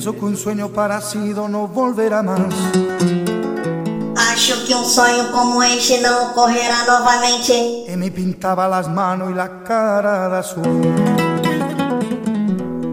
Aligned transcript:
Pienso 0.00 0.18
que 0.18 0.24
un 0.24 0.34
sueño 0.34 0.70
parecido 0.70 1.46
no 1.46 1.68
volverá 1.68 2.22
más. 2.22 2.40
Acho 4.32 4.64
que 4.64 4.74
um 4.74 4.82
sonho 4.82 5.30
como 5.30 5.62
este 5.62 6.00
não 6.00 6.30
ocorrerá 6.30 6.86
novamente. 6.86 7.52
Y 7.86 7.96
me 7.98 8.10
pintaba 8.10 8.66
las 8.66 8.88
manos 8.88 9.30
y 9.30 9.34
la 9.34 9.62
cara 9.62 10.30
de 10.30 10.38
azul. 10.38 10.62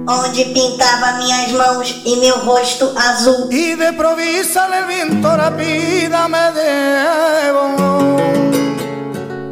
Onde 0.05 0.45
pintava 0.53 1.13
minhas 1.13 1.53
mãos 1.53 1.95
e 2.05 2.17
meu 2.17 2.43
rosto 2.43 2.93
azul. 2.97 3.47
Y 3.53 3.75
de 3.75 3.93
provisa 3.93 4.67
el 4.77 4.85
viento 4.87 5.29
rápida 5.29 6.27
me. 6.27 6.39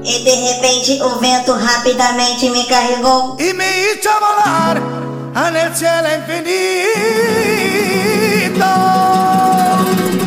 E 0.03 0.23
de 0.25 0.35
repente 0.51 1.01
o 1.01 1.19
vento 1.21 1.57
rapidamente 1.57 2.49
me 2.49 2.67
carregou. 2.67 3.37
Y 3.39 3.53
me 3.53 3.65
hizo 3.93 4.09
volar 4.19 5.14
en 5.35 5.55
el 5.57 5.75
cielo 5.75 6.07
infinito. 6.15 6.55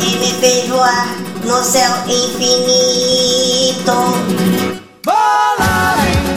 E 0.00 0.16
me 0.18 0.30
fez 0.40 0.68
voar 0.68 1.06
no 1.44 1.64
céu 1.64 1.90
infinito. 2.06 3.94
Volaré. 5.04 6.27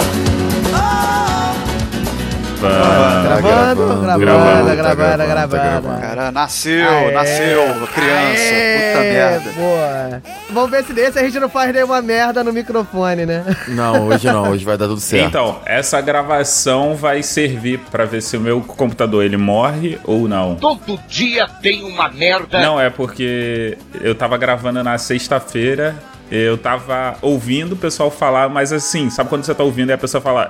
Oh. 2.63 3.41
Gravando, 3.41 3.99
gravando, 4.01 4.75
gravando, 4.75 5.25
gravando. 5.25 6.01
Cara, 6.01 6.31
nasceu, 6.31 6.87
Aê. 6.89 7.11
nasceu, 7.11 7.87
criança. 7.93 8.53
Aê, 8.53 8.91
Puta 8.91 9.03
merda. 9.03 9.51
Boa. 9.51 10.21
Vamos 10.51 10.71
ver 10.71 10.83
se 10.83 10.93
desse 10.93 11.17
a 11.19 11.23
gente 11.23 11.39
não 11.39 11.49
faz 11.49 11.73
nenhuma 11.73 12.01
merda 12.01 12.43
no 12.43 12.53
microfone, 12.53 13.25
né? 13.25 13.43
Não, 13.69 14.07
hoje 14.07 14.27
não, 14.27 14.51
hoje 14.51 14.63
vai 14.63 14.77
dar 14.77 14.87
tudo 14.87 14.99
certo. 14.99 15.27
Então, 15.27 15.59
essa 15.65 15.99
gravação 16.01 16.95
vai 16.95 17.23
servir 17.23 17.79
pra 17.91 18.05
ver 18.05 18.21
se 18.21 18.37
o 18.37 18.41
meu 18.41 18.61
computador 18.61 19.23
ele 19.23 19.37
morre 19.37 19.97
ou 20.03 20.27
não. 20.27 20.55
Todo 20.55 20.99
dia 21.07 21.47
tem 21.61 21.83
uma 21.83 22.09
merda. 22.09 22.61
Não, 22.61 22.79
é 22.79 22.89
porque 22.89 23.77
eu 24.01 24.13
tava 24.13 24.37
gravando 24.37 24.83
na 24.83 24.97
sexta-feira. 24.97 25.95
Eu 26.31 26.57
tava 26.57 27.17
ouvindo 27.21 27.73
o 27.73 27.75
pessoal 27.75 28.09
falar, 28.09 28.47
mas 28.47 28.71
assim, 28.71 29.09
sabe 29.09 29.29
quando 29.29 29.43
você 29.43 29.53
tá 29.53 29.63
ouvindo 29.63 29.89
e 29.89 29.93
a 29.93 29.97
pessoa 29.97 30.21
fala. 30.21 30.47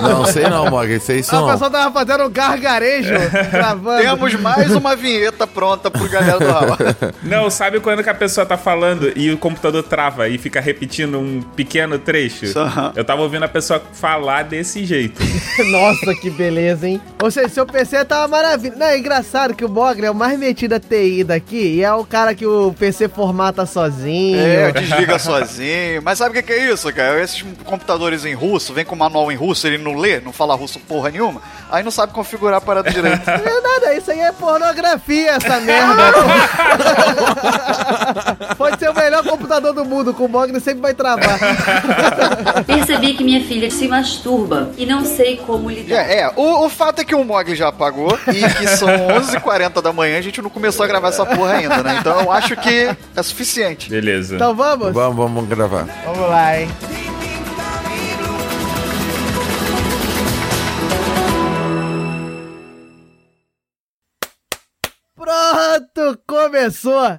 Não, 0.00 0.24
sei 0.26 0.44
não, 0.48 0.70
Morgan, 0.70 1.00
sei 1.00 1.18
isso 1.18 1.34
o 1.34 1.40
não. 1.40 1.50
pessoal 1.50 1.70
tava 1.70 1.92
fazendo 1.92 2.24
um 2.24 2.30
gargarejo, 2.30 3.12
gravando. 3.50 4.02
Temos 4.02 4.34
mais 4.34 4.70
uma 4.70 4.94
vinheta 4.94 5.44
pronta 5.44 5.90
pro 5.90 6.08
galera 6.08 6.38
do 6.38 6.46
Raul. 6.46 6.76
Não, 7.24 7.50
sabe 7.50 7.80
quando 7.80 8.04
que 8.04 8.10
a 8.10 8.14
pessoa 8.14 8.46
tá 8.46 8.56
falando 8.56 9.12
e 9.16 9.28
o 9.32 9.38
computador 9.38 9.82
trava 9.82 10.28
e 10.28 10.38
fica 10.38 10.60
repetindo 10.60 11.18
um 11.18 11.42
pequeno 11.42 11.98
trecho? 11.98 12.46
Eu 12.94 13.04
tava 13.04 13.22
ouvindo 13.22 13.44
a 13.44 13.48
pessoa 13.48 13.82
falar 13.92 14.44
desse 14.44 14.84
jeito. 14.84 15.20
Nossa, 15.66 16.14
que 16.14 16.30
beleza, 16.30 16.86
hein? 16.86 17.00
Ou 17.20 17.30
seja, 17.30 17.48
seu 17.48 17.66
PC 17.66 18.04
tá 18.04 18.20
uma 18.20 18.28
maravilha. 18.28 18.76
Não, 18.76 18.86
é 18.86 18.98
engraçado 18.98 19.52
que 19.52 19.64
o 19.64 19.68
Mogli 19.68 20.06
é 20.06 20.10
o 20.10 20.14
mais 20.14 20.38
metido 20.38 20.74
a 20.74 20.80
TI 20.80 21.24
daqui 21.24 21.76
e 21.76 21.82
é 21.82 21.92
o 21.92 22.04
cara 22.04 22.35
que 22.36 22.46
o 22.46 22.72
PC 22.78 23.08
formata 23.08 23.66
sozinho. 23.66 24.38
É, 24.38 24.70
desliga 24.72 25.18
sozinho. 25.18 26.02
Mas 26.02 26.18
sabe 26.18 26.30
o 26.30 26.34
que, 26.34 26.42
que 26.42 26.52
é 26.52 26.72
isso, 26.72 26.92
cara? 26.92 27.22
Esses 27.22 27.42
computadores 27.64 28.24
em 28.24 28.34
russo, 28.34 28.72
vem 28.72 28.84
com 28.84 28.94
manual 28.94 29.32
em 29.32 29.36
russo, 29.36 29.66
ele 29.66 29.78
não 29.78 29.96
lê, 29.96 30.20
não 30.20 30.32
fala 30.32 30.54
russo 30.54 30.78
porra 30.78 31.10
nenhuma, 31.10 31.40
aí 31.70 31.82
não 31.82 31.90
sabe 31.90 32.12
configurar 32.12 32.58
a 32.58 32.60
parada 32.60 32.90
direito. 32.90 33.26
Não 33.26 33.34
é 33.34 33.60
nada, 33.60 33.94
isso 33.94 34.10
aí 34.10 34.20
é 34.20 34.32
pornografia, 34.32 35.32
essa 35.32 35.60
merda. 35.60 36.12
Pode 38.56 38.78
ser 38.78 38.90
o 38.90 38.94
melhor 38.94 39.24
computador 39.24 39.72
do 39.72 39.84
mundo, 39.84 40.12
com 40.14 40.24
o 40.24 40.28
Mogli 40.28 40.60
sempre 40.60 40.80
vai 40.80 40.94
travar. 40.94 41.38
Percebi 42.66 43.14
que 43.14 43.24
minha 43.24 43.42
filha 43.44 43.70
se 43.70 43.88
masturba 43.88 44.70
e 44.76 44.84
não 44.86 45.04
sei 45.04 45.36
como 45.38 45.70
lidar. 45.70 46.08
É, 46.08 46.20
é. 46.20 46.32
O, 46.36 46.66
o 46.66 46.68
fato 46.68 47.00
é 47.00 47.04
que 47.04 47.14
o 47.14 47.24
Mogli 47.24 47.54
já 47.54 47.68
apagou 47.68 48.18
e 48.28 48.54
que 48.54 48.66
são 48.68 48.88
11h40 48.88 49.82
da 49.82 49.92
manhã, 49.92 50.18
a 50.18 50.22
gente 50.22 50.42
não 50.42 50.50
começou 50.50 50.84
a 50.84 50.86
gravar 50.86 51.08
essa 51.08 51.24
porra 51.24 51.54
ainda, 51.54 51.82
né? 51.82 51.98
Então 52.00 52.25
eu 52.26 52.32
acho 52.32 52.56
que 52.56 52.96
é 53.16 53.22
suficiente. 53.22 53.88
Beleza. 53.88 54.34
Então 54.34 54.54
vamos? 54.54 54.92
Vamos, 54.92 55.16
vamos 55.16 55.48
gravar. 55.48 55.86
Vamos 56.04 56.28
lá, 56.28 56.60
hein? 56.60 56.68
Pronto, 65.14 66.20
começou! 66.26 67.18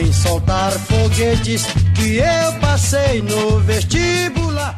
Podem 0.00 0.12
soltar 0.14 0.72
foguetes 0.72 1.66
que 1.94 2.16
eu 2.16 2.52
passei 2.58 3.20
no 3.20 3.60
vestibular. 3.60 4.74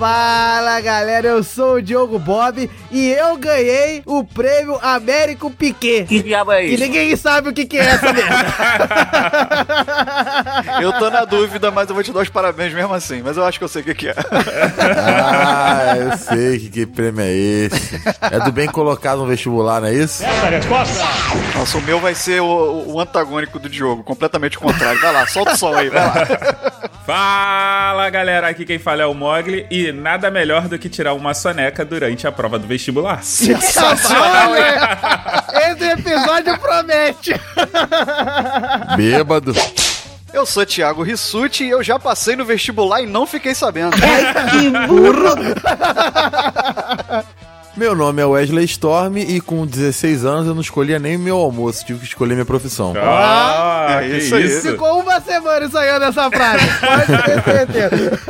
Fala 0.00 0.80
galera, 0.80 1.26
eu 1.26 1.44
sou 1.44 1.74
o 1.74 1.82
Diogo 1.82 2.18
Bob 2.18 2.70
e 2.90 3.10
eu 3.10 3.36
ganhei 3.36 4.02
o 4.06 4.24
prêmio 4.24 4.78
Américo 4.80 5.50
Piquet. 5.50 6.06
Que 6.06 6.22
diabo 6.22 6.52
é 6.52 6.66
E 6.68 6.78
ninguém 6.78 7.14
sabe 7.16 7.50
o 7.50 7.52
que, 7.52 7.66
que 7.66 7.76
é 7.76 7.82
essa 7.82 8.10
merda. 8.10 8.46
Eu 10.80 10.92
tô 10.94 11.10
na 11.10 11.26
dúvida, 11.26 11.70
mas 11.70 11.88
eu 11.88 11.94
vou 11.94 12.02
te 12.02 12.12
dar 12.12 12.20
os 12.20 12.28
parabéns 12.30 12.72
mesmo 12.72 12.94
assim. 12.94 13.20
Mas 13.22 13.36
eu 13.36 13.44
acho 13.44 13.58
que 13.58 13.64
eu 13.64 13.68
sei 13.68 13.82
o 13.82 13.84
que, 13.84 13.94
que 13.94 14.08
é. 14.08 14.14
Ah, 14.98 15.94
eu 15.96 16.16
sei 16.16 16.58
que, 16.58 16.70
que 16.70 16.86
prêmio 16.86 17.20
é 17.20 17.32
esse. 17.32 18.00
É 18.22 18.40
do 18.40 18.52
bem 18.52 18.68
colocado 18.68 19.18
no 19.18 19.26
vestibular, 19.26 19.80
não 19.80 19.88
é 19.88 19.94
isso? 19.94 20.22
Nossa, 21.54 21.78
o 21.78 21.82
meu 21.82 22.00
vai 22.00 22.14
ser 22.14 22.40
o, 22.40 22.84
o 22.86 23.00
antagônico 23.00 23.58
do 23.58 23.68
Diogo, 23.68 24.02
completamente 24.02 24.56
o 24.56 24.60
contrário. 24.60 25.00
Vai 25.00 25.12
lá, 25.12 25.26
solta 25.26 25.52
o 25.52 25.56
som 25.56 25.74
aí, 25.74 25.90
vai 25.90 26.04
lá. 26.04 26.14
Fala 27.04 28.08
galera, 28.10 28.48
aqui 28.48 28.64
quem 28.64 28.78
fala 28.78 29.02
é 29.02 29.06
o 29.06 29.14
Mogli 29.14 29.66
e 29.70 29.89
nada 29.92 30.30
melhor 30.30 30.68
do 30.68 30.78
que 30.78 30.88
tirar 30.88 31.14
uma 31.14 31.34
soneca 31.34 31.84
durante 31.84 32.26
a 32.26 32.32
prova 32.32 32.58
do 32.58 32.66
vestibular. 32.66 33.22
Sensacional, 33.22 34.56
hein? 34.56 34.62
Esse 35.72 35.84
episódio 35.84 36.58
promete. 36.58 37.34
Bêbado. 38.96 39.52
Eu 40.32 40.46
sou 40.46 40.64
Thiago 40.64 41.02
Rissuti 41.02 41.64
e 41.64 41.70
eu 41.70 41.82
já 41.82 41.98
passei 41.98 42.36
no 42.36 42.44
vestibular 42.44 43.02
e 43.02 43.06
não 43.06 43.26
fiquei 43.26 43.52
sabendo. 43.54 43.96
Meu 47.80 47.94
nome 47.94 48.20
é 48.20 48.26
Wesley 48.26 48.66
Storm 48.66 49.16
e 49.16 49.40
com 49.40 49.64
16 49.64 50.26
anos 50.26 50.46
eu 50.46 50.52
não 50.52 50.60
escolhia 50.60 50.98
nem 50.98 51.16
meu 51.16 51.38
almoço, 51.38 51.82
tive 51.82 52.00
que 52.00 52.04
escolher 52.04 52.34
minha 52.34 52.44
profissão. 52.44 52.92
Ah, 52.94 54.00
é 54.02 54.06
que 54.10 54.16
isso 54.18 54.34
aí. 54.34 54.44
isso? 54.44 54.72
Ficou 54.72 55.00
uma 55.00 55.18
semana 55.18 55.64
ensaiando 55.64 56.04
essa 56.04 56.30
frase. 56.30 56.66
Pode 56.78 57.22
ter 57.22 57.42
certeza. 57.42 58.20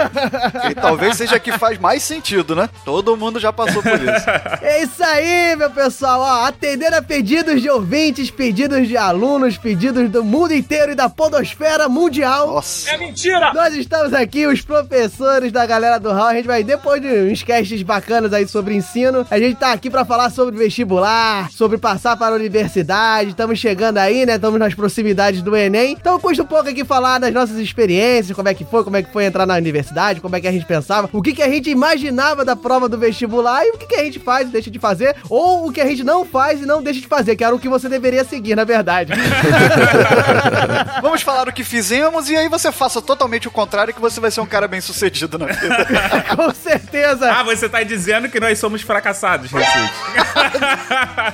E 0.71 0.75
talvez 0.77 1.17
seja 1.17 1.35
a 1.35 1.41
que 1.41 1.51
faz 1.59 1.79
mais 1.79 2.01
sentido, 2.05 2.55
né? 2.55 2.71
Todo 2.85 3.17
mundo 3.17 3.41
já 3.41 3.53
passou 3.53 3.83
por 3.83 3.93
isso. 3.93 4.31
É 4.63 4.85
isso 4.85 5.03
aí, 5.03 5.57
meu 5.57 5.71
pessoal. 5.71 6.21
Ó, 6.21 6.47
atendendo 6.47 6.95
a 6.95 7.03
pedidos 7.03 7.61
de 7.61 7.69
ouvintes, 7.69 8.31
pedidos 8.31 8.87
de 8.87 8.97
alunos, 8.97 9.59
pedidos 9.59 10.09
do 10.11 10.23
mundo 10.23 10.55
inteiro 10.55 10.93
e 10.93 10.95
da 10.95 11.11
podosfera 11.11 11.89
mundial. 11.89 12.47
Nossa. 12.55 12.97
mentira! 12.99 13.53
Nós 13.53 13.75
estamos 13.75 14.15
aqui, 14.15 14.47
os 14.47 14.61
professores 14.61 15.51
da 15.51 15.67
galera 15.67 15.99
do 15.99 16.13
Hall. 16.13 16.29
A 16.29 16.35
gente 16.35 16.47
vai, 16.47 16.63
depois 16.63 17.03
de 17.03 17.09
uns 17.09 17.43
casts 17.43 17.83
bacanas 17.83 18.33
aí 18.33 18.47
sobre 18.47 18.77
ensino, 18.77 19.27
a 19.29 19.40
gente 19.41 19.57
tá 19.57 19.73
aqui 19.73 19.89
pra 19.89 20.05
falar 20.05 20.31
sobre 20.31 20.57
vestibular, 20.57 21.51
sobre 21.51 21.79
passar 21.79 22.17
para 22.17 22.35
a 22.35 22.37
universidade. 22.37 23.31
Estamos 23.31 23.59
chegando 23.59 23.99
aí, 23.99 24.27
né? 24.27 24.35
Estamos 24.35 24.59
nas 24.59 24.75
proximidades 24.75 25.41
do 25.41 25.57
Enem. 25.57 25.93
Então 25.93 26.19
custa 26.21 26.43
um 26.43 26.47
pouco 26.47 26.69
aqui 26.69 26.85
falar 26.85 27.19
das 27.19 27.33
nossas 27.33 27.57
experiências, 27.57 28.37
como 28.37 28.49
é 28.49 28.55
que 28.55 28.65
foi, 28.65 28.85
como 28.85 28.97
é 28.97 29.03
que 29.03 29.13
foi 29.13 29.25
entrar 29.25 29.47
na 29.47 29.55
universidade, 29.55 30.21
como 30.21 30.37
é 30.37 30.41
que 30.41 30.49
a 30.49 30.53
gente 30.53 30.67
pensava, 30.67 31.09
o 31.13 31.23
que, 31.23 31.33
que 31.33 31.43
a 31.43 31.49
gente 31.49 31.71
imaginava 31.71 32.45
da 32.45 32.55
prova 32.55 32.89
do 32.89 32.99
vestibular 32.99 33.65
e 33.65 33.71
o 33.71 33.79
que, 33.79 33.87
que 33.87 33.95
a 33.95 34.05
gente 34.05 34.19
faz 34.19 34.49
e 34.49 34.53
deixa 34.53 34.71
de 34.71 34.79
fazer, 34.79 35.17
ou 35.29 35.69
o 35.69 35.73
que 35.73 35.81
a 35.81 35.87
gente 35.87 36.05
não 36.05 36.25
faz 36.25 36.61
e 36.61 36.67
não 36.67 36.83
deixa 36.83 37.01
de 37.01 37.07
fazer, 37.07 37.37
que 37.37 37.45
era 37.45 37.55
o 37.55 37.59
que 37.59 37.69
você 37.69 37.89
deveria 37.89 38.25
seguir, 38.25 38.55
na 38.55 38.65
verdade. 38.65 39.13
Vamos 41.01 41.23
falar 41.23 41.49
o 41.49 41.53
que 41.53 41.65
fizemos 41.65 42.29
e 42.29 42.37
aí 42.37 42.49
você 42.49 42.71
faça 42.71 43.01
totalmente 43.01 43.49
o 43.49 43.51
contrário 43.51 43.95
que 43.95 44.01
você 44.01 44.21
vai 44.21 44.31
ser 44.31 44.41
um 44.41 44.47
cara 44.47 44.69
bem 44.69 44.81
sucedido 44.81 45.39
na 45.39 45.47
vida. 45.47 45.87
Com 46.37 46.53
certeza. 46.53 47.33
Ah, 47.33 47.43
você 47.43 47.69
tá 47.69 47.83
dizendo 47.83 48.29
que 48.29 48.39
nós 48.39 48.59
somos 48.59 48.83
fracassados 48.83 49.20
engraçados, 49.21 49.51
Rissuti. 49.53 49.93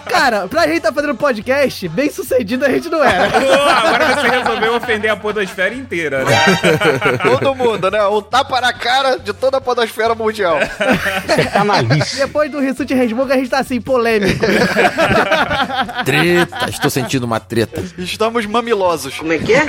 Cara, 0.08 0.48
pra 0.48 0.66
gente 0.66 0.80
tá 0.80 0.92
fazendo 0.92 1.14
podcast, 1.14 1.88
bem 1.88 2.10
sucedido 2.10 2.64
a 2.64 2.68
gente 2.68 2.88
não 2.88 3.02
era. 3.02 3.30
Pô, 3.38 3.52
agora 3.52 4.14
você 4.16 4.28
resolveu 4.28 4.74
ofender 4.76 5.10
a 5.10 5.16
podosfera 5.16 5.74
inteira, 5.74 6.24
né? 6.24 6.32
Todo 7.22 7.54
mundo, 7.54 7.90
né? 7.90 8.04
Um 8.06 8.20
tapa 8.22 8.60
na 8.60 8.72
cara 8.72 9.18
de 9.18 9.32
toda 9.32 9.58
a 9.58 9.60
podosfera 9.60 10.14
mundial. 10.14 10.58
Depois 12.16 12.50
do 12.50 12.58
Rissuti 12.60 12.94
Resmunga, 12.94 13.34
a 13.34 13.36
gente 13.36 13.50
tá 13.50 13.58
assim, 13.60 13.80
polêmico. 13.80 14.44
Treta, 16.04 16.68
estou 16.70 16.90
sentindo 16.90 17.24
uma 17.24 17.38
treta. 17.40 17.82
Estamos 17.98 18.46
mamilosos. 18.46 19.16
Como 19.18 19.32
é 19.32 19.38
que 19.38 19.52
é? 19.54 19.64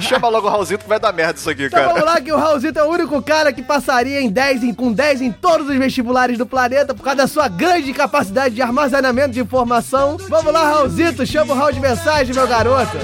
Chama 0.00 0.28
logo 0.28 0.46
o 0.46 0.50
Raulzito 0.50 0.84
que 0.84 0.88
vai 0.88 0.98
dar 1.00 1.12
merda 1.12 1.38
isso 1.38 1.50
aqui, 1.50 1.64
Então 1.64 1.78
cara. 1.80 1.92
vamos 1.92 2.06
lá 2.06 2.20
que 2.20 2.32
o 2.32 2.36
Raulzito 2.36 2.78
é 2.78 2.82
o 2.82 2.86
único 2.88 3.20
cara 3.22 3.52
que 3.52 3.62
passaria 3.62 4.20
em 4.20 4.28
10 4.28 4.62
em- 4.64 4.74
com 4.74 4.92
10 4.92 5.20
em 5.22 5.32
todos 5.32 5.68
os 5.68 5.76
vestibulares 5.76 6.38
do 6.38 6.46
planeta 6.46 6.94
por 7.00 7.04
causa 7.04 7.16
da 7.16 7.26
sua 7.26 7.48
grande 7.48 7.94
capacidade 7.94 8.54
de 8.54 8.60
armazenamento 8.60 9.30
de 9.30 9.40
informação. 9.40 10.18
Vamos 10.28 10.52
lá, 10.52 10.64
Raulzito, 10.64 11.26
chama 11.26 11.54
o 11.54 11.56
Raul 11.56 11.72
de 11.72 11.80
mensagem, 11.80 12.34
meu 12.34 12.46
garoto. 12.46 12.98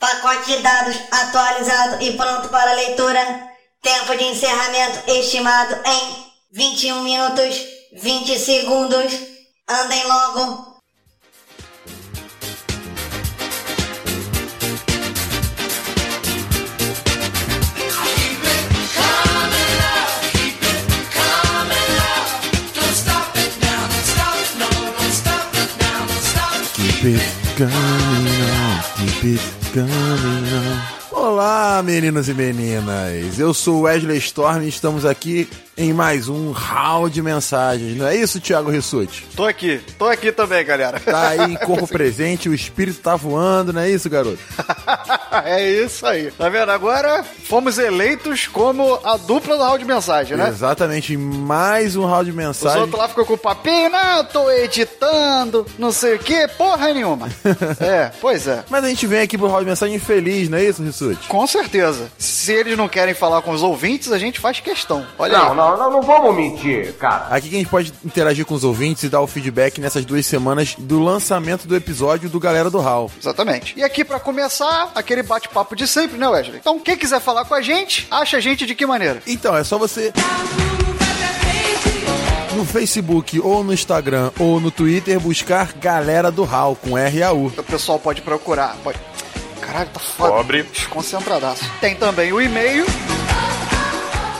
Pacote 0.00 0.56
de 0.56 0.62
dados 0.62 0.96
atualizado 1.10 2.02
e 2.02 2.12
pronto 2.16 2.48
para 2.48 2.72
leitura. 2.72 3.20
Tempo 3.82 4.16
de 4.16 4.24
encerramento 4.24 5.10
estimado 5.10 5.76
em 5.84 6.24
21 6.50 7.02
minutos 7.02 7.60
20 7.92 8.38
segundos. 8.38 9.31
Andem 9.68 10.06
logo. 10.08 10.72
Keep 26.74 27.04
it 27.04 27.56
coming 27.56 28.42
on, 28.50 28.82
keep 28.98 29.24
it 29.24 29.40
coming 29.72 30.52
on. 30.54 31.01
Olá, 31.22 31.80
meninos 31.84 32.28
e 32.28 32.34
meninas. 32.34 33.38
Eu 33.38 33.54
sou 33.54 33.76
o 33.76 33.80
Wesley 33.82 34.18
Storm 34.18 34.64
e 34.64 34.68
estamos 34.68 35.06
aqui 35.06 35.48
em 35.76 35.92
mais 35.92 36.28
um 36.28 36.50
round 36.50 37.14
de 37.14 37.22
mensagens. 37.22 37.96
Não 37.96 38.06
é 38.06 38.16
isso, 38.16 38.40
Thiago 38.40 38.70
Rissuti? 38.70 39.24
Tô 39.34 39.44
aqui, 39.44 39.80
tô 39.96 40.06
aqui 40.06 40.32
também, 40.32 40.64
galera. 40.64 40.98
Tá 40.98 41.28
aí 41.28 41.52
em 41.52 41.54
corpo 41.54 41.86
presente, 41.88 42.48
o 42.48 42.54
espírito 42.54 43.00
tá 43.00 43.14
voando, 43.14 43.72
não 43.72 43.80
é 43.80 43.88
isso, 43.88 44.10
garoto? 44.10 44.38
é 45.44 45.70
isso 45.70 46.04
aí. 46.04 46.32
Tá 46.32 46.48
vendo? 46.48 46.70
Agora 46.70 47.22
fomos 47.22 47.78
eleitos 47.78 48.48
como 48.48 48.98
a 49.04 49.16
dupla 49.16 49.56
do 49.56 49.62
round 49.62 49.78
de 49.78 49.84
mensagem, 49.84 50.36
né? 50.36 50.48
Exatamente, 50.48 51.16
mais 51.16 51.94
um 51.94 52.04
round 52.04 52.24
de 52.24 52.30
Os 52.32 52.36
mensagem. 52.36 52.80
outros 52.80 52.98
lá 52.98 53.08
ficam 53.08 53.24
com 53.24 53.34
o 53.34 53.38
papinho, 53.38 53.90
não, 53.90 54.24
tô 54.24 54.50
editando, 54.50 55.64
não 55.78 55.92
sei 55.92 56.16
o 56.16 56.18
que, 56.18 56.48
porra 56.48 56.92
nenhuma. 56.92 57.28
é, 57.80 58.10
pois 58.20 58.46
é. 58.46 58.64
Mas 58.68 58.84
a 58.84 58.88
gente 58.88 59.06
vem 59.06 59.20
aqui 59.20 59.38
pro 59.38 59.46
round 59.46 59.64
de 59.64 59.70
mensagem 59.70 59.98
feliz, 60.00 60.48
não 60.48 60.58
é 60.58 60.64
isso, 60.64 60.82
Rissuti? 60.82 61.11
Com 61.28 61.46
certeza. 61.46 62.10
Se 62.18 62.52
eles 62.52 62.76
não 62.76 62.88
querem 62.88 63.14
falar 63.14 63.42
com 63.42 63.52
os 63.52 63.62
ouvintes, 63.62 64.12
a 64.12 64.18
gente 64.18 64.40
faz 64.40 64.60
questão. 64.60 65.06
Olha 65.18 65.38
aí. 65.38 65.44
Não, 65.44 65.54
não, 65.54 65.76
não, 65.76 65.90
não 65.92 66.02
vamos 66.02 66.34
mentir, 66.34 66.92
cara. 66.94 67.26
Aqui 67.30 67.48
que 67.48 67.54
a 67.56 67.58
gente 67.58 67.70
pode 67.70 67.92
interagir 68.04 68.44
com 68.44 68.54
os 68.54 68.64
ouvintes 68.64 69.04
e 69.04 69.08
dar 69.08 69.20
o 69.20 69.26
feedback 69.26 69.80
nessas 69.80 70.04
duas 70.04 70.26
semanas 70.26 70.74
do 70.78 71.00
lançamento 71.00 71.66
do 71.66 71.76
episódio 71.76 72.28
do 72.28 72.40
Galera 72.40 72.70
do 72.70 72.80
Hall. 72.80 73.10
Exatamente. 73.20 73.74
E 73.76 73.82
aqui 73.82 74.04
pra 74.04 74.20
começar, 74.20 74.90
aquele 74.94 75.22
bate-papo 75.22 75.76
de 75.76 75.86
sempre, 75.86 76.18
né, 76.18 76.28
Wesley? 76.28 76.58
Então, 76.58 76.78
quem 76.78 76.96
quiser 76.96 77.20
falar 77.20 77.44
com 77.44 77.54
a 77.54 77.60
gente, 77.60 78.06
acha 78.10 78.36
a 78.36 78.40
gente 78.40 78.66
de 78.66 78.74
que 78.74 78.86
maneira? 78.86 79.22
Então, 79.26 79.56
é 79.56 79.64
só 79.64 79.78
você 79.78 80.12
no 82.54 82.64
Facebook 82.66 83.40
ou 83.40 83.64
no 83.64 83.72
Instagram 83.72 84.30
ou 84.38 84.60
no 84.60 84.70
Twitter 84.70 85.18
buscar 85.18 85.72
Galera 85.74 86.30
do 86.30 86.44
Hall 86.44 86.76
com 86.76 86.96
R-A-U. 86.96 87.46
O 87.46 87.62
pessoal 87.62 87.98
pode 87.98 88.22
procurar. 88.22 88.76
Pode... 88.84 88.98
Caralho, 89.62 89.88
tá 89.90 90.00
foda. 90.00 90.32
Pobre. 90.32 90.62
Desconcentradaço. 90.64 91.64
Tem 91.80 91.94
também 91.94 92.32
o 92.32 92.40
e-mail. 92.40 92.84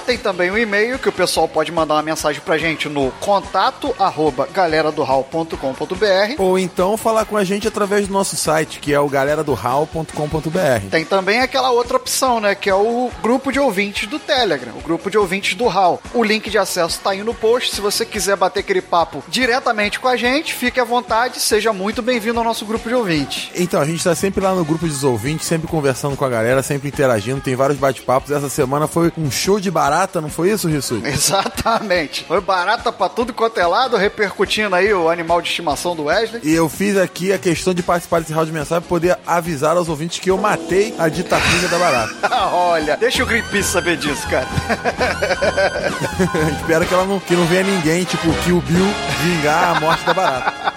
Tem 0.07 0.19
também 0.19 0.51
o 0.51 0.59
e-mail 0.59 0.99
que 0.99 1.09
o 1.09 1.13
pessoal 1.13 1.49
pode 1.49 1.71
mandar 1.71 1.95
uma 1.95 2.03
mensagem 2.03 2.41
pra 2.45 2.59
gente 2.59 2.89
no 2.89 3.11
contato 3.21 3.95
arroba 3.99 4.49
galeradohall.com.br. 4.53 6.35
Ou 6.39 6.59
então 6.59 6.97
falar 6.97 7.25
com 7.25 7.37
a 7.37 7.45
gente 7.45 7.69
através 7.69 8.07
do 8.07 8.13
nosso 8.13 8.37
site, 8.37 8.81
que 8.81 8.93
é 8.93 8.99
o 8.99 9.09
galeradohall.com.br. 9.09 10.89
Tem 10.91 11.05
também 11.05 11.41
aquela 11.41 11.71
outra 11.71 11.97
opção, 11.97 12.41
né? 12.41 12.55
Que 12.55 12.69
é 12.69 12.75
o 12.75 13.11
grupo 13.23 13.53
de 13.53 13.61
ouvintes 13.61 14.09
do 14.09 14.19
Telegram, 14.19 14.73
o 14.77 14.83
grupo 14.83 15.11
de 15.11 15.17
ouvintes 15.17 15.55
do 15.55 15.69
HAL. 15.69 16.01
O 16.13 16.23
link 16.25 16.51
de 16.51 16.59
acesso 16.59 17.01
tá 17.01 17.11
aí 17.11 17.23
no 17.23 17.35
post. 17.35 17.75
Se 17.75 17.81
você 17.81 18.05
quiser 18.05 18.37
bater 18.37 18.61
aquele 18.61 18.83
papo 18.83 19.23
diretamente 19.29 20.01
com 20.01 20.09
a 20.09 20.17
gente, 20.17 20.55
fique 20.55 20.81
à 20.81 20.85
vontade, 20.85 21.41
seja 21.41 21.73
muito 21.73 22.03
bem-vindo 22.03 22.39
ao 22.39 22.45
nosso 22.45 22.67
grupo 22.67 22.89
de 22.89 22.95
ouvintes. 22.95 23.51
Então, 23.55 23.81
a 23.81 23.85
gente 23.85 24.03
tá 24.03 24.15
sempre 24.15 24.43
lá 24.43 24.55
no 24.55 24.65
grupo 24.65 24.87
dos 24.87 25.05
ouvintes, 25.05 25.47
sempre 25.47 25.69
conversando 25.69 26.17
com 26.17 26.25
a 26.25 26.29
galera, 26.29 26.63
sempre 26.63 26.89
interagindo, 26.89 27.41
tem 27.41 27.55
vários 27.55 27.79
bate-papos. 27.79 28.31
Essa 28.31 28.49
semana 28.49 28.87
foi 28.87 29.13
um 29.17 29.31
show 29.31 29.61
de 29.61 29.71
barata, 29.93 30.21
não 30.23 30.31
foi 30.31 30.50
isso, 30.50 30.69
Rissuti? 30.69 31.05
Exatamente. 31.06 32.25
Foi 32.25 32.41
barata 32.41 32.91
pra 32.91 33.09
tudo 33.09 33.35
quanto 33.35 33.61
é 33.61 33.67
lado, 33.67 33.97
repercutindo 33.97 34.75
aí 34.75 34.93
o 34.93 35.11
animal 35.11 35.43
de 35.43 35.49
estimação 35.49 35.94
do 35.94 36.05
Wesley. 36.05 36.41
E 36.43 36.55
eu 36.55 36.69
fiz 36.69 36.97
aqui 36.97 37.33
a 37.33 37.39
questão 37.39 37.75
de 37.75 37.83
participar 37.83 38.21
desse 38.21 38.33
round 38.33 38.47
de 38.47 38.56
mensagem 38.56 38.81
pra 38.81 38.89
poder 38.89 39.19
avisar 39.27 39.77
aos 39.77 39.89
ouvintes 39.89 40.19
que 40.19 40.31
eu 40.31 40.39
matei 40.39 40.94
a 40.99 41.09
ditafinha 41.09 41.69
da 41.69 41.79
barata. 41.79 42.15
Olha, 42.53 42.97
deixa 42.97 43.23
o 43.23 43.27
Greenpeace 43.27 43.69
saber 43.69 43.99
disso, 43.99 44.27
cara. 44.29 44.49
Espero 46.61 46.87
que 46.87 46.94
ela 46.94 47.05
não, 47.05 47.21
que 47.21 47.37
não 47.37 47.47
venha 47.47 47.62
ninguém, 47.62 48.05
tipo 48.05 48.33
Kill 48.44 48.62
Bill, 48.62 48.87
vingar 49.23 49.77
a 49.77 49.81
morte 49.81 50.05
da 50.05 50.15
barata. 50.15 50.72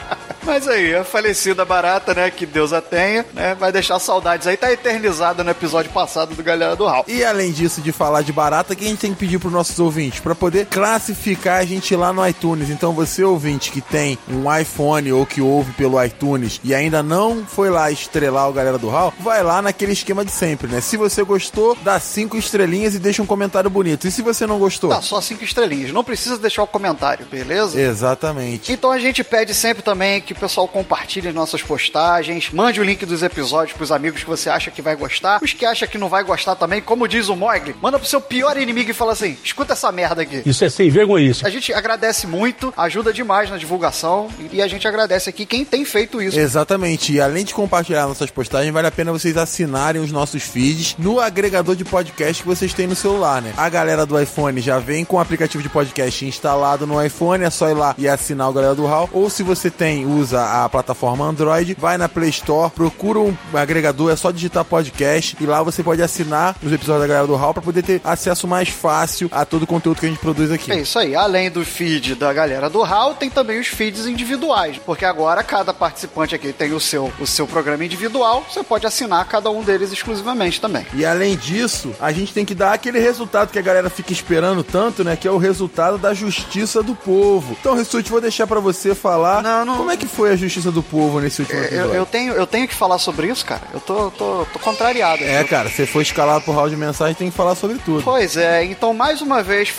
Mas 0.46 0.68
aí, 0.68 0.96
a 0.96 1.04
falecida 1.04 1.66
barata, 1.66 2.14
né? 2.14 2.30
Que 2.30 2.46
Deus 2.46 2.72
a 2.72 2.80
tenha, 2.80 3.26
né? 3.34 3.56
Vai 3.56 3.72
deixar 3.72 3.98
saudades 3.98 4.46
aí, 4.46 4.56
tá 4.56 4.72
eternizada 4.72 5.44
no 5.44 5.50
episódio 5.50 5.92
passado 5.92 6.36
do 6.36 6.44
Galera 6.44 6.76
do 6.76 6.86
Hall. 6.86 7.04
E 7.08 7.24
além 7.24 7.52
disso, 7.52 7.82
de 7.82 7.92
falar 7.92 8.22
de 8.22 8.32
barata, 8.32 8.74
o 8.74 8.76
que 8.76 8.86
a 8.86 8.88
gente 8.88 9.00
tem 9.00 9.12
que 9.12 9.20
pedir 9.20 9.40
pros 9.40 9.52
nossos 9.52 9.80
ouvintes? 9.80 10.20
Pra 10.20 10.36
poder 10.36 10.68
classificar 10.68 11.60
a 11.60 11.66
gente 11.66 11.96
lá 11.96 12.14
no 12.14 12.26
iTunes. 12.28 12.70
Então, 12.70 12.94
você 12.94 13.24
ouvinte 13.24 13.72
que 13.72 13.82
tem 13.82 14.20
um 14.30 14.56
iPhone 14.56 15.12
ou 15.12 15.26
que 15.26 15.42
ouve 15.42 15.72
pelo 15.74 16.02
iTunes 16.04 16.62
e 16.64 16.76
ainda 16.76 17.02
não 17.02 17.44
foi 17.44 17.72
lá 17.72 17.90
estrelar 17.90 18.48
o 18.48 18.54
Galera 18.54 18.78
do 18.78 18.88
Hall, 18.88 19.14
vai 19.20 19.42
lá 19.42 19.64
naquele 19.64 19.94
esquema 19.94 20.24
de 20.24 20.32
sempre, 20.32 20.68
né? 20.68 20.80
Se 20.80 20.96
você 20.96 21.24
gostou, 21.24 21.76
dá 21.84 22.00
cinco 22.00 22.38
estrelinhas 22.38 22.94
e 22.94 23.00
deixa 23.00 23.24
um 23.24 23.26
comentário 23.26 23.70
bonito. 23.70 24.08
E 24.08 24.12
se 24.12 24.22
você 24.22 24.46
não 24.46 24.60
gostou? 24.60 24.92
Tá, 24.92 25.02
só 25.02 25.20
cinco 25.22 25.44
estrelinhas. 25.44 25.92
Não 25.92 26.04
precisa 26.04 26.38
deixar 26.38 26.62
o 26.62 26.68
comentário, 26.68 27.26
beleza? 27.26 27.82
Exatamente. 27.82 28.72
Então 28.72 28.92
a 28.92 29.00
gente 29.00 29.24
pede 29.24 29.54
sempre 29.56 29.82
também 29.82 30.22
que 30.22 30.35
o 30.36 30.40
pessoal 30.40 30.68
compartilhe 30.68 31.32
nossas 31.32 31.62
postagens, 31.62 32.50
mande 32.52 32.80
o 32.80 32.84
link 32.84 33.06
dos 33.06 33.24
episódios 33.24 33.76
pros 33.76 33.92
amigos 33.92 34.24
que 34.24 34.30
você 34.30 34.50
acha 34.50 34.72
que 34.72 34.82
vai 34.82 34.96
gostar. 34.96 35.40
Os 35.42 35.54
que 35.54 35.66
acha 35.66 35.88
que 35.88 35.98
não 35.98 36.10
vai 36.10 36.24
gostar 36.24 36.56
também, 36.56 36.82
como 36.82 37.08
diz 37.08 37.30
o 37.30 37.36
Mogli, 37.36 37.76
manda 37.82 38.00
pro 38.00 38.08
seu 38.08 38.22
pior 38.22 38.58
inimigo 38.58 38.92
e 38.92 38.94
fala 38.94 39.14
assim: 39.14 39.38
escuta 39.44 39.74
essa 39.74 39.92
merda 39.92 40.22
aqui. 40.22 40.42
Isso 40.46 40.64
é 40.64 40.70
sem 40.70 40.90
vergonha 40.90 41.30
isso. 41.30 41.46
A 41.46 41.50
gente 41.50 41.74
agradece 41.74 42.28
muito, 42.28 42.74
ajuda 42.78 43.14
demais 43.14 43.50
na 43.50 43.58
divulgação 43.58 44.28
e 44.52 44.62
a 44.62 44.68
gente 44.68 44.88
agradece 44.88 45.30
aqui 45.30 45.46
quem 45.46 45.64
tem 45.66 45.86
feito 45.86 46.22
isso. 46.22 46.40
Exatamente. 46.40 47.14
E 47.14 47.22
além 47.22 47.46
de 47.46 47.54
compartilhar 47.54 48.08
nossas 48.08 48.30
postagens, 48.30 48.74
vale 48.74 48.88
a 48.88 48.92
pena 48.92 49.12
vocês 49.12 49.38
assinarem 49.38 50.02
os 50.02 50.12
nossos 50.12 50.44
feeds 50.44 50.96
no 50.98 51.20
agregador 51.20 51.76
de 51.76 51.86
podcast 51.86 52.42
que 52.42 52.48
vocês 52.48 52.74
têm 52.74 52.88
no 52.88 52.96
celular, 52.96 53.42
né? 53.42 53.54
A 53.58 53.70
galera 53.70 54.06
do 54.06 54.20
iPhone 54.20 54.60
já 54.62 54.80
vem 54.80 55.06
com 55.06 55.18
o 55.18 55.20
aplicativo 55.20 55.64
de 55.64 55.70
podcast 55.70 56.26
instalado 56.26 56.86
no 56.86 57.04
iPhone, 57.04 57.44
é 57.44 57.50
só 57.50 57.70
ir 57.70 57.74
lá 57.74 57.96
e 57.98 58.08
assinar 58.08 58.50
o 58.50 58.54
Galera 58.54 58.76
do 58.76 58.86
Hall. 58.86 59.10
Ou 59.12 59.30
se 59.30 59.44
você 59.44 59.70
tem, 59.70 60.06
usa 60.26 60.64
a 60.64 60.68
plataforma 60.70 61.24
Android, 61.26 61.76
vai 61.80 61.98
na 61.98 62.10
Play 62.10 62.30
Store, 62.30 62.72
procura 62.72 63.20
um 63.20 63.36
agregador, 63.54 64.12
é 64.12 64.16
só 64.16 64.32
digitar 64.32 64.66
podcast 64.66 65.38
e 65.40 65.46
lá 65.46 65.62
você 65.62 65.84
pode 65.84 66.02
assinar 66.02 66.56
os 66.64 66.72
episódios 66.74 67.02
da 67.04 67.08
Galera 67.08 67.28
do 67.28 67.36
Hall 67.36 67.54
para 67.54 67.62
poder 67.62 67.84
ter 67.84 68.02
acesso 68.04 68.48
mais 68.48 68.70
fácil 68.70 69.30
a 69.32 69.46
todo 69.46 69.64
o 69.64 69.68
conteúdo 69.68 70.00
que 70.00 70.06
a 70.08 70.10
gente 70.10 70.20
produz 70.20 70.52
aqui. 70.52 70.72
É 70.72 70.80
isso 70.80 70.98
aí. 70.98 71.16
Além 71.16 71.52
do 71.52 71.64
feed 71.64 72.16
da 72.16 72.34
galera 72.34 72.70
do 72.70 72.84
HAL, 72.84 73.14
tem 73.14 73.30
também 73.30 73.60
os 73.60 73.68
feeds 73.68 74.08
individuais. 74.08 74.80
Porque 74.84 75.06
agora 75.06 75.44
cada 75.44 75.74
participante 75.74 76.34
aqui 76.34 76.52
tem 76.52 76.74
o 76.74 76.80
seu, 76.80 77.12
o 77.20 77.28
seu 77.28 77.46
programa 77.48 77.86
individual. 77.86 78.44
Você 78.52 78.64
pode 78.64 78.88
assinar 78.88 79.26
cada 79.26 79.52
um 79.52 79.62
deles 79.62 79.92
exclusivamente 79.92 80.60
também. 80.60 80.86
E 80.94 81.06
além 81.06 81.36
disso, 81.38 81.94
a 82.00 82.12
gente 82.12 82.34
tem 82.34 82.44
que 82.46 82.56
dar 82.56 82.74
aquele 82.74 83.00
resultado 83.00 83.52
que 83.52 83.60
a 83.60 83.62
galera 83.62 83.90
fica 83.90 84.12
esperando 84.12 84.64
tanto, 84.64 85.04
né? 85.04 85.16
Que 85.16 85.28
é 85.28 85.32
o 85.32 85.38
resultado 85.38 85.98
da 86.00 86.14
justiça 86.14 86.82
do 86.82 86.96
povo. 86.96 87.56
Então, 87.60 87.76
Rissuti, 87.76 88.10
vou 88.10 88.22
deixar 88.22 88.48
pra 88.48 88.60
você 88.60 88.96
falar 88.96 89.44
Não, 89.44 89.66
não- 89.66 89.78
como 89.78 89.92
é 89.92 89.98
que 89.98 90.08
foi 90.16 90.32
a 90.32 90.36
justiça 90.36 90.72
do 90.72 90.82
povo 90.82 91.20
nesse 91.20 91.42
último 91.42 91.60
É, 91.60 91.66
episódio. 91.66 91.90
Eu, 91.92 91.96
eu 91.96 92.06
tenho, 92.06 92.34
eu 92.34 92.48
tenho 92.48 92.68
que 92.68 92.74
falar 92.76 92.98
sobre 92.98 93.28
isso, 93.28 93.46
cara. 93.46 93.62
Eu 93.74 93.80
tô, 93.80 94.10
tô, 94.12 94.46
tô 94.52 94.60
contrariado. 94.60 95.24
É, 95.24 95.40
aqui. 95.40 95.50
cara, 95.50 95.70
você 95.70 95.86
foi 95.86 96.04
escalado 96.04 96.44
por 96.46 96.56
round 96.56 96.70
de 96.70 96.78
mensagem, 96.78 97.14
tem 97.16 97.30
que 97.30 97.36
falar 97.38 97.56
sobre 97.56 97.78
tudo. 97.80 98.04
Pois 98.04 98.38
é, 98.38 98.64
então 98.64 98.94
mais 98.94 99.22
uma 99.22 99.44
vez. 99.44 99.74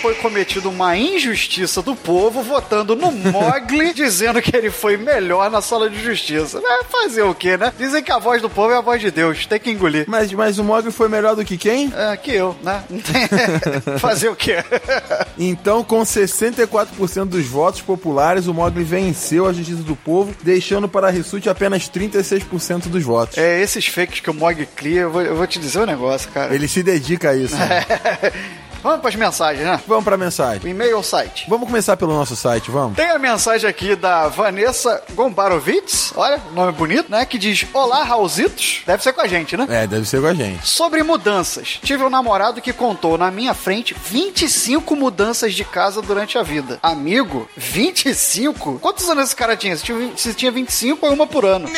Foi 0.00 0.14
cometida 0.14 0.68
uma 0.68 0.96
injustiça 0.96 1.82
do 1.82 1.94
povo 1.94 2.42
votando 2.42 2.96
no 2.96 3.12
Mogli, 3.12 3.92
dizendo 3.94 4.40
que 4.40 4.56
ele 4.56 4.70
foi 4.70 4.96
melhor 4.96 5.50
na 5.50 5.60
sala 5.60 5.90
de 5.90 6.02
justiça. 6.02 6.60
Vai 6.60 6.84
fazer 6.84 7.22
o 7.22 7.34
quê, 7.34 7.56
né? 7.56 7.72
Dizem 7.78 8.02
que 8.02 8.10
a 8.10 8.18
voz 8.18 8.40
do 8.40 8.48
povo 8.48 8.72
é 8.72 8.76
a 8.76 8.80
voz 8.80 9.00
de 9.00 9.10
Deus, 9.10 9.44
tem 9.46 9.58
que 9.60 9.70
engolir. 9.70 10.04
Mas, 10.08 10.32
mas 10.32 10.58
o 10.58 10.64
Mogli 10.64 10.90
foi 10.90 11.08
melhor 11.08 11.36
do 11.36 11.44
que 11.44 11.58
quem? 11.58 11.92
É, 11.94 12.16
que 12.16 12.32
eu, 12.32 12.56
né? 12.62 12.82
Fazer 13.98 14.28
o 14.28 14.36
quê? 14.36 14.56
Então, 15.38 15.82
com 15.82 16.00
64% 16.02 17.24
dos 17.24 17.46
votos 17.46 17.80
populares, 17.80 18.46
o 18.46 18.52
Mogli 18.52 18.84
venceu 18.84 19.46
a 19.46 19.52
justiça 19.52 19.82
do 19.82 19.96
povo, 19.96 20.34
deixando 20.42 20.86
para 20.88 21.08
a 21.08 21.10
Rissuti 21.10 21.48
apenas 21.48 21.88
36% 21.88 22.88
dos 22.88 23.02
votos. 23.02 23.38
É, 23.38 23.60
esses 23.60 23.86
fakes 23.86 24.20
que 24.20 24.28
o 24.30 24.34
Mogli 24.34 24.66
cria, 24.66 25.02
eu 25.02 25.10
vou, 25.10 25.22
eu 25.22 25.34
vou 25.36 25.46
te 25.46 25.58
dizer 25.58 25.80
um 25.80 25.86
negócio, 25.86 26.28
cara. 26.30 26.54
Ele 26.54 26.68
se 26.68 26.82
dedica 26.82 27.30
a 27.30 27.36
isso. 27.36 27.56
né? 27.56 27.84
Vamos 28.82 29.00
pras 29.00 29.14
mensagens, 29.14 29.64
né? 29.64 29.80
Vamos 29.86 30.04
pra 30.04 30.16
mensagem. 30.16 30.62
O 30.64 30.68
e-mail 30.68 30.96
ou 30.96 31.02
site? 31.02 31.44
Vamos 31.48 31.68
começar 31.68 31.96
pelo 31.96 32.14
nosso 32.14 32.34
site, 32.34 32.70
vamos? 32.70 32.96
Tem 32.96 33.10
a 33.10 33.18
mensagem 33.18 33.68
aqui 33.68 33.94
da 33.94 34.28
Vanessa 34.28 35.02
Gombarovitz, 35.14 36.12
olha, 36.16 36.40
nome 36.54 36.72
bonito, 36.72 37.10
né? 37.10 37.24
Que 37.24 37.38
diz: 37.38 37.66
Olá, 37.74 38.02
Raulzitos. 38.02 38.82
Deve 38.86 39.02
ser 39.02 39.12
com 39.12 39.20
a 39.20 39.26
gente, 39.26 39.56
né? 39.56 39.66
É, 39.68 39.86
deve 39.86 40.06
ser 40.06 40.20
com 40.20 40.26
a 40.26 40.34
gente. 40.34 40.66
Sobre 40.66 41.02
mudanças. 41.02 41.78
Tive 41.82 42.02
um 42.04 42.10
namorado 42.10 42.60
que 42.60 42.72
contou 42.72 43.18
na 43.18 43.30
minha 43.30 43.52
frente 43.52 43.94
25 43.94 44.96
mudanças 44.96 45.54
de 45.54 45.64
casa 45.64 46.00
durante 46.00 46.38
a 46.38 46.42
vida. 46.42 46.78
Amigo, 46.82 47.48
25? 47.56 48.78
Quantos 48.80 49.08
anos 49.08 49.24
esse 49.24 49.36
cara 49.36 49.56
tinha? 49.56 49.76
Se 49.76 49.84
tinha, 49.84 50.10
se 50.16 50.34
tinha 50.34 50.50
25, 50.50 51.06
é 51.06 51.10
uma 51.10 51.26
por 51.26 51.44
ano. 51.44 51.68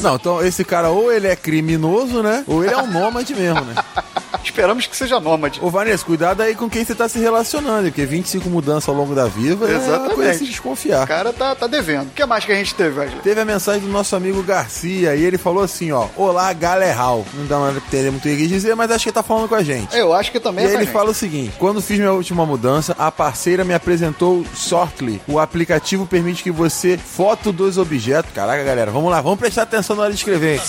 Não, 0.00 0.14
então 0.14 0.44
esse 0.44 0.64
cara 0.64 0.90
ou 0.90 1.12
ele 1.12 1.26
é 1.26 1.36
criminoso, 1.36 2.22
né? 2.22 2.44
Ou 2.46 2.64
ele 2.64 2.72
é 2.72 2.78
um 2.78 2.86
nômade 2.86 3.34
mesmo, 3.34 3.62
né? 3.62 3.74
Esperamos 4.44 4.86
que 4.86 4.96
seja 4.96 5.20
nômade. 5.20 5.60
Ô, 5.62 5.70
Vanessa, 5.70 6.04
cuidado 6.04 6.40
aí 6.42 6.54
com 6.54 6.68
quem 6.68 6.84
você 6.84 6.94
tá 6.94 7.08
se 7.08 7.18
relacionando, 7.18 7.84
porque 7.88 8.04
25 8.04 8.48
mudanças 8.48 8.88
ao 8.88 8.94
longo 8.94 9.14
da 9.14 9.26
vida 9.26 9.66
é 9.66 9.76
uma 9.78 9.78
coisa 9.78 9.78
a 9.78 9.80
se 9.80 9.88
Exatamente. 9.88 10.42
O 10.42 10.46
desconfiar. 10.46 11.06
cara 11.06 11.32
tá, 11.32 11.54
tá 11.54 11.66
devendo. 11.66 12.08
O 12.08 12.10
que 12.10 12.24
mais 12.24 12.44
que 12.44 12.52
a 12.52 12.54
gente 12.54 12.74
teve, 12.74 12.98
Wesley? 12.98 13.20
Teve 13.22 13.40
a 13.40 13.44
mensagem 13.44 13.82
do 13.82 13.88
nosso 13.88 14.14
amigo 14.16 14.42
Garcia 14.42 15.14
e 15.14 15.22
ele 15.24 15.38
falou 15.38 15.62
assim, 15.62 15.92
ó, 15.92 16.06
Olá, 16.16 16.52
Galerral. 16.52 17.24
Não 17.34 17.46
dá 17.46 17.58
pra 17.58 17.70
entender 17.86 18.10
muito 18.10 18.24
o 18.26 18.36
que 18.36 18.46
dizer, 18.46 18.74
mas 18.74 18.90
acho 18.90 19.04
que 19.04 19.08
ele 19.10 19.14
tá 19.14 19.22
falando 19.22 19.48
com 19.48 19.54
a 19.54 19.62
gente. 19.62 19.94
Eu 19.96 20.12
acho 20.14 20.32
que 20.32 20.40
também 20.40 20.64
E 20.64 20.68
é 20.68 20.70
ele 20.72 20.84
gente. 20.84 20.92
fala 20.92 21.10
o 21.10 21.14
seguinte: 21.14 21.54
quando 21.58 21.80
fiz 21.80 21.98
minha 21.98 22.12
última 22.12 22.44
mudança, 22.46 22.94
a 22.98 23.10
parceira 23.10 23.64
me 23.64 23.74
apresentou 23.74 24.44
Sortly. 24.54 25.20
O 25.26 25.38
aplicativo 25.38 26.06
permite 26.06 26.42
que 26.42 26.50
você 26.50 26.96
foto 26.98 27.52
dos 27.52 27.78
objetos. 27.78 28.32
Caraca, 28.32 28.62
galera, 28.64 28.90
vamos 28.90 29.10
lá, 29.10 29.20
vamos 29.20 29.38
prestar 29.38 29.62
atenção 29.62 29.96
na 29.96 30.02
hora 30.02 30.12
de 30.12 30.18
escrever. 30.18 30.60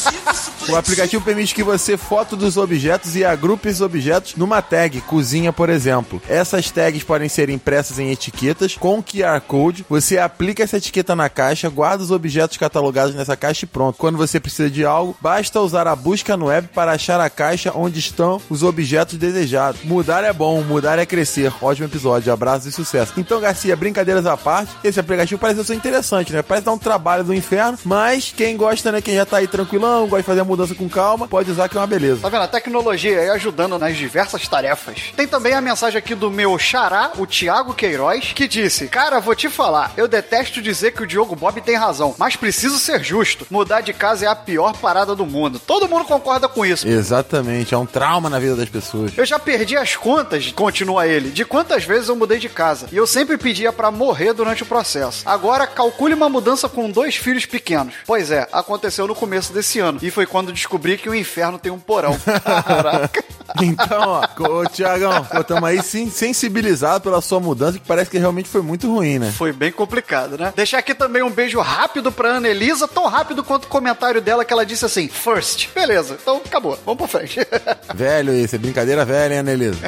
o 0.68 0.76
aplicativo 0.76 1.22
permite 1.24 1.54
que 1.54 1.62
você 1.62 1.96
foto 1.96 2.36
dos 2.36 2.56
objetos 2.56 3.01
e 3.14 3.24
agrupe 3.24 3.68
esses 3.68 3.80
objetos 3.80 4.36
numa 4.36 4.62
tag, 4.62 5.00
cozinha, 5.02 5.52
por 5.52 5.68
exemplo. 5.68 6.22
Essas 6.28 6.70
tags 6.70 7.02
podem 7.02 7.28
ser 7.28 7.50
impressas 7.50 7.98
em 7.98 8.10
etiquetas 8.10 8.76
com 8.76 9.02
QR 9.02 9.40
Code. 9.40 9.84
Você 9.88 10.18
aplica 10.18 10.62
essa 10.62 10.76
etiqueta 10.76 11.16
na 11.16 11.28
caixa, 11.28 11.68
guarda 11.68 12.02
os 12.02 12.10
objetos 12.10 12.56
catalogados 12.56 13.14
nessa 13.14 13.36
caixa 13.36 13.64
e 13.64 13.68
pronto. 13.68 13.98
Quando 13.98 14.16
você 14.16 14.38
precisa 14.38 14.70
de 14.70 14.84
algo, 14.84 15.16
basta 15.20 15.60
usar 15.60 15.86
a 15.86 15.96
busca 15.96 16.36
no 16.36 16.46
web 16.46 16.68
para 16.74 16.92
achar 16.92 17.20
a 17.20 17.28
caixa 17.28 17.72
onde 17.74 17.98
estão 17.98 18.40
os 18.48 18.62
objetos 18.62 19.18
desejados. 19.18 19.82
Mudar 19.84 20.24
é 20.24 20.32
bom, 20.32 20.62
mudar 20.62 20.98
é 20.98 21.04
crescer. 21.04 21.52
Ótimo 21.60 21.88
episódio, 21.88 22.32
abraços 22.32 22.66
e 22.66 22.72
sucesso. 22.72 23.12
Então, 23.16 23.40
Garcia, 23.40 23.76
brincadeiras 23.76 24.26
à 24.26 24.36
parte, 24.36 24.72
esse 24.84 25.00
aplicativo 25.00 25.40
parece 25.40 25.64
ser 25.64 25.74
interessante, 25.74 26.32
né? 26.32 26.42
Parece 26.42 26.66
dar 26.66 26.72
um 26.72 26.78
trabalho 26.78 27.24
do 27.24 27.34
inferno, 27.34 27.78
mas 27.84 28.32
quem 28.34 28.56
gosta, 28.56 28.92
né? 28.92 29.00
Quem 29.00 29.14
já 29.14 29.26
tá 29.26 29.38
aí 29.38 29.48
tranquilão, 29.48 30.02
gosta 30.02 30.18
de 30.18 30.26
fazer 30.26 30.40
a 30.40 30.44
mudança 30.44 30.74
com 30.74 30.88
calma, 30.88 31.26
pode 31.26 31.50
usar 31.50 31.68
que 31.68 31.76
é 31.76 31.80
uma 31.80 31.86
beleza. 31.86 32.20
Tá 32.20 32.28
vendo? 32.28 32.42
A 32.42 32.48
tecnologia 32.48 32.91
aí 32.92 33.30
ajudando 33.30 33.78
nas 33.78 33.96
diversas 33.96 34.46
tarefas. 34.46 35.12
Tem 35.16 35.26
também 35.26 35.54
a 35.54 35.60
mensagem 35.60 35.98
aqui 35.98 36.14
do 36.14 36.30
meu 36.30 36.58
xará, 36.58 37.12
o 37.16 37.26
Thiago 37.26 37.74
Queiroz, 37.74 38.32
que 38.34 38.46
disse: 38.46 38.88
Cara, 38.88 39.20
vou 39.20 39.34
te 39.34 39.48
falar, 39.48 39.92
eu 39.96 40.06
detesto 40.06 40.60
dizer 40.60 40.92
que 40.92 41.02
o 41.02 41.06
Diogo 41.06 41.36
Bob 41.36 41.60
tem 41.60 41.76
razão, 41.76 42.14
mas 42.18 42.36
preciso 42.36 42.78
ser 42.78 43.02
justo. 43.02 43.46
Mudar 43.50 43.80
de 43.80 43.92
casa 43.92 44.26
é 44.26 44.28
a 44.28 44.36
pior 44.36 44.76
parada 44.76 45.14
do 45.14 45.26
mundo. 45.26 45.58
Todo 45.58 45.88
mundo 45.88 46.04
concorda 46.04 46.48
com 46.48 46.64
isso. 46.64 46.86
Exatamente, 46.86 47.74
é 47.74 47.78
um 47.78 47.86
trauma 47.86 48.28
na 48.28 48.38
vida 48.38 48.56
das 48.56 48.68
pessoas. 48.68 49.16
Eu 49.16 49.24
já 49.24 49.38
perdi 49.38 49.76
as 49.76 49.96
contas, 49.96 50.52
continua 50.52 51.06
ele, 51.06 51.30
de 51.30 51.44
quantas 51.44 51.84
vezes 51.84 52.08
eu 52.08 52.16
mudei 52.16 52.38
de 52.38 52.48
casa. 52.48 52.88
E 52.92 52.96
eu 52.96 53.06
sempre 53.06 53.36
pedia 53.38 53.72
pra 53.72 53.90
morrer 53.90 54.32
durante 54.32 54.62
o 54.62 54.66
processo. 54.66 55.22
Agora, 55.26 55.66
calcule 55.66 56.14
uma 56.14 56.28
mudança 56.28 56.68
com 56.68 56.90
dois 56.90 57.16
filhos 57.16 57.46
pequenos. 57.46 57.94
Pois 58.06 58.30
é, 58.30 58.48
aconteceu 58.52 59.06
no 59.06 59.14
começo 59.14 59.52
desse 59.52 59.78
ano. 59.78 59.98
E 60.02 60.10
foi 60.10 60.26
quando 60.26 60.52
descobri 60.52 60.96
que 60.98 61.08
o 61.08 61.14
inferno 61.14 61.58
tem 61.58 61.70
um 61.70 61.78
porão. 61.78 62.16
Caraca. 62.82 63.24
Então, 63.60 64.00
ó, 64.08 64.60
ô 64.60 64.66
Tiagão, 64.66 65.26
estamos 65.38 65.64
aí 65.64 65.82
sim, 65.82 66.08
sensibilizados 66.10 67.02
pela 67.02 67.20
sua 67.20 67.38
mudança, 67.38 67.78
que 67.78 67.86
parece 67.86 68.10
que 68.10 68.16
realmente 68.16 68.48
foi 68.48 68.62
muito 68.62 68.90
ruim, 68.90 69.18
né? 69.18 69.30
Foi 69.30 69.52
bem 69.52 69.70
complicado, 69.70 70.38
né? 70.38 70.52
Deixar 70.56 70.78
aqui 70.78 70.94
também 70.94 71.22
um 71.22 71.30
beijo 71.30 71.60
rápido 71.60 72.10
pra 72.10 72.36
Ana 72.36 72.48
Elisa, 72.48 72.88
tão 72.88 73.06
rápido 73.06 73.44
quanto 73.44 73.64
o 73.64 73.68
comentário 73.68 74.22
dela 74.22 74.44
que 74.44 74.52
ela 74.52 74.64
disse 74.64 74.84
assim: 74.84 75.08
first. 75.08 75.68
Beleza, 75.74 76.16
então 76.20 76.40
acabou. 76.44 76.78
Vamos 76.84 76.98
pra 76.98 77.20
frente. 77.20 77.40
Velho 77.94 78.32
esse, 78.32 78.56
é 78.56 78.58
brincadeira 78.58 79.04
velha, 79.04 79.34
hein, 79.34 79.40
Anelisa? 79.40 79.78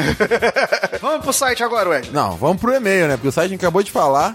Vamos 1.01 1.23
pro 1.23 1.33
site 1.33 1.63
agora, 1.63 1.89
Wesley. 1.89 2.13
Não, 2.13 2.37
vamos 2.37 2.61
pro 2.61 2.75
e-mail, 2.75 3.09
né? 3.09 3.17
Porque 3.17 3.29
o 3.29 3.33
site 3.33 3.47
a 3.47 3.49
gente 3.51 3.61
acabou 3.61 3.83
de 3.83 3.91
falar. 3.91 4.33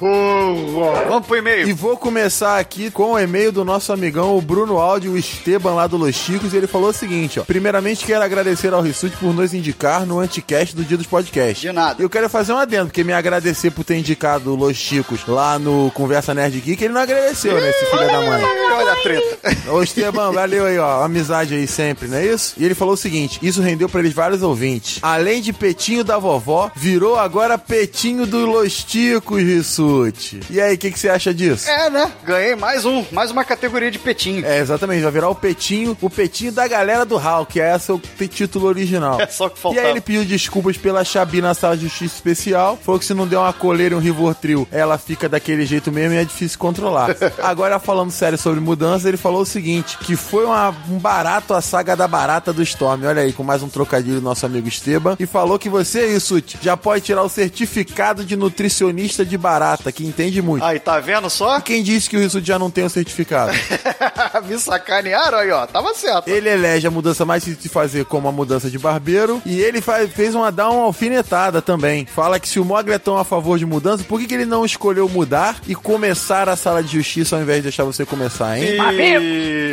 Vamos 1.07 1.25
pro 1.25 1.37
e-mail. 1.37 1.67
E 1.67 1.73
vou 1.73 1.97
começar 1.97 2.59
aqui 2.59 2.91
com 2.91 3.13
o 3.13 3.19
e-mail 3.19 3.51
do 3.51 3.65
nosso 3.65 3.91
amigão, 3.91 4.37
o 4.37 4.41
Bruno 4.41 4.77
Aldi, 4.77 5.09
o 5.09 5.17
Esteban 5.17 5.73
lá 5.73 5.87
do 5.87 5.97
Los 5.97 6.15
Chicos, 6.15 6.53
e 6.53 6.57
ele 6.57 6.67
falou 6.67 6.89
o 6.89 6.93
seguinte, 6.93 7.39
ó. 7.39 7.43
Primeiramente, 7.43 8.05
quero 8.05 8.23
agradecer 8.49 8.73
ao 8.73 8.81
Rissuti 8.81 9.15
por 9.17 9.33
nos 9.33 9.53
indicar 9.53 10.05
no 10.05 10.19
anticast 10.19 10.75
do 10.75 10.83
Dia 10.83 10.97
dos 10.97 11.05
Podcasts. 11.05 11.59
De 11.61 11.71
nada. 11.71 12.01
Eu 12.01 12.09
quero 12.09 12.27
fazer 12.29 12.51
um 12.51 12.57
adendo, 12.57 12.87
porque 12.87 13.03
me 13.03 13.13
agradecer 13.13 13.69
por 13.69 13.83
ter 13.83 13.95
indicado 13.97 14.51
o 14.51 14.55
Los 14.55 14.75
Chicos 14.75 15.21
lá 15.27 15.59
no 15.59 15.91
Conversa 15.91 16.33
Nerd 16.33 16.59
Geek, 16.59 16.83
ele 16.83 16.93
não 16.93 17.01
agradeceu, 17.01 17.59
né, 17.59 17.69
esse 17.69 17.85
filho 17.85 18.07
da 18.07 18.21
mãe. 18.21 18.43
Olha 18.75 18.91
a 18.93 18.95
treta. 18.97 19.37
Ô 19.71 19.83
Esteban, 19.83 20.31
valeu 20.31 20.65
aí, 20.65 20.77
ó. 20.79 21.03
Amizade 21.03 21.53
aí 21.53 21.67
sempre, 21.67 22.07
não 22.07 22.17
é 22.17 22.25
isso? 22.25 22.55
E 22.57 22.65
ele 22.65 22.73
falou 22.73 22.93
o 22.95 22.97
seguinte: 22.97 23.39
isso 23.41 23.61
rendeu 23.61 23.87
pra 23.87 23.99
eles 23.99 24.13
vários 24.13 24.41
ouvintes. 24.41 24.97
Além 25.01 25.41
de 25.41 25.53
petinho 25.53 26.03
da 26.03 26.17
vovó, 26.17 26.71
virou 26.75 27.17
agora 27.19 27.57
petinho 27.57 28.25
do 28.25 28.45
Los 28.45 28.83
Ticos, 28.83 29.41
Rissuti. 29.43 30.39
E 30.49 30.59
aí, 30.59 30.75
o 30.75 30.77
que, 30.77 30.91
que 30.91 30.99
você 30.99 31.09
acha 31.09 31.33
disso? 31.33 31.69
É, 31.69 31.89
né? 31.89 32.11
Ganhei 32.25 32.55
mais 32.55 32.85
um, 32.85 33.05
mais 33.11 33.29
uma 33.31 33.43
categoria 33.43 33.91
de 33.91 33.99
petinho. 33.99 34.45
É, 34.45 34.59
exatamente, 34.59 35.03
vai 35.03 35.11
virar 35.11 35.29
o 35.29 35.35
petinho, 35.35 35.95
o 36.01 36.09
petinho 36.09 36.51
da 36.51 36.67
galera 36.67 37.05
do 37.05 37.17
Hal, 37.17 37.45
que 37.45 37.59
é 37.59 37.75
esse 37.75 37.91
o 37.91 37.99
t- 37.99 38.07
título 38.47 38.67
original. 38.67 39.19
É 39.21 39.27
só 39.27 39.49
que 39.49 39.57
E 39.57 39.61
faltava. 39.61 39.85
aí 39.85 39.91
ele 39.91 40.01
pediu 40.01 40.23
desculpas 40.25 40.77
pela 40.77 41.03
Chabi 41.03 41.41
na 41.41 41.53
sala 41.53 41.75
de 41.75 41.83
justiça 41.83 42.15
especial, 42.15 42.77
falou 42.83 42.99
que 42.99 43.05
se 43.05 43.13
não 43.13 43.27
der 43.27 43.37
uma 43.37 43.51
coleira 43.53 43.93
e 43.95 43.97
um 43.97 44.01
Rivotril, 44.01 44.67
ela 44.71 44.97
fica 44.97 45.27
daquele 45.27 45.65
jeito 45.65 45.91
mesmo 45.91 46.13
e 46.13 46.17
é 46.17 46.23
difícil 46.23 46.57
controlar. 46.57 47.15
Agora, 47.43 47.79
falando 47.79 48.11
sério 48.11 48.37
sobre 48.37 48.59
mudança, 48.59 49.07
ele 49.07 49.17
falou 49.17 49.41
o 49.41 49.45
seguinte, 49.45 49.97
que 49.99 50.15
foi 50.15 50.45
uma- 50.45 50.73
um 50.89 50.97
barato 50.97 51.53
a 51.53 51.61
saga 51.61 51.95
da 51.95 52.07
barata 52.07 52.53
do 52.53 52.61
Storm, 52.63 53.03
olha 53.05 53.21
aí, 53.21 53.33
com 53.33 53.43
mais 53.43 53.61
um 53.61 53.67
trocadilho 53.69 54.15
do 54.15 54.21
nosso 54.21 54.45
amigo 54.45 54.67
Esteban, 54.67 55.15
e 55.19 55.25
falou 55.25 55.59
que 55.59 55.69
você, 55.69 56.15
Issuti, 56.15 56.57
já 56.61 56.77
pode 56.77 57.03
tirar 57.03 57.23
o 57.23 57.29
certificado 57.29 58.23
de 58.23 58.35
nutricionista 58.35 59.25
de 59.25 59.37
barata, 59.37 59.91
que 59.91 60.05
entende 60.05 60.41
muito. 60.41 60.63
Aí, 60.63 60.79
tá 60.79 60.99
vendo 60.99 61.29
só? 61.29 61.59
Quem 61.59 61.83
disse 61.83 62.09
que 62.09 62.15
o 62.17 62.21
Issuti 62.21 62.47
já 62.47 62.57
não 62.59 62.69
tem 62.71 62.85
o 62.85 62.89
certificado? 62.89 63.51
Me 64.47 64.57
sacanearam 64.59 65.37
aí, 65.39 65.51
ó. 65.51 65.65
Tava 65.67 65.93
certo. 65.93 66.27
Ele 66.27 66.49
elege 66.49 66.87
a 66.87 66.91
mudança 66.91 67.25
mais 67.25 67.43
difícil 67.43 67.63
de 67.63 67.69
fazer 67.69 68.05
como 68.05 68.28
a 68.29 68.31
mudança 68.31 68.69
de 68.69 68.79
barbeiro. 68.79 69.41
E 69.45 69.59
ele 69.59 69.81
faz- 69.81 70.11
fez 70.11 70.33
uma 70.35 70.51
dar 70.51 70.69
uma 70.69 70.83
alfinetada 70.85 71.61
também. 71.61 72.05
Fala 72.05 72.39
que 72.39 72.47
se 72.47 72.59
o 72.59 72.65
Mogli 72.65 72.93
é 72.93 72.99
tão 72.99 73.17
a 73.17 73.23
favor 73.25 73.57
de 73.59 73.65
mudança, 73.65 74.03
por 74.03 74.19
que, 74.19 74.27
que 74.27 74.33
ele 74.33 74.45
não 74.45 74.65
escolheu 74.65 75.09
mudar 75.09 75.57
e 75.67 75.75
começar 75.75 76.47
a 76.49 76.55
sala 76.55 76.81
de 76.83 76.93
justiça 76.97 77.35
ao 77.35 77.41
invés 77.41 77.57
de 77.57 77.63
deixar 77.63 77.83
você 77.83 78.05
começar, 78.05 78.57
hein? 78.57 78.77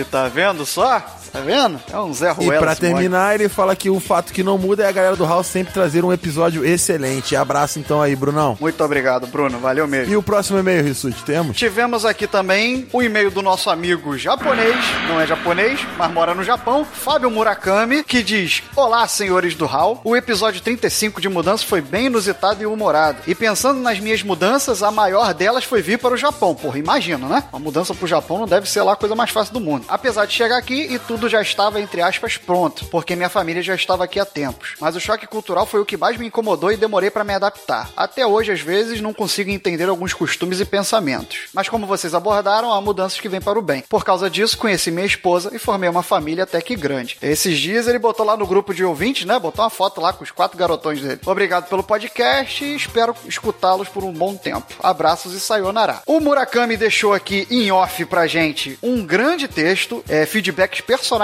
E 0.01 0.05
tá 0.11 0.29
vendo 0.29 0.65
só? 0.67 1.05
Tá 1.37 1.43
vendo? 1.43 1.79
É 1.93 1.99
um 1.99 2.15
Zé 2.15 2.31
E 2.31 2.33
Ruela. 2.33 2.63
pra 2.63 2.73
esse 2.73 2.81
moleque. 2.81 2.99
terminar, 2.99 3.35
ele 3.35 3.47
fala 3.49 3.77
que 3.77 3.91
o 3.91 4.01
fato 4.01 4.33
que 4.33 4.43
não 4.43 4.57
muda 4.57 4.85
é 4.85 4.89
a 4.89 4.93
galera 4.93 5.17
do 5.17 5.27
House 5.27 5.47
sempre 5.47 5.71
trazer 5.71 6.03
um 6.03 6.11
episódio 6.11 6.65
excelente. 6.65 7.37
Abraço 7.37 7.79
então 7.79 8.01
aí, 8.01 8.17
Brunão. 8.17 8.57
Muito 8.59 8.83
obrigado, 8.83 9.27
Bruno. 9.27 9.59
Valeu 9.59 9.87
mesmo. 9.87 10.11
E 10.11 10.17
o 10.17 10.23
próximo 10.23 10.59
e-mail, 10.59 10.83
Rissuti, 10.83 11.23
temos? 11.25 11.55
Tivemos 11.55 12.07
aqui 12.07 12.27
também 12.27 12.89
o 12.91 13.03
e-mail 13.03 13.31
do 13.31 13.43
nosso 13.43 13.69
amigo 13.69 14.17
japonês, 14.17 14.77
não 15.09 15.21
é 15.21 15.27
japonês, 15.27 15.79
mas 15.99 16.11
mora 16.11 16.35
no 16.35 16.43
Japão, 16.43 16.87
Fábio 16.91 17.31
Murakami, 17.31 18.03
que 18.03 18.23
diz: 18.23 18.63
Olá, 18.75 19.07
senhores 19.07 19.55
do 19.55 19.67
HAL. 19.67 20.01
O 20.05 20.17
episódio 20.17 20.63
35 20.63 21.21
de 21.21 21.29
mudança 21.29 21.67
foi 21.67 21.83
bem 21.83 22.07
inusitado 22.07 22.63
e 22.63 22.67
humorado. 22.67 23.19
E 23.27 23.35
pensando 23.35 23.79
nas 23.81 24.01
minhas 24.01 24.23
mudanças, 24.23 24.83
a 24.83 24.91
maior 24.91 25.35
delas 25.35 25.65
foi 25.65 25.83
vir 25.83 25.99
para 25.99 26.15
o 26.15 26.17
Japão. 26.17 26.55
Porra, 26.55 26.79
imagina, 26.79 27.27
né? 27.29 27.45
Uma 27.53 27.59
mudança 27.61 27.93
pro 27.95 28.07
Japão 28.07 28.39
não 28.39 28.47
deve 28.47 28.67
ser 28.71 28.81
lá 28.81 28.95
a 28.95 28.97
coisa 28.97 29.15
mais 29.15 29.31
fácil 29.31 29.53
do 29.53 29.61
mundo. 29.61 29.85
Apesar 29.87 30.25
de 30.25 30.33
chegar 30.33 30.57
aqui 30.57 30.87
e 30.91 30.99
tudo 30.99 31.26
tudo 31.27 31.29
já 31.29 31.43
estava, 31.43 31.81
entre 31.81 32.01
aspas, 32.01 32.37
pronto, 32.37 32.87
porque 32.87 33.17
minha 33.17 33.29
família 33.29 33.63
já 33.63 33.75
estava 33.75 34.05
aqui 34.05 34.21
há 34.21 34.25
tempos. 34.25 34.75
Mas 34.81 34.95
o 34.95 35.01
choque 35.01 35.27
cultural 35.27 35.67
foi 35.67 35.81
o 35.81 35.85
que 35.85 35.97
mais 35.97 36.17
me 36.17 36.27
incomodou 36.27 36.71
e 36.71 36.77
demorei 36.77 37.11
para 37.11 37.25
me 37.25 37.35
adaptar. 37.35 37.91
Até 37.97 38.25
hoje, 38.25 38.53
às 38.53 38.61
vezes, 38.61 39.01
não 39.01 39.13
consigo 39.13 39.51
entender 39.51 39.89
alguns 39.89 40.15
costumes 40.15 40.61
e 40.61 40.65
pensamentos. 40.65 41.49
Mas 41.53 41.69
como 41.69 41.87
vocês 41.87 42.15
abordaram, 42.15 42.73
há 42.73 42.81
mudanças 42.81 43.21
que 43.21 43.29
vêm 43.29 43.41
para 43.41 43.59
o 43.59 43.63
bem. 43.63 43.83
Por 43.89 44.05
causa 44.05 44.31
disso, 44.31 44.57
conheci 44.57 44.91
minha 44.91 45.07
esposa 45.07 45.51
e 45.53 45.59
formei 45.59 45.89
uma 45.89 46.03
família 46.03 46.45
até 46.45 46.61
que 46.61 46.77
grande. 46.77 47.17
Esses 47.21 47.59
dias 47.59 47.89
ele 47.89 47.99
botou 47.99 48.25
lá 48.25 48.37
no 48.37 48.47
grupo 48.47 48.73
de 48.73 48.85
ouvintes, 48.85 49.27
né? 49.27 49.39
Botou 49.39 49.65
uma 49.65 49.71
foto 49.71 50.01
lá 50.01 50.13
com 50.13 50.23
os 50.23 50.31
quatro 50.31 50.57
garotões 50.57 51.01
dele. 51.01 51.21
Obrigado 51.27 51.69
pelo 51.69 51.83
podcast 51.83 52.65
e 52.65 52.77
espero 52.77 53.17
escutá-los 53.27 53.89
por 53.89 54.05
um 54.05 54.13
bom 54.13 54.37
tempo. 54.37 54.75
Abraços 54.81 55.33
e 55.35 55.41
sayonara. 55.41 56.03
O 56.07 56.21
Murakami 56.21 56.77
deixou 56.77 57.13
aqui 57.13 57.47
em 57.51 57.73
off 57.73 58.05
pra 58.05 58.27
gente 58.29 58.79
um 58.83 59.05
grande 59.05 59.49
texto, 59.49 60.05
é, 60.09 60.25
feedbacks 60.25 60.83
personalizados 60.83 61.16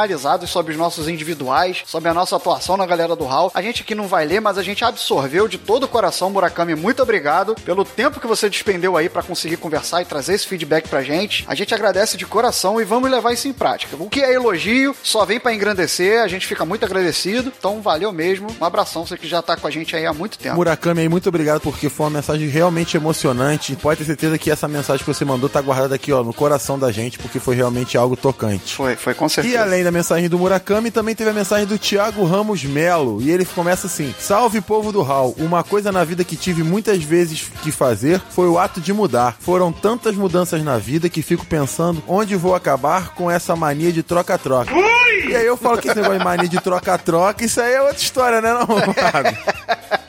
sobre 0.46 0.72
os 0.72 0.78
nossos 0.78 1.08
individuais, 1.08 1.82
sobre 1.86 2.08
a 2.08 2.14
nossa 2.14 2.36
atuação 2.36 2.76
na 2.76 2.86
galera 2.86 3.14
do 3.14 3.26
HAL. 3.26 3.50
A 3.54 3.62
gente 3.62 3.82
aqui 3.82 3.94
não 3.94 4.08
vai 4.08 4.24
ler, 4.24 4.40
mas 4.40 4.56
a 4.56 4.62
gente 4.62 4.84
absorveu 4.84 5.46
de 5.46 5.58
todo 5.58 5.84
o 5.84 5.88
coração, 5.88 6.30
Murakami. 6.30 6.74
Muito 6.74 7.02
obrigado 7.02 7.54
pelo 7.64 7.84
tempo 7.84 8.18
que 8.18 8.26
você 8.26 8.48
despendeu 8.48 8.96
aí 8.96 9.08
pra 9.08 9.22
conseguir 9.22 9.56
conversar 9.58 10.02
e 10.02 10.04
trazer 10.04 10.34
esse 10.34 10.46
feedback 10.46 10.88
pra 10.88 11.02
gente. 11.02 11.44
A 11.46 11.54
gente 11.54 11.74
agradece 11.74 12.16
de 12.16 12.24
coração 12.24 12.80
e 12.80 12.84
vamos 12.84 13.10
levar 13.10 13.32
isso 13.32 13.48
em 13.48 13.52
prática. 13.52 13.96
O 13.98 14.08
que 14.08 14.22
é 14.22 14.32
elogio 14.32 14.94
só 15.02 15.24
vem 15.24 15.38
pra 15.38 15.52
engrandecer, 15.52 16.22
a 16.22 16.28
gente 16.28 16.46
fica 16.46 16.64
muito 16.64 16.84
agradecido. 16.84 17.52
Então 17.56 17.80
valeu 17.82 18.12
mesmo. 18.12 18.48
Um 18.60 18.64
abração, 18.64 19.06
você 19.06 19.16
que 19.16 19.28
já 19.28 19.42
tá 19.42 19.56
com 19.56 19.66
a 19.66 19.70
gente 19.70 19.94
aí 19.94 20.06
há 20.06 20.12
muito 20.12 20.38
tempo. 20.38 20.56
Murakami 20.56 21.02
aí, 21.02 21.08
muito 21.08 21.28
obrigado 21.28 21.60
porque 21.60 21.88
foi 21.88 22.06
uma 22.06 22.18
mensagem 22.18 22.48
realmente 22.48 22.96
emocionante. 22.96 23.76
Pode 23.76 23.98
ter 23.98 24.04
certeza 24.04 24.38
que 24.38 24.50
essa 24.50 24.66
mensagem 24.66 25.04
que 25.04 25.12
você 25.12 25.24
mandou 25.24 25.48
tá 25.48 25.60
guardada 25.60 25.94
aqui, 25.94 26.12
ó, 26.12 26.22
no 26.22 26.32
coração 26.32 26.78
da 26.78 26.90
gente, 26.90 27.18
porque 27.18 27.38
foi 27.38 27.56
realmente 27.56 27.96
algo 27.96 28.16
tocante. 28.16 28.74
Foi, 28.74 28.96
foi 28.96 29.14
com 29.14 29.28
certeza. 29.28 29.54
E 29.54 29.58
além 29.72 29.84
da 29.84 29.90
mensagem 29.90 30.28
do 30.28 30.38
Murakami, 30.38 30.90
também 30.90 31.14
teve 31.14 31.30
a 31.30 31.32
mensagem 31.32 31.66
do 31.66 31.78
Thiago 31.78 32.24
Ramos 32.24 32.62
Melo. 32.62 33.22
E 33.22 33.30
ele 33.30 33.44
começa 33.44 33.86
assim: 33.86 34.14
Salve 34.18 34.60
povo 34.60 34.92
do 34.92 35.00
Hall. 35.00 35.34
Uma 35.38 35.64
coisa 35.64 35.90
na 35.90 36.04
vida 36.04 36.22
que 36.24 36.36
tive 36.36 36.62
muitas 36.62 37.02
vezes 37.02 37.50
que 37.62 37.72
fazer 37.72 38.20
foi 38.30 38.48
o 38.48 38.58
ato 38.58 38.80
de 38.80 38.92
mudar. 38.92 39.36
Foram 39.40 39.72
tantas 39.72 40.14
mudanças 40.14 40.62
na 40.62 40.76
vida 40.76 41.08
que 41.08 41.22
fico 41.22 41.46
pensando 41.46 42.02
onde 42.06 42.36
vou 42.36 42.54
acabar 42.54 43.14
com 43.14 43.30
essa 43.30 43.56
mania 43.56 43.90
de 43.90 44.02
troca-troca. 44.02 44.72
E 45.26 45.34
aí 45.34 45.46
eu 45.46 45.56
falo 45.56 45.78
que 45.78 45.88
esse 45.88 45.96
negócio 45.96 46.18
de 46.18 46.24
mania 46.24 46.48
de 46.48 46.60
troca-troca, 46.60 47.44
isso 47.44 47.60
aí 47.60 47.72
é 47.72 47.80
outra 47.80 47.96
história, 47.96 48.40
né, 48.40 48.52
não, 48.52 48.66
Fábio? 48.66 49.38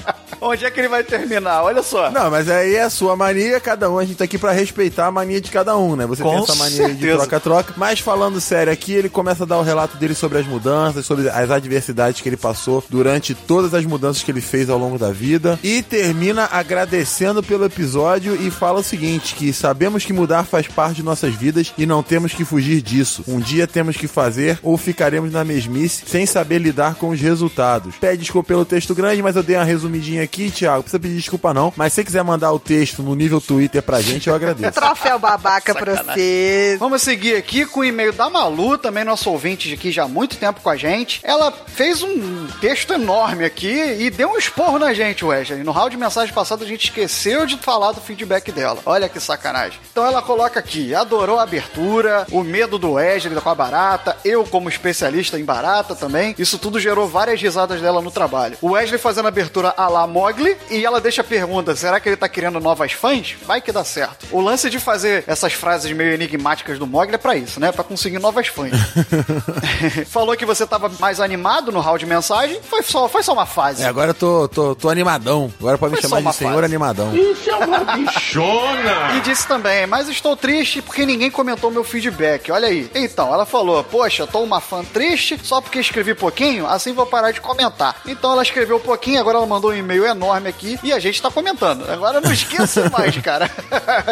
Onde 0.43 0.65
é 0.65 0.71
que 0.71 0.79
ele 0.79 0.89
vai 0.89 1.03
terminar? 1.03 1.63
Olha 1.63 1.81
só. 1.81 2.12
Não, 2.12 2.29
mas 2.29 2.50
aí 2.50 2.75
é 2.75 2.83
a 2.83 2.89
sua 2.89 3.15
mania, 3.15 3.59
cada 3.59 3.89
um, 3.89 3.97
a 3.97 4.05
gente 4.05 4.17
tá 4.17 4.23
aqui 4.25 4.38
pra 4.38 4.51
respeitar 4.51 5.07
a 5.07 5.12
mania 5.12 5.39
de 5.39 5.50
cada 5.50 5.77
um, 5.77 5.95
né? 5.95 6.05
Você 6.05 6.21
Com 6.21 6.31
tem 6.31 6.43
essa 6.43 6.55
mania 6.55 6.77
de 6.89 7.00
certeza. 7.00 7.17
troca-troca. 7.17 7.73
Mas 7.77 8.00
falando 8.00 8.39
sério 8.41 8.71
aqui, 8.71 8.93
ele 8.93 9.09
começa 9.09 9.43
a 9.43 9.47
dar 9.47 9.57
o 9.57 9.63
relato 9.63 9.97
dele 9.97 10.13
sobre 10.13 10.38
as 10.39 10.45
mudanças, 10.47 11.05
sobre 11.05 11.29
as 11.29 11.50
adversidades 11.50 12.21
que 12.21 12.27
ele 12.29 12.38
passou 12.38 12.83
durante 12.89 13.33
todas 13.33 13.73
as 13.73 13.85
mudanças 13.85 14.21
que 14.23 14.31
ele 14.31 14.41
fez 14.41 14.69
ao 14.69 14.77
longo 14.77 14.97
da 14.97 15.12
vida. 15.12 15.57
E 15.63 15.81
termina 15.81 16.47
agradecendo 16.51 17.41
pelo 17.41 17.65
episódio 17.65 18.35
e 18.35 18.50
fala 18.51 18.79
o 18.79 18.83
seguinte: 18.83 19.35
que 19.35 19.53
sabemos 19.53 20.03
que 20.03 20.12
mudar 20.12 20.43
faz 20.43 20.67
parte 20.67 20.97
de 20.97 21.03
nossas 21.03 21.33
vidas 21.33 21.71
e 21.77 21.85
não 21.85 22.03
temos 22.03 22.33
que 22.33 22.43
fugir 22.43 22.81
disso. 22.81 23.23
Um 23.27 23.39
dia 23.39 23.65
temos 23.67 23.95
que 23.95 24.07
fazer 24.07 24.59
ou 24.62 24.77
ficaremos 24.77 25.31
na 25.31 25.43
mesmice 25.45 26.03
sem 26.05 26.25
saber 26.25 26.59
lidar 26.59 26.95
com 26.95 27.09
os 27.09 27.19
resultados. 27.21 27.95
Pede 27.95 28.17
desculpa 28.17 28.47
pelo 28.47 28.65
texto 28.65 28.93
grande, 28.93 29.21
mas 29.21 29.35
eu 29.35 29.43
dei 29.43 29.55
uma 29.55 29.63
resumidinha 29.63 30.23
aqui, 30.23 30.32
Thiago. 30.51 30.77
Não 30.77 30.81
precisa 30.83 30.99
pedir 30.99 31.15
desculpa, 31.15 31.53
não. 31.53 31.73
Mas 31.75 31.93
se 31.93 31.95
você 31.97 32.03
quiser 32.03 32.23
mandar 32.23 32.51
o 32.51 32.59
texto 32.59 33.01
no 33.03 33.15
nível 33.15 33.39
Twitter 33.39 33.81
pra 33.81 34.01
gente, 34.01 34.27
eu 34.27 34.35
agradeço. 34.35 34.71
Troféu 34.79 35.19
babaca 35.19 35.73
pra 35.73 36.03
você. 36.03 36.75
Vamos 36.79 37.01
seguir 37.01 37.35
aqui 37.35 37.65
com 37.65 37.81
o 37.81 37.85
e-mail 37.85 38.13
da 38.13 38.29
Malu, 38.29 38.77
também 38.77 39.03
nosso 39.03 39.29
ouvinte 39.29 39.73
aqui 39.73 39.91
já 39.91 40.03
há 40.03 40.07
muito 40.07 40.37
tempo 40.37 40.61
com 40.61 40.69
a 40.69 40.75
gente. 40.75 41.19
Ela 41.23 41.51
fez 41.67 42.01
um 42.01 42.47
texto 42.59 42.93
enorme 42.93 43.45
aqui 43.45 43.73
e 43.99 44.09
deu 44.09 44.29
um 44.29 44.37
esporro 44.37 44.79
na 44.79 44.93
gente, 44.93 45.23
Wesley. 45.23 45.63
No 45.63 45.71
round 45.71 45.91
de 45.91 45.97
mensagem 45.97 46.33
passado 46.33 46.63
a 46.63 46.67
gente 46.67 46.85
esqueceu 46.85 47.45
de 47.45 47.57
falar 47.57 47.91
do 47.91 48.01
feedback 48.01 48.51
dela. 48.51 48.79
Olha 48.85 49.09
que 49.09 49.19
sacanagem. 49.19 49.79
Então 49.91 50.05
ela 50.05 50.21
coloca 50.21 50.59
aqui: 50.59 50.93
adorou 50.93 51.39
a 51.39 51.43
abertura, 51.43 52.25
o 52.31 52.43
medo 52.43 52.77
do 52.77 52.93
Wesley 52.93 53.39
com 53.39 53.49
a 53.49 53.55
barata, 53.55 54.17
eu 54.23 54.43
como 54.45 54.69
especialista 54.69 55.39
em 55.39 55.45
barata 55.45 55.95
também. 55.95 56.35
Isso 56.37 56.57
tudo 56.57 56.79
gerou 56.79 57.07
várias 57.07 57.41
risadas 57.41 57.81
dela 57.81 58.01
no 58.01 58.11
trabalho. 58.11 58.57
O 58.61 58.71
Wesley 58.71 58.99
fazendo 58.99 59.25
a 59.25 59.29
abertura 59.29 59.73
a 59.75 59.87
la 59.87 60.07
Mogli 60.23 60.55
e 60.69 60.85
ela 60.85 61.01
deixa 61.01 61.19
a 61.21 61.23
pergunta: 61.23 61.75
será 61.75 61.99
que 61.99 62.07
ele 62.07 62.15
tá 62.15 62.29
criando 62.29 62.59
novas 62.59 62.93
fãs? 62.93 63.35
Vai 63.45 63.59
que 63.59 63.71
dá 63.73 63.83
certo. 63.83 64.25
O 64.31 64.39
lance 64.39 64.69
de 64.69 64.79
fazer 64.79 65.25
essas 65.27 65.51
frases 65.51 65.91
meio 65.91 66.13
enigmáticas 66.13 66.79
do 66.79 66.87
Mogli 66.87 67.15
é 67.15 67.17
pra 67.17 67.35
isso, 67.35 67.59
né? 67.59 67.71
Pra 67.73 67.83
conseguir 67.83 68.19
novas 68.19 68.47
fãs. 68.47 68.71
Falou 70.07 70.35
que 70.37 70.45
você 70.45 70.65
tava 70.65 70.89
mais 70.99 71.19
animado 71.19 71.71
no 71.73 71.81
round 71.81 71.99
de 71.99 72.05
mensagem. 72.05 72.59
Foi 72.63 72.81
só, 72.83 73.09
foi 73.09 73.21
só 73.21 73.33
uma 73.33 73.45
fase. 73.45 73.83
É, 73.83 73.85
agora 73.85 74.11
eu 74.11 74.13
tô, 74.13 74.47
tô, 74.47 74.75
tô 74.75 74.89
animadão. 74.89 75.51
Agora 75.59 75.77
pode 75.77 75.93
me 75.95 76.01
Foi 76.01 76.09
chamar 76.09 76.21
uma 76.21 76.31
de 76.31 76.37
senhor 76.37 76.53
fase. 76.53 76.65
animadão. 76.65 77.13
Isso 77.15 77.49
é 77.49 77.55
uma 77.55 77.79
bichona! 77.79 78.93
E 79.17 79.21
disse 79.21 79.47
também, 79.47 79.85
mas 79.85 80.07
estou 80.07 80.35
triste 80.35 80.81
porque 80.81 81.05
ninguém 81.05 81.29
comentou 81.29 81.69
meu 81.69 81.83
feedback. 81.83 82.51
Olha 82.51 82.67
aí. 82.67 82.89
Então, 82.95 83.33
ela 83.33 83.45
falou: 83.45 83.83
Poxa, 83.83 84.25
tô 84.25 84.39
uma 84.39 84.59
fã 84.61 84.83
triste 84.83 85.39
só 85.43 85.59
porque 85.61 85.79
escrevi 85.79 86.13
pouquinho, 86.15 86.65
assim 86.65 86.93
vou 86.93 87.05
parar 87.05 87.31
de 87.31 87.41
comentar. 87.41 87.95
Então 88.05 88.31
ela 88.31 88.41
escreveu 88.41 88.79
pouquinho, 88.79 89.19
agora 89.19 89.37
ela 89.37 89.45
mandou 89.45 89.71
um 89.71 89.75
e-mail 89.75 90.02
enorme 90.05 90.50
aqui 90.50 90.79
e 90.83 90.91
a 90.91 91.00
gente 91.00 91.22
tá 91.22 91.29
comentando. 91.29 91.89
Agora 91.89 92.22
não 92.22 92.31
esqueça 92.31 92.89
mais, 92.91 93.17
cara. 93.17 93.50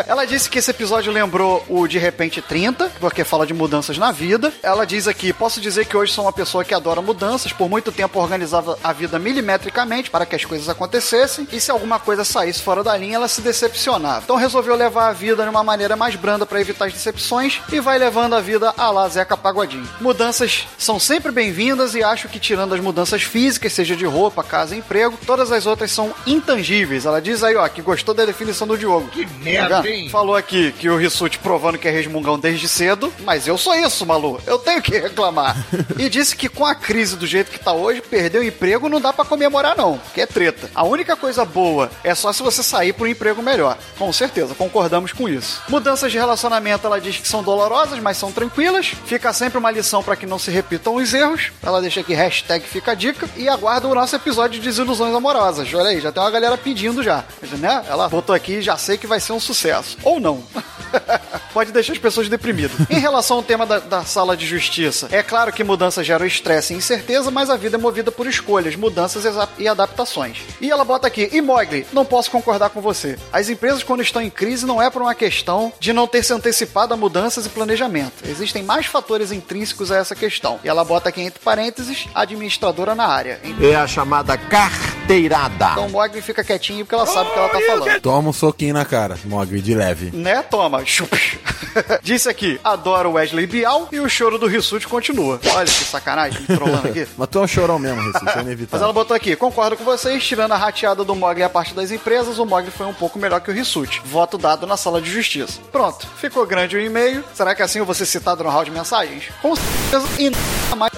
ela 0.08 0.26
disse 0.26 0.50
que 0.50 0.60
esse 0.60 0.72
episódio 0.72 1.12
lembrou 1.12 1.63
o 1.68 1.88
De 1.88 1.98
Repente 1.98 2.42
30, 2.42 2.92
porque 3.00 3.24
fala 3.24 3.46
de 3.46 3.54
mudanças 3.54 3.98
na 3.98 4.12
vida. 4.12 4.52
Ela 4.62 4.86
diz 4.86 5.08
aqui: 5.08 5.34
Posso 5.34 5.60
dizer 5.60 5.86
que 5.86 5.98
hoje 5.98 6.13
sou 6.13 6.26
uma 6.26 6.34
pessoa 6.34 6.63
que 6.63 6.74
adora 6.74 7.02
mudanças. 7.02 7.52
Por 7.52 7.70
muito 7.70 7.92
tempo 7.92 8.20
organizava 8.20 8.78
a 8.84 8.94
vida 8.94 9.18
milimetricamente 9.20 10.10
para 10.10 10.26
que 10.26 10.36
as 10.36 10.46
coisas 10.46 10.70
acontecessem. 10.70 11.48
E 11.52 11.60
se 11.60 11.72
alguma 11.72 12.00
coisa 12.00 12.24
saísse 12.24 12.62
fora 12.62 12.84
da 12.84 12.96
linha, 12.96 13.15
ela 13.15 13.28
se 13.28 13.42
decepcionava. 13.42 14.22
Então 14.24 14.36
resolveu 14.36 14.76
levar 14.76 15.10
a 15.10 15.13
vida 15.13 15.44
de 15.44 15.50
uma 15.50 15.63
maneira 15.63 15.96
mais 15.96 16.15
branda 16.15 16.46
para 16.46 16.62
evitar 16.62 16.86
as 16.86 16.94
decepções 16.94 17.60
e 17.72 17.80
vai 17.80 17.98
levando 17.98 18.36
a 18.36 18.42
vida 18.42 18.74
a 18.78 18.92
lá 18.92 19.08
Zeca 19.08 19.36
Pagodinho. 19.36 19.88
Mudanças 20.00 20.68
são 20.78 21.00
sempre 21.00 21.32
bem-vindas 21.32 21.96
e 21.96 22.04
acho 22.04 22.28
que 22.28 22.39
tirando 22.39 22.74
as 22.74 22.80
mudanças 22.80 23.24
físicas, 23.24 23.74
seja 23.74 23.96
de 23.96 24.06
roupa, 24.06 24.44
casa, 24.44 24.76
emprego, 24.76 25.18
todas 25.26 25.52
as 25.52 25.65
outras 25.65 25.81
são 25.89 26.13
intangíveis. 26.28 27.06
Ela 27.06 27.22
diz 27.22 27.44
aí, 27.44 27.56
ó, 27.56 27.67
que 27.67 27.82
gostou 27.82 28.13
da 28.13 28.26
definição 28.26 28.67
do 28.67 28.78
Diogo. 28.78 29.08
Que 29.08 29.26
merda, 29.41 29.88
hein? 29.88 30.10
Falou 30.10 30.36
aqui 30.36 30.72
que 30.74 30.89
o 30.89 30.98
Rissuti 30.98 31.39
provando 31.39 31.78
que 31.78 31.88
é 31.88 31.91
resmungão 31.91 32.38
desde 32.38 32.67
cedo, 32.67 33.12
mas 33.24 33.48
eu 33.48 33.58
sou 33.58 33.74
isso, 33.76 34.06
Malu. 34.06 34.39
Eu 34.46 34.60
tenho 34.60 34.82
que 34.82 34.98
reclamar. 34.98 35.56
e 35.98 36.10
disse 36.10 36.36
que 36.36 36.50
com 36.50 36.65
a 36.65 36.76
crise 36.76 37.15
do 37.15 37.26
jeito 37.26 37.52
que 37.52 37.60
tá 37.60 37.74
hoje, 37.74 38.02
perder 38.02 38.39
o 38.39 38.44
emprego 38.44 38.89
não 38.89 39.02
dá 39.02 39.12
pra 39.13 39.26
comemorar 39.26 39.76
não, 39.76 40.00
que 40.13 40.22
é 40.22 40.26
treta. 40.26 40.70
A 40.76 40.84
única 40.84 41.15
coisa 41.15 41.46
boa 41.46 41.89
é 42.04 42.13
só 42.13 42.32
se 42.34 42.44
você 42.44 42.62
sair 42.62 42.94
para 42.94 43.06
um 43.06 43.08
emprego 43.08 43.41
melhor. 43.41 43.78
Com 43.98 44.12
certeza, 44.12 44.56
concordamos 44.56 45.13
com 45.13 45.28
isso. 45.28 45.62
Mudanças 45.67 46.12
de 46.12 46.17
relacionamento, 46.17 46.86
ela 46.86 47.00
diz 47.00 47.17
que 47.17 47.28
são 47.28 47.44
dolorosas, 47.44 48.00
mas 48.00 48.17
são 48.17 48.32
tranquilas. 48.32 48.94
Fica 49.06 49.34
sempre 49.34 49.58
uma 49.58 49.72
lição 49.72 50.04
para 50.04 50.15
que 50.15 50.26
não 50.26 50.39
se 50.39 50.52
repitam 50.52 50.96
os 50.96 51.13
erros. 51.13 51.52
Ela 51.63 51.82
deixa 51.82 52.02
aqui 52.02 52.13
hashtag 52.13 52.65
fica 52.65 52.91
a 52.91 52.96
dica 52.96 53.30
e 53.36 53.48
aguarda 53.50 53.88
o 53.88 53.96
nosso 53.96 54.15
episódio 54.15 54.60
de 54.60 54.67
desilusões 54.67 55.13
amorosas. 55.13 55.71
Olha 55.76 55.90
aí, 55.90 56.00
já 56.02 56.12
tem 56.12 56.22
uma 56.22 56.32
galera 56.32 56.58
pedindo 56.58 57.02
já. 57.04 57.24
Né? 57.60 57.86
Ela 57.88 58.10
botou 58.10 58.36
aqui, 58.36 58.62
já 58.62 58.78
sei 58.78 58.98
que 58.98 59.08
vai 59.08 59.20
ser 59.20 59.34
um 59.34 59.40
sucesso. 59.40 59.98
Ou 60.04 60.20
não. 60.20 60.44
Pode 61.54 61.71
deixar 61.71 61.93
as 61.93 61.99
pessoas 61.99 62.30
deprimidas. 62.30 62.77
Em 62.89 62.99
relação 62.99 63.38
ao 63.38 63.43
tema 63.43 63.65
da, 63.65 63.80
da 63.80 64.06
sala 64.06 64.38
de 64.38 64.45
justiça, 64.45 65.10
é 65.12 65.21
claro 65.21 65.51
que 65.51 65.63
mudanças 65.63 66.06
geram 66.06 66.25
estresse 66.25 66.73
e 66.73 66.77
incerteza, 66.77 67.30
mas 67.30 67.49
a 67.49 67.58
vida 67.58 67.77
é 67.77 67.80
movida 67.80 68.12
por 68.12 68.25
escolhas, 68.27 68.75
mudanças 68.75 69.25
e 69.58 69.67
adaptações. 69.67 70.38
E 70.62 70.71
ela 70.71 70.86
bota 70.86 71.08
aqui, 71.08 71.30
e 71.32 71.41
Mogli, 71.41 71.86
não 71.91 72.06
posso 72.06 72.32
concordar 72.32 72.69
com 72.69 72.82
você. 72.82 73.17
As 73.34 73.49
empresas, 73.49 73.84
quando 73.84 74.01
estão 74.01 74.21
em 74.21 74.30
crise, 74.30 74.65
não 74.65 74.82
é 74.82 74.89
por 74.89 75.01
uma 75.01 75.15
questão 75.15 75.73
de 75.80 75.91
não 75.91 76.08
ter 76.08 76.23
se 76.23 76.34
antecipado 76.34 76.93
a 76.93 76.97
mudanças 76.97 77.45
e 77.45 77.49
planejamento. 77.49 78.23
Existem 78.25 78.63
mais 78.63 78.86
fatores 78.86 79.32
intrínsecos 79.32 79.91
a 79.91 79.97
essa 79.97 80.15
questão. 80.15 80.60
E 80.63 80.69
ela 80.69 80.84
bota 80.84 81.10
aqui 81.10 81.21
entre 81.21 81.39
parênteses, 81.39 82.08
administradora 82.15 82.95
na 82.95 83.06
área. 83.06 83.39
É 83.62 83.75
a 83.75 83.88
chamada 83.88 84.38
carteirada. 84.38 85.71
Então 85.71 85.89
Mogli 85.89 86.21
fica 86.21 86.43
quietinho 86.43 86.86
porque 86.86 86.95
ela 86.95 87.06
sabe 87.06 87.30
o 87.30 87.34
que 87.34 87.39
ela 87.39 87.49
tá 87.49 87.62
falando. 87.62 88.01
Toma 88.01 88.30
um 88.30 88.34
soquinho 88.34 88.73
na 88.73 88.86
cara, 88.86 89.17
Mogli, 89.25 89.62
de 89.62 89.73
leve. 89.73 90.12
Né? 90.13 90.41
Toma. 90.43 90.81
Chup. 90.86 91.12
Disse 92.04 92.30
aqui, 92.30 92.60
adoro 92.63 93.13
Wesley 93.13 93.48
Bial 93.48 93.88
e 93.91 94.00
o 94.00 94.10
choro 94.10 94.38
do 94.38 94.48
Rissuti 94.48 94.88
continua. 94.88 95.39
Olha 95.54 95.65
que 95.65 95.72
sacanagem, 95.86 96.41
me 96.41 96.48
trollando 96.48 96.88
aqui. 96.88 97.08
Mas 97.17 97.30
tu 97.30 97.39
é 97.39 97.41
um 97.41 97.48
chorão 97.48 97.80
mesmo, 97.80 98.02
Recife, 98.02 98.17
é 98.17 98.26
Mas 98.26 98.36
ela 98.36 98.44
inevitável. 98.44 98.94
botou 98.94 99.15
aqui, 99.15 99.36
concordo 99.36 99.78
com 99.78 99.84
vocês, 99.84 100.24
tirando 100.24 100.52
a 100.52 100.58
rateada 100.58 101.04
do 101.04 101.15
Mogli 101.15 101.41
e 101.41 101.44
a 101.44 101.50
parte 101.50 101.74
das 101.74 101.91
empresas, 101.91 102.39
o 102.39 102.46
Mogli 102.46 102.72
foi 102.72 102.86
um 102.86 102.94
pouco 102.94 103.17
melhor 103.20 103.39
que 103.41 103.52
o 103.52 103.54
Rissuti. 103.54 104.02
Voto 104.06 104.38
dado 104.38 104.67
na 104.67 104.78
sala 104.78 105.02
de 105.02 105.10
justiça. 105.12 105.60
Pronto, 105.72 106.08
ficou 106.17 106.46
grande 106.46 106.76
o 106.76 106.80
e-mail. 106.80 107.24
Será 107.34 107.56
que 107.56 107.62
assim 107.62 107.80
eu 107.80 107.86
vou 107.86 107.96
ser 107.96 108.06
citado 108.06 108.44
no 108.44 108.50
round 108.50 108.65
de 108.65 108.72
mensagens? 108.72 109.26
Com 109.41 109.56
certeza 109.56 110.08
e 110.20 110.30
nada 110.30 110.76
mais. 110.76 110.91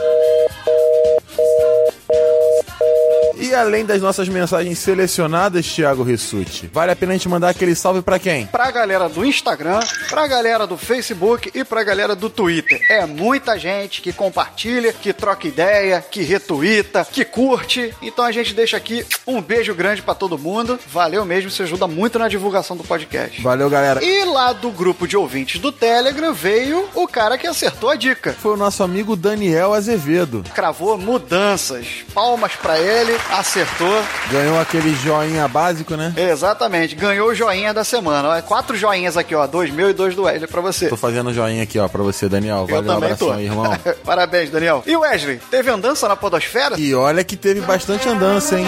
E 3.35 3.53
além 3.53 3.85
das 3.85 4.01
nossas 4.01 4.27
mensagens 4.29 4.79
selecionadas, 4.79 5.65
Thiago 5.65 6.03
Rissuti, 6.03 6.69
vale 6.71 6.91
a 6.91 6.95
pena 6.95 7.13
a 7.13 7.15
gente 7.15 7.27
mandar 7.29 7.49
aquele 7.49 7.75
salve 7.75 8.01
pra 8.01 8.19
quem? 8.19 8.45
Pra 8.47 8.71
galera 8.71 9.09
do 9.09 9.25
Instagram, 9.25 9.79
pra 10.09 10.27
galera 10.27 10.67
do 10.67 10.77
Facebook 10.77 11.51
e 11.53 11.63
pra 11.63 11.83
galera 11.83 12.15
do 12.15 12.29
Twitter. 12.29 12.79
É 12.89 13.05
muita 13.05 13.57
gente 13.57 14.01
que 14.01 14.13
compartilha, 14.13 14.93
que 14.93 15.11
troca 15.13 15.47
ideia, 15.47 16.03
que 16.09 16.21
retuita, 16.23 17.05
que 17.09 17.25
curte. 17.25 17.93
Então 18.01 18.23
a 18.25 18.31
gente 18.31 18.53
deixa 18.53 18.77
aqui 18.77 19.05
um 19.25 19.41
beijo 19.41 19.73
grande 19.73 20.01
pra 20.01 20.13
todo 20.13 20.37
mundo. 20.37 20.79
Valeu 20.87 21.25
mesmo, 21.25 21.49
isso 21.49 21.63
ajuda 21.63 21.87
muito 21.87 22.19
na 22.19 22.27
divulgação 22.27 22.77
do 22.77 22.83
podcast. 22.83 23.41
Valeu, 23.41 23.69
galera. 23.69 24.03
E 24.03 24.25
lá 24.25 24.53
do 24.53 24.71
grupo 24.71 25.07
de 25.07 25.17
ouvintes 25.17 25.59
do 25.59 25.71
Telegram 25.71 26.33
veio 26.33 26.87
o 26.93 27.07
cara 27.07 27.37
que 27.37 27.47
acertou 27.47 27.89
a 27.89 27.95
dica. 27.95 28.33
Foi 28.33 28.53
o 28.53 28.57
nosso 28.57 28.83
amigo 28.83 29.15
Daniel 29.15 29.73
Azevedo. 29.73 30.43
Cravou 30.53 30.97
mudanças. 30.97 32.03
Palmas 32.13 32.55
pra 32.55 32.79
ele, 32.79 33.17
acertou. 33.31 34.03
Ganhou 34.31 34.59
aquele 34.59 34.93
joinha 34.95 35.47
básico, 35.47 35.95
né? 35.95 36.13
Exatamente, 36.15 36.95
ganhou 36.95 37.29
o 37.29 37.35
joinha 37.35 37.73
da 37.73 37.83
semana. 37.83 38.29
Ó, 38.29 38.41
quatro 38.41 38.75
joinhas 38.75 39.17
aqui, 39.17 39.33
ó. 39.35 39.45
Dois 39.47 39.71
meu 39.71 39.89
e 39.89 39.93
dois 39.93 40.15
do 40.15 40.23
Wesley 40.23 40.47
pra 40.47 40.61
você. 40.61 40.87
Tô 40.89 40.97
fazendo 40.97 41.33
joinha 41.33 41.63
aqui, 41.63 41.79
ó, 41.79 41.87
pra 41.87 42.03
você, 42.03 42.27
Daniel. 42.29 42.65
Eu 42.69 42.75
Valeu, 42.75 42.91
um 42.91 42.97
abração 42.97 43.27
tô. 43.29 43.33
aí, 43.33 43.45
irmão. 43.45 43.77
Parabéns, 44.05 44.49
Daniel. 44.49 44.83
E 44.85 44.95
Wesley, 44.95 45.39
teve 45.49 45.69
andança 45.71 46.07
na 46.07 46.15
podosfera? 46.15 46.75
E 46.79 46.93
olha 46.93 47.23
que 47.23 47.35
teve 47.35 47.61
bastante 47.61 48.07
andança, 48.07 48.59
hein? 48.59 48.65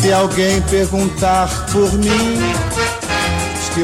Se 0.00 0.12
alguém 0.12 0.60
perguntar 0.62 1.48
por 1.70 1.92
mim. 1.92 2.71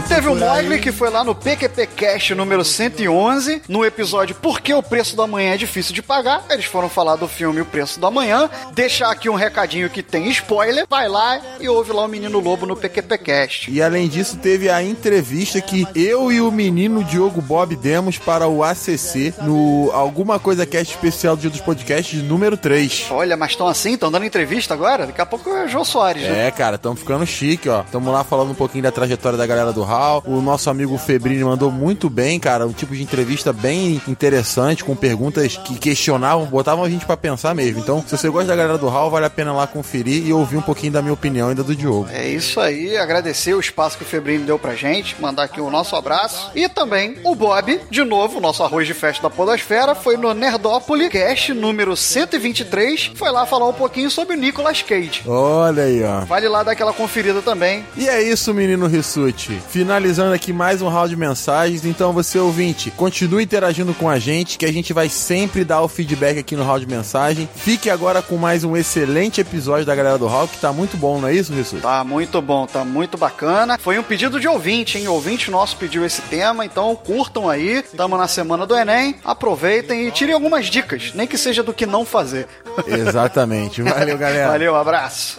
Teve 0.07 0.29
o 0.29 0.33
aí- 0.35 0.39
Mogli 0.39 0.79
que 0.81 0.93
foi 0.93 1.09
lá 1.09 1.25
no 1.25 1.35
PQP 1.35 1.87
Cast 1.87 2.35
número 2.35 2.63
111, 2.63 3.63
no 3.67 3.85
episódio 3.87 4.35
Por 4.37 4.61
que 4.61 4.75
o 4.75 4.83
preço 4.83 5.17
do 5.17 5.23
amanhã 5.23 5.55
é 5.55 5.57
difícil 5.57 5.95
de 5.95 6.03
pagar. 6.03 6.45
Eles 6.51 6.67
foram 6.67 6.91
falar 6.91 7.17
do 7.17 7.27
filme 7.27 7.63
O 7.63 7.65
Preço 7.65 7.99
do 7.99 8.07
Amanhã. 8.07 8.51
Deixar 8.75 9.11
aqui 9.11 9.31
um 9.31 9.35
recadinho 9.35 9.89
que 9.89 10.03
tem 10.03 10.29
spoiler. 10.29 10.87
Vai 10.91 11.09
lá 11.09 11.41
e 11.59 11.69
ouve 11.71 11.91
lá 11.93 12.05
o 12.05 12.09
Menino 12.09 12.39
Lobo 12.39 12.67
no 12.67 12.77
PQP 12.77 13.17
Cast. 13.19 13.71
E 13.71 13.81
além 13.81 14.09
disso, 14.09 14.37
teve 14.37 14.69
a 14.69 14.83
entrevista 14.83 15.59
que 15.61 15.87
eu 15.95 16.31
e 16.31 16.41
o 16.41 16.51
menino 16.51 17.03
Diogo 17.03 17.41
Bob 17.41 17.75
demos 17.75 18.19
para 18.19 18.47
o 18.47 18.63
ACC 18.63 19.33
no 19.43 19.91
Alguma 19.95 20.39
Coisa 20.39 20.67
Cast 20.67 20.95
especial 20.95 21.35
do 21.35 21.41
Dia 21.41 21.51
dos 21.51 21.61
Podcasts 21.61 22.23
número 22.23 22.59
3. 22.59 23.07
Olha, 23.11 23.37
mas 23.39 23.53
estão 23.53 23.67
assim, 23.67 23.95
estão 23.95 24.11
dando 24.13 24.27
entrevista 24.27 24.75
agora? 24.75 25.07
Daqui 25.07 25.21
a 25.21 25.27
pouco 25.27 25.49
é 25.49 25.65
o 25.65 25.69
João 25.69 25.85
Soares, 25.85 26.23
né? 26.25 26.49
É, 26.49 26.51
cara, 26.51 26.77
estamos 26.77 27.01
ficando 27.01 27.25
chique, 27.27 27.69
ó. 27.71 27.81
Estamos 27.81 28.13
lá 28.13 28.23
falando 28.23 28.51
um 28.51 28.55
pouquinho 28.55 28.85
da 28.85 28.93
trajetória 28.93 29.39
da 29.39 29.47
galera 29.47 29.73
do 29.73 29.78
HAL. 29.83 30.23
O 30.27 30.41
nosso 30.41 30.71
amigo 30.71 30.97
Febrini 30.99 31.45
mandou 31.45 31.71
muito 31.71 32.09
bem, 32.09 32.39
cara. 32.39 32.67
Um 32.67 32.73
tipo 32.73 32.95
de 32.95 33.03
entrevista 33.03 33.53
bem 33.53 34.01
interessante, 34.09 34.85
com 34.85 34.95
perguntas 34.95 35.57
que 35.57 35.79
questionavam, 35.79 36.47
botavam 36.47 36.85
a 36.85 36.91
gente 36.91 37.07
pra 37.07 37.17
pensar 37.17 37.55
mesmo. 37.55 37.81
Então, 37.81 38.03
se 38.07 38.17
você 38.17 38.29
gosta 38.29 38.49
da 38.49 38.57
galera 38.57 38.79
do 38.79 38.89
HAL, 38.89 39.11
vale 39.11 39.27
a 39.27 39.31
pena 39.31 39.53
lá 39.53 39.67
conferir 39.67 40.27
e 40.27 40.33
ouvir 40.33 40.57
um 40.57 40.63
pouquinho 40.63 40.93
da 40.93 41.03
minha 41.03 41.15
opinião 41.15 41.49
ainda 41.49 41.63
do 41.63 41.75
Diogo. 41.75 42.09
É 42.13 42.29
isso 42.29 42.61
aí, 42.61 42.97
agradecer 42.97 43.55
o 43.55 43.61
espaço 43.61 43.97
que 43.97 44.05
o 44.05 44.07
Febrini 44.07 44.45
deu 44.45 44.59
pra 44.59 44.75
gente, 44.75 45.21
mandar 45.21 45.45
aqui 45.45 45.61
o 45.61 45.71
nosso 45.71 45.97
abraço. 45.97 46.51
E 46.55 46.69
também 46.69 47.17
o 47.25 47.35
Bob, 47.35 47.81
de 47.91 48.05
novo, 48.05 48.41
nosso 48.41 48.63
arroz 48.63 48.87
de 48.87 48.95
festa 48.95 49.23
da 49.23 49.31
Podosfera, 49.31 49.95
foi 49.95 50.17
no 50.17 50.33
Nerdópolis 50.35 51.09
Cast 51.09 51.53
número 51.55 51.97
123, 51.97 53.13
foi 53.15 53.31
lá 53.31 53.47
falar 53.47 53.69
um 53.69 53.73
pouquinho 53.73 54.11
sobre 54.11 54.37
o 54.37 54.39
Nicolas 54.39 54.83
Cage. 54.83 55.23
Olha 55.27 55.85
aí, 55.85 56.03
ó. 56.03 56.25
Vale 56.25 56.49
lá 56.49 56.63
dar 56.63 56.73
aquela 56.73 56.93
conferida 56.93 57.41
também. 57.43 57.85
E 57.97 58.09
é 58.09 58.23
isso, 58.23 58.53
menino 58.55 58.87
Rissuti. 58.87 59.61
Finalizando 59.69 60.33
aqui 60.33 60.51
mais 60.51 60.81
um 60.81 60.89
round 60.89 61.11
de 61.11 61.17
mensagens. 61.17 61.85
Então, 61.85 62.11
você 62.11 62.39
ouvinte, 62.39 62.91
continue 62.91 63.45
interagindo 63.45 63.93
com 63.93 64.09
a 64.09 64.19
gente, 64.19 64.57
que 64.57 64.65
a 64.65 64.73
gente 64.73 64.95
vai 64.95 65.11
sempre 65.11 65.63
dar 65.63 65.83
o 65.83 65.89
feedback 65.89 66.39
aqui 66.39 66.57
no 66.57 66.65
round 66.65 66.87
de 66.87 66.91
mensagem. 66.91 67.47
Fique 67.55 67.91
agora 67.91 68.23
com 68.23 68.39
mais 68.39 68.65
um 68.65 68.75
excelente 68.75 69.43
episódio 69.43 69.85
da 69.85 69.95
galera 69.95 70.17
do 70.17 70.27
Hall, 70.27 70.49
que 70.49 70.57
tá 70.57 70.73
muito 70.73 70.97
bom, 70.97 71.21
não 71.21 71.29
é 71.29 71.35
isso, 71.35 71.53
Rissuti? 71.53 71.83
Tá 71.83 72.03
muito 72.03 72.41
bom, 72.41 72.67
tá 72.67 72.83
muito 72.83 73.19
bacana. 73.19 73.77
Foi 73.79 73.99
um 73.99 74.03
pedido 74.03 74.41
de 74.41 74.49
ouvinte, 74.49 74.97
hein? 74.97 75.07
Ouvinte 75.07 75.51
nosso 75.51 75.77
pediu 75.77 76.03
esse 76.05 76.23
tema, 76.23 76.65
então 76.65 76.97
curtam 76.97 77.47
aí. 77.47 77.83
Tamo 77.83 78.17
na 78.17 78.27
semana 78.27 78.67
do 78.67 78.75
Enem, 78.75 79.17
aproveitem 79.23 80.09
e 80.09 80.11
tirem 80.11 80.35
algumas 80.35 80.67
dicas, 80.67 81.13
nem 81.15 81.27
que 81.27 81.37
seja 81.37 81.63
do 81.63 81.75
que 81.75 81.85
não 81.85 82.07
fazer. 82.07 82.49
Exatamente. 82.87 83.83
Valeu, 83.83 84.17
galera. 84.17 84.49
Valeu, 84.49 84.75
abraço. 84.75 85.39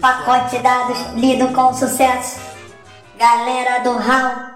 Pacote 0.00 0.56
de 0.56 0.62
dados 0.62 0.98
lido 1.16 1.48
com 1.48 1.74
sucesso. 1.74 2.38
Galera 3.18 3.82
do 3.82 3.90
HAL. 3.90 4.54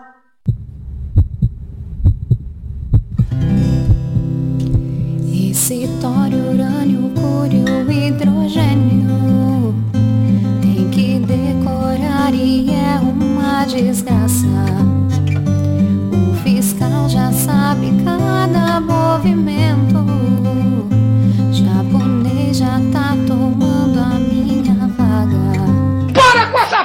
Esse 5.51 5.88
tório, 6.01 6.38
urânio, 6.53 7.11
cúrio, 7.16 7.90
hidrogênio 7.90 9.74
Tem 10.62 10.88
que 10.90 11.18
decorar 11.18 12.33
e 12.33 12.70
é 12.70 13.01
uma 13.01 13.64
desgraça 13.64 14.46
O 16.12 16.35
fiscal 16.44 17.09
já 17.09 17.33
sabe 17.33 17.90
cada 18.05 18.81
movimento 18.81 20.38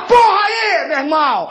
porra 0.08 0.42
aí, 0.46 0.88
meu 0.88 0.98
irmão! 1.00 1.50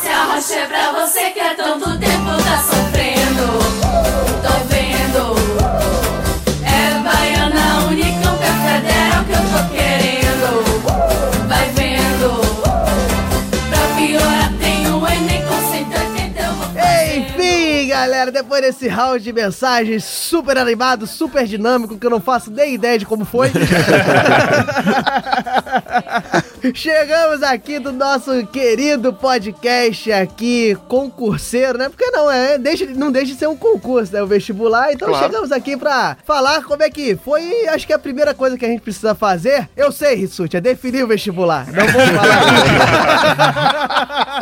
Se 0.00 0.08
arrocha 0.08 0.66
pra 0.68 0.92
você 0.92 1.30
que 1.30 1.40
há 1.40 1.54
tanto 1.54 1.95
galera, 18.26 18.32
depois 18.32 18.60
desse 18.62 18.88
round 18.88 19.22
de 19.22 19.32
mensagens 19.32 20.04
super 20.04 20.58
animado, 20.58 21.06
super 21.06 21.44
dinâmico, 21.46 21.96
que 21.98 22.04
eu 22.06 22.10
não 22.10 22.20
faço 22.20 22.50
nem 22.50 22.74
ideia 22.74 22.98
de 22.98 23.06
como 23.06 23.24
foi. 23.24 23.50
Chegamos 26.74 27.42
aqui 27.42 27.78
do 27.78 27.92
nosso 27.92 28.44
querido 28.48 29.12
podcast 29.12 30.10
aqui, 30.12 30.76
concurseiro, 30.88 31.78
né? 31.78 31.88
Porque 31.88 32.10
não 32.10 32.30
é, 32.30 32.58
deixa, 32.58 32.86
não 32.86 33.12
deixa 33.12 33.32
de 33.32 33.38
ser 33.38 33.46
um 33.46 33.56
concurso, 33.56 34.12
né? 34.12 34.22
O 34.22 34.26
vestibular. 34.26 34.92
Então 34.92 35.08
Claro. 35.08 35.24
chegamos 35.26 35.52
aqui 35.52 35.76
pra 35.76 36.16
falar 36.24 36.64
como 36.64 36.82
é 36.82 36.90
que 36.90 37.16
foi. 37.16 37.68
Acho 37.68 37.86
que 37.86 37.92
a 37.92 37.98
primeira 37.98 38.34
coisa 38.34 38.58
que 38.58 38.64
a 38.64 38.68
gente 38.68 38.80
precisa 38.80 39.14
fazer, 39.14 39.68
eu 39.76 39.92
sei, 39.92 40.16
Rissuti, 40.16 40.56
é 40.56 40.60
definir 40.60 41.04
o 41.04 41.08
vestibular. 41.08 41.66
Não 41.72 41.86
vou 41.86 42.00
falar. 42.06 42.36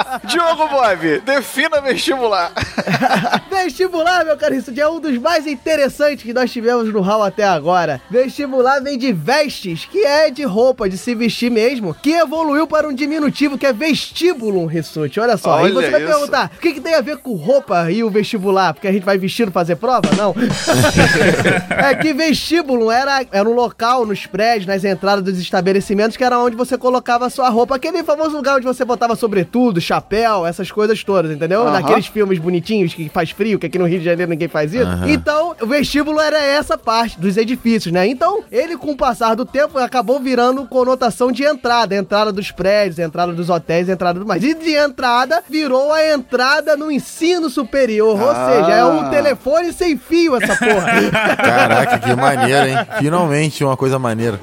Diogo 0.25 0.69
Bob, 0.69 1.21
defina 1.21 1.81
vestibular. 1.81 2.53
Vestibular, 3.51 4.25
meu 4.25 4.37
caro 4.37 4.55
Rissuti, 4.55 4.81
é 4.81 4.89
um 4.89 5.01
dos 5.01 5.17
mais 5.19 5.47
interessantes 5.47 6.23
que 6.23 6.33
nós 6.33 6.53
tivemos 6.53 6.93
no 6.93 7.01
hall 7.01 7.23
até 7.23 7.45
agora. 7.45 8.01
Vestibular 8.11 8.81
vem 8.81 8.99
de 8.99 9.13
vestes, 9.13 9.85
que 9.85 10.05
é 10.05 10.31
de 10.31 10.45
roupa, 10.45 10.89
de 10.89 10.99
se 10.99 11.15
vestir 11.15 11.51
mesmo, 11.51 11.95
que 11.95 12.13
evoluiu 12.13 12.67
para 12.67 12.89
um 12.89 12.93
diminutivo 12.93 13.57
que 13.57 13.67
é 13.67 13.73
vestíbulo, 13.73 14.67
Rissuti. 14.67 15.19
Olha 15.19 15.37
só. 15.37 15.57
Olha 15.57 15.71
e 15.71 15.73
você 15.73 15.91
vai 15.91 16.03
isso. 16.03 16.11
perguntar, 16.11 16.51
o 16.55 16.61
que, 16.61 16.73
que 16.75 16.81
tem 16.81 16.95
a 16.95 17.01
ver 17.01 17.19
com 17.19 17.35
roupa 17.35 17.91
e 17.91 18.05
o 18.05 18.11
vestibular? 18.11 18.75
Porque 18.75 18.89
a 18.89 18.93
gente 18.93 19.05
vai 19.05 19.17
vestindo 19.17 19.51
fazer 19.51 19.77
prova? 19.77 20.11
Não. 20.17 20.35
é 21.71 21.95
que 21.95 22.13
vestíbulo 22.13 22.91
era, 22.91 23.25
era 23.33 23.49
um 23.49 23.55
local 23.55 24.05
nos 24.05 24.27
prédios, 24.27 24.67
nas 24.67 24.85
entradas 24.85 25.25
dos 25.25 25.39
estabelecimentos, 25.39 26.17
que 26.17 26.25
era 26.25 26.39
onde 26.39 26.57
você 26.57 26.77
colocava 26.77 27.27
a 27.27 27.31
sua 27.31 27.49
roupa. 27.49 27.77
Aquele 27.77 28.03
famoso 28.03 28.37
lugar 28.37 28.57
onde 28.57 28.67
você 28.67 28.85
botava 28.85 29.17
sobretudo, 29.17 29.81
chapéu, 29.81 30.04
essas 30.47 30.71
coisas 30.71 31.03
todas, 31.03 31.31
entendeu? 31.31 31.63
Aham. 31.63 31.73
Naqueles 31.73 32.07
filmes 32.07 32.39
bonitinhos 32.39 32.93
que 32.95 33.09
faz 33.09 33.31
frio, 33.31 33.59
que 33.59 33.67
aqui 33.67 33.79
no 33.79 33.87
Rio 33.87 33.99
de 33.99 34.05
Janeiro 34.05 34.31
ninguém 34.31 34.49
faz 34.49 34.73
isso. 34.73 34.87
Então, 35.09 35.55
o 35.61 35.67
vestíbulo 35.67 36.21
era 36.21 36.39
essa 36.39 36.77
parte 36.79 37.19
dos 37.19 37.37
edifícios, 37.37 37.93
né? 37.93 38.07
Então, 38.07 38.45
ele, 38.51 38.77
com 38.77 38.93
o 38.93 38.97
passar 38.97 39.35
do 39.35 39.45
tempo, 39.45 39.79
acabou 39.79 40.21
virando 40.21 40.67
conotação 40.67 41.33
de 41.33 41.43
entrada. 41.45 41.95
Entrada 41.95 42.33
dos 42.33 42.51
prédios, 42.51 42.99
entrada 42.99 43.33
dos 43.33 43.49
hotéis, 43.51 43.89
entrada 43.89 44.19
do 44.21 44.27
mais. 44.27 44.43
E 44.45 44.55
de 44.55 44.75
entrada, 44.75 45.43
virou 45.49 45.93
a 45.93 46.07
entrada 46.13 46.77
no 46.77 46.91
ensino 46.91 47.49
superior. 47.51 48.21
Ou 48.21 48.31
Ah. 48.31 48.51
seja, 48.51 48.73
é 48.73 48.85
um 48.85 49.11
telefone 49.11 49.73
sem 49.73 49.97
fio 49.97 50.37
essa 50.37 50.55
porra. 50.57 50.87
Caraca, 51.37 51.99
que 51.99 52.15
maneiro, 52.15 52.67
hein? 52.69 52.77
Finalmente 52.99 53.65
uma 53.65 53.77
coisa 53.77 53.99
maneira. 53.99 54.39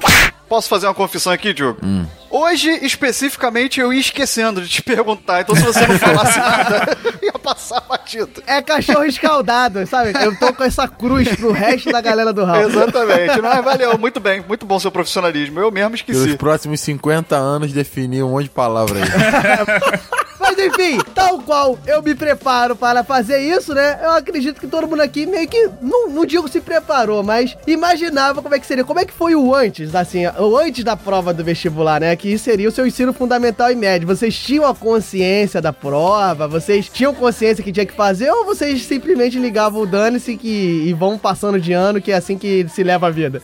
Posso 0.52 0.68
fazer 0.68 0.86
uma 0.86 0.92
confissão 0.92 1.32
aqui, 1.32 1.54
Diogo? 1.54 1.80
Hoje, 2.28 2.68
especificamente, 2.82 3.80
eu 3.80 3.90
ia 3.90 3.98
esquecendo 4.00 4.60
de 4.60 4.68
te 4.68 4.82
perguntar, 4.84 5.40
então 5.40 5.56
se 5.56 5.62
você 5.62 5.86
não 5.86 5.98
falasse 5.98 6.38
nada, 6.38 6.98
ia 7.24 7.32
passar 7.32 7.80
batido. 7.88 8.42
é 8.46 8.60
cachorro 8.60 9.06
escaldado, 9.06 9.86
sabe? 9.86 10.12
Eu 10.22 10.38
tô 10.38 10.52
com 10.52 10.62
essa 10.62 10.86
cruz 10.86 11.26
pro 11.36 11.52
resto 11.52 11.90
da 11.90 12.02
galera 12.02 12.34
do 12.34 12.44
Raul. 12.44 12.68
Exatamente. 12.68 13.40
Mas 13.40 13.64
valeu, 13.64 13.96
muito 13.96 14.20
bem, 14.20 14.44
muito 14.46 14.66
bom 14.66 14.78
seu 14.78 14.90
profissionalismo. 14.92 15.58
Eu 15.58 15.70
mesmo 15.70 15.96
Pelos 15.96 16.20
esqueci. 16.20 16.36
próximos 16.36 16.80
50 16.80 17.34
anos 17.34 17.72
definir 17.72 18.22
um 18.22 18.32
monte 18.32 18.44
de 18.44 18.50
palavra 18.50 18.98
aí. 18.98 19.08
Mas 20.42 20.58
enfim, 20.58 20.98
tal 21.14 21.38
qual 21.38 21.78
eu 21.86 22.02
me 22.02 22.16
preparo 22.16 22.74
para 22.74 23.04
fazer 23.04 23.38
isso, 23.38 23.72
né? 23.72 24.00
Eu 24.02 24.10
acredito 24.10 24.60
que 24.60 24.66
todo 24.66 24.88
mundo 24.88 25.00
aqui 25.00 25.24
meio 25.24 25.46
que, 25.46 25.70
não, 25.80 26.08
não 26.08 26.26
digo 26.26 26.48
se 26.48 26.60
preparou, 26.60 27.22
mas 27.22 27.56
imaginava 27.64 28.42
como 28.42 28.52
é 28.52 28.58
que 28.58 28.66
seria. 28.66 28.82
Como 28.82 28.98
é 28.98 29.04
que 29.04 29.12
foi 29.12 29.36
o 29.36 29.54
antes, 29.54 29.94
assim, 29.94 30.26
o 30.26 30.56
antes 30.56 30.82
da 30.82 30.96
prova 30.96 31.32
do 31.32 31.44
vestibular, 31.44 32.00
né? 32.00 32.16
Que 32.16 32.36
seria 32.36 32.68
o 32.68 32.72
seu 32.72 32.84
ensino 32.84 33.12
fundamental 33.12 33.70
e 33.70 33.76
médio. 33.76 34.08
Vocês 34.08 34.36
tinham 34.36 34.66
a 34.66 34.74
consciência 34.74 35.62
da 35.62 35.72
prova? 35.72 36.48
Vocês 36.48 36.88
tinham 36.88 37.14
consciência 37.14 37.62
que 37.62 37.70
tinha 37.70 37.86
que 37.86 37.94
fazer? 37.94 38.28
Ou 38.28 38.44
vocês 38.44 38.84
simplesmente 38.84 39.38
ligavam 39.38 39.82
o 39.82 39.86
dane-se 39.86 40.36
e 40.42 40.92
vão 40.92 41.16
passando 41.16 41.60
de 41.60 41.72
ano, 41.72 42.02
que 42.02 42.10
é 42.10 42.16
assim 42.16 42.36
que 42.36 42.66
se 42.68 42.82
leva 42.82 43.06
a 43.06 43.10
vida? 43.10 43.40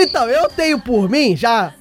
Então, 0.00 0.28
eu 0.28 0.48
tenho 0.48 0.78
por 0.78 1.08
mim, 1.08 1.36
já 1.36 1.72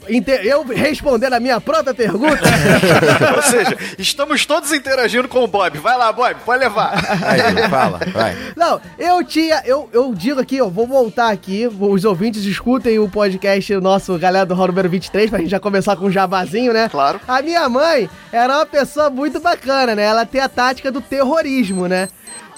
eu 0.44 0.64
respondendo 0.64 1.34
a 1.34 1.40
minha 1.40 1.62
própria 1.62 1.94
pergunta, 1.94 2.42
Ou 3.36 3.42
seja, 3.44 3.78
estamos 4.00 4.46
todos 4.46 4.72
interagindo 4.72 5.28
com 5.28 5.44
o 5.44 5.48
Bob. 5.48 5.78
Vai 5.78 5.98
lá, 5.98 6.12
Bob, 6.12 6.36
pode 6.46 6.64
levar. 6.64 6.94
Aí, 7.24 7.70
fala, 7.70 8.00
vai. 8.12 8.36
Não, 8.56 8.82
eu 8.98 9.24
tinha. 9.24 9.62
Eu, 9.66 9.90
eu 9.94 10.14
digo 10.16 10.40
aqui, 10.40 10.62
ó, 10.62 10.68
vou 10.68 10.88
voltar 10.88 11.32
aqui. 11.32 11.68
Os 11.68 12.06
ouvintes 12.06 12.44
escutem 12.46 12.98
o 13.00 13.08
podcast 13.08 13.74
nosso, 13.76 14.18
galera 14.18 14.46
do 14.46 14.56
Hall 14.56 14.68
número 14.68 14.90
23, 14.90 15.30
pra 15.30 15.40
gente 15.40 15.50
já 15.50 15.60
começar 15.60 15.96
com 15.96 16.06
um 16.06 16.12
jabazinho, 16.12 16.74
né? 16.74 16.90
Claro. 16.90 17.20
A 17.28 17.42
minha 17.42 17.68
mãe 17.70 18.10
era 18.32 18.58
uma 18.58 18.66
pessoa 18.66 19.10
muito 19.10 19.40
bacana, 19.40 19.96
né? 19.96 20.04
Ela 20.04 20.26
tem 20.26 20.42
a 20.42 20.50
tática 20.50 20.92
do 20.92 21.02
terrorismo, 21.02 21.88
né? 21.88 22.10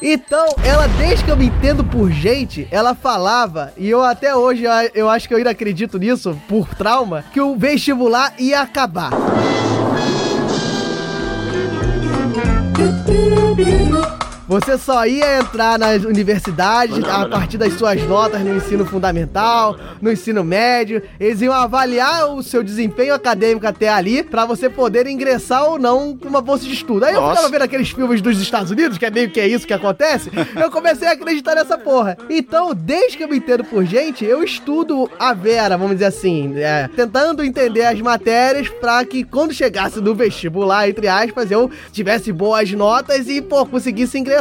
Então, 0.01 0.45
ela, 0.63 0.87
desde 0.87 1.25
que 1.25 1.31
eu 1.31 1.37
me 1.37 1.47
entendo 1.47 1.83
por 1.83 2.09
gente, 2.09 2.67
ela 2.71 2.95
falava, 2.95 3.73
e 3.77 3.89
eu 3.89 4.03
até 4.03 4.35
hoje, 4.35 4.63
eu, 4.93 5.09
acho 5.09 5.27
que 5.27 5.33
eu 5.33 5.37
ainda 5.37 5.49
acredito 5.49 5.97
nisso, 5.97 6.39
por 6.47 6.73
trauma, 6.73 7.23
que 7.33 7.41
o 7.41 7.55
vestibular 7.55 8.33
ia 8.37 8.61
acabar. 8.61 9.11
Você 14.49 14.79
só 14.79 15.05
ia 15.05 15.37
entrar 15.37 15.77
nas 15.77 16.03
universidades 16.03 16.97
a 17.03 17.29
partir 17.29 17.55
das 17.55 17.73
suas 17.73 18.01
notas 18.01 18.41
no 18.41 18.55
ensino 18.55 18.83
fundamental, 18.83 19.77
no 20.01 20.11
ensino 20.11 20.43
médio. 20.43 21.03
Eles 21.19 21.39
iam 21.39 21.53
avaliar 21.53 22.33
o 22.33 22.41
seu 22.41 22.63
desempenho 22.63 23.13
acadêmico 23.13 23.67
até 23.67 23.89
ali 23.89 24.23
pra 24.23 24.47
você 24.47 24.67
poder 24.67 25.05
ingressar 25.05 25.65
ou 25.65 25.77
não 25.77 26.17
com 26.17 26.27
uma 26.27 26.41
bolsa 26.41 26.65
de 26.65 26.73
estudo. 26.73 27.05
Aí 27.05 27.13
eu 27.13 27.21
Nossa. 27.21 27.35
ficava 27.35 27.51
vendo 27.51 27.61
aqueles 27.61 27.91
filmes 27.91 28.23
dos 28.23 28.41
Estados 28.41 28.71
Unidos, 28.71 28.97
que 28.97 29.05
é 29.05 29.11
meio 29.11 29.29
que 29.29 29.39
é 29.39 29.47
isso 29.47 29.67
que 29.67 29.73
acontece. 29.73 30.31
Eu 30.59 30.71
comecei 30.71 31.07
a 31.07 31.11
acreditar 31.11 31.53
nessa 31.53 31.77
porra. 31.77 32.17
Então, 32.27 32.73
desde 32.73 33.17
que 33.17 33.23
eu 33.23 33.29
me 33.29 33.37
entendo 33.37 33.63
por 33.63 33.85
gente, 33.85 34.25
eu 34.25 34.41
estudo 34.43 35.07
a 35.19 35.31
Vera, 35.31 35.77
vamos 35.77 35.93
dizer 35.93 36.05
assim, 36.05 36.57
é, 36.57 36.89
tentando 36.95 37.43
entender 37.43 37.85
as 37.85 38.01
matérias 38.01 38.67
pra 38.67 39.05
que 39.05 39.23
quando 39.23 39.53
chegasse 39.53 40.01
no 40.01 40.15
vestibular, 40.15 40.89
entre 40.89 41.07
aspas, 41.07 41.51
eu 41.51 41.69
tivesse 41.91 42.31
boas 42.31 42.71
notas 42.71 43.27
e, 43.27 43.43
pô, 43.43 43.63
conseguisse 43.63 44.17
ingressar. 44.17 44.38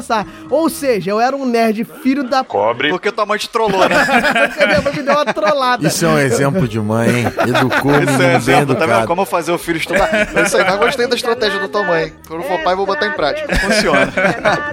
Ou 0.50 0.68
seja, 0.68 1.10
eu 1.10 1.20
era 1.20 1.36
um 1.36 1.44
nerd 1.44 1.84
filho 2.02 2.24
da 2.24 2.44
p. 2.44 2.50
Porque 2.90 3.12
tua 3.12 3.26
mãe 3.26 3.38
te 3.38 3.48
trollou, 3.48 3.88
né? 3.88 3.96
Porque 4.48 4.66
minha 4.66 4.80
mãe 4.80 4.92
me 4.94 5.02
deu 5.02 5.14
uma 5.14 5.24
trollada. 5.32 5.86
Isso 5.86 6.04
é 6.04 6.08
um 6.08 6.18
exemplo 6.18 6.66
de 6.68 6.80
mãe, 6.80 7.08
hein? 7.08 7.26
Educou 7.48 7.92
Isso 8.02 8.22
é 8.22 8.36
exemplo, 8.36 8.74
tá 8.74 8.86
vendo? 8.86 9.06
Como 9.06 9.24
fazer 9.24 9.52
o 9.52 9.58
filho 9.58 9.78
estudar. 9.78 10.08
É 10.12 10.42
isso 10.42 10.56
aí, 10.56 10.64
mas 10.64 10.78
gostei 10.78 11.06
da 11.06 11.16
estratégia 11.16 11.60
da 11.60 11.68
tua 11.68 11.82
mãe. 11.82 12.12
Quando 12.26 12.42
for 12.42 12.58
pai, 12.62 12.74
vou 12.74 12.86
botar 12.86 13.06
em 13.06 13.12
prática. 13.12 13.54
Funciona. 13.56 14.12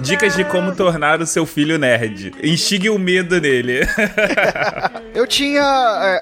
Dicas 0.00 0.34
de 0.34 0.44
como 0.44 0.74
tornar 0.74 1.20
o 1.20 1.26
seu 1.26 1.46
filho 1.46 1.78
nerd. 1.78 2.32
Instigue 2.42 2.90
o 2.90 2.98
medo 2.98 3.40
nele. 3.40 3.80
Eu 5.14 5.26
tinha, 5.26 5.62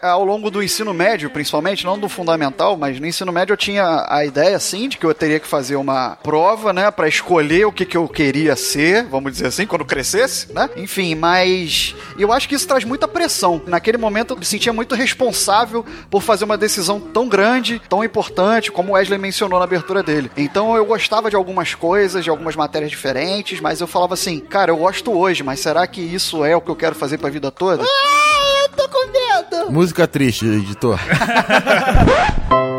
é, 0.02 0.06
ao 0.06 0.24
longo 0.24 0.50
do 0.50 0.62
ensino 0.62 0.94
médio, 0.94 1.28
principalmente, 1.28 1.84
não 1.84 1.98
do 1.98 2.08
fundamental, 2.08 2.76
mas 2.76 3.00
no 3.00 3.06
ensino 3.06 3.32
médio 3.32 3.52
eu 3.52 3.56
tinha 3.56 4.06
a 4.08 4.24
ideia, 4.24 4.58
sim, 4.58 4.88
de 4.88 4.96
que 4.96 5.04
eu 5.04 5.12
teria 5.12 5.40
que 5.40 5.46
fazer 5.46 5.76
uma 5.76 6.16
prova, 6.22 6.72
né, 6.72 6.90
pra 6.90 7.08
escolher 7.08 7.66
o 7.66 7.72
que, 7.72 7.84
que 7.84 7.96
eu 7.96 8.06
queria 8.06 8.54
ser, 8.54 8.93
vamos 9.02 9.32
dizer 9.32 9.46
assim, 9.46 9.66
quando 9.66 9.84
crescesse, 9.84 10.52
né? 10.52 10.68
Enfim, 10.76 11.14
mas 11.14 11.94
eu 12.18 12.32
acho 12.32 12.48
que 12.48 12.54
isso 12.54 12.66
traz 12.66 12.84
muita 12.84 13.06
pressão. 13.08 13.62
Naquele 13.66 13.98
momento 13.98 14.34
eu 14.34 14.38
me 14.38 14.44
sentia 14.44 14.72
muito 14.72 14.94
responsável 14.94 15.84
por 16.10 16.22
fazer 16.22 16.44
uma 16.44 16.56
decisão 16.56 17.00
tão 17.00 17.28
grande, 17.28 17.80
tão 17.88 18.04
importante, 18.04 18.70
como 18.70 18.92
o 18.92 18.94
Wesley 18.94 19.18
mencionou 19.18 19.58
na 19.58 19.64
abertura 19.64 20.02
dele. 20.02 20.30
Então 20.36 20.76
eu 20.76 20.84
gostava 20.84 21.30
de 21.30 21.36
algumas 21.36 21.74
coisas, 21.74 22.24
de 22.24 22.30
algumas 22.30 22.56
matérias 22.56 22.90
diferentes, 22.90 23.60
mas 23.60 23.80
eu 23.80 23.86
falava 23.86 24.14
assim, 24.14 24.40
cara, 24.40 24.70
eu 24.70 24.76
gosto 24.76 25.12
hoje, 25.12 25.42
mas 25.42 25.60
será 25.60 25.86
que 25.86 26.00
isso 26.00 26.44
é 26.44 26.56
o 26.56 26.60
que 26.60 26.70
eu 26.70 26.76
quero 26.76 26.94
fazer 26.94 27.18
pra 27.18 27.30
vida 27.30 27.50
toda? 27.50 27.82
Eu 27.82 28.68
tô 28.76 28.88
com 28.88 29.06
medo. 29.06 29.72
Música 29.72 30.06
triste, 30.06 30.46
editor. 30.46 30.98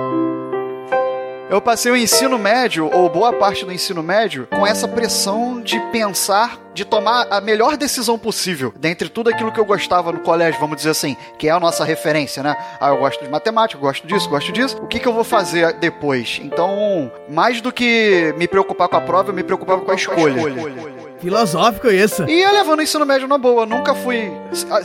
Eu 1.56 1.62
passei 1.62 1.90
o 1.90 1.96
ensino 1.96 2.38
médio, 2.38 2.90
ou 2.94 3.10
boa 3.10 3.32
parte 3.32 3.64
do 3.64 3.72
ensino 3.72 4.04
médio, 4.04 4.46
com 4.52 4.68
essa 4.68 4.90
pressão 4.90 5.62
de 5.62 5.80
pensar, 5.90 6.60
de 6.74 6.84
tomar 6.84 7.28
a 7.32 7.40
melhor 7.40 7.78
decisão 7.78 8.20
possível, 8.20 8.74
dentre 8.76 9.08
tudo 9.08 9.30
aquilo 9.30 9.54
que 9.54 9.60
eu 9.62 9.64
gostava 9.64 10.12
no 10.12 10.20
colégio, 10.20 10.60
vamos 10.60 10.76
dizer 10.76 10.90
assim, 10.90 11.16
que 11.40 11.48
é 11.48 11.52
a 11.52 11.60
nossa 11.60 11.86
referência, 11.86 12.44
né? 12.44 12.58
Ah, 12.78 12.90
eu 12.90 12.98
gosto 12.98 13.24
de 13.24 13.30
matemática, 13.30 13.78
eu 13.78 13.82
gosto 13.82 14.06
disso, 14.06 14.28
gosto 14.28 14.52
disso. 14.52 14.76
O 14.82 14.88
que, 14.88 15.00
que 15.00 15.08
eu 15.08 15.14
vou 15.14 15.24
fazer 15.24 15.72
depois? 15.76 16.42
Então, 16.44 17.10
mais 17.30 17.62
do 17.62 17.72
que 17.72 18.36
me 18.38 18.50
preocupar 18.50 18.90
com 18.90 18.98
a 18.98 19.02
prova, 19.02 19.30
eu 19.30 19.34
me 19.34 19.42
preocupava 19.42 19.80
com 19.80 19.92
a 19.92 19.96
escolha. 19.96 20.95
Filosófico 21.26 21.88
isso. 21.90 22.24
E 22.30 22.42
ia 22.42 22.52
levando 22.52 22.80
o 22.80 22.84
ensino 22.84 23.04
médio 23.06 23.28
na 23.28 23.38
boa. 23.40 23.66
Nunca 23.66 23.96
fui. 23.96 24.32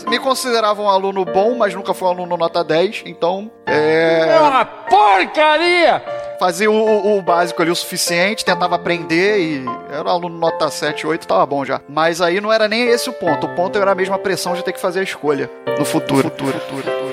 Me 0.08 0.18
considerava 0.18 0.80
um 0.80 0.88
aluno 0.88 1.22
bom, 1.24 1.54
mas 1.54 1.74
nunca 1.74 1.92
fui 1.92 2.08
um 2.08 2.12
aluno 2.12 2.34
nota 2.36 2.64
10. 2.64 3.02
Então. 3.04 3.50
É. 3.66 4.36
É 4.36 4.40
uma 4.40 4.64
porcaria! 4.64 6.02
Fazia 6.38 6.70
o, 6.70 6.74
o- 6.74 7.18
o 7.18 7.22
básico 7.22 7.60
ali 7.60 7.70
o 7.70 7.76
suficiente, 7.76 8.42
tentava 8.42 8.74
aprender 8.74 9.38
e 9.38 9.64
era 9.92 10.08
um 10.08 10.12
aluno 10.12 10.38
nota 10.38 10.70
7, 10.70 11.06
8, 11.06 11.26
tava 11.28 11.44
bom 11.44 11.62
já. 11.66 11.82
Mas 11.86 12.22
aí 12.22 12.40
não 12.40 12.50
era 12.50 12.66
nem 12.66 12.84
esse 12.88 13.10
o 13.10 13.12
ponto. 13.12 13.46
O 13.46 13.54
ponto 13.54 13.78
era 13.78 13.92
a 13.92 13.94
mesma 13.94 14.18
pressão 14.18 14.54
de 14.54 14.64
ter 14.64 14.72
que 14.72 14.80
fazer 14.80 15.00
a 15.00 15.02
escolha 15.02 15.50
no 15.78 15.84
futuro. 15.84 16.30
futuro, 16.30 16.58
futuro, 16.58 16.82
futuro. 16.82 17.10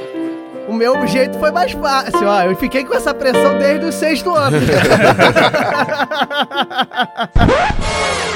O 0.70 0.74
meu 0.74 1.06
jeito 1.08 1.38
foi 1.40 1.52
mais 1.52 1.72
fácil, 1.74 2.26
ó. 2.28 2.42
Eu 2.44 2.56
fiquei 2.56 2.86
com 2.86 2.94
essa 2.94 3.14
pressão 3.14 3.58
desde 3.58 3.86
o 3.86 3.92
sexto 3.92 4.34
ano. 4.34 4.58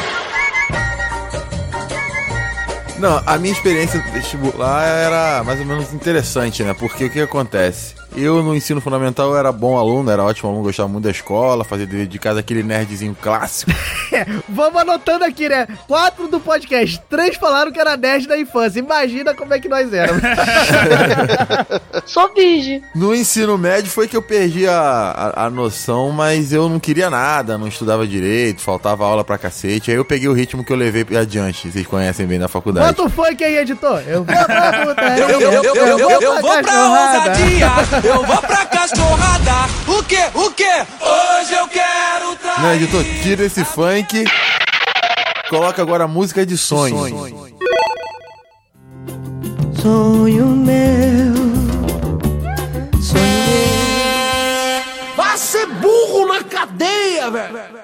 Não, 3.01 3.19
a 3.25 3.35
minha 3.39 3.51
experiência 3.51 3.99
vestibular 4.13 4.83
era 4.83 5.43
mais 5.43 5.59
ou 5.59 5.65
menos 5.65 5.91
interessante, 5.91 6.63
né? 6.63 6.71
Porque 6.75 7.05
o 7.05 7.09
que 7.09 7.19
acontece? 7.19 7.95
Eu 8.15 8.43
no 8.43 8.55
ensino 8.55 8.81
fundamental 8.81 9.29
eu 9.29 9.37
era 9.37 9.51
bom 9.51 9.77
aluno, 9.77 10.11
era 10.11 10.23
ótimo 10.23 10.49
aluno, 10.49 10.63
gostava 10.65 10.89
muito 10.89 11.05
da 11.05 11.11
escola, 11.11 11.63
fazia 11.63 11.85
dever 11.87 12.07
de 12.07 12.19
casa 12.19 12.39
aquele 12.41 12.61
nerdzinho 12.61 13.15
clássico. 13.19 13.71
Vamos 14.49 14.81
anotando 14.81 15.23
aqui, 15.23 15.47
né? 15.47 15.67
Quatro 15.87 16.27
do 16.27 16.39
podcast. 16.39 17.01
Três 17.09 17.37
falaram 17.37 17.71
que 17.71 17.79
era 17.79 17.95
nerd 17.95 18.27
da 18.27 18.37
infância. 18.37 18.79
Imagina 18.79 19.33
como 19.33 19.53
é 19.53 19.59
que 19.59 19.69
nós 19.69 19.93
éramos. 19.93 20.21
Sou 22.05 22.33
virgem. 22.33 22.83
No 22.93 23.15
ensino 23.15 23.57
médio 23.57 23.89
foi 23.89 24.07
que 24.07 24.17
eu 24.17 24.21
perdi 24.21 24.67
a, 24.67 24.73
a, 25.35 25.45
a 25.45 25.49
noção, 25.49 26.11
mas 26.11 26.51
eu 26.51 26.67
não 26.67 26.79
queria 26.79 27.09
nada, 27.09 27.57
não 27.57 27.67
estudava 27.67 28.05
direito, 28.05 28.61
faltava 28.61 29.05
aula 29.05 29.23
pra 29.23 29.37
cacete. 29.37 29.89
Aí 29.89 29.97
eu 29.97 30.05
peguei 30.05 30.27
o 30.27 30.33
ritmo 30.33 30.63
que 30.63 30.73
eu 30.73 30.77
levei 30.77 31.05
adiante, 31.17 31.71
vocês 31.71 31.87
conhecem 31.87 32.25
bem 32.25 32.39
da 32.39 32.47
faculdade. 32.47 32.87
Bota 32.87 33.03
o 33.03 33.09
funk 33.09 33.43
aí, 33.43 33.57
editor. 33.57 34.01
Eu 34.05 34.23
vou 34.23 34.35
pra 34.45 34.85
putaria. 34.85 35.21
Eu, 35.31 35.39
eu, 35.39 35.51
eu, 35.51 35.75
eu, 35.75 35.99
eu, 35.99 36.21
eu 36.21 36.41
vou 36.41 36.61
pra 36.61 36.89
ousadia, 36.89 37.69
eu 38.03 38.23
vou 38.25 38.37
pra 38.41 38.65
castorrada. 38.65 39.51
O 39.87 40.03
que, 40.03 40.19
o 40.33 40.51
que? 40.51 40.63
Hoje 40.63 41.53
eu 41.53 41.67
quero 41.67 42.35
tra... 42.35 42.59
Não, 42.59 42.73
editor, 42.73 43.03
tira 43.21 43.43
esse 43.45 43.63
funk. 43.63 44.25
Coloca 45.49 45.81
agora 45.81 46.05
a 46.05 46.07
música 46.07 46.45
de 46.45 46.57
sonho. 46.57 46.97
Sonho 49.81 50.45
meu, 50.45 51.33
sonho 53.01 53.21
Vai 55.17 55.37
ser 55.37 55.65
burro 55.65 56.27
na 56.27 56.43
cadeia, 56.43 57.31
velho. 57.31 57.81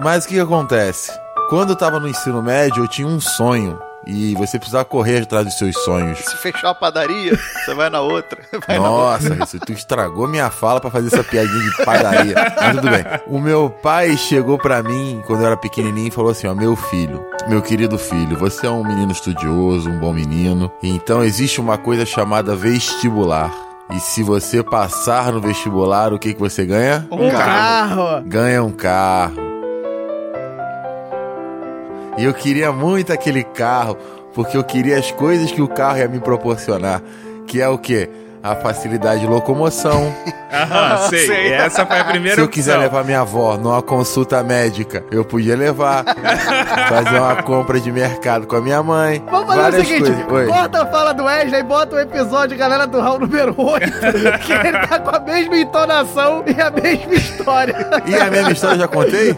Mas 0.00 0.24
o 0.24 0.28
que, 0.28 0.34
que 0.34 0.40
acontece? 0.40 1.10
Quando 1.50 1.70
eu 1.70 1.76
tava 1.76 1.98
no 1.98 2.08
ensino 2.08 2.40
médio, 2.40 2.84
eu 2.84 2.88
tinha 2.88 3.08
um 3.08 3.20
sonho. 3.20 3.87
E 4.06 4.34
você 4.34 4.58
precisava 4.58 4.84
correr 4.84 5.22
atrás 5.22 5.44
dos 5.44 5.58
seus 5.58 5.76
sonhos. 5.84 6.18
Se 6.20 6.36
fechar 6.36 6.70
a 6.70 6.74
padaria, 6.74 7.36
você 7.36 7.74
vai 7.74 7.90
na 7.90 8.00
outra. 8.00 8.38
Vai 8.66 8.78
na 8.78 8.90
outra. 8.90 9.34
Nossa, 9.34 9.58
tu 9.58 9.72
estragou 9.72 10.26
minha 10.26 10.50
fala 10.50 10.80
pra 10.80 10.90
fazer 10.90 11.08
essa 11.08 11.22
piadinha 11.22 11.70
de 11.70 11.84
padaria. 11.84 12.34
Mas 12.56 12.76
tudo 12.76 12.90
bem. 12.90 13.04
O 13.26 13.38
meu 13.38 13.70
pai 13.70 14.16
chegou 14.16 14.58
pra 14.58 14.82
mim 14.82 15.22
quando 15.26 15.40
eu 15.40 15.46
era 15.46 15.56
pequenininho 15.56 16.08
e 16.08 16.10
falou 16.10 16.30
assim: 16.30 16.46
Ó, 16.46 16.54
meu 16.54 16.74
filho, 16.74 17.24
meu 17.48 17.60
querido 17.60 17.98
filho, 17.98 18.36
você 18.36 18.66
é 18.66 18.70
um 18.70 18.84
menino 18.84 19.12
estudioso, 19.12 19.90
um 19.90 19.98
bom 19.98 20.12
menino. 20.12 20.72
Então 20.82 21.22
existe 21.22 21.60
uma 21.60 21.76
coisa 21.76 22.06
chamada 22.06 22.54
vestibular. 22.56 23.52
E 23.90 24.00
se 24.00 24.22
você 24.22 24.62
passar 24.62 25.32
no 25.32 25.40
vestibular, 25.40 26.12
o 26.12 26.18
que, 26.18 26.34
que 26.34 26.40
você 26.40 26.64
ganha? 26.66 27.06
Um 27.10 27.30
carro. 27.30 28.22
Ganha 28.26 28.62
um 28.62 28.72
carro. 28.72 29.47
E 32.18 32.24
eu 32.24 32.34
queria 32.34 32.72
muito 32.72 33.12
aquele 33.12 33.44
carro, 33.44 33.96
porque 34.34 34.56
eu 34.56 34.64
queria 34.64 34.98
as 34.98 35.10
coisas 35.12 35.52
que 35.52 35.62
o 35.62 35.68
carro 35.68 35.98
ia 35.98 36.08
me 36.08 36.18
proporcionar. 36.18 37.00
que 37.46 37.62
é 37.62 37.68
o 37.68 37.78
quê? 37.78 38.10
A 38.42 38.54
facilidade 38.56 39.20
de 39.20 39.26
locomoção. 39.26 40.14
Aham, 40.50 41.08
sei. 41.08 41.26
sei. 41.26 41.52
Essa 41.52 41.84
foi 41.84 41.98
a 41.98 42.04
primeira 42.04 42.34
Se 42.36 42.40
eu 42.40 42.46
opção. 42.46 42.54
quiser 42.62 42.76
levar 42.78 43.04
minha 43.04 43.20
avó 43.20 43.56
numa 43.58 43.82
consulta 43.82 44.42
médica, 44.42 45.04
eu 45.10 45.22
podia 45.24 45.54
levar. 45.56 46.04
Fazer 46.88 47.18
uma 47.18 47.42
compra 47.42 47.78
de 47.78 47.92
mercado 47.92 48.46
com 48.46 48.56
a 48.56 48.60
minha 48.60 48.82
mãe. 48.82 49.22
Vamos 49.30 49.46
fazer 49.48 49.60
várias 49.60 49.82
o 49.82 49.86
seguinte: 49.86 50.22
coisas. 50.24 50.32
Oi. 50.32 50.46
corta 50.46 50.82
a 50.82 50.86
fala 50.86 51.12
do 51.12 51.24
Wesley 51.24 51.60
e 51.60 51.64
bota 51.64 51.96
o 51.96 51.98
episódio 51.98 52.56
Galera 52.56 52.86
do 52.86 53.00
Raul 53.00 53.18
número 53.20 53.54
8, 53.58 53.86
que 54.46 54.52
ele 54.52 54.86
tá 54.86 54.98
com 55.00 55.14
a 55.16 55.20
mesma 55.20 55.58
entonação 55.58 56.44
e 56.46 56.60
a 56.60 56.70
mesma 56.70 57.14
história. 57.14 57.76
E 58.06 58.14
a 58.16 58.30
mesma 58.30 58.52
história 58.52 58.74
eu 58.76 58.80
já 58.80 58.88
contei? 58.88 59.34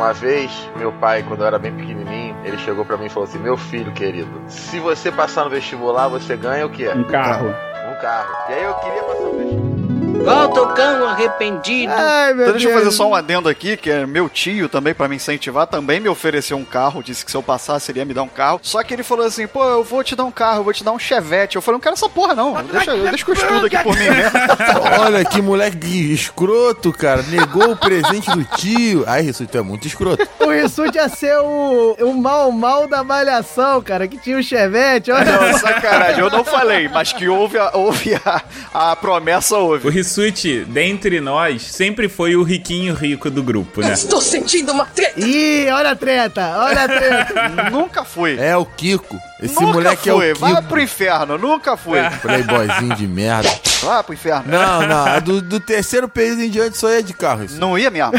Uma 0.00 0.14
vez, 0.14 0.50
meu 0.76 0.90
pai, 0.92 1.22
quando 1.22 1.40
eu 1.40 1.46
era 1.46 1.58
bem 1.58 1.72
pequenininho, 1.74 2.34
ele 2.42 2.56
chegou 2.58 2.86
pra 2.86 2.96
mim 2.96 3.06
e 3.06 3.08
falou 3.10 3.28
assim: 3.28 3.38
Meu 3.38 3.56
filho 3.56 3.92
querido, 3.92 4.30
se 4.48 4.80
você 4.80 5.12
passar 5.12 5.44
no 5.44 5.50
vestibular, 5.50 6.08
você 6.08 6.36
ganha 6.36 6.64
o 6.64 6.70
quê? 6.70 6.88
Um 6.88 7.04
carro. 7.04 7.48
Um 7.48 8.00
carro. 8.00 8.30
E 8.48 8.54
aí 8.54 8.64
eu 8.64 8.74
queria 8.74 9.04
passar 9.04 9.28
no 9.28 9.36
vestibular. 9.36 9.79
Volta 10.24 10.62
o 10.62 10.74
cão 10.74 11.08
arrependido. 11.08 11.92
Ai, 11.92 12.34
meu 12.34 12.42
Então 12.42 12.52
deixa 12.52 12.68
eu 12.68 12.72
Deus. 12.72 12.84
fazer 12.84 12.96
só 12.96 13.08
um 13.08 13.14
adendo 13.14 13.48
aqui, 13.48 13.76
que 13.76 13.90
é 13.90 14.06
meu 14.06 14.28
tio 14.28 14.68
também, 14.68 14.92
pra 14.94 15.08
me 15.08 15.16
incentivar, 15.16 15.66
também 15.66 15.98
me 15.98 16.08
ofereceu 16.08 16.56
um 16.56 16.64
carro, 16.64 17.02
disse 17.02 17.24
que 17.24 17.30
se 17.30 17.36
eu 17.36 17.42
passasse, 17.42 17.90
ele 17.90 18.00
ia 18.00 18.04
me 18.04 18.12
dar 18.14 18.22
um 18.22 18.28
carro. 18.28 18.60
Só 18.62 18.82
que 18.82 18.92
ele 18.94 19.02
falou 19.02 19.26
assim, 19.26 19.46
pô, 19.46 19.64
eu 19.64 19.82
vou 19.82 20.04
te 20.04 20.14
dar 20.14 20.24
um 20.24 20.30
carro, 20.30 20.60
eu 20.60 20.64
vou 20.64 20.72
te 20.72 20.84
dar 20.84 20.92
um 20.92 20.98
chevette. 20.98 21.56
Eu 21.56 21.62
falei, 21.62 21.76
não 21.76 21.80
quero 21.80 21.94
essa 21.94 22.08
porra 22.08 22.34
não, 22.34 22.52
deixa, 22.64 22.94
deixa 22.96 23.24
que 23.24 23.30
eu 23.30 23.34
estudo 23.34 23.66
aqui 23.66 23.78
por 23.78 23.96
mim 23.96 24.10
mesmo. 24.10 24.38
Olha 25.00 25.24
que 25.24 25.40
moleque 25.40 26.12
escroto, 26.12 26.92
cara. 26.92 27.22
Negou 27.22 27.72
o 27.72 27.76
presente 27.76 28.30
do 28.30 28.44
tio. 28.44 29.04
Ai, 29.06 29.22
isso 29.22 29.46
tu 29.46 29.58
é 29.58 29.62
muito 29.62 29.86
escroto. 29.86 30.26
O 30.38 30.50
Rissuti 30.50 30.96
ia 30.96 31.08
ser 31.08 31.38
o, 31.38 31.96
o 32.00 32.14
mal 32.14 32.52
mal 32.52 32.86
da 32.86 33.02
malhação, 33.02 33.80
cara, 33.82 34.06
que 34.06 34.18
tinha 34.18 34.38
o 34.38 34.42
Chevette. 34.42 35.10
Olha 35.10 35.24
Não, 35.32 35.58
sacanagem, 35.58 36.20
eu 36.20 36.30
não 36.30 36.44
falei, 36.44 36.88
mas 36.88 37.12
que 37.12 37.28
houve 37.28 37.58
a, 37.58 37.70
houve 37.74 38.14
a, 38.24 38.42
a 38.72 38.96
promessa, 38.96 39.56
O 39.56 39.76
Rissuti, 40.10 40.64
dentre 40.64 41.20
nós, 41.20 41.62
sempre 41.62 42.08
foi 42.08 42.34
o 42.34 42.42
riquinho 42.42 42.94
rico 42.94 43.30
do 43.30 43.44
grupo, 43.44 43.80
né? 43.80 43.92
Estou 43.92 44.20
sentindo 44.20 44.72
uma 44.72 44.84
treta. 44.84 45.20
Ih, 45.20 45.68
olha 45.70 45.90
a 45.92 45.94
treta, 45.94 46.52
olha 46.58 46.82
a 46.82 46.88
treta. 46.88 47.48
Nunca 47.70 48.04
fui. 48.04 48.36
É 48.36 48.56
o 48.56 48.66
Kiko. 48.66 49.16
Esse 49.40 49.54
nunca 49.54 49.66
moleque 49.72 50.10
fui, 50.10 50.28
é 50.28 50.32
o 50.32 50.36
vai 50.36 50.56
Kiko. 50.56 50.68
pro 50.68 50.80
inferno, 50.82 51.38
nunca 51.38 51.76
fui. 51.76 51.98
Playboyzinho 52.20 52.96
de 52.96 53.06
merda. 53.06 53.48
Vai 53.82 54.02
pro 54.02 54.12
inferno. 54.12 54.44
Não, 54.46 54.86
não. 54.86 55.20
Do, 55.20 55.40
do 55.40 55.60
terceiro 55.60 56.08
período 56.08 56.42
em 56.42 56.50
diante 56.50 56.76
só 56.76 56.90
ia 56.90 57.02
de 57.02 57.14
carro. 57.14 57.44
Isso. 57.44 57.58
Não 57.58 57.78
ia 57.78 57.88
mesmo. 57.88 58.12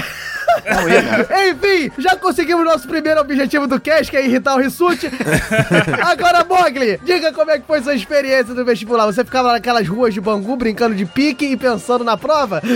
Não 0.66 0.90
ia 0.90 1.02
mesmo. 1.02 1.28
Enfim, 1.52 1.92
já 1.98 2.16
conseguimos 2.16 2.66
nosso 2.66 2.88
primeiro 2.88 3.20
objetivo 3.22 3.68
do 3.68 3.80
cast, 3.80 4.10
que 4.10 4.18
é 4.18 4.26
irritar 4.26 4.56
o 4.56 4.60
Rissuti. 4.60 5.10
Agora, 6.04 6.44
Mogli, 6.44 7.00
diga 7.04 7.32
como 7.32 7.52
é 7.52 7.60
que 7.60 7.66
foi 7.66 7.82
sua 7.82 7.94
experiência 7.96 8.54
no 8.54 8.66
vestibular. 8.66 9.06
Você 9.06 9.24
ficava 9.24 9.52
naquelas 9.52 9.88
ruas 9.88 10.14
de 10.14 10.22
Bangu 10.22 10.56
brincando 10.56 10.96
de 10.96 11.06
pique 11.06 11.46
e 11.46 11.58
pensando 11.58 12.04
na 12.04 12.18
prova? 12.18 12.62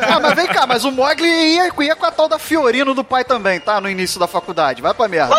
Ah, 0.00 0.20
mas 0.20 0.34
vem 0.34 0.46
cá, 0.46 0.66
mas 0.66 0.84
o 0.84 0.90
Mogli 0.90 1.26
ia, 1.26 1.70
ia 1.80 1.96
com 1.96 2.06
a 2.06 2.10
tal 2.10 2.28
da 2.28 2.38
Fiorino 2.38 2.94
do 2.94 3.04
pai 3.04 3.24
também, 3.24 3.60
tá? 3.60 3.80
No 3.80 3.88
início 3.88 4.18
da 4.18 4.26
faculdade. 4.26 4.80
Vai 4.80 4.94
pra 4.94 5.08
merda. 5.08 5.34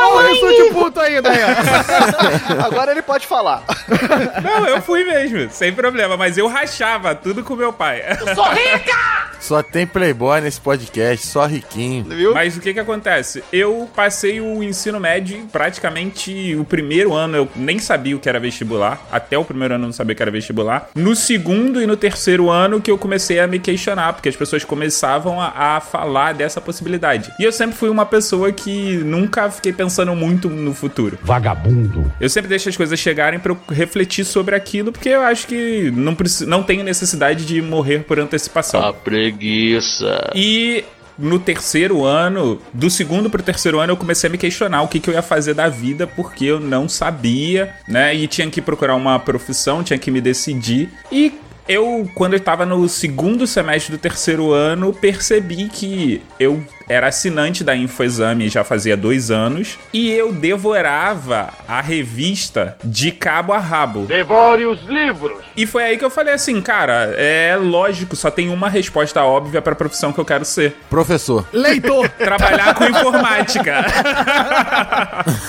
Olha 0.00 0.30
o 0.30 0.32
Rissuti 0.32 0.72
puto 0.72 1.00
ainda 1.00 1.30
ó. 1.30 2.64
Agora 2.66 2.90
ele 2.92 3.02
pode 3.02 3.26
falar. 3.26 3.62
Não, 4.42 4.66
eu 4.66 4.82
fui 4.82 5.04
mesmo, 5.04 5.50
sem 5.50 5.72
problema, 5.72 6.16
mas 6.16 6.38
eu 6.38 6.46
rachava 6.46 7.14
tudo 7.14 7.42
com 7.42 7.54
meu 7.54 7.72
pai. 7.72 8.02
Sou 8.34 8.48
rica! 8.50 9.32
Só 9.42 9.60
tem 9.60 9.84
playboy 9.84 10.40
nesse 10.40 10.60
podcast, 10.60 11.26
só 11.26 11.46
riquinho. 11.46 12.04
Viu? 12.04 12.32
Mas 12.32 12.56
o 12.56 12.60
que 12.60 12.72
que 12.72 12.78
acontece? 12.78 13.42
Eu 13.52 13.90
passei 13.92 14.40
o 14.40 14.62
ensino 14.62 15.00
médio, 15.00 15.48
praticamente 15.50 16.54
o 16.54 16.64
primeiro 16.64 17.12
ano 17.12 17.36
eu 17.36 17.48
nem 17.56 17.80
sabia 17.80 18.14
o 18.14 18.20
que 18.20 18.28
era 18.28 18.38
vestibular. 18.38 19.04
Até 19.10 19.36
o 19.36 19.44
primeiro 19.44 19.74
ano 19.74 19.82
eu 19.82 19.86
não 19.88 19.92
sabia 19.92 20.12
o 20.12 20.16
que 20.16 20.22
era 20.22 20.30
vestibular. 20.30 20.90
No 20.94 21.16
segundo 21.16 21.82
e 21.82 21.86
no 21.86 21.96
terceiro 21.96 22.50
ano 22.50 22.80
que 22.80 22.88
eu 22.88 22.96
comecei 22.96 23.40
a 23.40 23.48
me 23.48 23.58
questionar, 23.58 24.12
porque 24.12 24.28
as 24.28 24.36
pessoas 24.36 24.62
começavam 24.64 25.40
a, 25.40 25.76
a 25.76 25.80
falar 25.80 26.34
dessa 26.34 26.60
possibilidade. 26.60 27.34
E 27.36 27.42
eu 27.42 27.50
sempre 27.50 27.76
fui 27.76 27.88
uma 27.88 28.06
pessoa 28.06 28.52
que 28.52 28.98
nunca 28.98 29.50
fiquei 29.50 29.71
pensando 29.72 30.14
muito 30.14 30.48
no 30.48 30.74
futuro. 30.74 31.18
Vagabundo. 31.22 32.12
Eu 32.20 32.28
sempre 32.28 32.48
deixo 32.48 32.68
as 32.68 32.76
coisas 32.76 32.98
chegarem 32.98 33.38
pra 33.40 33.52
eu 33.52 33.58
refletir 33.70 34.24
sobre 34.24 34.54
aquilo, 34.54 34.92
porque 34.92 35.08
eu 35.08 35.22
acho 35.22 35.46
que 35.46 35.90
não, 35.94 36.14
preci- 36.14 36.46
não 36.46 36.62
tenho 36.62 36.84
necessidade 36.84 37.44
de 37.44 37.60
morrer 37.62 38.00
por 38.04 38.18
antecipação. 38.18 38.80
A 38.84 38.92
preguiça. 38.92 40.30
E 40.34 40.84
no 41.18 41.38
terceiro 41.38 42.04
ano, 42.04 42.60
do 42.72 42.88
segundo 42.88 43.28
pro 43.28 43.42
terceiro 43.42 43.78
ano, 43.78 43.92
eu 43.92 43.96
comecei 43.96 44.28
a 44.28 44.30
me 44.30 44.38
questionar 44.38 44.82
o 44.82 44.88
que, 44.88 44.98
que 44.98 45.10
eu 45.10 45.14
ia 45.14 45.22
fazer 45.22 45.54
da 45.54 45.68
vida, 45.68 46.06
porque 46.06 46.44
eu 46.46 46.58
não 46.58 46.88
sabia, 46.88 47.74
né? 47.86 48.14
E 48.14 48.26
tinha 48.26 48.48
que 48.50 48.60
procurar 48.62 48.94
uma 48.94 49.18
profissão, 49.18 49.82
tinha 49.82 49.98
que 49.98 50.10
me 50.10 50.20
decidir. 50.20 50.88
E 51.10 51.32
eu, 51.68 52.08
quando 52.14 52.34
eu 52.34 52.40
tava 52.40 52.66
no 52.66 52.88
segundo 52.88 53.46
semestre 53.46 53.92
do 53.94 53.98
terceiro 53.98 54.52
ano, 54.52 54.92
percebi 54.92 55.68
que 55.68 56.20
eu 56.40 56.64
era 56.88 57.08
assinante 57.08 57.64
da 57.64 57.76
Infoexame 57.76 58.48
já 58.48 58.64
fazia 58.64 58.96
dois 58.96 59.30
anos 59.30 59.78
e 59.92 60.10
eu 60.10 60.32
devorava 60.32 61.48
a 61.66 61.80
revista 61.80 62.76
de 62.84 63.10
cabo 63.10 63.52
a 63.52 63.58
rabo. 63.58 64.06
Devore 64.06 64.66
os 64.66 64.82
livros. 64.82 65.38
E 65.56 65.66
foi 65.66 65.84
aí 65.84 65.98
que 65.98 66.04
eu 66.04 66.10
falei 66.10 66.34
assim, 66.34 66.60
cara, 66.60 67.14
é 67.16 67.56
lógico, 67.56 68.16
só 68.16 68.30
tem 68.30 68.48
uma 68.50 68.68
resposta 68.68 69.22
óbvia 69.22 69.60
pra 69.60 69.74
profissão 69.74 70.12
que 70.12 70.18
eu 70.18 70.24
quero 70.24 70.44
ser. 70.44 70.76
Professor. 70.88 71.46
Leitor. 71.52 72.08
Trabalhar 72.18 72.74
com 72.74 72.84
informática. 72.84 73.84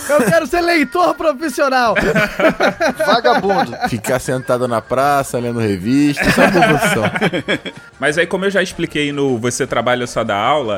Eu 0.09 0.25
quero 0.25 0.45
ser 0.45 0.61
leitor 0.61 1.15
profissional. 1.15 1.95
Vagabundo. 3.05 3.75
Ficar 3.89 4.19
sentado 4.19 4.67
na 4.67 4.81
praça, 4.81 5.39
lendo 5.39 5.59
revista, 5.59 6.23
isso 6.27 6.41
é 6.41 6.45
uma 6.45 6.51
boa 6.51 6.67
profissão. 6.67 7.03
Mas 7.99 8.17
aí, 8.17 8.27
como 8.27 8.45
eu 8.45 8.51
já 8.51 8.61
expliquei 8.61 9.11
no 9.11 9.37
Você 9.37 9.65
Trabalha 9.65 10.05
Só 10.05 10.23
da 10.23 10.35
Aula, 10.35 10.77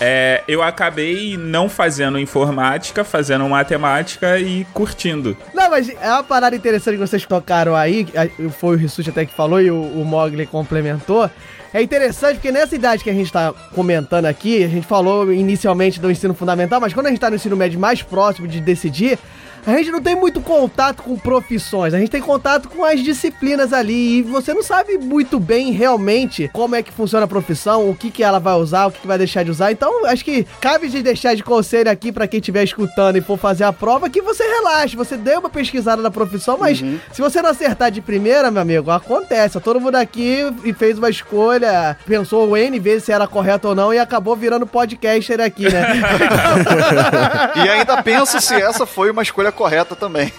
é, 0.00 0.42
eu 0.46 0.62
acabei 0.62 1.36
não 1.36 1.68
fazendo 1.68 2.18
informática, 2.18 3.04
fazendo 3.04 3.48
matemática 3.48 4.38
e 4.38 4.64
curtindo. 4.72 5.36
Não, 5.54 5.70
mas 5.70 5.88
é 5.88 6.10
uma 6.10 6.22
parada 6.22 6.54
interessante 6.54 6.94
que 6.94 7.06
vocês 7.06 7.24
tocaram 7.26 7.74
aí, 7.74 8.06
foi 8.58 8.76
o 8.76 8.78
Rissuti 8.78 9.10
até 9.10 9.26
que 9.26 9.34
falou 9.34 9.60
e 9.60 9.70
o, 9.70 9.80
o 9.80 10.04
Mogli 10.04 10.46
complementou. 10.46 11.30
É 11.72 11.82
interessante 11.82 12.36
porque 12.36 12.50
nessa 12.50 12.74
idade 12.74 13.04
que 13.04 13.10
a 13.10 13.14
gente 13.14 13.30
tá 13.30 13.52
comentando 13.74 14.24
aqui, 14.24 14.64
a 14.64 14.68
gente 14.68 14.86
falou 14.86 15.30
inicialmente 15.32 16.00
do 16.00 16.10
ensino 16.10 16.32
fundamental, 16.32 16.80
mas 16.80 16.94
quando 16.94 17.06
a 17.06 17.08
gente 17.10 17.20
tá 17.20 17.28
no 17.28 17.36
ensino 17.36 17.56
médio 17.56 17.78
mais 17.78 18.02
próximo 18.02 18.48
de 18.48 18.60
decidir, 18.60 19.18
a 19.68 19.76
gente 19.76 19.90
não 19.90 20.00
tem 20.00 20.16
muito 20.16 20.40
contato 20.40 21.02
com 21.02 21.16
profissões, 21.18 21.92
a 21.92 21.98
gente 21.98 22.10
tem 22.10 22.22
contato 22.22 22.68
com 22.70 22.84
as 22.84 23.00
disciplinas 23.00 23.72
ali 23.72 24.18
e 24.18 24.22
você 24.22 24.54
não 24.54 24.62
sabe 24.62 24.96
muito 24.96 25.38
bem 25.38 25.72
realmente 25.72 26.48
como 26.54 26.74
é 26.74 26.82
que 26.82 26.90
funciona 26.90 27.26
a 27.26 27.28
profissão, 27.28 27.88
o 27.88 27.94
que 27.94 28.10
que 28.10 28.22
ela 28.22 28.38
vai 28.38 28.54
usar, 28.54 28.86
o 28.86 28.90
que, 28.90 29.00
que 29.00 29.06
vai 29.06 29.18
deixar 29.18 29.42
de 29.42 29.50
usar. 29.50 29.70
Então, 29.70 30.06
acho 30.06 30.24
que 30.24 30.46
cabe 30.58 30.88
de 30.88 31.02
deixar 31.02 31.34
de 31.34 31.42
conselho 31.42 31.90
aqui 31.90 32.10
pra 32.10 32.26
quem 32.26 32.38
estiver 32.38 32.64
escutando 32.64 33.16
e 33.16 33.20
for 33.20 33.38
fazer 33.38 33.64
a 33.64 33.72
prova 33.72 34.08
que 34.08 34.22
você 34.22 34.42
relaxe, 34.42 34.96
você 34.96 35.16
dê 35.16 35.36
uma 35.36 35.50
pesquisada 35.50 36.00
na 36.00 36.10
profissão, 36.10 36.56
mas 36.58 36.78
se 36.78 37.20
você 37.20 37.42
não 37.42 37.50
acertar 37.50 37.90
de 37.90 38.00
primeira, 38.00 38.50
meu 38.50 38.62
amigo, 38.62 38.90
acontece. 38.90 39.60
Todo 39.60 39.80
mundo 39.80 39.96
aqui 39.96 40.38
e 40.64 40.72
fez 40.72 40.96
uma 40.96 41.10
escolha, 41.10 41.96
pensou 42.06 42.48
o 42.48 42.56
N 42.56 42.78
vezes 42.78 43.04
se 43.04 43.12
era 43.12 43.26
correto 43.26 43.68
ou 43.68 43.74
não 43.74 43.92
e 43.92 43.98
acabou 43.98 44.34
virando 44.34 44.66
podcaster 44.66 45.40
aqui, 45.40 45.70
né? 45.70 45.86
E 47.64 47.68
ainda 47.68 48.02
penso 48.02 48.40
se 48.40 48.54
essa 48.54 48.86
foi 48.86 49.10
uma 49.10 49.22
escolha 49.22 49.52
correta 49.58 49.96
também. 49.96 50.32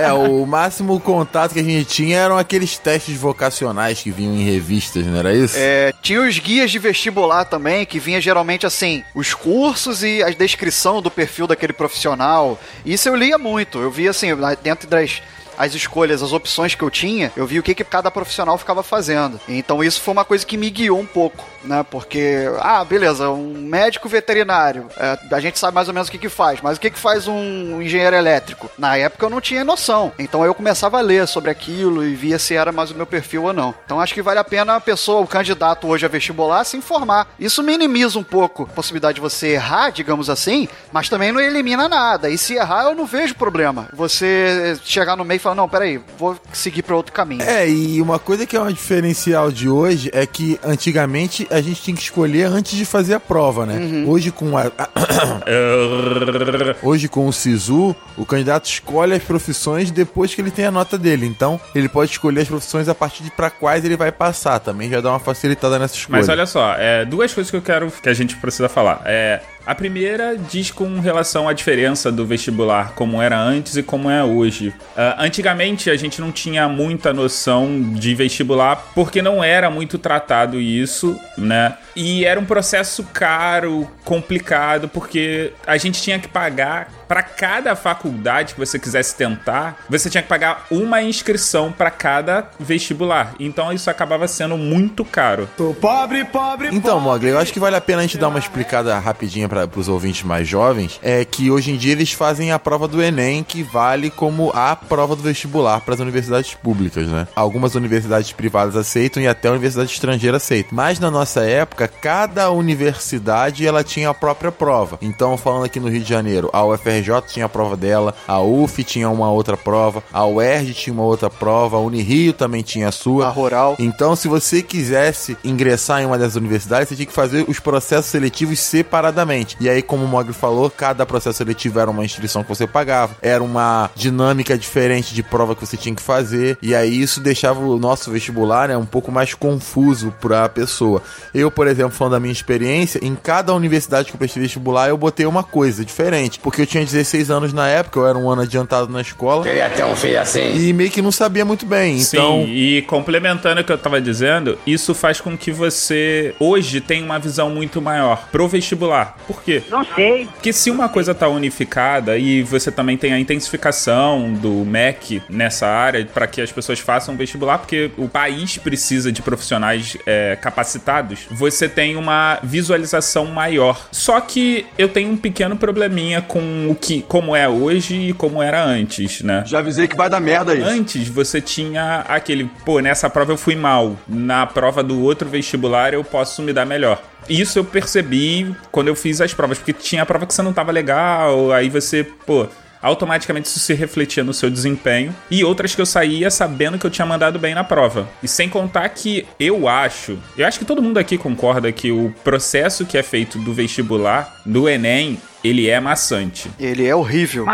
É, 0.00 0.12
o 0.12 0.46
máximo 0.46 0.98
contato 1.00 1.52
que 1.52 1.60
a 1.60 1.62
gente 1.62 1.84
tinha 1.84 2.18
eram 2.18 2.38
aqueles 2.38 2.78
testes 2.78 3.16
vocacionais 3.16 4.00
que 4.00 4.10
vinham 4.10 4.34
em 4.34 4.44
revistas, 4.44 5.04
não 5.04 5.18
era 5.18 5.34
isso? 5.34 5.54
É, 5.58 5.92
tinha 6.00 6.20
os 6.22 6.38
guias 6.38 6.70
de 6.70 6.78
vestibular 6.78 7.44
também, 7.44 7.84
que 7.84 7.98
vinha 7.98 8.20
geralmente 8.20 8.64
assim, 8.64 9.02
os 9.14 9.34
cursos 9.34 10.02
e 10.02 10.22
a 10.22 10.30
descrição 10.30 11.02
do 11.02 11.10
perfil 11.10 11.46
daquele 11.46 11.72
profissional. 11.72 12.58
Isso 12.84 13.08
eu 13.08 13.16
lia 13.16 13.36
muito. 13.36 13.78
Eu 13.78 13.90
via 13.90 14.10
assim, 14.10 14.28
dentro 14.62 14.88
das 14.88 15.22
as 15.60 15.74
escolhas, 15.74 16.22
as 16.22 16.32
opções 16.32 16.74
que 16.74 16.82
eu 16.82 16.90
tinha, 16.90 17.30
eu 17.36 17.46
vi 17.46 17.58
o 17.58 17.62
que, 17.62 17.74
que 17.74 17.84
cada 17.84 18.10
profissional 18.10 18.56
ficava 18.56 18.82
fazendo. 18.82 19.38
Então 19.46 19.84
isso 19.84 20.00
foi 20.00 20.12
uma 20.12 20.24
coisa 20.24 20.46
que 20.46 20.56
me 20.56 20.70
guiou 20.70 20.98
um 20.98 21.04
pouco, 21.04 21.44
né? 21.62 21.84
Porque, 21.90 22.50
ah, 22.60 22.82
beleza, 22.82 23.28
um 23.28 23.52
médico 23.60 24.08
veterinário, 24.08 24.88
é, 24.96 25.18
a 25.30 25.40
gente 25.40 25.58
sabe 25.58 25.74
mais 25.74 25.86
ou 25.86 25.92
menos 25.92 26.08
o 26.08 26.10
que, 26.10 26.16
que 26.16 26.30
faz, 26.30 26.60
mas 26.62 26.78
o 26.78 26.80
que, 26.80 26.88
que 26.88 26.98
faz 26.98 27.28
um 27.28 27.82
engenheiro 27.82 28.16
elétrico? 28.16 28.70
Na 28.78 28.96
época 28.96 29.26
eu 29.26 29.30
não 29.30 29.40
tinha 29.40 29.62
noção. 29.62 30.12
Então 30.18 30.44
eu 30.44 30.54
começava 30.54 30.96
a 30.96 31.02
ler 31.02 31.28
sobre 31.28 31.50
aquilo 31.50 32.04
e 32.04 32.14
via 32.14 32.38
se 32.38 32.54
era 32.54 32.72
mais 32.72 32.90
o 32.90 32.94
meu 32.94 33.06
perfil 33.06 33.44
ou 33.44 33.52
não. 33.52 33.74
Então 33.84 34.00
acho 34.00 34.14
que 34.14 34.22
vale 34.22 34.38
a 34.38 34.44
pena 34.44 34.76
a 34.76 34.80
pessoa, 34.80 35.20
o 35.20 35.26
candidato 35.26 35.86
hoje 35.86 36.06
a 36.06 36.08
vestibular, 36.08 36.64
se 36.64 36.78
informar. 36.78 37.28
Isso 37.38 37.62
minimiza 37.62 38.18
um 38.18 38.24
pouco 38.24 38.62
a 38.62 38.66
possibilidade 38.66 39.16
de 39.16 39.20
você 39.20 39.48
errar, 39.48 39.90
digamos 39.90 40.30
assim, 40.30 40.68
mas 40.90 41.10
também 41.10 41.32
não 41.32 41.40
elimina 41.40 41.86
nada. 41.86 42.30
E 42.30 42.38
se 42.38 42.54
errar, 42.54 42.84
eu 42.84 42.94
não 42.94 43.04
vejo 43.04 43.34
problema. 43.34 43.88
Você 43.92 44.78
chegar 44.84 45.16
no 45.16 45.24
meio 45.24 45.36
e 45.36 45.40
falar, 45.40 45.49
fala, 45.50 45.54
não, 45.54 45.68
peraí, 45.68 46.00
vou 46.18 46.36
seguir 46.52 46.82
pra 46.82 46.96
outro 46.96 47.12
caminho. 47.12 47.42
É, 47.42 47.68
e 47.68 48.00
uma 48.00 48.18
coisa 48.18 48.46
que 48.46 48.56
é 48.56 48.60
um 48.60 48.70
diferencial 48.70 49.50
de 49.50 49.68
hoje 49.68 50.10
é 50.12 50.26
que 50.26 50.58
antigamente 50.64 51.46
a 51.50 51.60
gente 51.60 51.82
tinha 51.82 51.96
que 51.96 52.02
escolher 52.02 52.46
antes 52.46 52.76
de 52.76 52.84
fazer 52.84 53.14
a 53.14 53.20
prova, 53.20 53.66
né? 53.66 54.04
Hoje 54.06 54.30
com 54.30 54.56
a, 54.56 54.70
hoje 56.82 57.08
com 57.08 57.26
o 57.26 57.32
Sisu, 57.32 57.94
o 58.16 58.24
candidato 58.24 58.66
escolhe 58.66 59.14
as 59.14 59.22
profissões 59.22 59.90
depois 59.90 60.34
que 60.34 60.40
ele 60.40 60.50
tem 60.50 60.64
a 60.64 60.70
nota 60.70 60.96
dele. 60.96 61.26
Então, 61.26 61.60
ele 61.74 61.88
pode 61.88 62.12
escolher 62.12 62.42
as 62.42 62.48
profissões 62.48 62.88
a 62.88 62.94
partir 62.94 63.22
de 63.22 63.30
para 63.30 63.50
quais 63.50 63.84
ele 63.84 63.96
vai 63.96 64.12
passar. 64.12 64.58
Também 64.60 64.90
já 64.90 65.00
dá 65.00 65.10
uma 65.10 65.20
facilitada 65.20 65.78
nessa 65.78 65.94
escolha. 65.94 66.18
Mas 66.18 66.28
olha 66.28 66.46
só, 66.46 66.74
é, 66.74 67.04
duas 67.04 67.32
coisas 67.32 67.50
que 67.50 67.56
eu 67.56 67.62
quero 67.62 67.90
que 67.90 68.08
a 68.08 68.14
gente 68.14 68.36
precisa 68.36 68.68
falar. 68.68 69.02
É, 69.04 69.40
a 69.66 69.74
primeira 69.74 70.36
diz 70.36 70.70
com 70.70 71.00
relação 71.00 71.48
à 71.48 71.52
diferença 71.52 72.10
do 72.10 72.26
vestibular, 72.26 72.92
como 72.94 73.20
era 73.20 73.38
antes 73.38 73.76
e 73.76 73.82
como 73.82 74.10
é 74.10 74.22
hoje. 74.24 74.72
Ah, 74.96 75.16
antigamente 75.18 75.90
a 75.90 75.96
gente 75.96 76.20
não 76.20 76.32
tinha 76.32 76.68
muita 76.68 77.12
noção 77.12 77.92
de 77.94 78.14
vestibular 78.14 78.90
porque 78.94 79.22
não 79.22 79.42
era 79.42 79.70
muito 79.70 79.98
tratado 79.98 80.60
isso, 80.60 81.18
né? 81.36 81.76
E 81.94 82.24
era 82.24 82.38
um 82.38 82.44
processo 82.44 83.04
caro, 83.12 83.88
complicado, 84.04 84.88
porque 84.88 85.52
a 85.66 85.76
gente 85.76 86.00
tinha 86.00 86.18
que 86.18 86.28
pagar 86.28 86.99
para 87.10 87.24
cada 87.24 87.74
faculdade 87.74 88.54
que 88.54 88.60
você 88.60 88.78
quisesse 88.78 89.16
tentar, 89.16 89.84
você 89.90 90.08
tinha 90.08 90.22
que 90.22 90.28
pagar 90.28 90.66
uma 90.70 91.02
inscrição 91.02 91.72
para 91.72 91.90
cada 91.90 92.48
vestibular. 92.60 93.34
Então 93.40 93.72
isso 93.72 93.90
acabava 93.90 94.28
sendo 94.28 94.56
muito 94.56 95.04
caro. 95.04 95.48
Tô 95.56 95.74
pobre, 95.74 96.24
pobre, 96.24 96.68
Então, 96.70 97.00
Mogli, 97.00 97.30
eu 97.30 97.38
acho 97.40 97.52
que 97.52 97.58
vale 97.58 97.74
a 97.74 97.80
pena 97.80 97.98
a 97.98 98.02
gente 98.02 98.16
dar 98.16 98.28
uma 98.28 98.38
explicada 98.38 98.96
rapidinha 98.96 99.48
para 99.48 99.68
os 99.74 99.88
ouvintes 99.88 100.22
mais 100.22 100.46
jovens. 100.46 101.00
É 101.02 101.24
que 101.24 101.50
hoje 101.50 101.72
em 101.72 101.76
dia 101.76 101.90
eles 101.90 102.12
fazem 102.12 102.52
a 102.52 102.60
prova 102.60 102.86
do 102.86 103.02
Enem, 103.02 103.42
que 103.42 103.64
vale 103.64 104.08
como 104.08 104.52
a 104.54 104.76
prova 104.76 105.16
do 105.16 105.22
vestibular 105.22 105.80
para 105.80 105.94
as 105.94 106.00
universidades 106.00 106.54
públicas, 106.54 107.08
né? 107.08 107.26
Algumas 107.34 107.74
universidades 107.74 108.30
privadas 108.30 108.76
aceitam 108.76 109.20
e 109.20 109.26
até 109.26 109.48
a 109.48 109.50
universidade 109.50 109.90
estrangeira 109.90 110.36
aceita. 110.36 110.68
Mas 110.70 111.00
na 111.00 111.10
nossa 111.10 111.40
época, 111.40 111.88
cada 111.88 112.52
universidade 112.52 113.66
ela 113.66 113.82
tinha 113.82 114.10
a 114.10 114.14
própria 114.14 114.52
prova. 114.52 114.96
Então, 115.02 115.36
falando 115.36 115.64
aqui 115.64 115.80
no 115.80 115.88
Rio 115.88 116.02
de 116.02 116.08
Janeiro, 116.08 116.48
a 116.52 116.64
UFRJ 116.64 116.99
tinha 117.26 117.46
a 117.46 117.48
prova 117.48 117.76
dela, 117.76 118.14
a 118.26 118.40
UF 118.40 118.82
tinha 118.84 119.08
uma 119.08 119.30
outra 119.30 119.56
prova, 119.56 120.02
a 120.12 120.26
UERJ 120.26 120.74
tinha 120.74 120.94
uma 120.94 121.04
outra 121.04 121.30
prova, 121.30 121.76
a 121.76 121.80
Unirio 121.80 122.32
também 122.32 122.62
tinha 122.62 122.88
a 122.88 122.92
sua. 122.92 123.28
A 123.28 123.30
Rural. 123.30 123.76
Então, 123.78 124.14
se 124.14 124.28
você 124.28 124.62
quisesse 124.62 125.36
ingressar 125.44 126.02
em 126.02 126.06
uma 126.06 126.18
dessas 126.18 126.36
universidades, 126.36 126.88
você 126.88 126.96
tinha 126.96 127.06
que 127.06 127.12
fazer 127.12 127.44
os 127.48 127.60
processos 127.60 128.10
seletivos 128.10 128.58
separadamente. 128.60 129.56
E 129.60 129.68
aí, 129.68 129.82
como 129.82 130.04
o 130.04 130.08
Mogli 130.08 130.32
falou, 130.32 130.70
cada 130.70 131.06
processo 131.06 131.38
seletivo 131.38 131.80
era 131.80 131.90
uma 131.90 132.04
inscrição 132.04 132.42
que 132.42 132.48
você 132.48 132.66
pagava, 132.66 133.16
era 133.22 133.42
uma 133.42 133.90
dinâmica 133.94 134.56
diferente 134.56 135.14
de 135.14 135.22
prova 135.22 135.54
que 135.54 135.66
você 135.66 135.76
tinha 135.76 135.94
que 135.94 136.02
fazer. 136.02 136.58
E 136.62 136.74
aí, 136.74 137.00
isso 137.00 137.20
deixava 137.20 137.60
o 137.60 137.78
nosso 137.78 138.10
vestibular 138.10 138.68
né, 138.68 138.76
um 138.76 138.86
pouco 138.86 139.10
mais 139.10 139.34
confuso 139.34 140.14
para 140.20 140.44
a 140.44 140.48
pessoa. 140.48 141.02
Eu, 141.34 141.50
por 141.50 141.66
exemplo, 141.66 141.92
falando 141.92 142.12
da 142.12 142.20
minha 142.20 142.32
experiência, 142.32 143.00
em 143.02 143.14
cada 143.14 143.54
universidade 143.54 144.08
que 144.08 144.14
eu 144.14 144.18
prestei 144.18 144.42
vestibular, 144.42 144.88
eu 144.88 144.96
botei 144.96 145.26
uma 145.26 145.42
coisa 145.42 145.84
diferente. 145.84 146.38
Porque 146.38 146.62
eu 146.62 146.66
tinha 146.66 146.84
16 146.90 147.30
anos 147.30 147.52
na 147.52 147.68
época, 147.68 148.00
eu 148.00 148.06
era 148.06 148.18
um 148.18 148.28
ano 148.30 148.42
adiantado 148.42 148.92
na 148.92 149.00
escola. 149.00 149.44
Queria 149.44 149.68
ter 149.70 149.84
um 149.84 149.96
filho 149.96 150.20
assim. 150.20 150.56
E 150.56 150.72
meio 150.72 150.90
que 150.90 151.02
não 151.02 151.12
sabia 151.12 151.44
muito 151.44 151.66
bem. 151.66 152.00
Então, 152.00 152.44
Sim, 152.44 152.52
e 152.52 152.82
complementando 152.82 153.60
o 153.60 153.64
que 153.64 153.72
eu 153.72 153.78
tava 153.78 154.00
dizendo, 154.00 154.58
isso 154.66 154.94
faz 154.94 155.20
com 155.20 155.36
que 155.36 155.50
você 155.52 156.34
hoje 156.38 156.80
tenha 156.80 157.04
uma 157.04 157.18
visão 157.18 157.50
muito 157.50 157.80
maior 157.80 158.28
pro 158.30 158.48
vestibular. 158.48 159.16
Por 159.26 159.42
quê? 159.42 159.62
Não 159.70 159.84
sei. 159.84 160.26
Porque 160.26 160.52
se 160.52 160.70
uma 160.70 160.88
coisa 160.88 161.14
tá 161.14 161.28
unificada 161.28 162.16
e 162.18 162.42
você 162.42 162.70
também 162.70 162.96
tem 162.96 163.12
a 163.12 163.18
intensificação 163.18 164.32
do 164.32 164.64
MEC 164.64 165.22
nessa 165.28 165.66
área 165.66 166.04
para 166.06 166.26
que 166.26 166.40
as 166.40 166.52
pessoas 166.52 166.78
façam 166.78 167.16
vestibular, 167.16 167.58
porque 167.58 167.90
o 167.96 168.08
país 168.08 168.58
precisa 168.58 169.12
de 169.12 169.22
profissionais 169.22 169.96
é, 170.06 170.36
capacitados, 170.40 171.26
você 171.30 171.68
tem 171.68 171.96
uma 171.96 172.38
visualização 172.42 173.26
maior. 173.26 173.88
Só 173.92 174.20
que 174.20 174.66
eu 174.78 174.88
tenho 174.88 175.10
um 175.10 175.16
pequeno 175.16 175.56
probleminha 175.56 176.22
com 176.22 176.68
o 176.70 176.74
que, 176.80 177.02
como 177.02 177.36
é 177.36 177.48
hoje 177.48 178.08
e 178.08 178.12
como 178.12 178.42
era 178.42 178.64
antes, 178.64 179.22
né? 179.22 179.44
Já 179.46 179.58
avisei 179.58 179.86
que 179.86 179.96
vai 179.96 180.08
dar 180.08 180.20
merda 180.20 180.54
isso. 180.54 180.66
Antes 180.66 181.08
você 181.08 181.40
tinha 181.40 182.04
aquele, 182.08 182.50
pô, 182.64 182.80
nessa 182.80 183.10
prova 183.10 183.32
eu 183.32 183.36
fui 183.36 183.54
mal, 183.54 183.96
na 184.08 184.46
prova 184.46 184.82
do 184.82 185.02
outro 185.02 185.28
vestibular 185.28 185.92
eu 185.92 186.02
posso 186.02 186.42
me 186.42 186.52
dar 186.52 186.64
melhor. 186.64 187.02
Isso 187.28 187.58
eu 187.58 187.64
percebi 187.64 188.54
quando 188.72 188.88
eu 188.88 188.96
fiz 188.96 189.20
as 189.20 189.34
provas, 189.34 189.58
porque 189.58 189.72
tinha 189.72 190.02
a 190.02 190.06
prova 190.06 190.26
que 190.26 190.34
você 190.34 190.42
não 190.42 190.52
tava 190.52 190.72
legal, 190.72 191.52
aí 191.52 191.68
você, 191.68 192.02
pô, 192.02 192.48
automaticamente 192.82 193.48
isso 193.48 193.58
se 193.60 193.74
refletia 193.74 194.24
no 194.24 194.32
seu 194.32 194.50
desempenho. 194.50 195.14
E 195.30 195.44
outras 195.44 195.74
que 195.74 195.80
eu 195.80 195.86
saía 195.86 196.30
sabendo 196.30 196.78
que 196.78 196.86
eu 196.86 196.90
tinha 196.90 197.06
mandado 197.06 197.38
bem 197.38 197.54
na 197.54 197.62
prova. 197.64 198.08
E 198.22 198.28
sem 198.28 198.48
contar 198.48 198.88
que 198.88 199.26
eu 199.38 199.68
acho, 199.68 200.18
eu 200.36 200.46
acho 200.46 200.58
que 200.58 200.64
todo 200.64 200.82
mundo 200.82 200.98
aqui 200.98 201.18
concorda 201.18 201.70
que 201.70 201.92
o 201.92 202.12
processo 202.24 202.86
que 202.86 202.96
é 202.96 203.02
feito 203.02 203.38
do 203.38 203.52
vestibular, 203.52 204.40
do 204.44 204.68
Enem, 204.68 205.20
ele 205.42 205.68
é 205.68 205.80
maçante. 205.80 206.50
Ele 206.58 206.86
é 206.86 206.94
horrível. 206.94 207.46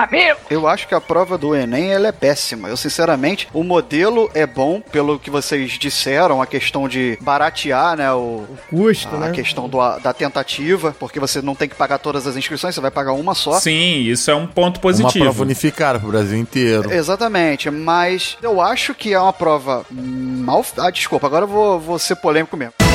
Eu 0.50 0.66
acho 0.66 0.86
que 0.86 0.94
a 0.94 1.00
prova 1.00 1.38
do 1.38 1.54
Enem 1.54 1.90
ela 1.90 2.08
é 2.08 2.12
péssima. 2.12 2.68
Eu, 2.68 2.76
sinceramente, 2.76 3.48
o 3.52 3.62
modelo 3.62 4.30
é 4.34 4.46
bom, 4.46 4.80
pelo 4.80 5.18
que 5.18 5.30
vocês 5.30 5.72
disseram, 5.72 6.42
a 6.42 6.46
questão 6.46 6.88
de 6.88 7.18
baratear, 7.20 7.96
né? 7.96 8.12
O, 8.12 8.44
custo, 8.68 9.14
a 9.14 9.18
né? 9.18 9.30
questão 9.30 9.68
do, 9.68 9.78
da 9.98 10.12
tentativa, 10.12 10.94
porque 10.98 11.20
você 11.20 11.40
não 11.40 11.54
tem 11.54 11.68
que 11.68 11.74
pagar 11.74 11.98
todas 11.98 12.26
as 12.26 12.36
inscrições, 12.36 12.74
você 12.74 12.80
vai 12.80 12.90
pagar 12.90 13.12
uma 13.12 13.34
só. 13.34 13.58
Sim, 13.60 14.00
isso 14.00 14.30
é 14.30 14.34
um 14.34 14.46
ponto 14.46 14.76
uma 14.76 14.82
positivo. 14.82 15.24
prova 15.24 15.42
unificada 15.42 15.98
pro 15.98 16.08
Brasil 16.08 16.38
inteiro. 16.38 16.92
Exatamente, 16.92 17.70
mas 17.70 18.36
eu 18.42 18.60
acho 18.60 18.94
que 18.94 19.12
é 19.12 19.20
uma 19.20 19.32
prova 19.32 19.84
mal. 19.90 20.64
Ah, 20.78 20.90
desculpa, 20.90 21.26
agora 21.26 21.44
eu 21.44 21.48
vou, 21.48 21.80
vou 21.80 21.98
ser 21.98 22.16
polêmico 22.16 22.56
mesmo. 22.56 22.85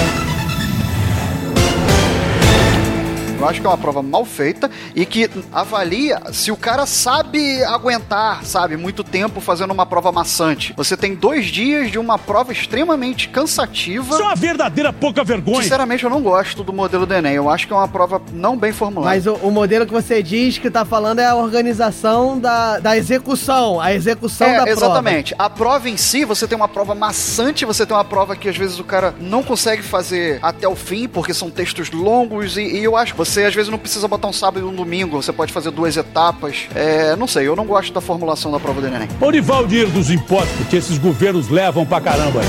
Eu 3.41 3.47
acho 3.49 3.59
que 3.59 3.65
é 3.65 3.69
uma 3.69 3.77
prova 3.77 4.03
mal 4.03 4.23
feita 4.23 4.69
e 4.95 5.03
que 5.03 5.27
avalia 5.51 6.21
se 6.31 6.51
o 6.51 6.55
cara 6.55 6.85
sabe 6.85 7.63
aguentar, 7.63 8.45
sabe, 8.45 8.77
muito 8.77 9.03
tempo 9.03 9.41
fazendo 9.41 9.71
uma 9.71 9.83
prova 9.83 10.11
maçante. 10.11 10.73
Você 10.77 10.95
tem 10.95 11.15
dois 11.15 11.47
dias 11.47 11.89
de 11.89 11.97
uma 11.97 12.19
prova 12.19 12.51
extremamente 12.51 13.29
cansativa. 13.29 14.13
Isso 14.13 14.21
é 14.21 14.25
uma 14.25 14.35
verdadeira 14.35 14.93
pouca 14.93 15.23
vergonha. 15.23 15.63
Sinceramente, 15.63 16.03
eu 16.03 16.09
não 16.11 16.21
gosto 16.21 16.63
do 16.63 16.71
modelo 16.71 17.07
do 17.07 17.13
Enem. 17.15 17.33
Eu 17.33 17.49
acho 17.49 17.65
que 17.65 17.73
é 17.73 17.75
uma 17.75 17.87
prova 17.87 18.21
não 18.31 18.55
bem 18.55 18.71
formulada. 18.71 19.09
Mas 19.15 19.25
o, 19.25 19.33
o 19.35 19.49
modelo 19.49 19.87
que 19.87 19.91
você 19.91 20.21
diz 20.21 20.59
que 20.59 20.69
tá 20.69 20.85
falando 20.85 21.17
é 21.17 21.25
a 21.25 21.35
organização 21.35 22.37
da, 22.39 22.77
da 22.77 22.95
execução, 22.95 23.81
a 23.81 23.91
execução 23.91 24.45
É, 24.47 24.57
da 24.57 24.63
prova. 24.65 24.71
exatamente. 24.85 25.33
A 25.39 25.49
prova 25.49 25.89
em 25.89 25.97
si, 25.97 26.25
você 26.25 26.47
tem 26.47 26.55
uma 26.55 26.67
prova 26.67 26.93
maçante, 26.93 27.65
você 27.65 27.87
tem 27.87 27.97
uma 27.97 28.05
prova 28.05 28.35
que 28.35 28.47
às 28.47 28.55
vezes 28.55 28.77
o 28.77 28.83
cara 28.83 29.15
não 29.19 29.41
consegue 29.41 29.81
fazer 29.81 30.37
até 30.43 30.67
o 30.67 30.75
fim, 30.75 31.07
porque 31.07 31.33
são 31.33 31.49
textos 31.49 31.89
longos, 31.89 32.55
e, 32.55 32.61
e 32.61 32.83
eu 32.83 32.95
acho 32.95 33.13
que 33.13 33.17
você 33.17 33.30
às 33.39 33.55
vezes 33.55 33.69
não 33.69 33.77
precisa 33.77 34.07
botar 34.07 34.27
um 34.27 34.33
sábado 34.33 34.65
e 34.65 34.69
um 34.69 34.73
domingo, 34.75 35.21
você 35.21 35.31
pode 35.31 35.53
fazer 35.53 35.71
duas 35.71 35.95
etapas. 35.95 36.67
É, 36.75 37.15
não 37.15 37.27
sei, 37.27 37.47
eu 37.47 37.55
não 37.55 37.65
gosto 37.65 37.93
da 37.93 38.01
formulação 38.01 38.51
da 38.51 38.59
prova 38.59 38.81
do 38.81 38.87
Enem. 38.87 39.07
Onde 39.21 39.39
vai 39.39 39.63
o 39.63 39.67
dinheiro 39.67 39.91
dos 39.91 40.09
impostos 40.09 40.67
que 40.67 40.75
esses 40.75 40.97
governos 40.97 41.49
levam 41.49 41.85
pra 41.85 42.01
caramba? 42.01 42.41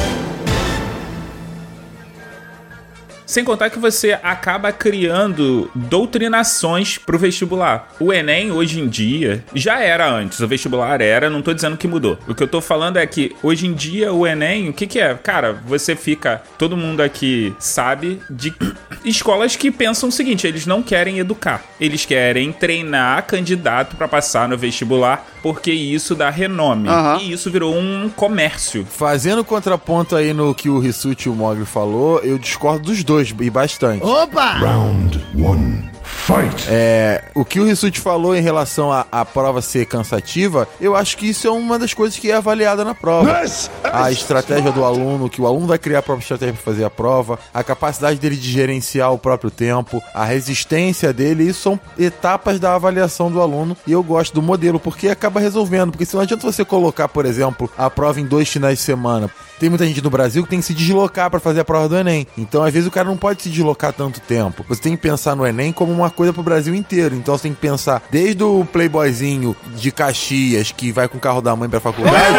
Sem 3.33 3.45
contar 3.45 3.70
que 3.70 3.78
você 3.78 4.12
acaba 4.22 4.70
criando 4.70 5.70
doutrinações 5.74 6.99
pro 6.99 7.18
vestibular. 7.18 7.89
O 7.99 8.12
Enem, 8.12 8.53
hoje 8.53 8.78
em 8.78 8.87
dia, 8.87 9.43
já 9.55 9.80
era 9.80 10.07
antes. 10.07 10.39
O 10.41 10.47
vestibular 10.47 11.01
era, 11.01 11.30
não 11.30 11.41
tô 11.41 11.55
dizendo 11.55 11.78
que 11.78 11.89
mudou. 11.89 12.18
O 12.28 12.35
que 12.35 12.43
eu 12.43 12.47
tô 12.47 12.61
falando 12.61 12.99
é 12.99 13.07
que, 13.07 13.35
hoje 13.43 13.66
em 13.66 13.72
dia, 13.72 14.12
o 14.12 14.26
Enem, 14.26 14.68
o 14.68 14.74
que 14.74 14.87
que 14.87 15.01
é? 15.01 15.14
Cara, 15.14 15.55
você 15.64 15.97
fica... 15.97 16.43
Todo 16.59 16.76
mundo 16.76 17.01
aqui 17.01 17.57
sabe 17.59 18.20
de 18.28 18.53
escolas 19.03 19.57
que 19.57 19.70
pensam 19.70 20.11
o 20.11 20.12
seguinte, 20.12 20.47
eles 20.47 20.66
não 20.66 20.83
querem 20.83 21.18
educar. 21.18 21.64
Eles 21.80 22.05
querem 22.05 22.53
treinar 22.53 23.26
candidato 23.26 23.97
pra 23.97 24.07
passar 24.07 24.47
no 24.47 24.59
vestibular, 24.59 25.26
porque 25.43 25.72
isso 25.72 26.14
dá 26.14 26.30
renome. 26.30 26.88
E 27.20 27.32
isso 27.32 27.51
virou 27.51 27.74
um 27.76 28.09
comércio. 28.09 28.86
Fazendo 28.88 29.45
contraponto 29.45 30.14
aí 30.16 30.32
no 30.32 30.55
que 30.55 30.68
o 30.68 30.78
Rissuti 30.78 31.26
e 31.28 31.30
o 31.30 31.34
Mogli 31.34 31.64
falou, 31.64 32.20
eu 32.20 32.38
discordo 32.38 32.84
dos 32.86 33.03
dois 33.03 33.34
e 33.40 33.51
bastante. 33.51 34.05
Opa! 34.05 34.53
Round 34.53 35.24
1. 35.34 35.93
Fight. 36.23 36.66
É, 36.68 37.25
o 37.35 37.45
que 37.45 37.59
o 37.59 37.64
Rissuti 37.64 37.99
falou 37.99 38.37
em 38.37 38.41
relação 38.41 38.93
à, 38.93 39.05
à 39.11 39.25
prova 39.25 39.61
ser 39.61 39.87
cansativa, 39.87 40.68
eu 40.81 40.95
acho 40.95 41.16
que 41.16 41.29
isso 41.29 41.49
é 41.49 41.51
uma 41.51 41.77
das 41.81 41.93
coisas 41.93 42.16
que 42.16 42.31
é 42.31 42.35
avaliada 42.35 42.85
na 42.85 42.95
prova. 42.95 43.43
A 43.83 44.12
estratégia 44.12 44.70
do 44.70 44.85
aluno, 44.85 45.29
que 45.29 45.43
o 45.43 45.47
aluno 45.49 45.66
vai 45.66 45.79
criar 45.79 45.99
a 45.99 46.03
própria 46.03 46.23
estratégia 46.23 46.55
para 46.55 46.62
fazer 46.62 46.85
a 46.85 46.91
prova, 46.91 47.41
a 47.53 47.64
capacidade 47.64 48.20
dele 48.20 48.37
de 48.37 48.51
gerenciar 48.53 49.12
o 49.12 49.18
próprio 49.18 49.51
tempo, 49.51 50.01
a 50.14 50.25
resistência 50.25 51.12
dele, 51.12 51.49
isso 51.49 51.62
são 51.62 51.81
etapas 51.99 52.61
da 52.61 52.75
avaliação 52.75 53.29
do 53.29 53.41
aluno 53.41 53.77
e 53.85 53.91
eu 53.91 54.03
gosto 54.03 54.33
do 54.33 54.41
modelo 54.41 54.79
porque 54.79 55.09
acaba 55.09 55.41
resolvendo, 55.41 55.91
porque 55.91 56.07
se 56.07 56.14
não 56.14 56.23
adianta 56.23 56.51
você 56.51 56.64
colocar, 56.64 57.09
por 57.09 57.27
exemplo, 57.27 57.68
a 57.77 57.91
prova 57.91 58.20
em 58.20 58.25
dois 58.25 58.49
finais 58.49 58.79
de 58.79 58.85
semana. 58.85 59.29
Tem 59.59 59.68
muita 59.68 59.86
gente 59.86 60.03
no 60.03 60.11
Brasil 60.11 60.42
que 60.42 60.50
tem 60.50 60.61
que 60.61 60.66
se 60.66 60.74
deslocar 60.74 61.30
para 61.30 61.40
fazer 61.40 61.61
a 61.61 61.64
prova 61.64 61.88
do 61.88 61.96
Enem. 61.96 62.26
Então, 62.36 62.62
às 62.62 62.72
vezes, 62.72 62.88
o 62.88 62.90
cara 62.90 63.09
não 63.09 63.16
pode 63.16 63.42
se 63.42 63.48
deslocar 63.48 63.92
tanto 63.92 64.20
tempo. 64.20 64.64
Você 64.68 64.80
tem 64.80 64.96
que 64.96 65.03
pensar 65.03 65.36
no 65.36 65.46
Enem 65.46 65.72
como 65.72 65.92
uma 65.92 66.11
coisa 66.11 66.32
pro 66.32 66.42
Brasil 66.42 66.74
inteiro. 66.74 67.14
Então 67.14 67.36
você 67.36 67.44
tem 67.44 67.55
que 67.55 67.61
pensar 67.61 68.03
desde 68.11 68.42
o 68.42 68.64
playboyzinho 68.64 69.57
de 69.76 69.90
Caxias 69.90 70.72
que 70.72 70.92
vai 70.92 71.09
com 71.09 71.18
o 71.18 71.20
carro 71.20 71.40
da 71.40 71.55
mãe 71.55 71.68
pra 71.68 71.80
faculdade, 71.80 72.36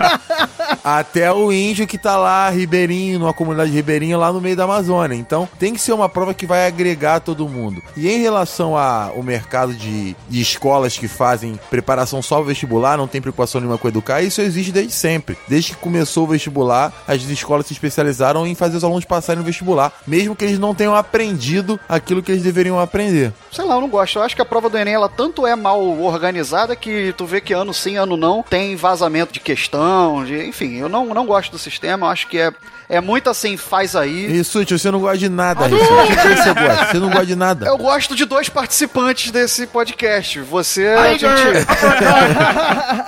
até 0.82 1.32
o 1.32 1.52
índio 1.52 1.86
que 1.86 1.98
tá 1.98 2.16
lá, 2.16 2.48
ribeirinho, 2.50 3.18
numa 3.18 3.32
comunidade 3.32 3.70
ribeirinha 3.70 4.16
lá 4.16 4.32
no 4.32 4.40
meio 4.40 4.56
da 4.56 4.64
Amazônia. 4.64 5.16
Então 5.16 5.48
tem 5.58 5.74
que 5.74 5.80
ser 5.80 5.92
uma 5.92 6.08
prova 6.08 6.34
que 6.34 6.46
vai 6.46 6.66
agregar 6.66 7.20
todo 7.20 7.48
mundo. 7.48 7.82
E 7.96 8.08
em 8.08 8.20
relação 8.20 8.76
ao 8.76 9.22
mercado 9.22 9.74
de, 9.74 10.16
de 10.28 10.40
escolas 10.40 10.96
que 10.96 11.08
fazem 11.08 11.58
preparação 11.70 12.22
só 12.22 12.42
vestibular, 12.42 12.96
não 12.96 13.08
tem 13.08 13.20
preocupação 13.20 13.60
nenhuma 13.60 13.78
com 13.78 13.88
educar, 13.88 14.22
isso 14.22 14.40
existe 14.40 14.72
desde 14.72 14.92
sempre. 14.92 15.36
Desde 15.48 15.72
que 15.72 15.78
começou 15.78 16.15
o 16.24 16.26
vestibular, 16.26 16.92
as 17.06 17.22
escolas 17.22 17.66
se 17.66 17.72
especializaram 17.72 18.46
em 18.46 18.54
fazer 18.54 18.76
os 18.76 18.84
alunos 18.84 19.04
passarem 19.04 19.38
no 19.38 19.44
vestibular, 19.44 19.92
mesmo 20.06 20.34
que 20.34 20.44
eles 20.44 20.58
não 20.58 20.74
tenham 20.74 20.94
aprendido 20.94 21.78
aquilo 21.88 22.22
que 22.22 22.32
eles 22.32 22.42
deveriam 22.42 22.78
aprender. 22.78 23.32
Sei 23.50 23.64
lá, 23.64 23.74
eu 23.74 23.80
não 23.80 23.88
gosto. 23.88 24.18
Eu 24.18 24.22
acho 24.22 24.36
que 24.36 24.42
a 24.42 24.46
prova 24.46 24.68
do 24.68 24.78
Enem, 24.78 24.94
ela 24.94 25.08
tanto 25.08 25.46
é 25.46 25.54
mal 25.54 25.82
organizada 26.00 26.76
que 26.76 27.14
tu 27.16 27.26
vê 27.26 27.40
que 27.40 27.52
ano 27.52 27.72
sim, 27.72 27.96
ano 27.96 28.16
não, 28.16 28.42
tem 28.42 28.76
vazamento 28.76 29.32
de 29.32 29.40
questão, 29.40 30.24
de, 30.24 30.46
enfim, 30.46 30.76
eu 30.76 30.88
não, 30.88 31.06
não 31.06 31.26
gosto 31.26 31.52
do 31.52 31.58
sistema, 31.58 32.06
eu 32.06 32.10
acho 32.10 32.28
que 32.28 32.38
é, 32.38 32.52
é 32.88 33.00
muito 33.00 33.28
assim, 33.28 33.56
faz 33.56 33.96
aí. 33.96 34.38
Isso, 34.38 34.64
tio, 34.64 34.78
você 34.78 34.90
não 34.90 35.00
gosta 35.00 35.18
de 35.18 35.28
nada, 35.28 35.66
Rissuti. 35.66 35.92
O 35.92 36.06
que 36.06 36.16
que 36.16 36.42
você 36.42 36.54
gosta? 36.54 36.86
Você 36.86 36.98
não 36.98 37.08
gosta 37.08 37.26
de 37.26 37.36
nada. 37.36 37.66
Eu 37.66 37.76
gosto 37.76 38.14
de 38.14 38.24
dois 38.24 38.48
participantes 38.48 39.30
desse 39.30 39.66
podcast. 39.66 40.40
Você, 40.40 40.86
Ai, 40.88 41.14
a 41.14 41.18
gente... 41.18 41.66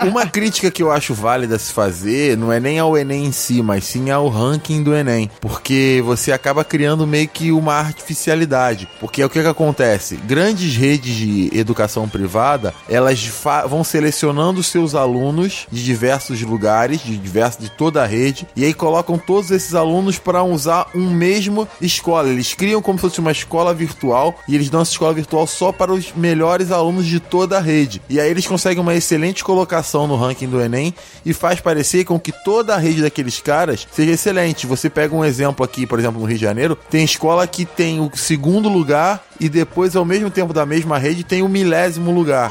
Uma 0.09 0.27
crítica 0.27 0.71
que 0.71 0.83
eu 0.83 0.91
acho 0.91 1.15
válida 1.15 1.59
se 1.59 1.73
fazer 1.73 2.37
não 2.37 2.53
é 2.53 2.59
nem 2.59 2.79
ao 2.79 2.98
Enem 2.99 3.27
em 3.27 3.33
si, 3.33 3.63
mas 3.63 3.85
sim 3.85 4.11
ao 4.11 4.29
ranking 4.29 4.83
do 4.83 4.95
Enem. 4.95 5.31
Porque 5.41 6.03
você 6.05 6.33
acaba 6.33 6.65
criando 6.65 7.07
meio 7.07 7.29
que 7.29 7.53
uma 7.53 7.75
artificialidade. 7.75 8.89
Porque 9.01 9.23
é 9.23 9.27
o 9.27 9.31
que, 9.31 9.41
que 9.41 9.49
acontece? 9.49 10.17
Grandes 10.17 10.77
redes 10.77 11.15
de 11.15 11.51
educação 11.53 12.09
privada, 12.09 12.75
elas 12.89 13.31
vão 13.69 13.83
selecionando 13.85 14.63
seus 14.63 14.95
alunos 14.95 15.67
de 15.71 15.85
diversos 15.85 16.41
lugares, 16.43 17.03
de 17.03 17.17
diversos 17.17 17.63
de 17.63 17.71
toda 17.71 18.03
a 18.03 18.07
rede, 18.07 18.47
e 18.57 18.65
aí 18.65 18.75
colocam 18.75 19.19
todos 19.19 19.51
esses 19.51 19.75
alunos 19.75 20.19
para 20.19 20.43
usar 20.43 20.89
um 20.95 21.11
mesmo 21.11 21.69
escola. 21.81 22.29
Eles 22.29 22.55
criam 22.55 22.83
como 22.83 22.99
se 22.99 23.03
fosse 23.03 23.21
uma 23.21 23.33
escola 23.33 23.73
virtual 23.75 24.35
e 24.47 24.55
eles 24.55 24.71
dão 24.71 24.81
essa 24.81 24.93
escola 24.93 25.13
virtual 25.15 25.47
só 25.47 25.73
para 25.73 25.93
os 25.93 26.13
melhores 26.15 26.71
alunos 26.71 27.07
de 27.07 27.21
toda 27.21 27.59
a 27.59 27.61
rede. 27.61 28.03
E 28.09 28.21
aí 28.21 28.31
eles 28.31 28.47
conseguem 28.47 28.81
uma 28.81 28.95
excelente 28.95 29.45
colocação 29.45 30.07
no 30.07 30.17
ranking 30.17 30.49
do 30.49 30.61
Enem 30.61 30.95
e 31.25 31.33
faz 31.33 31.61
parecer 31.61 32.05
com 32.05 32.19
que 32.19 32.33
toda 32.33 32.75
a 32.75 32.79
rede 32.79 32.88
daqueles 32.97 33.41
caras 33.41 33.87
seja 33.91 34.13
excelente. 34.13 34.67
Você 34.67 34.89
pega 34.91 35.15
um 35.15 35.25
exemplo 35.25 35.65
aqui, 35.65 35.87
por 35.87 35.99
exemplo, 35.99 36.21
no 36.21 36.27
Rio 36.27 36.39
de 36.39 36.45
Janeiro, 36.45 36.77
tem 36.91 37.05
escola 37.05 37.47
que 37.47 37.65
tem 37.65 38.01
o 38.01 38.11
segundo 38.15 38.69
lugar 38.69 39.23
e 39.41 39.49
depois, 39.49 39.95
ao 39.97 40.05
mesmo 40.05 40.31
tempo 40.31 40.53
da 40.53 40.67
mesma 40.67 40.99
rede, 40.99 41.25
tem 41.25 41.43
o 41.43 41.49
milésimo 41.49 42.11
lugar. 42.11 42.51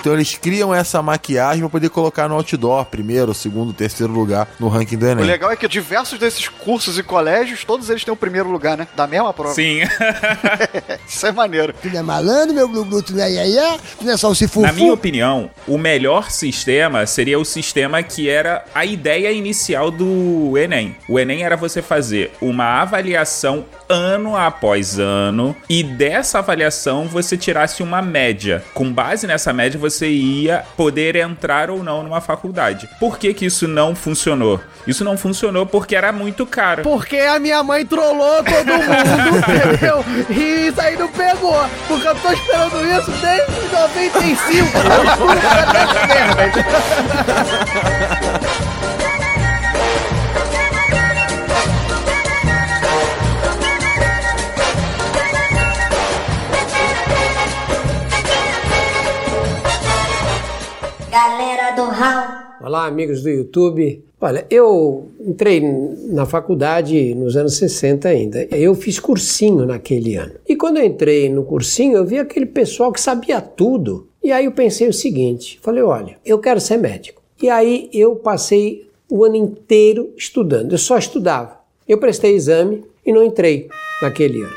Então 0.00 0.12
eles 0.12 0.34
criam 0.36 0.74
essa 0.74 1.00
maquiagem 1.02 1.60
para 1.60 1.68
poder 1.68 1.88
colocar 1.88 2.28
no 2.28 2.34
outdoor, 2.34 2.84
primeiro, 2.86 3.32
segundo, 3.34 3.72
terceiro 3.72 4.12
lugar 4.12 4.48
no 4.58 4.68
ranking 4.68 4.96
do 4.96 5.06
O 5.06 5.08
Enem. 5.08 5.24
legal 5.24 5.50
é 5.50 5.56
que 5.56 5.68
diversos 5.68 6.18
desses 6.18 6.48
cursos 6.48 6.98
e 6.98 7.02
colégios, 7.02 7.64
todos 7.64 7.88
eles 7.90 8.04
têm 8.04 8.12
o 8.12 8.16
primeiro 8.16 8.50
lugar, 8.50 8.76
né? 8.76 8.88
Da 8.96 9.06
mesma 9.06 9.32
prova. 9.32 9.54
Sim. 9.54 9.80
Isso 11.06 11.26
é 11.26 11.32
maneiro. 11.32 11.74
Tu 11.80 11.88
não 11.88 12.00
é 12.00 12.02
malandro, 12.02 12.54
meu 12.54 12.68
glu-glu, 12.68 13.02
tu 13.02 13.14
não 13.14 13.22
é 13.22 13.30
iaiá, 13.30 13.78
tu 13.98 14.04
não 14.04 14.12
é 14.12 14.16
o. 14.16 14.60
Na 14.62 14.72
minha 14.72 14.92
opinião, 14.92 15.50
o 15.66 15.78
melhor 15.78 16.30
sistema 16.30 17.06
seria 17.06 17.38
o 17.38 17.44
sistema 17.44 18.02
que 18.02 18.28
era 18.28 18.64
a 18.74 18.84
ideia 18.84 19.30
inicial 19.32 19.90
do 19.90 20.56
Enem. 20.58 20.96
O 21.08 21.18
Enem 21.18 21.44
era 21.44 21.56
você 21.56 21.80
fazer 21.80 22.32
uma 22.40 22.80
avaliação 22.82 23.64
ano 23.88 24.36
após 24.36 24.98
ano 24.98 25.54
e 25.68 25.82
dessa 25.84 26.38
avaliação 26.38 27.06
você 27.06 27.36
tirasse 27.36 27.82
uma 27.82 28.00
média. 28.02 28.64
Com 28.74 28.92
base 28.92 29.26
nessa 29.26 29.52
média 29.52 29.78
você 29.78 30.08
ia 30.08 30.64
poder 30.76 31.16
entrar 31.16 31.70
ou 31.70 31.82
não 31.82 32.02
numa 32.02 32.20
faculdade. 32.20 32.88
Por 32.98 33.18
que 33.18 33.32
que 33.34 33.46
isso 33.46 33.68
não 33.68 33.94
funcionou? 33.94 34.60
Isso 34.86 35.04
não 35.04 35.16
funcionou 35.16 35.66
porque 35.66 35.94
era 35.96 36.12
muito 36.12 36.44
caro. 36.46 36.82
Porque 36.82 37.16
a 37.16 37.38
minha 37.38 37.62
mãe 37.62 37.86
trollou 37.86 38.42
todo 38.42 38.72
mundo, 38.72 39.38
entendeu? 39.38 40.04
E 40.28 40.68
isso 40.68 40.80
aí 40.80 40.96
não 40.96 41.08
pegou. 41.08 41.64
Porque 41.88 42.08
eu 42.08 42.14
tô 42.16 42.32
esperando 42.32 42.84
isso 42.86 43.10
desde 43.20 43.52
95. 43.72 44.78
Eu 44.78 45.16
juro 45.16 45.36
pra 45.36 46.06
merda. 46.06 46.54
Galera 61.14 61.76
do 61.76 61.84
Hall. 61.84 62.26
Olá, 62.60 62.86
amigos 62.86 63.22
do 63.22 63.30
YouTube. 63.30 64.04
Olha, 64.20 64.44
eu 64.50 65.12
entrei 65.20 65.60
na 66.08 66.26
faculdade 66.26 67.14
nos 67.14 67.36
anos 67.36 67.56
60 67.56 68.08
ainda. 68.08 68.48
Eu 68.50 68.74
fiz 68.74 68.98
cursinho 68.98 69.64
naquele 69.64 70.16
ano. 70.16 70.32
E 70.44 70.56
quando 70.56 70.78
eu 70.78 70.84
entrei 70.84 71.28
no 71.28 71.44
cursinho, 71.44 71.98
eu 71.98 72.04
vi 72.04 72.18
aquele 72.18 72.46
pessoal 72.46 72.90
que 72.90 73.00
sabia 73.00 73.40
tudo. 73.40 74.08
E 74.20 74.32
aí 74.32 74.46
eu 74.46 74.50
pensei 74.50 74.88
o 74.88 74.92
seguinte: 74.92 75.60
falei, 75.62 75.84
olha, 75.84 76.18
eu 76.26 76.40
quero 76.40 76.60
ser 76.60 76.78
médico. 76.78 77.22
E 77.40 77.48
aí 77.48 77.88
eu 77.92 78.16
passei 78.16 78.90
o 79.08 79.24
ano 79.24 79.36
inteiro 79.36 80.12
estudando. 80.16 80.72
Eu 80.72 80.78
só 80.78 80.98
estudava. 80.98 81.60
Eu 81.88 81.98
prestei 81.98 82.34
exame 82.34 82.82
e 83.06 83.12
não 83.12 83.22
entrei 83.22 83.68
naquele 84.02 84.42
ano. 84.42 84.56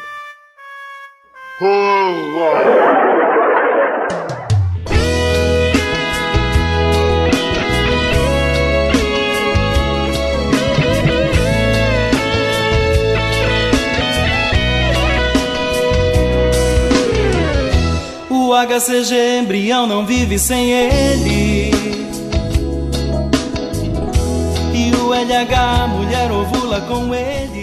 O 18.47 18.53
HCG 18.55 19.39
embrião 19.41 19.85
não 19.85 20.05
vive 20.05 20.39
sem 20.39 20.71
ele. 20.71 21.69
E 24.73 24.95
o 24.95 25.13
LH 25.13 25.87
mulher 25.89 26.31
ovula 26.31 26.79
com 26.79 27.13
ele. 27.13 27.56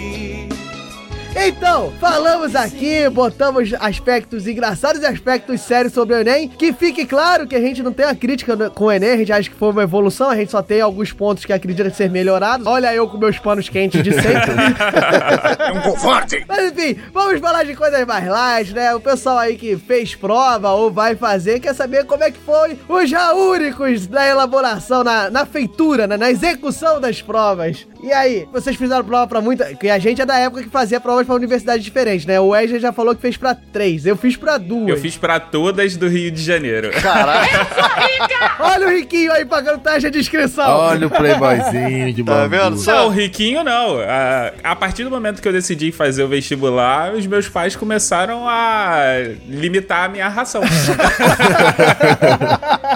Então, 1.37 1.91
falamos 1.99 2.55
aqui, 2.55 3.09
botamos 3.09 3.73
aspectos 3.79 4.47
engraçados 4.47 5.01
e 5.01 5.05
aspectos 5.05 5.61
sérios 5.61 5.93
sobre 5.93 6.15
o 6.15 6.19
Enem. 6.19 6.47
Que 6.47 6.71
fique 6.71 7.05
claro 7.05 7.45
que 7.45 7.55
a 7.55 7.59
gente 7.59 7.83
não 7.83 7.91
tem 7.91 8.05
uma 8.05 8.15
crítica 8.15 8.69
com 8.69 8.85
o 8.85 8.91
Enem, 8.91 9.11
a 9.11 9.17
gente 9.17 9.31
acha 9.33 9.49
que 9.49 9.55
foi 9.55 9.69
uma 9.69 9.83
evolução, 9.83 10.29
a 10.29 10.35
gente 10.35 10.49
só 10.49 10.61
tem 10.61 10.79
alguns 10.79 11.11
pontos 11.11 11.43
que 11.43 11.51
acredita 11.51 11.89
ser 11.89 12.09
melhorados. 12.09 12.65
Olha 12.65 12.93
eu 12.95 13.07
com 13.07 13.17
meus 13.17 13.37
panos 13.37 13.67
quentes 13.67 14.01
de 14.01 14.13
sempre. 14.13 14.35
É 15.65 15.71
um 15.71 15.81
conforte! 15.81 16.45
Mas 16.47 16.71
enfim, 16.71 16.99
vamos 17.13 17.39
falar 17.39 17.63
de 17.63 17.75
coisas 17.75 18.05
mais 18.05 18.27
light, 18.27 18.73
né? 18.73 18.93
O 18.93 18.99
pessoal 18.99 19.37
aí 19.37 19.55
que 19.55 19.75
fez 19.77 20.15
prova 20.15 20.71
ou 20.71 20.91
vai 20.91 21.15
fazer 21.15 21.59
quer 21.59 21.73
saber 21.73 22.05
como 22.05 22.23
é 22.23 22.31
que 22.31 22.39
foi 22.39 22.77
os 22.87 23.09
jaúricos 23.09 24.07
da 24.07 24.27
elaboração, 24.27 25.03
na, 25.03 25.29
na 25.29 25.45
feitura, 25.45 26.07
né? 26.07 26.17
na 26.17 26.29
execução 26.29 26.99
das 26.99 27.21
provas. 27.21 27.85
E 28.05 28.13
aí, 28.13 28.47
vocês 28.53 28.75
fizeram 28.75 29.03
prova 29.03 29.25
pra 29.25 29.41
muita. 29.41 29.73
Que 29.73 29.89
a 29.89 29.97
gente 29.97 30.21
é 30.21 30.25
da 30.27 30.37
época 30.37 30.61
que 30.61 30.69
fazia 30.69 30.99
provas 30.99 31.25
pra 31.25 31.33
universidades 31.33 31.83
diferentes, 31.83 32.23
né? 32.23 32.39
O 32.39 32.49
Wesley 32.49 32.79
já 32.79 32.93
falou 32.93 33.15
que 33.15 33.21
fez 33.21 33.35
pra 33.35 33.55
três, 33.55 34.05
eu 34.05 34.15
fiz 34.15 34.37
pra 34.37 34.59
duas. 34.59 34.89
Eu 34.89 34.97
fiz 34.97 35.17
pra 35.17 35.39
todas 35.39 35.97
do 35.97 36.07
Rio 36.07 36.29
de 36.29 36.43
Janeiro. 36.43 36.91
Olha 38.59 38.87
o 38.87 38.91
Riquinho 38.91 39.31
aí 39.31 39.43
pagando 39.43 39.79
taxa 39.79 40.11
de 40.11 40.19
inscrição. 40.19 40.69
Olha 40.69 41.07
o 41.07 41.09
playboyzinho 41.09 42.13
de 42.13 42.23
Tá 42.35 42.45
vendo? 42.45 42.83
Não, 42.85 43.09
riquinho 43.09 43.63
não. 43.63 43.99
A, 43.99 44.51
a 44.63 44.75
partir 44.75 45.03
do 45.03 45.09
momento 45.09 45.41
que 45.41 45.47
eu 45.47 45.53
decidi 45.53 45.91
fazer 45.91 46.21
o 46.23 46.27
vestibular, 46.27 47.13
os 47.13 47.25
meus 47.25 47.49
pais 47.49 47.75
começaram 47.75 48.47
a 48.47 49.05
limitar 49.47 50.05
a 50.05 50.09
minha 50.09 50.27
ração. 50.27 50.61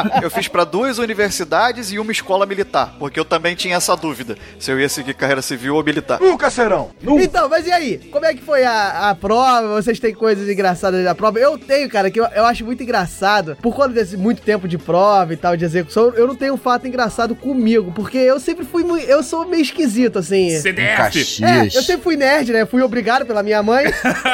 Eu 0.22 0.30
fiz 0.30 0.48
pra 0.48 0.64
duas 0.64 0.98
universidades 0.98 1.92
e 1.92 2.00
uma 2.00 2.12
escola 2.12 2.46
militar, 2.46 2.96
porque 3.00 3.20
eu 3.20 3.26
também 3.26 3.56
tinha 3.56 3.78
essa 3.78 3.96
dúvida 3.96 4.38
se 4.58 4.72
eu 4.72 4.80
ia 4.80 4.90
seguir 4.90 5.14
carreira 5.14 5.42
civil 5.42 5.76
ou 5.76 5.84
militar. 5.84 6.20
Nunca 6.20 6.50
serão. 6.50 6.92
Então, 7.02 7.48
mas 7.50 7.66
e 7.66 7.72
aí? 7.72 7.98
Como 8.12 8.26
é 8.26 8.34
que 8.34 8.42
foi 8.42 8.64
a, 8.64 9.10
a 9.10 9.16
prova? 9.16 9.82
Vocês 9.82 10.00
têm 10.00 10.14
coisas 10.14 10.50
engraçadas 10.50 11.04
da 11.04 11.16
prova? 11.16 11.40
Eu 11.40 11.58
tenho, 11.58 11.90
cara, 11.90 12.12
que 12.12 12.20
eu, 12.20 12.26
eu 12.26 12.46
acho 12.46 12.66
muito 12.66 12.84
engraçado. 12.84 13.58
Por 13.62 13.76
conta 13.76 13.90
desse 13.90 14.18
muito 14.18 14.42
tempo 14.42 14.68
de 14.68 14.78
prova 14.78 15.34
e 15.34 15.38
tal, 15.38 15.56
de 15.56 15.66
execução, 15.66 16.14
eu 16.16 16.28
não 16.28 16.36
tenho 16.36 16.54
um 16.54 16.58
fato 16.58 16.88
engraçado 16.88 17.36
comigo. 17.36 17.92
Porque 17.92 18.18
eu 18.18 18.40
sempre 18.40 18.66
fui 18.66 18.84
muito. 18.84 19.06
Eu 19.06 19.24
sou 19.24 19.46
meio 19.48 19.62
esquisito, 19.62 20.20
assim. 20.20 20.60
CDF. 20.60 21.44
É, 21.44 21.66
eu 21.66 21.82
sempre 21.82 22.04
fui 22.04 22.16
nerd, 22.16 22.52
né? 22.52 22.66
Fui 22.66 22.82
obrigado 22.82 23.26
pela 23.26 23.44
minha 23.44 23.62
mãe. 23.64 23.86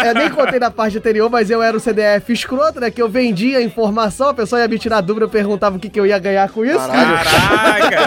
Eu 0.06 0.14
nem 0.16 0.30
contei 0.30 0.60
na 0.60 0.72
parte 0.72 0.98
anterior, 0.98 1.30
mas 1.30 1.50
eu 1.50 1.62
era 1.62 1.76
o 1.76 1.80
CDF 1.80 2.32
escroto, 2.32 2.80
né? 2.80 2.90
Que 2.92 3.02
eu 3.02 3.10
vendia 3.10 3.60
a 3.60 3.62
informação, 3.62 4.30
a 4.30 4.34
pessoa 4.34 4.62
ia 4.62 4.68
me 4.68 4.80
tirar 4.80 5.02
dúvida, 5.02 5.26
eu 5.26 5.30
perguntava 5.56 5.78
o 5.78 5.80
que, 5.80 5.90
que 5.90 6.00
eu 6.00 6.06
ia 6.06 6.20
ganhar 6.20 6.50
com 6.50 6.64
isso. 6.64 6.78
Caraca! 6.78 8.06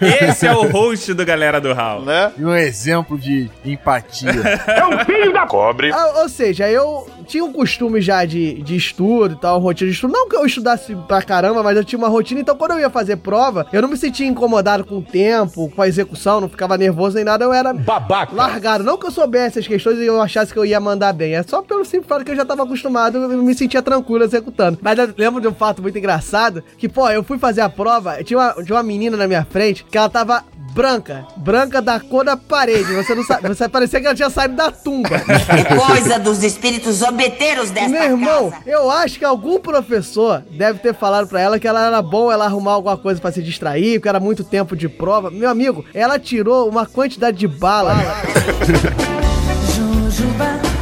Esse 0.24 0.46
é 0.46 0.52
o 0.52 0.68
host 0.68 1.14
do 1.14 1.24
Galera 1.24 1.60
do 1.60 1.72
Hall. 1.72 2.02
Né? 2.02 2.32
E 2.36 2.44
um 2.44 2.54
exemplo 2.54 3.18
de 3.18 3.50
empatia. 3.64 4.30
É 4.66 4.84
um 4.86 5.04
filho 5.04 5.32
da 5.32 5.46
cobre. 5.46 5.92
Ah, 5.92 6.20
ou 6.22 6.28
seja, 6.28 6.68
eu 6.68 7.06
tinha 7.26 7.44
um 7.44 7.52
costume 7.52 8.00
já 8.00 8.24
de, 8.24 8.62
de 8.62 8.76
estudo 8.76 9.34
e 9.34 9.36
tal, 9.36 9.58
rotina 9.60 9.90
de 9.90 9.94
estudo. 9.94 10.12
Não 10.12 10.28
que 10.28 10.36
eu 10.36 10.46
estudasse 10.46 10.94
pra 11.06 11.22
caramba, 11.22 11.62
mas 11.62 11.76
eu 11.76 11.84
tinha 11.84 11.98
uma 11.98 12.08
rotina. 12.08 12.40
Então, 12.40 12.56
quando 12.56 12.72
eu 12.72 12.80
ia 12.80 12.90
fazer 12.90 13.16
prova, 13.16 13.66
eu 13.72 13.82
não 13.82 13.88
me 13.88 13.96
sentia 13.96 14.26
incomodado 14.26 14.84
com 14.84 14.98
o 14.98 15.02
tempo, 15.02 15.70
com 15.70 15.82
a 15.82 15.88
execução, 15.88 16.40
não 16.40 16.48
ficava 16.48 16.78
nervoso 16.78 17.16
nem 17.16 17.24
nada. 17.24 17.44
Eu 17.44 17.52
era 17.52 17.72
Babaca. 17.72 18.34
largado. 18.34 18.84
Não 18.84 18.96
que 18.96 19.06
eu 19.06 19.10
soubesse 19.10 19.58
as 19.58 19.66
questões 19.66 19.98
e 19.98 20.06
eu 20.06 20.20
achasse 20.20 20.52
que 20.52 20.58
eu 20.58 20.64
ia 20.64 20.80
mandar 20.80 21.12
bem. 21.12 21.34
É 21.34 21.42
só 21.42 21.62
pelo 21.62 21.84
simples 21.84 22.06
fato 22.06 22.24
que 22.24 22.30
eu 22.30 22.36
já 22.36 22.44
tava 22.44 22.62
acostumado, 22.62 23.18
eu 23.18 23.42
me 23.42 23.54
sentia 23.54 23.82
tranquilo 23.82 24.24
executando. 24.24 24.78
Mas 24.80 24.98
eu 24.98 25.12
lembro 25.16 25.40
de 25.40 25.48
um 25.48 25.54
fato 25.54 25.82
muito 25.82 25.98
engraçado, 25.98 26.62
que, 26.78 26.88
pô, 26.88 27.08
eu 27.10 27.22
fui 27.22 27.38
fazer 27.38 27.60
a 27.60 27.68
prova, 27.68 28.22
tinha 28.22 28.38
uma, 28.38 28.54
tinha 28.64 28.76
uma 28.76 28.82
menina 28.82 29.16
na 29.16 29.26
minha 29.26 29.44
frente 29.44 29.84
que 29.84 29.98
ela 29.98 30.08
tava 30.08 30.44
branca, 30.76 31.26
branca 31.38 31.80
da 31.80 31.98
cor 31.98 32.22
da 32.22 32.36
parede. 32.36 32.94
Você 32.94 33.14
não 33.14 33.24
sabe, 33.24 33.48
você 33.48 33.66
parecia 33.66 33.98
que 33.98 34.06
ela 34.06 34.14
tinha 34.14 34.28
saído 34.28 34.54
da 34.54 34.70
tumba. 34.70 35.16
É 35.56 35.74
coisa 35.74 36.18
dos 36.18 36.42
espíritos 36.42 36.96
zombeteiros 36.96 37.70
desta 37.70 37.88
Meu 37.88 38.02
irmão, 38.02 38.50
casa. 38.50 38.62
eu 38.66 38.90
acho 38.90 39.18
que 39.18 39.24
algum 39.24 39.58
professor 39.58 40.42
deve 40.50 40.80
ter 40.80 40.94
falado 40.94 41.28
pra 41.28 41.40
ela 41.40 41.58
que 41.58 41.66
ela 41.66 41.86
era 41.86 42.02
bom 42.02 42.30
ela 42.30 42.44
arrumar 42.44 42.72
alguma 42.72 42.96
coisa 42.96 43.20
pra 43.20 43.32
se 43.32 43.42
distrair, 43.42 43.98
porque 43.98 44.08
era 44.08 44.20
muito 44.20 44.44
tempo 44.44 44.76
de 44.76 44.88
prova. 44.88 45.30
Meu 45.30 45.48
amigo, 45.48 45.84
ela 45.94 46.18
tirou 46.18 46.68
uma 46.68 46.84
quantidade 46.84 47.38
de 47.38 47.48
bala. 47.48 47.94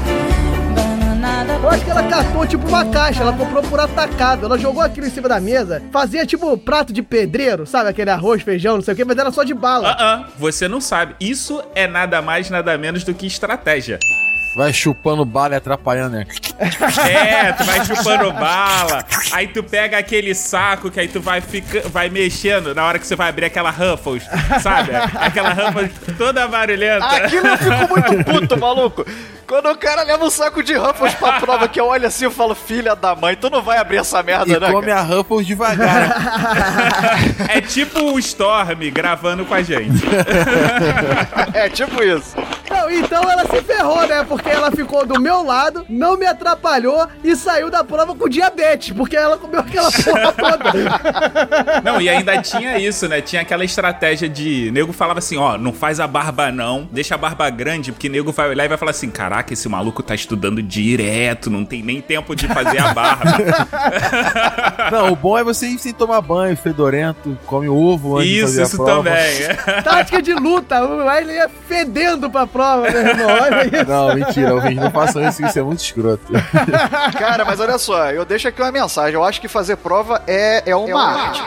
Eu 1.64 1.70
acho 1.70 1.82
que 1.82 1.90
ela 1.90 2.02
catou 2.02 2.46
tipo 2.46 2.68
uma 2.68 2.84
caixa, 2.84 3.22
ela 3.22 3.32
comprou 3.32 3.62
por 3.62 3.80
atacado. 3.80 4.44
Ela 4.44 4.58
jogou 4.58 4.82
aquilo 4.82 5.06
em 5.06 5.10
cima 5.10 5.30
da 5.30 5.40
mesa, 5.40 5.82
fazia 5.90 6.26
tipo 6.26 6.58
prato 6.58 6.92
de 6.92 7.00
pedreiro, 7.00 7.66
sabe? 7.66 7.88
Aquele 7.88 8.10
arroz, 8.10 8.42
feijão, 8.42 8.74
não 8.74 8.82
sei 8.82 8.92
o 8.92 8.96
que, 8.98 9.02
mas 9.02 9.16
era 9.16 9.32
só 9.32 9.42
de 9.42 9.54
bala. 9.54 9.88
Ah, 9.88 9.96
ah, 9.98 10.28
você 10.36 10.68
não 10.68 10.78
sabe. 10.78 11.16
Isso 11.18 11.64
é 11.74 11.86
nada 11.86 12.20
mais, 12.20 12.50
nada 12.50 12.76
menos 12.76 13.02
do 13.02 13.14
que 13.14 13.26
estratégia. 13.26 13.98
Vai 14.54 14.72
chupando 14.72 15.24
bala 15.24 15.54
e 15.54 15.56
atrapalhando, 15.56 16.16
né? 16.16 16.26
É, 17.10 17.52
tu 17.52 17.64
vai 17.64 17.84
chupando 17.84 18.32
bala. 18.32 19.04
Aí 19.32 19.48
tu 19.48 19.62
pega 19.64 19.98
aquele 19.98 20.32
saco 20.34 20.90
que 20.92 21.00
aí 21.00 21.08
tu 21.08 21.20
vai 21.20 21.40
fica, 21.40 21.80
vai 21.88 22.08
mexendo 22.08 22.72
na 22.74 22.84
hora 22.84 22.98
que 23.00 23.06
você 23.06 23.16
vai 23.16 23.28
abrir 23.28 23.46
aquela 23.46 23.70
Ruffles, 23.70 24.22
sabe? 24.62 24.92
Aquela 25.16 25.50
Ruffles 25.52 25.90
toda 26.16 26.46
barulhenta. 26.46 27.04
Aquilo 27.04 27.48
eu 27.48 27.58
fico 27.58 27.88
muito 27.88 28.24
puto, 28.24 28.56
maluco. 28.58 29.04
Quando 29.46 29.68
o 29.70 29.76
cara 29.76 30.02
leva 30.04 30.24
um 30.24 30.30
saco 30.30 30.62
de 30.62 30.74
Ruffles 30.74 31.12
pra 31.14 31.38
prova, 31.40 31.68
que 31.68 31.78
eu 31.78 31.86
olho 31.86 32.06
assim 32.06 32.26
e 32.26 32.30
falo, 32.30 32.54
filha 32.54 32.94
da 32.96 33.14
mãe, 33.14 33.36
tu 33.36 33.50
não 33.50 33.60
vai 33.60 33.76
abrir 33.76 33.98
essa 33.98 34.22
merda, 34.22 34.50
E 34.56 34.58
né? 34.58 34.70
come 34.72 34.86
cara? 34.86 35.00
a 35.00 35.02
Ruffles 35.02 35.46
devagar. 35.46 36.16
É 37.48 37.60
tipo 37.60 38.00
o 38.12 38.18
Storm 38.20 38.78
gravando 38.92 39.44
com 39.44 39.52
a 39.54 39.62
gente. 39.62 40.02
É 41.52 41.68
tipo 41.68 42.02
isso. 42.02 42.34
Não, 42.70 42.90
então 42.90 43.22
ela 43.30 43.44
se 43.46 43.62
ferrou, 43.62 44.06
né? 44.06 44.24
Porque 44.28 44.43
ela 44.44 44.70
ficou 44.70 45.06
do 45.06 45.20
meu 45.20 45.42
lado, 45.44 45.84
não 45.88 46.16
me 46.16 46.26
atrapalhou 46.26 47.06
e 47.22 47.34
saiu 47.36 47.70
da 47.70 47.82
prova 47.82 48.14
com 48.14 48.28
diabetes, 48.28 48.94
porque 48.94 49.16
ela 49.16 49.36
comeu 49.38 49.60
aquela 49.60 49.90
porra 49.90 50.32
toda. 50.32 51.80
Não, 51.84 52.00
e 52.00 52.08
ainda 52.08 52.40
tinha 52.40 52.78
isso, 52.78 53.08
né? 53.08 53.20
Tinha 53.20 53.42
aquela 53.42 53.64
estratégia 53.64 54.28
de. 54.28 54.70
Nego 54.70 54.92
falava 54.92 55.18
assim: 55.18 55.36
ó, 55.36 55.56
não 55.58 55.72
faz 55.72 56.00
a 56.00 56.06
barba 56.06 56.50
não, 56.50 56.88
deixa 56.90 57.14
a 57.14 57.18
barba 57.18 57.48
grande, 57.50 57.92
porque 57.92 58.08
nego 58.08 58.32
vai 58.32 58.48
olhar 58.48 58.64
e 58.64 58.68
vai 58.68 58.78
falar 58.78 58.90
assim: 58.90 59.10
caraca, 59.10 59.52
esse 59.52 59.68
maluco 59.68 60.02
tá 60.02 60.14
estudando 60.14 60.62
direto, 60.62 61.50
não 61.50 61.64
tem 61.64 61.82
nem 61.82 62.00
tempo 62.00 62.34
de 62.34 62.46
fazer 62.48 62.78
a 62.78 62.92
barba. 62.92 63.34
Não, 64.90 65.12
o 65.12 65.16
bom 65.16 65.38
é 65.38 65.44
você 65.44 65.66
ir 65.66 65.78
sem 65.78 65.92
tomar 65.92 66.20
banho, 66.20 66.56
fedorento, 66.56 67.36
come 67.46 67.68
ovo 67.68 68.18
antes 68.18 68.28
de 68.28 68.38
isso, 68.38 68.46
fazer 68.46 68.60
a 68.60 68.64
isso 68.64 68.84
também. 68.84 69.82
Tática 69.82 70.22
de 70.22 70.34
luta, 70.34 70.84
o 70.84 71.04
Wesley 71.04 71.36
ia 71.36 71.48
fedendo 71.48 72.30
pra 72.30 72.46
prova, 72.46 72.90
meu 72.90 73.00
irmão. 73.00 73.26
Olha 73.26 73.64
isso. 73.64 73.90
Não, 73.90 74.14
mentira, 74.14 74.33
ouvinte, 74.42 74.76
não 74.76 74.90
façam 74.90 75.26
isso, 75.28 75.44
isso 75.44 75.58
é 75.58 75.62
muito 75.62 75.80
escroto. 75.80 76.24
Cara, 77.18 77.44
mas 77.44 77.60
olha 77.60 77.78
só, 77.78 78.10
eu 78.10 78.24
deixo 78.24 78.48
aqui 78.48 78.60
uma 78.60 78.72
mensagem. 78.72 79.14
Eu 79.14 79.24
acho 79.24 79.40
que 79.40 79.48
fazer 79.48 79.76
prova 79.76 80.22
é, 80.26 80.62
é 80.70 80.76
uma 80.76 81.02
arte. 81.02 81.42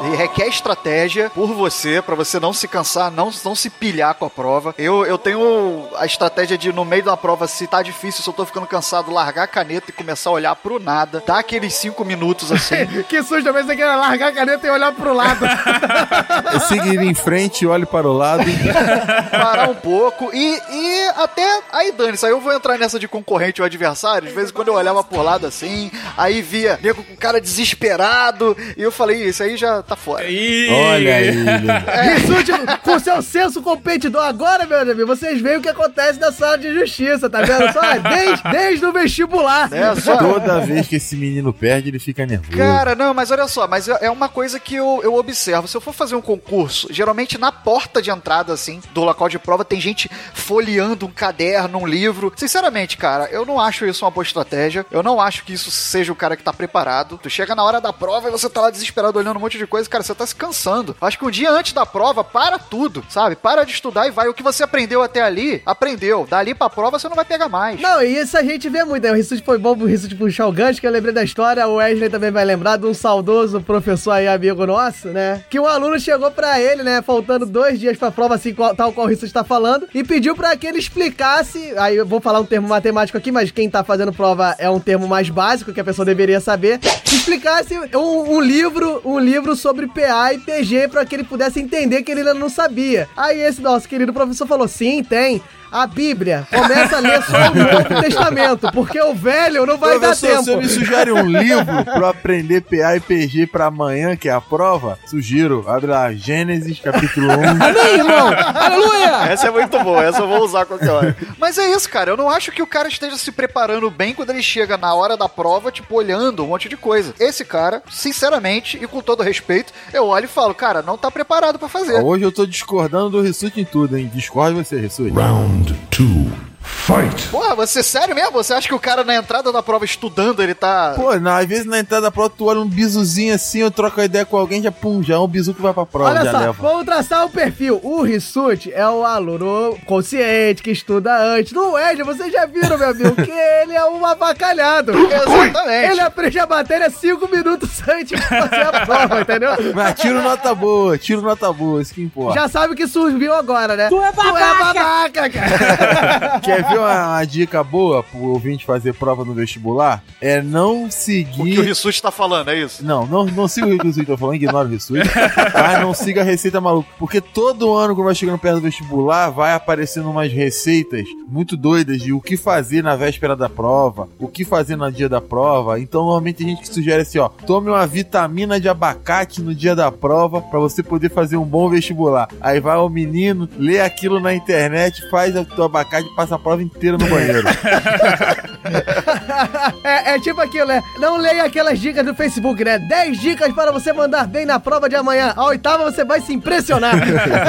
E 0.00 0.16
requer 0.16 0.46
estratégia 0.46 1.30
por 1.30 1.48
você, 1.48 2.00
pra 2.00 2.14
você 2.14 2.38
não 2.38 2.52
se 2.52 2.68
cansar, 2.68 3.10
não, 3.10 3.30
não 3.44 3.54
se 3.54 3.68
pilhar 3.68 4.14
com 4.14 4.24
a 4.24 4.30
prova. 4.30 4.74
Eu, 4.78 5.04
eu 5.04 5.18
tenho 5.18 5.88
a 5.96 6.06
estratégia 6.06 6.56
de, 6.56 6.72
no 6.72 6.84
meio 6.84 7.02
da 7.02 7.16
prova, 7.16 7.46
se 7.48 7.66
tá 7.66 7.82
difícil, 7.82 8.22
se 8.22 8.28
eu 8.28 8.34
tô 8.34 8.44
ficando 8.44 8.66
cansado, 8.66 9.10
largar 9.10 9.44
a 9.44 9.48
caneta 9.48 9.90
e 9.90 9.92
começar 9.92 10.30
a 10.30 10.34
olhar 10.34 10.54
pro 10.56 10.78
nada. 10.78 11.22
Dar 11.26 11.38
aqueles 11.38 11.74
cinco 11.74 12.04
minutos 12.04 12.52
assim. 12.52 12.86
que 13.08 13.22
susto, 13.22 13.44
também 13.44 13.64
você 13.64 13.74
quer 13.74 13.86
largar 13.86 14.28
a 14.28 14.32
caneta 14.32 14.66
e 14.66 14.70
olhar 14.70 14.92
pro 14.92 15.12
lado. 15.12 15.44
É 16.54 16.60
seguir 16.60 16.98
em 17.00 17.14
frente, 17.14 17.66
olhe 17.66 17.84
para 17.84 18.08
o 18.08 18.12
lado. 18.12 18.44
parar 19.30 19.68
um 19.68 19.74
pouco 19.74 20.30
e, 20.32 20.60
e 20.70 21.08
até 21.16 21.62
aí 21.72 21.92
dane-se. 21.92 22.24
Aí 22.24 22.32
eu 22.32 22.40
vou 22.40 22.52
entrar 22.52 22.78
nessa 22.78 22.98
de 22.98 23.08
concorrente 23.08 23.60
ou 23.60 23.66
adversário. 23.66 24.28
Às 24.28 24.34
vezes 24.34 24.50
quando 24.50 24.68
eu 24.68 24.74
olhava 24.74 25.02
por 25.02 25.22
lado 25.22 25.46
assim, 25.46 25.90
aí 26.16 26.40
via 26.40 26.78
nego 26.82 27.02
com 27.02 27.16
cara 27.16 27.40
desesperado 27.40 28.56
e 28.76 28.82
eu 28.82 28.92
falei, 28.92 29.24
isso 29.24 29.42
aí 29.42 29.56
já 29.56 29.82
tá 29.88 29.96
fora. 29.96 30.24
Olha 30.24 31.16
aí. 31.16 31.30
Rissuti, 32.18 32.52
com 32.82 32.98
seu 32.98 33.20
senso 33.22 33.62
competidor 33.62 34.22
agora, 34.24 34.66
meu 34.66 34.80
amigo, 34.80 35.06
vocês 35.06 35.40
veem 35.40 35.58
o 35.58 35.60
que 35.62 35.68
acontece 35.68 36.18
na 36.18 36.32
sala 36.32 36.58
de 36.58 36.72
justiça, 36.74 37.28
tá 37.30 37.40
vendo? 37.42 37.72
Só 37.72 37.80
desde, 38.08 38.42
desde 38.50 38.86
o 38.86 38.92
vestibular. 38.92 39.72
É, 39.72 39.94
só- 39.96 40.16
Toda 40.16 40.60
vez 40.60 40.86
que 40.86 40.96
esse 40.96 41.16
menino 41.16 41.52
perde, 41.52 41.88
ele 41.88 41.98
fica 41.98 42.26
nervoso. 42.26 42.56
Cara, 42.56 42.94
não, 42.94 43.12
mas 43.14 43.30
olha 43.30 43.46
só, 43.46 43.66
mas 43.66 43.88
é 43.88 43.98
é 44.00 44.10
uma 44.10 44.28
coisa 44.28 44.58
que 44.60 44.74
eu, 44.76 45.00
eu 45.02 45.14
observo. 45.16 45.68
Se 45.68 45.76
eu 45.76 45.80
for 45.80 45.92
fazer 45.92 46.14
um 46.14 46.20
concurso, 46.22 46.86
geralmente 46.90 47.36
na 47.36 47.50
porta 47.52 48.00
de 48.00 48.10
entrada, 48.10 48.52
assim, 48.52 48.80
do 48.92 49.02
local 49.04 49.28
de 49.28 49.38
prova, 49.38 49.64
tem 49.64 49.80
gente 49.80 50.08
folheando 50.32 51.04
um 51.06 51.10
caderno, 51.10 51.78
um 51.78 51.86
livro. 51.86 52.32
Sinceramente, 52.36 52.96
cara, 52.96 53.28
eu 53.30 53.44
não 53.44 53.60
acho 53.60 53.84
isso 53.84 54.04
uma 54.04 54.10
boa 54.10 54.22
estratégia. 54.24 54.86
Eu 54.90 55.02
não 55.02 55.20
acho 55.20 55.44
que 55.44 55.52
isso 55.52 55.70
seja 55.70 56.12
o 56.12 56.16
cara 56.16 56.36
que 56.36 56.42
tá 56.42 56.52
preparado. 56.52 57.18
Tu 57.22 57.28
chega 57.28 57.54
na 57.54 57.62
hora 57.64 57.80
da 57.80 57.92
prova 57.92 58.28
e 58.28 58.30
você 58.30 58.48
tá 58.48 58.62
lá 58.62 58.70
desesperado 58.70 59.18
olhando 59.18 59.36
um 59.36 59.40
monte 59.40 59.58
de 59.58 59.66
coisa, 59.66 59.77
cara, 59.86 60.02
você 60.02 60.14
tá 60.14 60.26
se 60.26 60.34
cansando. 60.34 60.96
Acho 61.00 61.18
que 61.18 61.24
um 61.24 61.30
dia 61.30 61.50
antes 61.50 61.72
da 61.72 61.84
prova, 61.86 62.24
para 62.24 62.58
tudo, 62.58 63.04
sabe? 63.08 63.36
Para 63.36 63.64
de 63.64 63.72
estudar 63.72 64.06
e 64.06 64.10
vai. 64.10 64.28
O 64.28 64.34
que 64.34 64.42
você 64.42 64.62
aprendeu 64.62 65.02
até 65.02 65.20
ali, 65.22 65.62
aprendeu. 65.66 66.26
Dali 66.28 66.54
pra 66.54 66.70
prova, 66.70 66.98
você 66.98 67.08
não 67.08 67.14
vai 67.16 67.24
pegar 67.24 67.48
mais. 67.48 67.80
Não, 67.80 68.02
e 68.02 68.18
isso 68.18 68.36
a 68.36 68.42
gente 68.42 68.68
vê 68.68 68.82
muito, 68.84 69.02
né? 69.04 69.12
O 69.12 69.14
Rissuti 69.14 69.42
foi 69.44 69.58
bom 69.58 69.76
pro 69.76 69.86
Rissuti 69.86 70.14
puxar 70.14 70.46
o 70.46 70.52
gancho, 70.52 70.80
que 70.80 70.86
eu 70.86 70.90
lembrei 70.90 71.12
da 71.14 71.22
história, 71.22 71.66
o 71.68 71.74
Wesley 71.76 72.08
também 72.08 72.30
vai 72.30 72.44
lembrar 72.44 72.76
de 72.78 72.86
um 72.86 72.94
saudoso 72.94 73.60
professor 73.60 74.12
aí, 74.12 74.26
amigo 74.26 74.66
nosso, 74.66 75.08
né? 75.08 75.42
Que 75.50 75.60
um 75.60 75.66
aluno 75.66 76.00
chegou 76.00 76.30
pra 76.30 76.60
ele, 76.60 76.82
né, 76.82 77.02
faltando 77.02 77.44
dois 77.44 77.78
dias 77.78 77.96
pra 77.98 78.10
prova, 78.10 78.34
assim, 78.36 78.54
qual- 78.54 78.74
tal 78.74 78.92
qual 78.92 79.06
o 79.06 79.10
Rissuti 79.10 79.32
tá 79.32 79.44
falando, 79.44 79.86
e 79.94 80.02
pediu 80.02 80.34
pra 80.34 80.56
que 80.56 80.66
ele 80.66 80.78
explicasse, 80.78 81.74
aí 81.76 81.96
eu 81.96 82.06
vou 82.06 82.20
falar 82.20 82.40
um 82.40 82.44
termo 82.46 82.68
matemático 82.68 83.18
aqui, 83.18 83.30
mas 83.30 83.50
quem 83.50 83.68
tá 83.68 83.82
fazendo 83.84 84.12
prova 84.12 84.54
é 84.58 84.70
um 84.70 84.80
termo 84.80 85.06
mais 85.06 85.28
básico, 85.28 85.72
que 85.72 85.80
a 85.80 85.84
pessoa 85.84 86.04
deveria 86.06 86.40
saber, 86.40 86.80
explicasse 87.04 87.76
um, 87.94 88.34
um 88.36 88.40
livro, 88.40 89.00
um 89.04 89.18
livro 89.18 89.54
sobre 89.56 89.67
PA 89.88 90.34
e 90.34 90.38
PG 90.38 90.88
pra 90.88 91.04
que 91.04 91.14
ele 91.14 91.24
pudesse 91.24 91.60
entender 91.60 92.02
que 92.02 92.10
ele 92.10 92.20
ainda 92.20 92.34
não 92.34 92.48
sabia. 92.48 93.08
Aí 93.16 93.40
esse 93.40 93.60
nosso 93.60 93.88
querido 93.88 94.12
professor 94.12 94.46
falou, 94.46 94.68
sim, 94.68 95.02
tem, 95.02 95.42
a 95.70 95.86
Bíblia. 95.86 96.46
Começa 96.50 96.96
a 96.96 97.00
ler 97.00 97.22
só 97.22 97.36
o 97.50 97.54
Novo 97.54 98.00
Testamento, 98.02 98.70
porque 98.72 99.00
o 99.00 99.14
velho 99.14 99.66
não 99.66 99.76
vai 99.76 99.98
dar 99.98 100.08
Professor, 100.08 100.42
se 100.44 100.50
eu 100.50 100.54
tempo. 100.56 100.58
me 100.62 100.68
sugere 100.68 101.12
um 101.12 101.26
livro 101.26 101.84
pra 101.84 101.98
eu 101.98 102.06
aprender 102.06 102.62
PA 102.62 102.96
e 102.96 103.00
PG 103.00 103.46
pra 103.48 103.66
amanhã, 103.66 104.16
que 104.16 104.28
é 104.28 104.32
a 104.32 104.40
prova, 104.40 104.98
sugiro. 105.06 105.64
Abre 105.68 105.90
lá, 105.90 106.12
Gênesis, 106.12 106.78
capítulo 106.80 107.28
1. 107.32 107.32
Amém, 107.50 107.94
irmão! 107.98 108.30
Aleluia! 108.54 109.30
Essa 109.32 109.48
é 109.48 109.50
muito 109.50 109.78
boa, 109.80 110.04
essa 110.04 110.20
eu 110.20 110.28
vou 110.28 110.42
usar 110.44 110.64
qualquer 110.66 110.90
hora. 110.90 111.16
Mas 111.38 111.58
é 111.58 111.70
isso, 111.70 111.88
cara. 111.88 112.10
Eu 112.10 112.16
não 112.16 112.28
acho 112.30 112.50
que 112.52 112.62
o 112.62 112.66
cara 112.66 112.88
esteja 112.88 113.16
se 113.16 113.30
preparando 113.32 113.90
bem 113.90 114.14
quando 114.14 114.30
ele 114.30 114.42
chega 114.42 114.76
na 114.76 114.94
hora 114.94 115.16
da 115.16 115.28
prova, 115.28 115.70
tipo, 115.70 115.94
olhando 115.96 116.44
um 116.44 116.48
monte 116.48 116.68
de 116.68 116.76
coisa. 116.76 117.14
Esse 117.18 117.44
cara, 117.44 117.82
sinceramente 117.90 118.78
e 118.82 118.86
com 118.86 119.00
todo 119.00 119.22
respeito, 119.22 119.72
eu 119.92 120.06
olho 120.06 120.24
e 120.24 120.28
falo, 120.28 120.54
cara, 120.54 120.82
não 120.82 120.96
tá 120.96 121.10
preparado 121.10 121.58
pra 121.58 121.68
fazer. 121.68 122.02
Hoje 122.02 122.24
eu 122.24 122.32
tô 122.32 122.46
discordando 122.46 123.10
do 123.10 123.20
Rissuti 123.22 123.60
em 123.60 123.64
tudo, 123.64 123.96
hein? 123.96 124.10
Discorde 124.14 124.56
você, 124.56 124.78
Rissuti. 124.78 125.10
Round 125.10 125.57
two. 125.90 126.30
Fight. 126.68 127.28
Porra, 127.28 127.54
você 127.54 127.82
sério 127.82 128.14
mesmo? 128.14 128.32
Você 128.32 128.54
acha 128.54 128.66
que 128.66 128.74
o 128.74 128.78
cara 128.78 129.04
na 129.04 129.14
entrada 129.16 129.52
da 129.52 129.62
prova 129.62 129.84
estudando, 129.84 130.42
ele 130.42 130.54
tá. 130.54 130.94
Pô, 130.96 131.14
na, 131.16 131.38
às 131.38 131.46
vezes 131.46 131.66
na 131.66 131.78
entrada 131.78 132.02
da 132.02 132.10
prova 132.10 132.30
tu 132.30 132.46
olha 132.46 132.60
um 132.60 132.66
bizuzinho 132.68 133.34
assim, 133.34 133.58
eu 133.60 133.70
troco 133.70 134.00
a 134.00 134.04
ideia 134.06 134.24
com 134.24 134.36
alguém, 134.38 134.62
já 134.62 134.72
pum, 134.72 135.02
já 135.02 135.14
é 135.14 135.18
um 135.18 135.26
bizu 135.26 135.52
que 135.52 135.60
vai 135.60 135.74
pra 135.74 135.84
prova, 135.84 136.10
Olha 136.10 136.24
já 136.24 136.30
só, 136.32 136.38
leva. 136.38 136.52
vamos 136.52 136.84
traçar 136.86 137.24
o 137.26 137.30
perfil. 137.30 137.78
O 137.82 138.02
Rissuti 138.02 138.72
é 138.72 138.88
o 138.88 139.04
aluno 139.04 139.76
consciente, 139.84 140.62
que 140.62 140.70
estuda 140.70 141.14
antes. 141.18 141.52
No 141.52 141.72
Wesley, 141.72 142.04
vocês 142.04 142.32
já 142.32 142.46
viram, 142.46 142.78
meu 142.78 142.88
amigo, 142.90 143.14
que 143.16 143.30
ele 143.30 143.74
é 143.74 143.84
um 143.84 144.04
avacalhado. 144.06 144.92
Exatamente. 144.92 145.90
Ele 145.92 146.00
aprende 146.00 146.38
a 146.38 146.46
matéria 146.46 146.88
cinco 146.90 147.28
minutos 147.28 147.68
antes 147.88 148.18
de 148.18 148.26
fazer 148.26 148.62
a 148.62 148.86
prova, 148.86 149.20
entendeu? 149.20 149.50
Mas 149.74 149.94
tiro 150.00 150.22
nota 150.22 150.54
boa, 150.54 150.96
tiro 150.96 151.20
nota 151.20 151.52
boa, 151.52 151.82
isso 151.82 151.92
que 151.92 152.02
importa. 152.02 152.40
Já 152.40 152.48
sabe 152.48 152.72
o 152.72 152.76
que 152.76 152.86
surgiu 152.86 153.34
agora, 153.34 153.76
né? 153.76 153.88
Tu 153.88 154.00
é 154.02 154.10
Tu 154.12 154.20
é 154.20 154.24
babaca! 154.24 154.74
babaca, 154.74 155.30
cara. 155.30 156.40
Quer 156.58 156.70
ver 156.70 156.78
uma, 156.78 157.06
uma 157.06 157.24
dica 157.24 157.62
boa 157.62 158.02
pro 158.02 158.18
ouvinte 158.18 158.66
fazer 158.66 158.92
prova 158.92 159.24
no 159.24 159.32
vestibular? 159.32 160.02
É 160.20 160.42
não 160.42 160.90
seguir. 160.90 161.40
O 161.40 161.44
que 161.44 161.60
o 161.60 161.62
Rissuti 161.62 162.02
tá 162.02 162.10
falando, 162.10 162.50
é 162.50 162.58
isso? 162.58 162.84
Não, 162.84 163.06
não, 163.06 163.26
não 163.26 163.46
siga 163.46 163.68
o 163.68 163.80
Rissuti 163.80 164.06
tá 164.06 164.16
falando, 164.16 164.34
ignora 164.34 164.66
o 164.66 164.70
Rissuti. 164.70 165.08
mas 165.54 165.80
não 165.80 165.94
siga 165.94 166.22
a 166.22 166.24
receita 166.24 166.60
maluca. 166.60 166.88
Porque 166.98 167.20
todo 167.20 167.72
ano, 167.74 167.94
quando 167.94 168.06
vai 168.06 168.14
chegando 168.16 168.40
perto 168.40 168.56
do 168.56 168.62
vestibular, 168.62 169.30
vai 169.30 169.52
aparecendo 169.52 170.10
umas 170.10 170.32
receitas 170.32 171.06
muito 171.28 171.56
doidas 171.56 172.00
de 172.00 172.12
o 172.12 172.20
que 172.20 172.36
fazer 172.36 172.82
na 172.82 172.96
véspera 172.96 173.36
da 173.36 173.48
prova, 173.48 174.08
o 174.18 174.26
que 174.26 174.44
fazer 174.44 174.74
no 174.74 174.90
dia 174.90 175.08
da 175.08 175.20
prova. 175.20 175.78
Então, 175.78 176.00
normalmente 176.00 176.42
a 176.42 176.46
gente 176.46 176.62
que 176.62 176.74
sugere 176.74 177.02
assim, 177.02 177.18
ó, 177.18 177.28
tome 177.28 177.70
uma 177.70 177.86
vitamina 177.86 178.58
de 178.58 178.68
abacate 178.68 179.40
no 179.40 179.54
dia 179.54 179.76
da 179.76 179.92
prova 179.92 180.40
pra 180.40 180.58
você 180.58 180.82
poder 180.82 181.10
fazer 181.10 181.36
um 181.36 181.44
bom 181.44 181.68
vestibular. 181.68 182.28
Aí 182.40 182.58
vai 182.58 182.76
o 182.78 182.88
menino, 182.88 183.48
lê 183.56 183.78
aquilo 183.78 184.18
na 184.18 184.34
internet, 184.34 185.08
faz 185.08 185.36
o 185.36 185.62
abacate 185.62 186.08
passa 186.16 186.34
a 186.34 186.38
prova 186.48 186.62
inteira 186.62 186.96
no 186.96 187.06
banheiro. 187.06 187.46
é, 189.84 190.14
é 190.14 190.20
tipo 190.20 190.40
aquilo, 190.40 190.66
né? 190.66 190.82
Não 190.98 191.18
leia 191.18 191.44
aquelas 191.44 191.78
dicas 191.78 192.04
do 192.04 192.14
Facebook, 192.14 192.64
né? 192.64 192.78
10 192.78 193.20
dicas 193.20 193.52
para 193.52 193.70
você 193.70 193.92
mandar 193.92 194.26
bem 194.26 194.46
na 194.46 194.58
prova 194.58 194.88
de 194.88 194.96
amanhã. 194.96 195.34
A 195.36 195.44
oitava 195.44 195.84
você 195.90 196.04
vai 196.04 196.20
se 196.22 196.32
impressionar. 196.32 196.94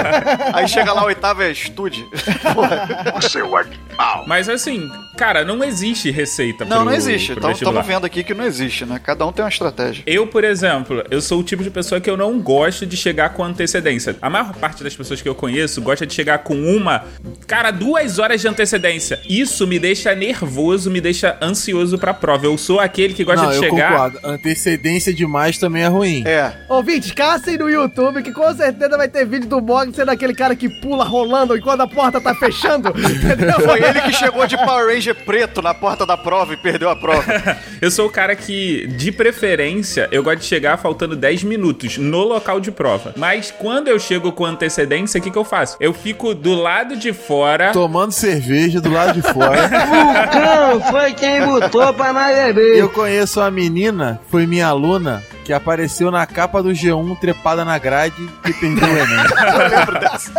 Aí 0.54 0.68
chega 0.68 0.91
lá, 0.91 1.02
a 1.02 1.06
oitava 1.06 1.45
é 1.45 1.52
estude. 1.52 2.06
Você 3.16 3.39
é 3.39 3.43
o 3.43 3.56
animal. 3.56 4.24
Mas 4.28 4.47
assim, 4.50 4.89
cara, 5.18 5.43
não 5.43 5.64
existe 5.64 6.10
receita 6.12 6.64
Não, 6.66 6.78
pro- 6.78 6.86
não 6.86 6.93
existe. 6.93 7.32
Então 7.34 7.50
vestibular. 7.50 7.82
estamos 7.82 7.88
vendo 7.95 8.06
aqui 8.06 8.24
que 8.24 8.34
não 8.34 8.45
existe, 8.45 8.86
né? 8.86 9.00
Cada 9.04 9.26
um 9.26 9.32
tem 9.32 9.43
uma 9.43 9.50
estratégia. 9.50 10.04
Eu, 10.06 10.28
por 10.28 10.43
exemplo, 10.43 11.04
eu 11.10 11.22
sou 11.22 11.39
o 11.39 11.43
tipo 11.43 11.64
de 11.64 11.70
pessoa 11.70 12.00
que 12.00 12.10
eu 12.10 12.16
não 12.18 12.39
gosto 12.39 12.86
de 12.86 12.95
chegar 12.95 13.30
com 13.30 13.43
antecedência. 13.43 14.16
A 14.22 14.30
maior 14.30 14.54
parte 14.54 14.84
das 14.84 14.95
pessoas 14.95 15.22
que 15.22 15.28
eu 15.30 15.36
conheço 15.36 15.82
gosta 15.82 16.06
de 16.06 16.14
chegar 16.14 16.39
com 16.39 16.56
uma, 16.56 17.04
cara, 17.47 17.72
duas 17.72 18.20
horas 18.20 18.41
de 18.41 18.47
antecedência. 18.47 18.78
Isso 19.27 19.67
me 19.67 19.80
deixa 19.80 20.13
nervoso, 20.15 20.89
me 20.89 21.01
deixa 21.01 21.38
ansioso 21.41 21.97
pra 21.97 22.13
prova. 22.13 22.45
Eu 22.45 22.57
sou 22.57 22.80
aquele 22.80 23.13
que 23.13 23.23
gosta 23.23 23.43
não, 23.43 23.51
de 23.51 23.57
eu 23.57 23.63
chegar. 23.63 23.91
concordo. 23.91 24.19
Antecedência 24.23 25.13
demais 25.13 25.57
também 25.57 25.84
é 25.84 25.88
ruim. 25.88 26.23
É. 26.25 26.53
Ouvintes, 26.67 27.11
caçem 27.11 27.57
no 27.57 27.69
YouTube 27.69 28.21
que 28.23 28.32
com 28.32 28.53
certeza 28.55 28.97
vai 28.97 29.07
ter 29.07 29.25
vídeo 29.25 29.47
do 29.47 29.61
Bog 29.61 29.93
sendo 29.93 30.11
aquele 30.11 30.34
cara 30.34 30.55
que 30.55 30.69
pula 30.69 31.03
rolando 31.03 31.55
enquanto 31.55 31.82
a 31.82 31.88
porta 31.88 32.19
tá 32.21 32.34
fechando. 32.36 32.89
Entendeu? 32.97 33.59
Foi 33.61 33.84
ele 33.84 34.01
que 34.01 34.13
chegou 34.13 34.45
de 34.47 34.57
Power 34.57 34.93
Ranger 34.93 35.15
preto 35.25 35.61
na 35.61 35.73
porta 35.73 36.05
da 36.05 36.17
prova 36.17 36.53
e 36.53 36.57
perdeu 36.57 36.89
a 36.89 36.95
prova. 36.95 37.25
Eu 37.82 37.89
sou 37.89 38.07
o 38.07 38.09
cara 38.09 38.36
que, 38.36 38.88
de 38.88 39.09
preferência, 39.09 40.09
eu 40.11 40.21
gosto 40.21 40.39
de 40.39 40.45
chegar 40.45 40.77
faltando 40.77 41.15
10 41.15 41.43
minutos 41.43 41.97
no 41.97 42.23
local 42.23 42.59
de 42.59 42.71
prova. 42.71 43.13
Mas 43.15 43.51
quando 43.51 43.88
eu 43.88 43.97
chego 43.97 44.34
com 44.34 44.45
antecedência, 44.45 45.17
o 45.17 45.23
que, 45.23 45.32
que 45.32 45.38
eu 45.38 45.45
faço? 45.45 45.77
Eu 45.80 45.93
fico 45.93 46.34
do 46.36 46.53
lado 46.53 46.97
de 46.97 47.13
fora. 47.13 47.71
Tomando 47.71 48.11
cerveja 48.11 48.68
do 48.80 48.91
lado 48.91 49.13
de 49.13 49.22
fora. 49.22 49.70
O 50.09 50.32
cão 50.32 50.91
foi 50.91 51.13
quem 51.13 51.45
botou 51.45 51.93
pra 51.93 52.13
nós 52.13 52.36
beber. 52.36 52.78
Eu 52.78 52.89
conheço 52.89 53.39
uma 53.39 53.49
menina, 53.49 54.20
foi 54.30 54.45
minha 54.45 54.67
aluna, 54.67 55.24
que 55.43 55.53
apareceu 55.53 56.11
na 56.11 56.26
capa 56.26 56.61
do 56.61 56.70
G1 56.70 57.17
trepada 57.20 57.65
na 57.65 57.78
grade 57.78 58.30
e 58.45 58.53
perdeu 58.53 58.88
o 58.88 58.97
Enem. 58.97 59.20
Eu 59.53 59.78
lembro 59.80 59.99
dessa. 59.99 60.32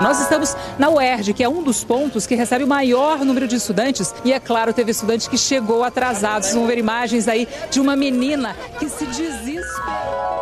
Nós 0.00 0.20
estamos 0.20 0.56
na 0.78 0.88
UERJ, 0.90 1.34
que 1.34 1.42
é 1.42 1.48
um 1.48 1.62
dos 1.62 1.82
pontos 1.82 2.26
que 2.26 2.34
recebe 2.36 2.62
o 2.62 2.68
maior 2.68 3.24
número 3.24 3.48
de 3.48 3.56
estudantes. 3.56 4.14
E 4.24 4.32
é 4.32 4.38
claro, 4.38 4.72
teve 4.72 4.92
estudante 4.92 5.28
que 5.28 5.36
chegou 5.36 5.82
atrasado. 5.82 6.44
Vocês 6.44 6.54
vão 6.54 6.66
ver 6.66 6.78
imagens 6.78 7.26
aí 7.26 7.48
de 7.70 7.80
uma 7.80 7.96
menina 7.96 8.56
que 8.78 8.88
se 8.88 9.04
desesperou. 9.06 10.37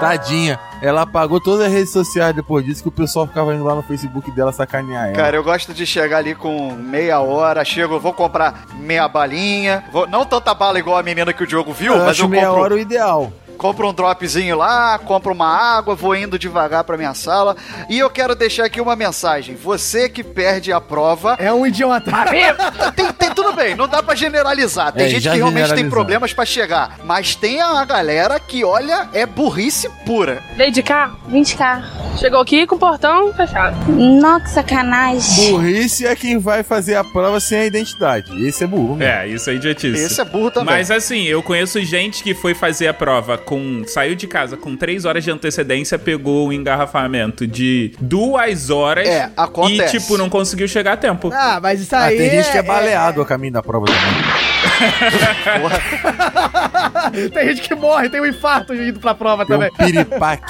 Tadinha. 0.00 0.58
Ela 0.80 1.02
apagou 1.02 1.40
todas 1.40 1.66
as 1.66 1.72
redes 1.72 1.90
sociais 1.90 2.34
depois 2.34 2.64
disso, 2.64 2.82
que 2.82 2.88
o 2.88 2.92
pessoal 2.92 3.26
ficava 3.26 3.54
indo 3.54 3.64
lá 3.64 3.74
no 3.74 3.82
Facebook 3.82 4.30
dela 4.30 4.52
sacanear 4.52 5.06
ela. 5.06 5.16
Cara, 5.16 5.36
eu 5.36 5.42
gosto 5.42 5.74
de 5.74 5.84
chegar 5.84 6.18
ali 6.18 6.34
com 6.34 6.72
meia 6.72 7.20
hora, 7.20 7.64
chego, 7.64 7.98
vou 7.98 8.12
comprar 8.12 8.66
meia 8.76 9.08
balinha. 9.08 9.84
Vou, 9.92 10.06
não 10.06 10.24
tanta 10.24 10.54
bala 10.54 10.78
igual 10.78 10.96
a 10.98 11.02
menina 11.02 11.32
que 11.32 11.42
o 11.42 11.46
Diogo 11.46 11.72
viu, 11.72 11.92
eu 11.94 11.98
mas 12.00 12.10
acho 12.10 12.22
eu 12.22 12.28
meia 12.28 12.46
compro. 12.46 12.62
hora 12.62 12.74
o 12.74 12.78
ideal 12.78 13.32
compra 13.58 13.86
um 13.86 13.92
dropzinho 13.92 14.56
lá, 14.56 14.98
compra 14.98 15.32
uma 15.32 15.46
água, 15.46 15.94
vou 15.94 16.14
indo 16.14 16.38
devagar 16.38 16.84
para 16.84 16.96
minha 16.96 17.12
sala. 17.12 17.56
E 17.90 17.98
eu 17.98 18.08
quero 18.08 18.34
deixar 18.34 18.64
aqui 18.64 18.80
uma 18.80 18.96
mensagem. 18.96 19.56
Você 19.56 20.08
que 20.08 20.22
perde 20.22 20.72
a 20.72 20.80
prova. 20.80 21.36
É 21.38 21.52
um 21.52 21.66
idiota. 21.66 22.10
tem, 22.94 23.12
tem, 23.12 23.30
tudo 23.34 23.52
bem, 23.52 23.74
não 23.74 23.88
dá 23.88 24.02
para 24.02 24.14
generalizar. 24.14 24.92
Tem 24.92 25.06
é, 25.06 25.08
gente 25.08 25.28
que 25.28 25.36
realmente 25.36 25.74
tem 25.74 25.90
problemas 25.90 26.32
para 26.32 26.46
chegar. 26.46 26.98
Mas 27.04 27.34
tem 27.34 27.60
a 27.60 27.84
galera 27.84 28.38
que, 28.38 28.64
olha, 28.64 29.08
é 29.12 29.26
burrice 29.26 29.90
pura. 30.06 30.42
Lady 30.56 30.82
K, 30.82 31.10
de 31.28 31.56
cá. 31.56 32.07
Chegou 32.18 32.40
aqui 32.40 32.66
com 32.66 32.74
o 32.74 32.78
portão 32.78 33.32
fechado. 33.32 33.76
Nossa, 33.92 34.40
que 34.40 34.50
sacanagem. 34.50 35.52
Burrice 35.52 36.04
é 36.04 36.16
quem 36.16 36.36
vai 36.38 36.64
fazer 36.64 36.96
a 36.96 37.04
prova 37.04 37.38
sem 37.38 37.60
a 37.60 37.66
identidade. 37.66 38.44
Esse 38.44 38.64
é 38.64 38.66
burro. 38.66 38.96
mesmo. 38.96 39.12
É, 39.12 39.28
isso 39.28 39.48
é 39.48 39.54
idiotice. 39.54 40.04
Esse 40.04 40.20
é 40.20 40.24
burro 40.24 40.50
também. 40.50 40.74
Mas 40.74 40.90
assim, 40.90 41.22
eu 41.24 41.40
conheço 41.44 41.80
gente 41.84 42.24
que 42.24 42.34
foi 42.34 42.54
fazer 42.54 42.88
a 42.88 42.94
prova 42.94 43.38
com. 43.38 43.84
saiu 43.86 44.16
de 44.16 44.26
casa 44.26 44.56
com 44.56 44.74
três 44.76 45.04
horas 45.04 45.22
de 45.22 45.30
antecedência, 45.30 45.96
pegou 45.96 46.48
o 46.48 46.52
engarrafamento 46.52 47.46
de 47.46 47.92
duas 48.00 48.68
horas 48.68 49.06
É, 49.06 49.28
e, 49.28 49.32
acontece. 49.36 50.00
tipo, 50.00 50.18
não 50.18 50.28
conseguiu 50.28 50.66
chegar 50.66 50.94
a 50.94 50.96
tempo. 50.96 51.30
Ah, 51.32 51.60
mas 51.62 51.80
isso 51.80 51.94
Ah, 51.94 52.06
aí. 52.06 52.16
tem 52.16 52.30
gente 52.30 52.50
que 52.50 52.58
é 52.58 52.62
baleado 52.62 53.22
a 53.22 53.26
caminho 53.26 53.52
da 53.52 53.62
prova 53.62 53.86
também. 53.86 54.02
tem 57.30 57.54
gente 57.54 57.68
que 57.68 57.74
morre, 57.76 58.08
tem 58.08 58.20
um 58.20 58.26
infarto 58.26 58.74
indo 58.74 58.98
pra 58.98 59.14
prova 59.14 59.46
Tem 59.46 59.56
também. 59.56 59.70
um 59.72 59.76
piripaque. 59.84 60.42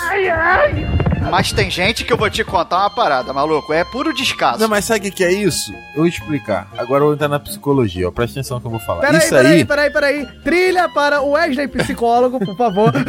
Mas 1.30 1.52
tem 1.52 1.70
gente 1.70 2.04
que 2.04 2.12
eu 2.12 2.16
vou 2.16 2.30
te 2.30 2.42
contar 2.44 2.78
uma 2.80 2.90
parada, 2.90 3.32
maluco. 3.32 3.72
É 3.72 3.84
puro 3.84 4.12
descaso. 4.14 4.60
Não, 4.60 4.68
mas 4.68 4.84
sabe 4.84 5.08
o 5.08 5.12
que 5.12 5.24
é 5.24 5.32
isso? 5.32 5.72
Eu 5.94 5.98
vou 5.98 6.06
explicar. 6.06 6.68
Agora 6.76 7.02
eu 7.02 7.06
vou 7.06 7.14
entrar 7.14 7.28
na 7.28 7.38
psicologia, 7.38 8.08
ó. 8.08 8.10
Presta 8.10 8.40
atenção 8.40 8.56
no 8.56 8.60
que 8.60 8.66
eu 8.66 8.70
vou 8.70 8.80
falar. 8.80 9.00
Peraí, 9.00 9.18
isso 9.18 9.30
peraí, 9.30 9.52
aí. 9.58 9.64
peraí, 9.64 9.90
peraí. 9.90 10.26
Trilha 10.42 10.88
para 10.88 11.20
o 11.20 11.30
Wesley 11.32 11.68
psicólogo, 11.68 12.38
por 12.38 12.56
favor. 12.56 12.92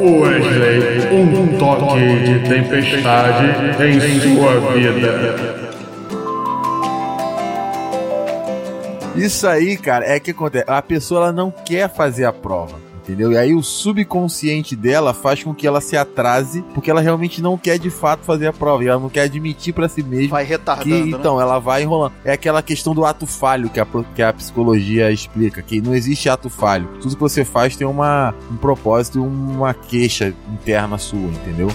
Wesley, 0.00 1.12
um 1.12 1.58
toque 1.58 2.18
de 2.24 2.48
tempestade 2.48 3.44
em 3.84 4.20
sua 4.20 4.60
vida. 4.72 5.64
Isso 9.16 9.46
aí, 9.46 9.76
cara, 9.76 10.04
é 10.04 10.18
que 10.18 10.32
acontece. 10.32 10.64
A 10.68 10.82
pessoa 10.82 11.22
ela 11.22 11.32
não 11.32 11.50
quer 11.50 11.88
fazer 11.88 12.24
a 12.24 12.32
prova. 12.32 12.83
Entendeu? 13.04 13.32
E 13.32 13.36
aí 13.36 13.54
o 13.54 13.62
subconsciente 13.62 14.74
dela 14.74 15.12
faz 15.12 15.44
com 15.44 15.54
que 15.54 15.66
ela 15.66 15.82
se 15.82 15.94
atrase, 15.94 16.62
porque 16.72 16.90
ela 16.90 17.02
realmente 17.02 17.42
não 17.42 17.58
quer 17.58 17.78
de 17.78 17.90
fato 17.90 18.24
fazer 18.24 18.46
a 18.46 18.52
prova. 18.52 18.82
E 18.82 18.88
ela 18.88 18.98
não 18.98 19.10
quer 19.10 19.22
admitir 19.22 19.74
pra 19.74 19.90
si 19.90 20.02
mesma. 20.02 20.30
Vai 20.30 20.44
retardando, 20.44 21.04
que, 21.04 21.10
né? 21.10 21.18
Então, 21.18 21.38
ela 21.38 21.58
vai 21.58 21.82
enrolando. 21.82 22.14
É 22.24 22.32
aquela 22.32 22.62
questão 22.62 22.94
do 22.94 23.04
ato 23.04 23.26
falho 23.26 23.68
que 23.68 23.78
a, 23.78 23.86
que 24.14 24.22
a 24.22 24.32
psicologia 24.32 25.10
explica, 25.10 25.60
que 25.60 25.82
não 25.82 25.94
existe 25.94 26.30
ato 26.30 26.48
falho. 26.48 26.88
Tudo 27.02 27.14
que 27.14 27.20
você 27.20 27.44
faz 27.44 27.76
tem 27.76 27.86
uma, 27.86 28.34
um 28.50 28.56
propósito 28.56 29.18
e 29.18 29.20
uma 29.20 29.74
queixa 29.74 30.34
interna 30.50 30.96
sua, 30.96 31.18
entendeu? 31.18 31.68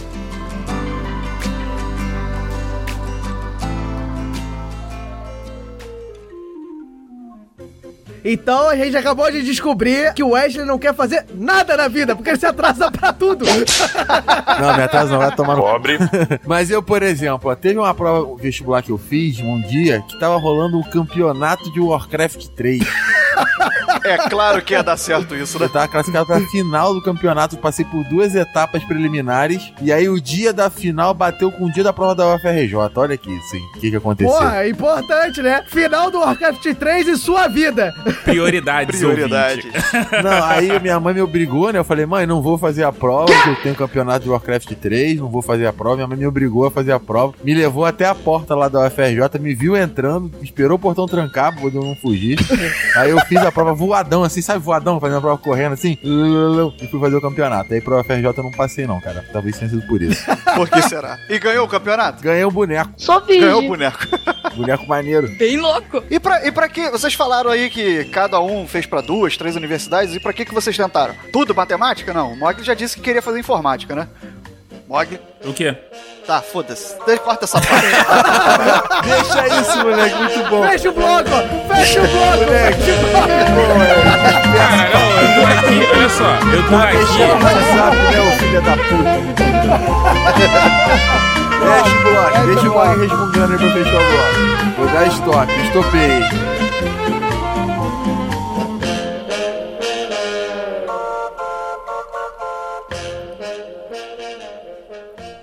Então 8.32 8.70
a 8.70 8.76
gente 8.76 8.96
acabou 8.96 9.32
de 9.32 9.42
descobrir 9.42 10.14
que 10.14 10.22
o 10.22 10.30
Wesley 10.30 10.64
não 10.64 10.78
quer 10.78 10.94
fazer 10.94 11.26
nada 11.34 11.76
na 11.76 11.88
vida, 11.88 12.16
porque 12.16 12.30
ele 12.30 12.40
se 12.40 12.46
atrasa 12.46 12.92
pra 12.92 13.12
tudo. 13.12 13.44
Não, 13.46 14.78
me 14.78 14.84
atrasa 14.84 15.12
não, 15.12 15.18
vai 15.18 15.36
tomar 15.36 15.56
no... 15.56 15.64
Pobre. 15.64 15.98
Mas 16.46 16.70
eu, 16.70 16.84
por 16.84 17.02
exemplo, 17.02 17.50
ó, 17.50 17.56
teve 17.56 17.80
uma 17.80 17.94
prova 17.94 18.36
vestibular 18.40 18.84
que 18.84 18.92
eu 18.92 19.00
fiz 19.00 19.40
um 19.40 19.60
dia 19.62 20.04
que 20.08 20.20
tava 20.20 20.38
rolando 20.38 20.78
um 20.78 20.84
campeonato 20.84 21.72
de 21.72 21.80
Warcraft 21.80 22.50
3. 22.50 22.84
É 24.04 24.18
claro 24.30 24.62
que 24.62 24.74
ia 24.74 24.82
dar 24.82 24.96
certo 24.98 25.36
isso, 25.36 25.60
né? 25.60 25.66
Eu 25.66 25.70
tava 25.70 25.88
classificado 25.88 26.26
pra 26.26 26.40
final 26.40 26.94
do 26.94 27.02
campeonato, 27.02 27.58
passei 27.58 27.84
por 27.84 28.04
duas 28.06 28.34
etapas 28.34 28.84
preliminares, 28.84 29.74
e 29.82 29.92
aí 29.92 30.08
o 30.08 30.22
dia 30.22 30.54
da 30.54 30.70
final 30.70 31.14
bateu 31.14 31.52
com 31.52 31.66
o 31.66 31.72
dia 31.72 31.84
da 31.84 31.92
prova 31.92 32.16
da 32.16 32.36
UFRJ. 32.36 32.76
Olha 32.96 33.16
aqui, 33.16 33.38
sim, 33.50 33.60
o 33.76 33.80
que 33.80 33.92
que 33.92 33.98
aconteceu. 33.98 34.34
Porra, 34.34 34.64
é 34.64 34.70
importante, 34.70 35.42
né? 35.42 35.64
Final 35.68 36.10
do 36.10 36.20
Warcraft 36.20 36.66
3 36.76 37.08
e 37.08 37.18
sua 37.18 37.48
vida. 37.48 37.94
Prioridades, 38.24 39.00
Prioridade. 39.00 39.68
Não, 40.24 40.44
aí 40.44 40.80
minha 40.80 41.00
mãe 41.00 41.14
me 41.14 41.22
obrigou, 41.22 41.72
né? 41.72 41.80
Eu 41.80 41.84
falei, 41.84 42.06
mãe, 42.06 42.26
não 42.26 42.42
vou 42.42 42.58
fazer 42.58 42.84
a 42.84 42.92
prova, 42.92 43.32
porque 43.32 43.50
eu 43.50 43.56
tenho 43.64 43.76
campeonato 43.76 44.24
de 44.26 44.30
Warcraft 44.30 44.74
3, 44.74 45.20
não 45.20 45.30
vou 45.30 45.42
fazer 45.42 45.66
a 45.68 45.74
prova. 45.74 45.96
Minha 45.96 46.08
mãe 46.08 46.18
me 46.18 46.28
obrigou 46.28 46.66
a 46.66 46.72
fazer 46.72 46.92
a 46.92 47.00
prova, 47.00 47.34
me 47.44 47.54
levou 47.54 47.86
até 47.86 48.06
a 48.06 48.16
porta 48.16 48.56
lá 48.56 48.68
da 48.68 48.86
UFRJ, 48.88 49.40
me 49.40 49.54
viu 49.54 49.76
entrando, 49.76 50.32
esperou 50.42 50.76
o 50.76 50.80
portão 50.80 51.08
trancar 51.08 51.54
pra 51.56 51.64
eu 51.64 51.72
não 51.72 51.96
fugir. 51.96 52.38
Aí 52.96 53.10
eu 53.10 53.20
fiz 53.22 53.38
a 53.38 53.52
prova 53.52 53.74
voadão, 53.74 54.24
assim, 54.24 54.42
sabe 54.42 54.60
voadão, 54.60 55.00
fazendo 55.00 55.18
a 55.18 55.22
prova 55.22 55.38
correndo 55.38 55.74
assim, 55.74 55.98
e 56.04 56.88
fui 56.90 57.00
fazer 57.00 57.16
o 57.16 57.22
campeonato. 57.22 57.74
Aí 57.74 57.82
pro 57.82 58.00
UFRJ 58.00 58.26
eu 58.26 58.44
não 58.44 58.52
passei 58.52 58.86
não, 58.86 59.00
cara. 59.00 59.24
Talvez 59.32 59.58
tenha 59.58 59.70
sido 59.70 59.82
por 59.88 60.02
isso. 60.02 60.24
Por 60.56 60.70
que 60.70 60.82
será? 60.84 61.18
E 61.30 61.40
ganhou 61.40 61.66
o 61.66 61.70
campeonato? 61.70 62.22
Ganhei 62.22 62.44
o 62.44 62.52
boneco. 62.52 62.92
Só 62.98 63.20
Ganhou 63.20 63.64
o 63.64 63.68
boneco. 63.68 64.00
Boneco 64.56 64.86
maneiro. 64.88 65.28
Bem 65.38 65.58
louco. 65.58 66.04
E 66.10 66.20
pra, 66.20 66.46
e 66.46 66.52
pra 66.52 66.68
que? 66.70 66.90
Vocês 66.90 67.14
falaram 67.14 67.50
aí 67.50 67.70
que 67.70 68.06
cada 68.06 68.40
um 68.40 68.68
fez 68.68 68.86
pra 68.86 69.02
duas, 69.02 69.36
três 69.38 69.56
universidades. 69.56 70.14
E 70.16 70.20
pra 70.20 70.34
que, 70.34 70.46
que 70.46 70.54
vocês 70.54 70.76
tentaram? 70.76 71.16
Tudo 71.32 71.54
matemática? 71.56 72.14
Não. 72.14 72.34
O 72.34 72.38
Mogli 72.38 72.64
já 72.64 72.74
disse 72.74 72.96
que 72.96 73.02
queria 73.02 73.22
fazer 73.22 73.40
informática, 73.40 73.96
né? 73.96 74.08
Mogli. 74.88 75.20
O 75.46 75.54
quê? 75.54 75.76
Tá, 76.26 76.42
foda-se. 76.42 76.96
Deixa- 77.06 77.22
Corta 77.24 77.46
essa 77.46 77.60
parte. 77.60 77.86
Deixa 79.08 79.48
isso, 79.62 79.78
moleque, 79.80 80.16
muito 80.16 80.50
bom. 80.50 80.68
Fecha 80.68 80.90
o 80.90 80.94
bloco! 80.94 81.30
Fecha 81.68 82.02
o 82.02 82.08
bloco! 82.08 82.46
Fecha 82.52 82.92
o 82.92 82.98
bloco! 83.10 83.28
Cara, 84.58 84.90
não, 84.94 85.08
eu 85.22 85.28
tô 85.36 85.42
aqui, 85.48 85.78
olha 85.96 86.10
só, 86.10 86.30
eu 86.54 86.62
tô 86.64 86.78
Deixa 86.78 87.20
o 87.20 87.34
aqui. 87.34 87.44
WhatsApp, 87.44 87.96
né, 87.98 88.20
ô 88.20 88.24
filho 88.38 88.62
da 88.62 88.74
puta. 88.78 89.20
Fecha 91.60 91.96
o 91.96 92.04
bloco, 92.04 92.46
deixa 92.48 92.68
o 92.68 92.72
bloco 92.72 93.00
resmungando 93.00 93.54
aí 93.54 93.60
pra 93.60 93.72
fechar 93.72 93.96
o 93.96 94.08
bloco. 94.12 94.76
Vou 94.78 94.88
dar 94.88 95.08
stop, 95.08 95.52
estopei. 95.62 96.20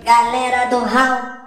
Galera 0.03 0.65
do 0.69 0.79
Hall. 0.79 1.37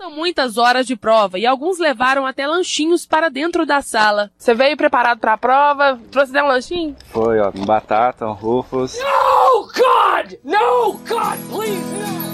São 0.00 0.10
muitas 0.10 0.58
horas 0.58 0.86
de 0.86 0.96
prova 0.96 1.38
e 1.38 1.46
alguns 1.46 1.78
levaram 1.78 2.26
até 2.26 2.46
lanchinhos 2.46 3.06
para 3.06 3.28
dentro 3.28 3.64
da 3.64 3.80
sala. 3.82 4.30
Você 4.36 4.52
veio 4.54 4.76
preparado 4.76 5.18
para 5.18 5.32
a 5.32 5.38
prova? 5.38 5.98
Trouxe 6.10 6.30
até 6.30 6.42
um 6.42 6.48
lanchinho? 6.48 6.96
Foi, 7.10 7.38
ó, 7.40 7.50
com 7.50 7.64
batata, 7.64 8.26
um 8.26 8.32
Rufus. 8.32 8.98
No, 8.98 9.66
God! 9.66 10.34
No, 10.44 10.92
God, 11.08 11.38
please, 11.50 11.82
no! 11.94 12.31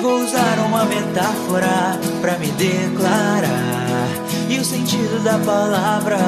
Vou 0.00 0.22
usar 0.22 0.58
uma 0.66 0.84
metáfora 0.84 1.98
pra 2.20 2.38
me 2.38 2.48
declarar. 2.52 4.08
E 4.48 4.58
o 4.58 4.64
sentido 4.64 5.22
da 5.22 5.38
palavra 5.38 6.18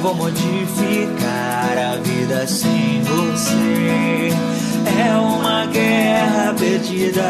vou 0.00 0.14
modificar. 0.14 1.76
A 1.78 1.96
vida 1.96 2.46
sem 2.46 3.02
você 3.02 4.30
é 4.98 5.14
uma 5.16 5.66
guerra 5.66 6.54
perdida. 6.58 7.28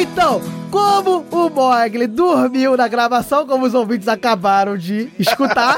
Então, 0.00 0.40
como 0.74 1.24
o 1.30 1.50
Mogli 1.50 2.08
dormiu 2.08 2.76
na 2.76 2.88
gravação, 2.88 3.46
como 3.46 3.64
os 3.64 3.74
ouvintes 3.74 4.08
acabaram 4.08 4.76
de 4.76 5.08
escutar, 5.20 5.76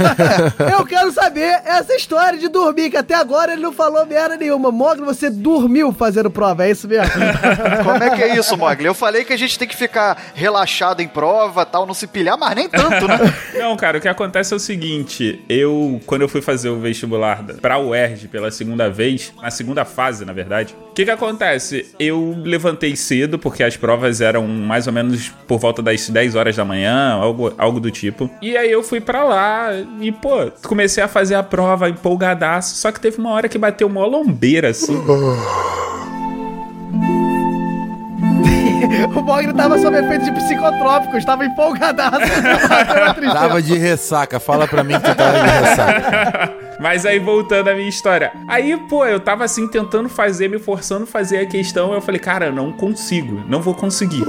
eu 0.72 0.86
quero 0.86 1.12
saber 1.12 1.60
essa 1.66 1.94
história 1.94 2.38
de 2.38 2.48
dormir, 2.48 2.88
que 2.88 2.96
até 2.96 3.14
agora 3.14 3.52
ele 3.52 3.60
não 3.60 3.74
falou 3.74 4.06
merda 4.06 4.38
nenhuma. 4.38 4.72
Mogli, 4.72 5.04
você 5.04 5.28
dormiu 5.28 5.92
fazendo 5.92 6.30
prova, 6.30 6.64
é 6.64 6.70
isso 6.70 6.88
mesmo? 6.88 7.12
Como 7.84 8.02
é 8.02 8.08
que 8.16 8.22
é 8.22 8.38
isso, 8.38 8.56
Mogli? 8.56 8.86
Eu 8.86 8.94
falei 8.94 9.22
que 9.22 9.34
a 9.34 9.36
gente 9.36 9.58
tem 9.58 9.68
que 9.68 9.76
ficar 9.76 10.16
relaxado 10.34 11.02
em 11.02 11.08
prova 11.08 11.66
tal, 11.66 11.84
não 11.84 11.92
se 11.92 12.06
pilhar, 12.06 12.38
mas 12.38 12.54
nem 12.54 12.70
tanto, 12.70 13.06
né? 13.06 13.18
Não, 13.54 13.76
cara, 13.76 13.98
o 13.98 14.00
que 14.00 14.08
acontece 14.08 14.54
é 14.54 14.56
o 14.56 14.60
seguinte: 14.60 15.44
eu, 15.46 16.00
quando 16.06 16.22
eu 16.22 16.28
fui 16.28 16.40
fazer 16.40 16.70
o 16.70 16.80
vestibular 16.80 17.44
pra 17.60 17.78
UERJ 17.78 18.28
pela 18.28 18.50
segunda 18.50 18.88
vez, 18.88 19.32
na 19.40 19.50
segunda 19.50 19.84
fase, 19.84 20.24
na 20.24 20.32
verdade, 20.32 20.74
o 20.90 20.94
que 20.94 21.04
que 21.04 21.10
acontece? 21.10 21.94
Eu 21.98 22.34
levantei 22.42 22.96
cedo, 22.96 23.38
porque 23.38 23.62
as 23.62 23.76
provas 23.76 24.21
eram 24.22 24.46
mais 24.46 24.86
ou 24.86 24.92
menos 24.92 25.28
por 25.46 25.58
volta 25.58 25.82
das 25.82 26.08
10 26.08 26.34
horas 26.34 26.56
da 26.56 26.64
manhã, 26.64 27.12
algo, 27.12 27.52
algo 27.58 27.80
do 27.80 27.90
tipo. 27.90 28.30
E 28.40 28.56
aí 28.56 28.70
eu 28.70 28.82
fui 28.82 29.00
pra 29.00 29.24
lá 29.24 29.70
e, 30.00 30.10
pô, 30.12 30.50
comecei 30.62 31.02
a 31.02 31.08
fazer 31.08 31.34
a 31.34 31.42
prova 31.42 31.88
empolgadaço, 31.88 32.76
só 32.76 32.90
que 32.90 33.00
teve 33.00 33.18
uma 33.18 33.30
hora 33.30 33.48
que 33.48 33.58
bateu 33.58 33.86
uma 33.86 34.06
lombeira, 34.06 34.70
assim. 34.70 34.96
o 39.14 39.22
Mogli 39.22 39.52
tava 39.52 39.78
sob 39.78 39.96
efeito 39.96 40.24
de 40.24 40.32
psicotrópicos, 40.32 41.24
tava 41.24 41.44
empolgadaço. 41.44 42.20
Tava 43.32 43.62
de 43.62 43.76
ressaca, 43.76 44.40
fala 44.40 44.66
pra 44.66 44.82
mim 44.82 44.94
que 44.94 45.10
tu 45.10 45.14
tava 45.14 45.38
de 45.38 45.48
ressaca. 45.48 46.52
Mas 46.80 47.06
aí, 47.06 47.18
voltando 47.18 47.68
à 47.68 47.74
minha 47.74 47.88
história. 47.88 48.32
Aí, 48.48 48.76
pô, 48.88 49.04
eu 49.04 49.20
tava 49.20 49.44
assim, 49.44 49.68
tentando 49.68 50.08
fazer, 50.08 50.48
me 50.48 50.58
forçando 50.58 51.04
a 51.04 51.06
fazer 51.06 51.38
a 51.38 51.46
questão. 51.46 51.92
Eu 51.92 52.00
falei, 52.00 52.20
cara, 52.20 52.46
eu 52.46 52.52
não 52.52 52.72
consigo, 52.72 53.42
não 53.48 53.60
vou 53.60 53.74
conseguir. 53.74 54.24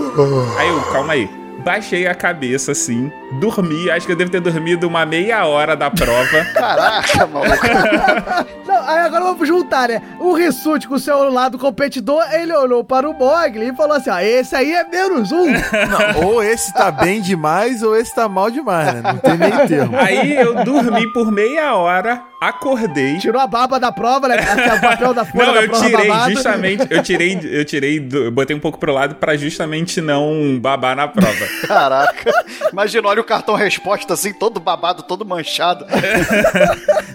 Aí 0.58 0.68
eu, 0.68 0.82
calma 0.92 1.14
aí. 1.14 1.44
Baixei 1.60 2.08
a 2.08 2.16
cabeça 2.16 2.72
assim, 2.72 3.12
dormi. 3.34 3.90
Acho 3.90 4.06
que 4.06 4.12
eu 4.12 4.16
devo 4.16 4.32
ter 4.32 4.42
dormido 4.42 4.88
uma 4.88 5.06
meia 5.06 5.46
hora 5.46 5.76
da 5.76 5.90
prova. 5.90 6.44
Caraca, 6.54 7.28
maluco. 7.28 8.54
Não, 8.68 8.90
aí 8.90 9.00
agora 9.00 9.24
vamos 9.24 9.48
juntar, 9.48 9.90
né? 9.90 10.02
O 10.20 10.34
Rissuti 10.34 10.88
com 10.88 10.96
o 10.96 11.00
seu 11.00 11.32
lado 11.32 11.58
competidor, 11.60 12.24
ele 12.34 12.54
olhou 12.54 12.84
para 12.84 13.10
o 13.10 13.14
Mogli 13.14 13.70
e 13.70 13.76
falou 13.76 13.96
assim: 13.96 14.10
ó, 14.10 14.20
esse 14.20 14.56
aí 14.56 14.74
é 14.74 14.84
menos 14.84 15.32
um. 15.32 15.46
Não, 16.18 16.26
ou 16.26 16.44
esse 16.44 16.74
tá 16.74 16.92
bem 16.92 17.22
demais, 17.22 17.84
ou 17.84 17.96
esse 17.96 18.14
tá 18.14 18.28
mal 18.28 18.50
demais, 18.50 18.96
né? 18.96 19.02
Não 19.04 19.18
tem 19.18 19.38
meio 19.38 19.68
termo. 19.68 19.98
Aí 19.98 20.36
eu 20.36 20.64
dormi 20.64 21.12
por 21.14 21.32
meia 21.32 21.76
hora, 21.76 22.24
acordei. 22.50 23.18
Tirou 23.18 23.42
a 23.42 23.48
baba 23.48 23.80
da 23.80 23.92
prova, 23.92 24.28
né? 24.28 24.36
Assim, 24.40 24.78
o 24.78 24.82
papel 24.82 25.14
da 25.14 25.26
folha 25.28 25.46
Não, 25.48 25.54
da 25.54 25.62
eu 25.64 25.70
prova 25.70 25.86
tirei 25.86 26.08
babado. 26.08 26.32
justamente, 26.32 26.88
eu 26.90 27.04
tirei, 27.04 27.40
eu 27.52 27.66
tirei, 27.66 28.00
do- 28.00 28.24
eu 28.26 28.32
botei 28.32 28.56
um 28.56 28.60
pouco 28.60 28.78
pro 28.78 28.94
lado 28.94 29.16
pra 29.16 29.36
justamente 29.36 30.00
não 30.02 30.60
babar 30.60 30.96
na 30.96 31.08
prova. 31.08 31.46
Caraca. 31.68 32.32
Imagina, 32.72 33.08
olha 33.08 33.22
o 33.22 33.24
cartão 33.24 33.56
resposta 33.56 34.14
assim, 34.14 34.34
todo 34.34 34.60
babado, 34.60 35.04
todo 35.04 35.26
manchado. 35.26 35.86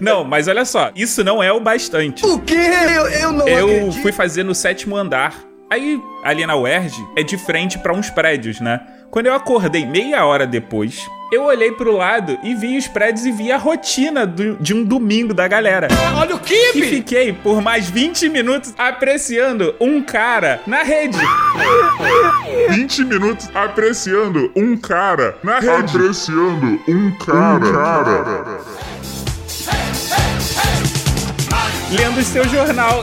Não, 0.01 0.24
mas 0.24 0.49
olha 0.49 0.64
só, 0.64 0.91
isso 0.95 1.22
não 1.24 1.43
é 1.43 1.53
o 1.53 1.61
bastante. 1.61 2.24
O 2.24 2.39
quê? 2.41 2.55
Eu, 2.55 3.09
eu 3.09 3.33
não 3.33 3.49
Eu 3.49 3.66
acredito. 3.66 4.03
fui 4.03 4.12
fazer 4.12 4.43
no 4.43 4.55
sétimo 4.55 4.97
andar. 4.97 5.35
Aí, 5.70 6.01
ali 6.24 6.47
na 6.47 6.57
UERJ, 6.57 6.97
é 7.16 7.22
de 7.22 7.37
frente 7.37 7.79
pra 7.79 7.93
uns 7.93 8.09
prédios, 8.09 8.59
né? 8.61 8.81
Quando 9.11 9.26
eu 9.26 9.35
acordei 9.35 9.85
meia 9.85 10.24
hora 10.24 10.47
depois, 10.47 11.07
eu 11.31 11.43
olhei 11.45 11.70
pro 11.72 11.93
lado 11.95 12.39
e 12.43 12.55
vi 12.55 12.79
os 12.79 12.87
prédios 12.89 13.26
e 13.26 13.31
vi 13.33 13.53
a 13.53 13.57
rotina 13.59 14.26
do- 14.26 14.57
de 14.57 14.72
um 14.74 14.83
domingo 14.83 15.35
da 15.35 15.47
galera. 15.47 15.89
Olha 16.16 16.35
o 16.37 16.39
E 16.39 16.72
Kibe! 16.72 16.87
fiquei 16.89 17.33
por 17.33 17.61
mais 17.61 17.89
20 17.91 18.29
minutos 18.31 18.72
apreciando 18.79 19.74
um 19.79 20.03
cara 20.03 20.61
na 20.66 20.83
rede. 20.83 21.18
20 22.70 23.05
minutos 23.05 23.51
apreciando 23.55 24.51
um 24.57 24.76
cara 24.76 25.37
na 25.43 25.59
rede. 25.59 25.97
Apreciando 25.97 26.81
um 26.89 27.11
cara. 27.18 28.59
Lendo 31.91 32.18
o 32.20 32.22
seu 32.22 32.47
jornal. 32.49 33.03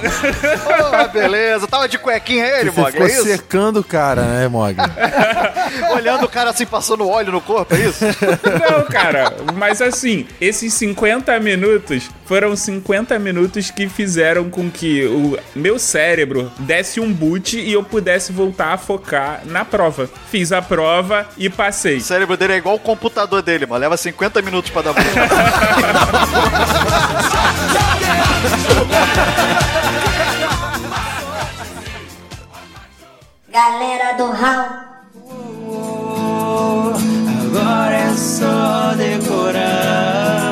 Ah, 0.93 1.07
beleza. 1.07 1.67
Tava 1.67 1.88
de 1.88 1.97
cuequinha 1.97 2.45
ele, 2.45 2.69
Você 2.71 2.79
Mogli, 2.79 2.91
ficou 2.93 3.07
é 3.07 3.11
isso? 3.11 3.23
secando 3.23 3.79
o 3.79 3.83
cara, 3.83 4.21
né, 4.23 4.47
Mog? 4.47 4.75
Olhando 5.95 6.25
o 6.25 6.29
cara 6.29 6.51
assim, 6.51 6.65
passando 6.65 7.07
óleo 7.07 7.31
no 7.31 7.41
corpo, 7.41 7.73
é 7.75 7.79
isso? 7.79 8.05
Não, 8.05 8.86
cara, 8.86 9.33
mas 9.55 9.81
assim, 9.81 10.27
esses 10.39 10.73
50 10.73 11.39
minutos 11.39 12.09
foram 12.26 12.55
50 12.55 13.17
minutos 13.19 13.71
que 13.71 13.88
fizeram 13.88 14.49
com 14.49 14.69
que 14.69 15.05
o 15.05 15.38
meu 15.55 15.80
cérebro 15.80 16.51
desse 16.59 16.99
um 16.99 17.13
boot 17.13 17.57
e 17.57 17.73
eu 17.73 17.84
pudesse 17.84 18.32
voltar 18.32 18.73
a 18.73 18.78
focar 18.78 19.41
na 19.45 19.63
prova. 19.63 20.09
Fiz 20.30 20.51
a 20.51 20.61
prova 20.61 21.28
e 21.38 21.49
passei. 21.49 21.97
O 21.97 22.01
cérebro 22.01 22.36
dele 22.36 22.53
é 22.53 22.57
igual 22.57 22.76
o 22.76 22.80
computador 22.80 23.41
dele, 23.41 23.65
mano. 23.65 23.82
Leva 23.82 23.97
50 23.97 24.41
minutos 24.41 24.71
pra 24.71 24.82
dar 24.82 24.93
boot. 24.93 25.05
Galera 33.55 34.17
do 34.17 34.32
Hall. 34.32 34.67
Agora 37.45 37.95
é 37.95 38.13
só 38.13 38.93
decorar. 38.97 40.44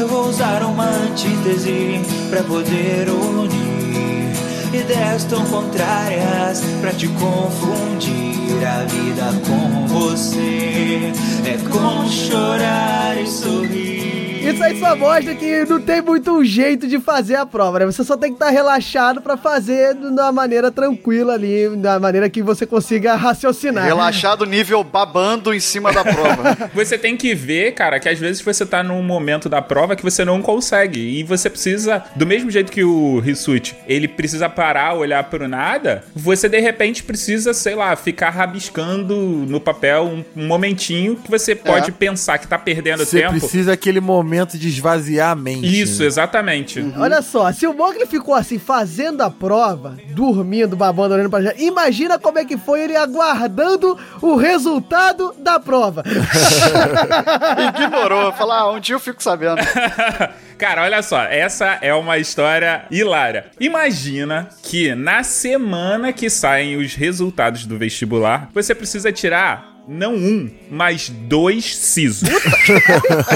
Eu 0.00 0.08
vou 0.08 0.28
usar 0.30 0.62
uma 0.62 0.86
antítese 0.86 2.00
pra 2.30 2.42
poder 2.42 3.06
unir 3.10 4.32
ideias 4.72 5.24
tão 5.24 5.44
contrárias 5.44 6.62
pra 6.80 6.90
te 6.90 7.06
confundir. 7.06 8.64
A 8.66 8.84
vida 8.86 9.30
com 9.46 9.86
você 9.88 11.12
é 11.44 11.58
como 11.70 12.08
chorar 12.08 13.20
e 13.20 13.26
sorrir. 13.26 14.19
Isso 14.40 14.64
aí 14.64 14.78
só 14.78 14.96
mostra 14.96 15.34
que 15.34 15.64
não 15.66 15.80
tem 15.80 16.00
muito 16.00 16.42
jeito 16.44 16.88
de 16.88 16.98
fazer 16.98 17.36
a 17.36 17.44
prova, 17.44 17.80
né? 17.80 17.86
Você 17.86 18.02
só 18.02 18.16
tem 18.16 18.30
que 18.30 18.36
estar 18.36 18.48
relaxado 18.48 19.20
pra 19.20 19.36
fazer 19.36 19.94
de 19.94 20.06
uma 20.06 20.32
maneira 20.32 20.70
tranquila 20.70 21.34
ali, 21.34 21.68
da 21.76 22.00
maneira 22.00 22.28
que 22.30 22.42
você 22.42 22.64
consiga 22.64 23.14
raciocinar. 23.16 23.84
Relaxado, 23.84 24.46
nível 24.46 24.82
babando 24.82 25.52
em 25.52 25.60
cima 25.60 25.92
da 25.92 26.02
prova. 26.02 26.70
Você 26.74 26.96
tem 26.96 27.16
que 27.16 27.34
ver, 27.34 27.72
cara, 27.72 27.98
que 28.00 28.08
às 28.08 28.18
vezes 28.18 28.40
você 28.40 28.64
tá 28.64 28.82
num 28.82 29.02
momento 29.02 29.48
da 29.48 29.60
prova 29.60 29.94
que 29.96 30.02
você 30.02 30.24
não 30.24 30.40
consegue. 30.40 31.00
E 31.18 31.22
você 31.22 31.50
precisa, 31.50 32.02
do 32.16 32.26
mesmo 32.26 32.50
jeito 32.50 32.72
que 32.72 32.82
o 32.82 33.18
Rissuti, 33.18 33.76
ele 33.86 34.08
precisa 34.08 34.48
parar, 34.48 34.94
olhar 34.94 35.22
pro 35.24 35.48
nada, 35.48 36.04
você 36.14 36.48
de 36.48 36.60
repente 36.60 37.02
precisa, 37.02 37.52
sei 37.52 37.74
lá, 37.74 37.94
ficar 37.96 38.30
rabiscando 38.30 39.16
no 39.16 39.60
papel 39.60 40.04
um, 40.04 40.24
um 40.42 40.46
momentinho 40.46 41.16
que 41.16 41.30
você 41.30 41.54
pode 41.54 41.92
pensar 41.92 42.38
que 42.38 42.46
tá 42.46 42.58
perdendo 42.58 43.04
Você 43.04 43.20
tempo. 43.20 43.32
precisa 43.32 43.72
aquele 43.72 44.00
momento 44.00 44.29
momento 44.30 44.56
de 44.56 44.68
esvaziar 44.68 45.32
a 45.32 45.34
mente. 45.34 45.80
Isso, 45.80 46.04
exatamente. 46.04 46.80
Olha 46.96 47.20
só, 47.20 47.50
se 47.50 47.66
o 47.66 47.74
Mogli 47.74 48.06
ficou 48.06 48.32
assim, 48.32 48.60
fazendo 48.60 49.22
a 49.22 49.30
prova, 49.30 49.96
dormindo, 50.10 50.76
babando, 50.76 51.14
olhando 51.14 51.28
pra 51.28 51.42
gente, 51.42 51.60
imagina 51.60 52.16
como 52.16 52.38
é 52.38 52.44
que 52.44 52.56
foi 52.56 52.82
ele 52.82 52.94
aguardando 52.94 53.98
o 54.22 54.36
resultado 54.36 55.34
da 55.36 55.58
prova. 55.58 56.04
Ignorou. 57.74 58.32
Falar, 58.32 58.60
ah, 58.60 58.72
um 58.72 58.78
dia 58.78 58.94
eu 58.94 59.00
fico 59.00 59.20
sabendo. 59.20 59.60
Cara, 60.56 60.82
olha 60.82 61.02
só, 61.02 61.22
essa 61.22 61.78
é 61.80 61.92
uma 61.94 62.18
história 62.18 62.84
hilária. 62.90 63.46
Imagina 63.58 64.50
que 64.62 64.94
na 64.94 65.24
semana 65.24 66.12
que 66.12 66.28
saem 66.28 66.76
os 66.76 66.94
resultados 66.94 67.64
do 67.64 67.78
vestibular, 67.78 68.50
você 68.52 68.74
precisa 68.74 69.10
tirar 69.10 69.69
não 69.90 70.14
um, 70.14 70.48
mas 70.70 71.08
dois 71.08 71.76
sisos. 71.76 72.28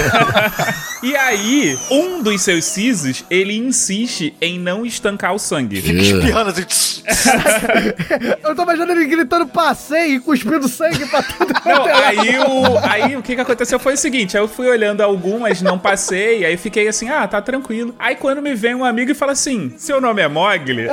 e 1.02 1.16
aí, 1.16 1.76
um 1.90 2.22
dos 2.22 2.42
seus 2.42 2.64
sisos, 2.64 3.24
ele 3.28 3.58
insiste 3.58 4.32
em 4.40 4.56
não 4.56 4.86
estancar 4.86 5.34
o 5.34 5.38
sangue. 5.38 5.82
Fica 5.82 6.00
espirrando 6.00 6.50
assim. 6.50 6.62
tss, 6.62 7.02
Eu 8.44 8.54
tô 8.54 8.62
imaginando 8.62 8.92
ele 8.92 9.06
gritando 9.06 9.48
passei 9.48 10.14
e 10.14 10.20
cuspindo 10.20 10.68
sangue 10.68 11.04
pra 11.06 11.24
tudo. 11.24 11.52
Não, 11.66 11.88
é 11.88 12.06
aí 12.06 12.38
o, 12.38 12.78
aí 12.78 13.16
o 13.16 13.22
que 13.22 13.34
que 13.34 13.40
aconteceu 13.40 13.80
foi 13.80 13.94
o 13.94 13.96
seguinte, 13.96 14.36
aí 14.36 14.42
eu 14.42 14.46
fui 14.46 14.68
olhando 14.68 15.00
algumas, 15.00 15.60
não 15.62 15.78
passei, 15.78 16.44
aí 16.44 16.56
fiquei 16.56 16.86
assim, 16.86 17.08
ah, 17.08 17.26
tá 17.26 17.40
tranquilo. 17.40 17.94
Aí 17.98 18.14
quando 18.14 18.40
me 18.40 18.54
vem 18.54 18.74
um 18.74 18.84
amigo 18.84 19.10
e 19.10 19.14
fala 19.14 19.32
assim, 19.32 19.72
seu 19.76 20.00
nome 20.00 20.22
é 20.22 20.28
Mogli? 20.28 20.86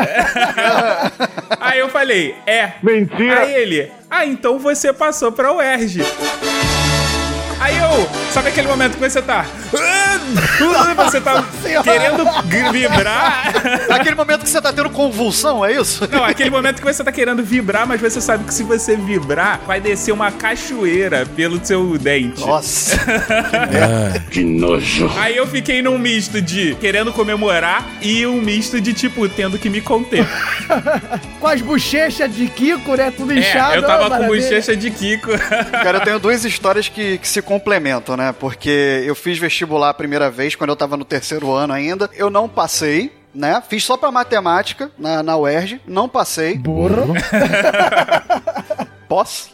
aí 1.59 1.77
eu 1.77 1.89
falei, 1.89 2.33
é. 2.47 2.73
Mentira. 2.81 3.41
Aí 3.41 3.53
ele, 3.53 3.91
ah, 4.11 4.25
então 4.25 4.59
você 4.59 4.91
passou 4.91 5.31
pra 5.31 5.53
UERJ. 5.53 6.01
Aí 7.61 7.77
eu, 7.77 8.09
sabe 8.31 8.49
aquele 8.49 8.67
momento 8.67 8.93
que 8.97 8.99
você 9.09 9.21
tá. 9.21 9.45
Você 11.11 11.19
tá 11.21 11.43
querendo 11.83 12.23
vibrar. 12.71 13.51
Aquele 13.89 14.15
momento 14.15 14.43
que 14.43 14.49
você 14.49 14.61
tá 14.61 14.71
tendo 14.71 14.89
convulsão, 14.89 15.65
é 15.65 15.73
isso? 15.73 16.07
Não, 16.11 16.23
aquele 16.23 16.49
momento 16.49 16.79
que 16.81 16.85
você 16.85 17.03
tá 17.03 17.11
querendo 17.11 17.43
vibrar, 17.43 17.87
mas 17.87 17.99
você 17.99 18.21
sabe 18.21 18.43
que 18.45 18.53
se 18.53 18.63
você 18.63 18.95
vibrar, 18.95 19.59
vai 19.65 19.79
descer 19.81 20.11
uma 20.11 20.31
cachoeira 20.31 21.25
pelo 21.35 21.63
seu 21.63 21.97
dente. 21.97 22.41
Nossa. 22.41 22.97
Que 24.29 24.43
nojo. 24.43 25.11
Aí 25.17 25.35
eu 25.35 25.47
fiquei 25.47 25.81
num 25.81 25.97
misto 25.97 26.41
de 26.41 26.75
querendo 26.75 27.11
comemorar 27.11 27.85
e 28.01 28.25
um 28.27 28.39
misto 28.41 28.79
de, 28.79 28.93
tipo, 28.93 29.27
tendo 29.27 29.57
que 29.57 29.69
me 29.69 29.81
conter. 29.81 30.25
Com 31.39 31.47
as 31.47 31.61
bochechas 31.61 32.33
de 32.33 32.47
Kiko, 32.47 32.95
né? 32.95 33.11
Tudo 33.15 33.33
É, 33.33 33.39
inchado. 33.39 33.75
eu 33.75 33.83
tava 33.83 34.17
com 34.17 34.27
bochecha 34.27 34.75
de 34.75 34.91
Kiko. 34.91 35.31
Cara, 35.71 35.97
eu 35.97 36.01
tenho 36.01 36.19
duas 36.19 36.45
histórias 36.45 36.87
que, 36.87 37.17
que 37.17 37.27
se 37.27 37.41
complementam, 37.41 38.15
né? 38.15 38.20
Porque 38.39 39.03
eu 39.05 39.15
fiz 39.15 39.37
vestibular 39.37 39.89
a 39.89 39.93
primeira 39.93 40.29
vez, 40.29 40.55
quando 40.55 40.69
eu 40.69 40.75
tava 40.75 40.97
no 40.97 41.05
terceiro 41.05 41.51
ano 41.51 41.73
ainda. 41.73 42.09
Eu 42.13 42.29
não 42.29 42.47
passei. 42.47 43.19
Né? 43.33 43.63
Fiz 43.69 43.85
só 43.85 43.95
pra 43.95 44.11
matemática 44.11 44.91
na, 44.97 45.23
na 45.23 45.37
UERJ, 45.37 45.79
não 45.87 46.09
passei. 46.09 46.57
Burro. 46.57 47.13
Posso? 49.07 49.51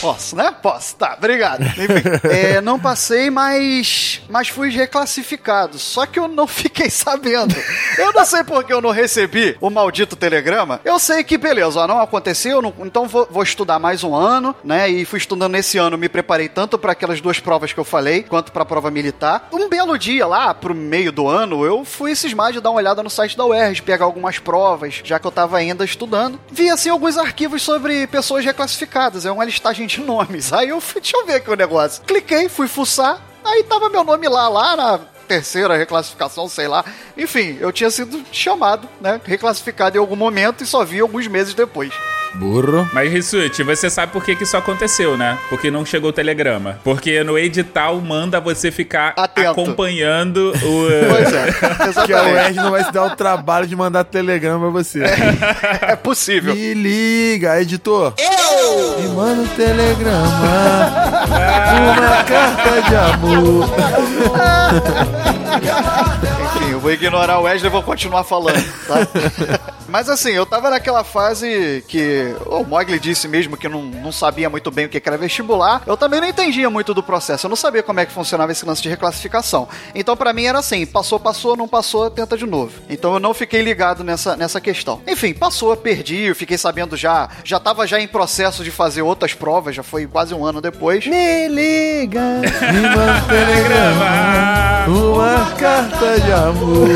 Posso, 0.00 0.36
né? 0.36 0.54
Posso, 0.62 0.96
tá, 0.96 1.14
obrigado. 1.18 1.62
Enfim, 1.62 2.26
é, 2.30 2.60
não 2.60 2.78
passei, 2.78 3.30
mas, 3.30 4.22
mas 4.28 4.48
fui 4.48 4.70
reclassificado. 4.70 5.78
Só 5.78 6.06
que 6.06 6.18
eu 6.18 6.28
não 6.28 6.46
fiquei 6.48 6.90
sabendo. 6.90 7.54
Eu 7.98 8.12
não 8.12 8.24
sei 8.24 8.44
porque 8.44 8.72
eu 8.72 8.80
não 8.80 8.90
recebi 8.90 9.56
o 9.60 9.70
maldito 9.70 10.16
telegrama. 10.16 10.80
Eu 10.84 10.98
sei 10.98 11.22
que, 11.24 11.36
beleza, 11.36 11.80
ó, 11.80 11.86
não 11.86 12.00
aconteceu, 12.00 12.60
não- 12.62 12.74
então 12.80 13.06
vou, 13.06 13.26
vou 13.30 13.42
estudar 13.42 13.78
mais 13.78 14.02
um 14.04 14.14
ano, 14.14 14.54
né? 14.64 14.88
E 14.88 15.04
fui 15.04 15.18
estudando 15.18 15.52
nesse 15.52 15.78
ano, 15.78 15.98
me 15.98 16.08
preparei 16.08 16.48
tanto 16.48 16.78
para 16.78 16.92
aquelas 16.92 17.20
duas 17.20 17.38
provas 17.40 17.72
que 17.72 17.80
eu 17.80 17.84
falei, 17.84 18.22
quanto 18.22 18.52
para 18.52 18.62
a 18.62 18.66
prova 18.66 18.90
militar. 18.90 19.48
Um 19.52 19.68
belo 19.68 19.98
dia 19.98 20.26
lá, 20.26 20.54
pro 20.54 20.74
meio 20.74 21.12
do 21.12 21.28
ano, 21.28 21.64
eu 21.64 21.84
fui 21.84 22.14
cismar 22.14 22.52
de 22.52 22.60
dar 22.60 22.70
uma 22.70 22.78
olhada 22.78 23.02
no 23.02 23.10
site 23.10 23.36
da 23.36 23.44
UERJ, 23.44 23.82
pegar 23.82 24.04
algumas 24.04 24.38
provas, 24.38 25.00
já 25.04 25.18
que 25.18 25.26
eu 25.26 25.30
tava 25.32 25.56
ainda 25.58 25.84
estudando. 25.84 26.40
Vi, 26.50 26.70
assim, 26.70 26.88
alguns 26.88 27.16
arquivos 27.18 27.62
sobre 27.62 28.06
pessoas 28.06 28.44
reclassificadas. 28.44 29.26
É 29.26 29.30
uma 29.30 29.44
listagem 29.44 29.86
de 29.90 30.00
nomes. 30.00 30.52
Aí 30.52 30.68
eu 30.68 30.80
fui, 30.80 31.00
deixa 31.00 31.16
eu 31.16 31.26
ver 31.26 31.34
aqui 31.34 31.50
o 31.50 31.56
negócio. 31.56 32.02
Cliquei, 32.02 32.48
fui 32.48 32.68
fuçar. 32.68 33.20
Aí 33.44 33.62
tava 33.64 33.88
meu 33.88 34.04
nome 34.04 34.28
lá, 34.28 34.48
lá 34.48 34.76
na 34.76 35.00
terceira 35.26 35.76
reclassificação, 35.76 36.48
sei 36.48 36.68
lá. 36.68 36.84
Enfim, 37.16 37.56
eu 37.60 37.72
tinha 37.72 37.90
sido 37.90 38.22
chamado, 38.32 38.88
né? 39.00 39.20
Reclassificado 39.24 39.96
em 39.96 40.00
algum 40.00 40.16
momento 40.16 40.62
e 40.62 40.66
só 40.66 40.84
vi 40.84 41.00
alguns 41.00 41.26
meses 41.26 41.54
depois. 41.54 41.92
Burro. 42.34 42.88
Mas, 42.92 43.12
Rissuti, 43.12 43.62
você 43.62 43.90
sabe 43.90 44.12
por 44.12 44.24
que, 44.24 44.34
que 44.36 44.44
isso 44.44 44.56
aconteceu, 44.56 45.16
né? 45.16 45.38
Porque 45.48 45.70
não 45.70 45.84
chegou 45.84 46.10
o 46.10 46.12
telegrama. 46.12 46.78
Porque 46.84 47.22
no 47.24 47.38
edital 47.38 48.00
manda 48.00 48.40
você 48.40 48.70
ficar 48.70 49.14
acompanhando 49.16 50.52
o. 50.62 50.90
Pois 51.10 51.32
é, 51.32 51.50
Que 51.50 51.64
a 51.64 51.88
exatamente. 51.88 52.32
UERJ 52.34 52.56
não 52.56 52.70
vai 52.70 52.84
se 52.84 52.92
dar 52.92 53.04
o 53.04 53.16
trabalho 53.16 53.66
de 53.66 53.74
mandar 53.76 54.04
telegrama 54.04 54.70
pra 54.70 54.82
você. 54.82 55.02
É 55.82 55.96
possível. 55.96 56.54
Me 56.54 56.74
liga, 56.74 57.60
editor. 57.60 58.14
Eu! 58.18 59.00
Me 59.00 59.08
manda 59.08 59.42
um 59.42 59.46
telegrama. 59.48 60.28
uma 61.28 62.24
carta 62.24 62.82
de 62.88 62.96
amor. 62.96 63.70
Enfim, 66.56 66.70
eu 66.72 66.80
vou 66.80 66.92
ignorar 66.92 67.38
o 67.38 67.42
Wesley 67.42 67.68
e 67.68 67.72
vou 67.72 67.82
continuar 67.82 68.24
falando, 68.24 68.64
tá? 68.86 69.70
Mas 69.90 70.08
assim, 70.08 70.30
eu 70.30 70.46
tava 70.46 70.70
naquela 70.70 71.02
fase 71.02 71.84
que 71.88 72.34
o 72.46 72.62
Mogli 72.62 72.98
disse 72.98 73.26
mesmo 73.26 73.56
que 73.56 73.68
não, 73.68 73.82
não 73.82 74.12
sabia 74.12 74.48
muito 74.48 74.70
bem 74.70 74.86
o 74.86 74.88
que 74.88 75.02
era 75.04 75.18
vestibular. 75.18 75.82
Eu 75.84 75.96
também 75.96 76.20
não 76.20 76.28
entendia 76.28 76.70
muito 76.70 76.94
do 76.94 77.02
processo. 77.02 77.46
Eu 77.46 77.48
não 77.48 77.56
sabia 77.56 77.82
como 77.82 77.98
é 77.98 78.06
que 78.06 78.12
funcionava 78.12 78.52
esse 78.52 78.64
lance 78.64 78.80
de 78.80 78.88
reclassificação. 78.88 79.68
Então, 79.92 80.16
pra 80.16 80.32
mim, 80.32 80.44
era 80.44 80.60
assim: 80.60 80.86
passou, 80.86 81.18
passou, 81.18 81.56
não 81.56 81.66
passou, 81.66 82.08
tenta 82.08 82.36
de 82.36 82.46
novo. 82.46 82.72
Então, 82.88 83.14
eu 83.14 83.20
não 83.20 83.34
fiquei 83.34 83.62
ligado 83.62 84.04
nessa, 84.04 84.36
nessa 84.36 84.60
questão. 84.60 85.02
Enfim, 85.08 85.34
passou, 85.34 85.76
perdi, 85.76 86.22
eu 86.22 86.36
fiquei 86.36 86.56
sabendo 86.56 86.96
já. 86.96 87.28
Já 87.42 87.58
tava 87.58 87.86
já 87.86 88.00
em 88.00 88.06
processo 88.06 88.62
de 88.62 88.70
fazer 88.70 89.02
outras 89.02 89.34
provas, 89.34 89.74
já 89.74 89.82
foi 89.82 90.06
quase 90.06 90.32
um 90.32 90.44
ano 90.44 90.60
depois. 90.60 91.04
Me 91.06 91.48
liga. 91.48 92.20
Me 92.40 93.28
telegrama. 93.28 94.60
Uma 94.86 95.50
carta 95.56 96.20
de 96.20 96.32
amor. 96.32 96.88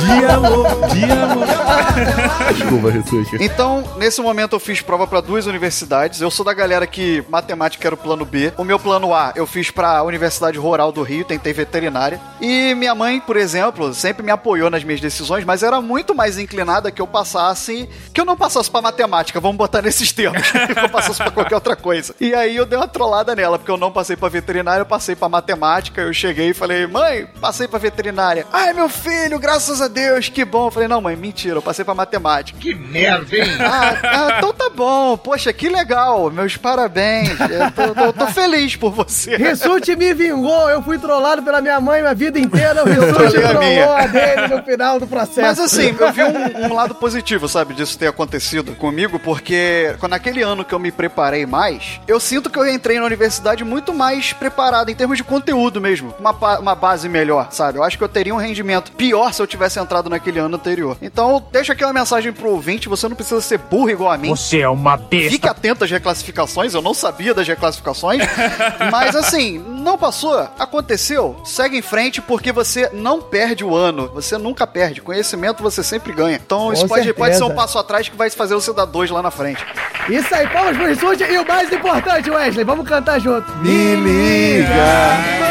De 0.00 0.24
amor, 0.26 0.88
de 0.90 1.04
amor. 1.04 2.33
Desculpa, 2.52 2.90
Rissuti. 2.90 3.36
Então, 3.40 3.84
nesse 3.96 4.20
momento 4.20 4.54
eu 4.54 4.60
fiz 4.60 4.80
prova 4.80 5.06
pra 5.06 5.20
duas 5.20 5.46
universidades. 5.46 6.20
Eu 6.20 6.30
sou 6.30 6.44
da 6.44 6.52
galera 6.52 6.86
que 6.86 7.24
matemática 7.28 7.86
era 7.88 7.94
o 7.94 7.98
plano 7.98 8.24
B. 8.24 8.52
O 8.56 8.64
meu 8.64 8.78
plano 8.78 9.14
A 9.14 9.32
eu 9.34 9.46
fiz 9.46 9.70
pra 9.70 10.02
Universidade 10.02 10.58
Rural 10.58 10.92
do 10.92 11.02
Rio, 11.02 11.24
tentei 11.24 11.52
veterinária. 11.52 12.20
E 12.40 12.74
minha 12.74 12.94
mãe, 12.94 13.20
por 13.20 13.36
exemplo, 13.36 13.94
sempre 13.94 14.22
me 14.22 14.30
apoiou 14.30 14.68
nas 14.70 14.84
minhas 14.84 15.00
decisões, 15.00 15.44
mas 15.44 15.62
era 15.62 15.80
muito 15.80 16.14
mais 16.14 16.38
inclinada 16.38 16.90
que 16.90 17.00
eu 17.00 17.06
passasse, 17.06 17.88
que 18.12 18.20
eu 18.20 18.24
não 18.24 18.36
passasse 18.36 18.70
pra 18.70 18.82
matemática, 18.82 19.40
vamos 19.40 19.56
botar 19.56 19.82
nesses 19.82 20.12
termos, 20.12 20.42
que 20.50 20.78
eu 20.78 20.88
passasse 20.88 21.18
pra 21.22 21.30
qualquer 21.30 21.54
outra 21.54 21.76
coisa. 21.76 22.14
E 22.20 22.34
aí 22.34 22.56
eu 22.56 22.66
dei 22.66 22.78
uma 22.78 22.88
trollada 22.88 23.34
nela, 23.34 23.58
porque 23.58 23.70
eu 23.70 23.76
não 23.76 23.92
passei 23.92 24.16
pra 24.16 24.28
veterinária, 24.28 24.82
eu 24.82 24.86
passei 24.86 25.14
pra 25.16 25.28
matemática. 25.28 26.00
Eu 26.02 26.12
cheguei 26.12 26.50
e 26.50 26.54
falei: 26.54 26.86
"Mãe, 26.86 27.26
passei 27.40 27.66
pra 27.68 27.78
veterinária". 27.78 28.46
"Ai, 28.52 28.72
meu 28.72 28.88
filho, 28.88 29.38
graças 29.38 29.80
a 29.80 29.88
Deus, 29.88 30.28
que 30.28 30.44
bom". 30.44 30.66
Eu 30.66 30.70
falei: 30.70 30.88
"Não, 30.88 31.00
mãe, 31.00 31.16
mentira, 31.16 31.56
eu 31.56 31.62
passei 31.62 31.84
pra 31.84 31.94
matemática". 31.94 32.23
Que 32.58 32.74
merda, 32.74 33.36
hein? 33.36 33.44
Ah, 33.60 33.94
ah, 34.02 34.34
então 34.38 34.52
tá 34.52 34.70
bom. 34.70 35.16
Poxa, 35.16 35.52
que 35.52 35.68
legal. 35.68 36.30
Meus 36.30 36.56
parabéns. 36.56 37.30
Eu 37.40 37.70
tô, 37.72 37.94
tô- 37.94 38.12
tô 38.12 38.26
feliz 38.28 38.76
por 38.76 38.90
você. 38.92 39.36
Rissuti 39.36 39.94
me 39.96 40.12
vingou, 40.14 40.68
eu 40.70 40.82
fui 40.82 40.98
trollado 40.98 41.42
pela 41.42 41.60
minha 41.60 41.80
mãe 41.80 42.00
a 42.02 42.14
vida 42.14 42.38
inteira, 42.38 42.82
o 42.82 42.86
Rissuti 42.86 43.32
trolei 43.40 43.44
a 43.44 43.58
minha. 43.58 43.82
trollou 43.84 43.96
a 43.96 44.06
dele 44.06 44.48
no 44.48 44.62
final 44.62 44.98
do 45.00 45.06
processo. 45.06 45.40
Mas 45.42 45.60
assim, 45.60 45.94
eu 45.98 46.12
vi 46.12 46.22
um, 46.24 46.66
um 46.70 46.74
lado 46.74 46.94
positivo, 46.94 47.48
sabe, 47.48 47.74
disso 47.74 47.98
ter 47.98 48.06
acontecido 48.08 48.74
comigo, 48.74 49.18
porque 49.18 49.94
naquele 50.08 50.42
ano 50.42 50.64
que 50.64 50.74
eu 50.74 50.78
me 50.78 50.90
preparei 50.92 51.44
mais, 51.46 52.00
eu 52.06 52.20
sinto 52.20 52.48
que 52.50 52.58
eu 52.58 52.68
entrei 52.68 52.98
na 52.98 53.06
universidade 53.06 53.64
muito 53.64 53.92
mais 53.92 54.32
preparado 54.32 54.90
em 54.90 54.94
termos 54.94 55.16
de 55.16 55.24
conteúdo 55.24 55.80
mesmo, 55.80 56.14
uma, 56.18 56.32
uma 56.58 56.74
base 56.74 57.08
melhor, 57.08 57.48
sabe? 57.50 57.78
Eu 57.78 57.82
acho 57.82 57.96
que 57.98 58.04
eu 58.04 58.08
teria 58.08 58.34
um 58.34 58.38
rendimento 58.38 58.92
pior 58.92 59.32
se 59.32 59.40
eu 59.42 59.46
tivesse 59.46 59.78
entrado 59.78 60.08
naquele 60.10 60.38
ano 60.38 60.56
anterior. 60.56 60.96
Então, 61.02 61.44
deixa 61.52 61.72
aqui 61.72 61.84
uma 61.84 61.92
mensagem 61.92 62.13
pro 62.32 62.50
ouvinte, 62.50 62.88
você 62.88 63.08
não 63.08 63.16
precisa 63.16 63.40
ser 63.40 63.58
burro 63.58 63.90
igual 63.90 64.12
a 64.12 64.18
mim. 64.18 64.28
Você 64.28 64.60
é 64.60 64.68
uma 64.68 64.96
besta. 64.96 65.30
Fique 65.30 65.48
atento 65.48 65.84
às 65.84 65.90
reclassificações, 65.90 66.74
eu 66.74 66.82
não 66.82 66.94
sabia 66.94 67.34
das 67.34 67.46
reclassificações, 67.46 68.22
mas 68.90 69.16
assim, 69.16 69.58
não 69.58 69.98
passou, 69.98 70.48
aconteceu, 70.58 71.36
segue 71.44 71.78
em 71.78 71.82
frente 71.82 72.22
porque 72.22 72.52
você 72.52 72.90
não 72.92 73.20
perde 73.20 73.64
o 73.64 73.74
ano, 73.74 74.08
você 74.12 74.38
nunca 74.38 74.66
perde, 74.66 75.00
conhecimento 75.00 75.62
você 75.62 75.82
sempre 75.82 76.12
ganha. 76.12 76.40
Então 76.44 76.72
isso 76.72 76.86
pode, 76.86 77.12
pode 77.12 77.36
ser 77.36 77.44
um 77.44 77.54
passo 77.54 77.78
atrás 77.78 78.08
que 78.08 78.16
vai 78.16 78.30
fazer 78.30 78.54
você 78.54 78.72
dar 78.72 78.84
dois 78.84 79.10
lá 79.10 79.22
na 79.22 79.30
frente. 79.30 79.64
Isso 80.08 80.34
aí, 80.34 80.46
palmas 80.48 80.76
pro 80.76 80.86
Rissuti 80.86 81.24
e 81.24 81.38
o 81.38 81.46
mais 81.46 81.72
importante, 81.72 82.30
Wesley, 82.30 82.64
vamos 82.64 82.86
cantar 82.88 83.18
junto. 83.18 83.50
Me 83.58 83.96
liga, 83.96 84.74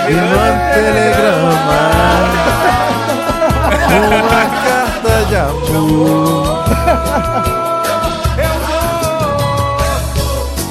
me 0.08 0.14
manda 0.14 0.74
telegrama. 0.74 1.64
Uma 3.74 4.46
carta 4.64 5.26
de 5.28 5.36
amor. 5.36 6.64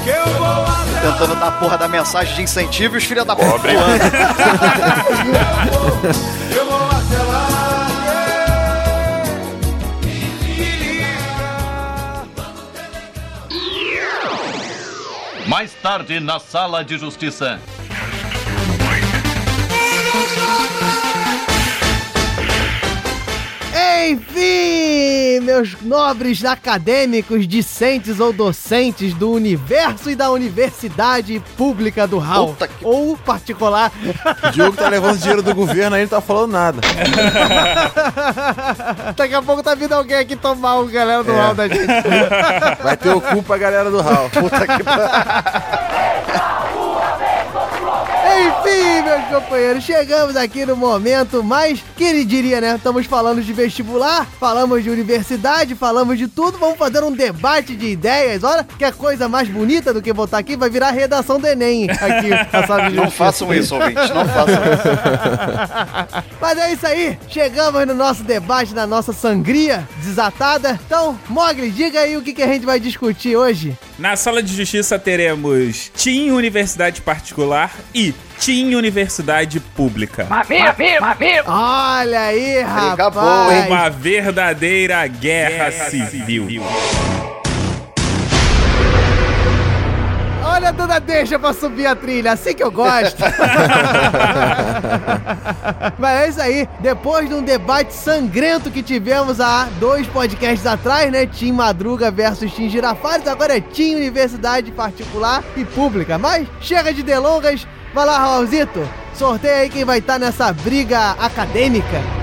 Que 0.03 0.09
eu 0.09 0.25
vou 0.37 0.65
até 0.65 1.11
tentando 1.11 1.35
dar 1.35 1.47
a 1.47 1.51
porra 1.51 1.77
da 1.77 1.87
mensagem 1.87 2.35
de 2.35 2.41
incentivo 2.43 2.95
e 2.95 2.97
os 2.97 3.03
filha 3.03 3.23
da 3.25 3.35
puta. 3.35 3.67
Eu 6.55 6.65
vou 6.65 6.87
até 6.89 7.17
lá. 7.23 7.47
Mais 15.47 15.71
tarde, 15.73 16.19
na 16.19 16.39
sala 16.39 16.83
de 16.83 16.97
justiça. 16.97 17.59
Enfim, 24.09 25.39
meus 25.41 25.77
nobres 25.81 26.43
acadêmicos, 26.43 27.47
discentes 27.47 28.19
ou 28.19 28.33
docentes 28.33 29.13
do 29.13 29.31
universo 29.31 30.09
e 30.09 30.15
da 30.15 30.29
universidade 30.31 31.41
pública 31.57 32.07
do 32.07 32.17
Raul. 32.17 32.55
Ou 32.81 33.15
particular. 33.17 33.91
O 34.47 34.51
Diogo 34.51 34.75
tá 34.75 34.89
levando 34.89 35.17
dinheiro 35.17 35.41
do 35.41 35.53
governo 35.55 35.95
aí, 35.95 36.01
não 36.03 36.09
tá 36.09 36.21
falando 36.21 36.51
nada. 36.51 36.81
Daqui 39.15 39.33
a 39.33 39.41
pouco 39.41 39.63
tá 39.63 39.75
vindo 39.75 39.93
alguém 39.93 40.17
aqui 40.17 40.35
tomar 40.35 40.79
o 40.79 40.85
galera 40.87 41.23
do 41.23 41.31
É. 41.31 41.35
Raul 41.35 41.55
da 41.55 41.67
gente. 41.67 41.87
Vai 42.83 42.97
ter 42.97 43.09
o 43.09 43.21
cu 43.21 43.43
pra 43.43 43.57
galera 43.57 43.89
do 43.89 44.01
Hall. 44.01 44.29
Puta 44.31 44.67
que 44.67 44.83
Enfim, 48.39 49.01
meus 49.03 49.25
companheiros, 49.41 49.83
chegamos 49.83 50.35
aqui 50.35 50.65
no 50.65 50.75
momento 50.75 51.43
mais 51.43 51.83
queridinha, 51.95 52.59
né? 52.59 52.75
Estamos 52.75 53.05
falando 53.05 53.41
de 53.41 53.53
vestibular, 53.53 54.27
falamos 54.39 54.83
de 54.83 54.89
universidade, 54.89 55.75
falamos 55.75 56.17
de 56.17 56.27
tudo. 56.27 56.57
Vamos 56.57 56.77
fazer 56.77 57.03
um 57.03 57.11
debate 57.11 57.75
de 57.75 57.87
ideias. 57.87 58.43
Olha 58.43 58.65
que 58.77 58.83
a 58.83 58.91
coisa 58.91 59.29
mais 59.29 59.47
bonita 59.47 59.93
do 59.93 60.01
que 60.01 60.11
botar 60.11 60.39
aqui 60.39 60.55
vai 60.55 60.69
virar 60.69 60.89
a 60.89 60.91
redação 60.91 61.39
do 61.39 61.47
Enem 61.47 61.89
aqui 61.89 62.29
Não 62.93 63.09
façam 63.09 63.53
isso, 63.53 63.75
ouvintes, 63.75 64.09
não 64.09 64.27
façam 64.27 64.61
isso. 64.73 66.23
Mas 66.39 66.57
é 66.57 66.73
isso 66.73 66.87
aí, 66.87 67.17
chegamos 67.27 67.85
no 67.85 67.93
nosso 67.93 68.23
debate, 68.23 68.73
na 68.73 68.87
nossa 68.87 69.13
sangria 69.13 69.87
desatada. 70.01 70.79
Então, 70.85 71.17
Mogli, 71.29 71.69
diga 71.71 72.01
aí 72.01 72.17
o 72.17 72.21
que, 72.21 72.33
que 72.33 72.41
a 72.41 72.47
gente 72.47 72.65
vai 72.65 72.79
discutir 72.79 73.35
hoje. 73.35 73.77
Na 73.97 74.15
sala 74.15 74.41
de 74.41 74.55
justiça 74.55 74.97
teremos 74.97 75.89
Team 75.89 76.35
Universidade 76.35 76.99
Particular 77.01 77.71
e 77.93 78.11
Team 78.43 78.75
Universidade 78.77 79.59
Pública. 79.59 80.25
Olha 81.45 82.21
aí, 82.21 82.61
rapaz. 82.61 82.95
Uma 83.67 83.89
verdadeira 83.89 85.05
guerra, 85.07 85.71
civil. 85.89 86.47
Olha 90.63 90.69
a 90.69 90.71
dona 90.71 90.97
deixa 90.97 91.37
pra 91.37 91.51
subir 91.51 91.85
a 91.85 91.93
trilha, 91.93 92.31
assim 92.31 92.53
que 92.53 92.63
eu 92.63 92.71
gosto. 92.71 93.17
Mas 95.99 96.21
é 96.21 96.29
isso 96.29 96.41
aí, 96.41 96.69
depois 96.79 97.27
de 97.27 97.35
um 97.35 97.43
debate 97.43 97.93
sangrento 97.93 98.71
que 98.71 98.81
tivemos 98.81 99.41
há 99.41 99.67
dois 99.77 100.07
podcasts 100.07 100.65
atrás, 100.65 101.11
né? 101.11 101.25
Team 101.25 101.55
Madruga 101.55 102.09
versus 102.09 102.53
Team 102.53 102.69
Girafares, 102.69 103.27
agora 103.27 103.57
é 103.57 103.59
Team 103.59 103.97
Universidade 103.97 104.71
Particular 104.71 105.43
e 105.57 105.65
Pública. 105.65 106.17
Mas 106.17 106.47
chega 106.61 106.93
de 106.93 107.03
delongas, 107.03 107.67
vai 107.93 108.05
lá, 108.05 108.19
Raulzito, 108.19 108.87
sorteia 109.15 109.63
aí 109.63 109.69
quem 109.69 109.83
vai 109.83 109.99
estar 109.99 110.17
nessa 110.17 110.53
briga 110.53 111.11
acadêmica. 111.19 112.22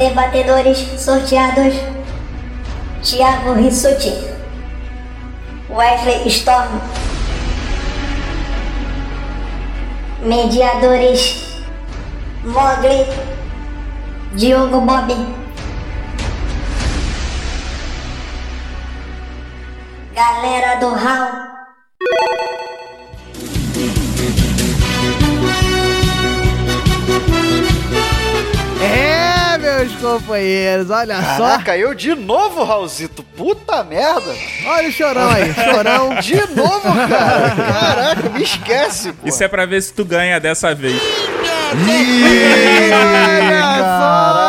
Debatedores 0.00 0.78
sorteados: 0.98 1.74
Thiago 3.02 3.52
Rissuti, 3.52 4.14
Wesley 5.68 6.26
Storm. 6.30 6.80
Mediadores: 10.22 11.62
Mogli, 12.42 13.04
Diogo 14.32 14.80
Bob. 14.80 15.14
Galera 20.14 20.76
do 20.80 20.94
Raul. 20.94 22.69
Companheiros, 30.18 30.90
olha 30.90 31.16
só. 31.36 31.48
Caraca, 31.48 31.76
eu 31.76 31.94
de 31.94 32.14
novo, 32.14 32.64
Raulzito. 32.64 33.22
Puta 33.22 33.82
merda. 33.84 34.34
Olha 34.66 34.88
o 34.88 34.92
chorão 34.92 35.30
aí, 35.30 35.52
chorão. 35.54 36.14
De 36.20 36.36
novo, 36.54 37.08
cara. 37.08 37.50
Caraca, 37.56 38.28
me 38.30 38.42
esquece, 38.42 39.12
pô. 39.12 39.28
Isso 39.28 39.42
é 39.42 39.48
pra 39.48 39.66
ver 39.66 39.82
se 39.82 39.92
tu 39.92 40.04
ganha 40.04 40.38
dessa 40.40 40.74
vez. 40.74 41.00
Olha 41.72 41.78
só, 43.82 44.39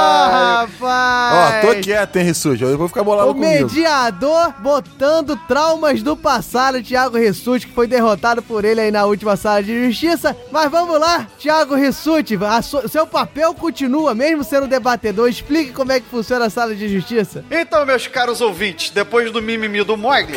rapaz. 0.85 1.65
Ó, 1.65 1.73
tô 1.73 1.79
quieto, 1.81 2.15
hein, 2.17 2.23
Rissuja. 2.25 2.65
Eu 2.65 2.77
vou 2.77 2.87
ficar 2.87 3.03
bolado 3.03 3.29
O 3.31 3.33
comigo. 3.33 3.67
mediador 3.69 4.53
botando 4.59 5.35
traumas 5.47 6.01
do 6.03 6.15
passado, 6.15 6.81
Thiago 6.81 7.17
Rissuti, 7.17 7.67
que 7.67 7.73
foi 7.73 7.87
derrotado 7.87 8.41
por 8.41 8.65
ele 8.65 8.81
aí 8.81 8.91
na 8.91 9.05
última 9.05 9.35
sala 9.35 9.61
de 9.63 9.85
justiça. 9.87 10.35
Mas 10.51 10.69
vamos 10.71 10.99
lá, 10.99 11.27
Thiago 11.39 11.75
Rissuti, 11.75 12.37
a 12.43 12.61
su- 12.61 12.87
seu 12.89 13.05
papel 13.07 13.53
continua, 13.53 14.13
mesmo 14.15 14.43
sendo 14.43 14.67
debatedor. 14.67 15.29
Explique 15.29 15.71
como 15.71 15.91
é 15.91 15.99
que 15.99 16.05
funciona 16.09 16.45
a 16.45 16.49
sala 16.49 16.75
de 16.75 16.87
justiça. 16.89 17.43
Então, 17.51 17.85
meus 17.85 18.07
caros 18.07 18.41
ouvintes, 18.41 18.89
depois 18.89 19.31
do 19.31 19.41
mimimi 19.41 19.83
do 19.83 19.95
Mogli, 19.97 20.35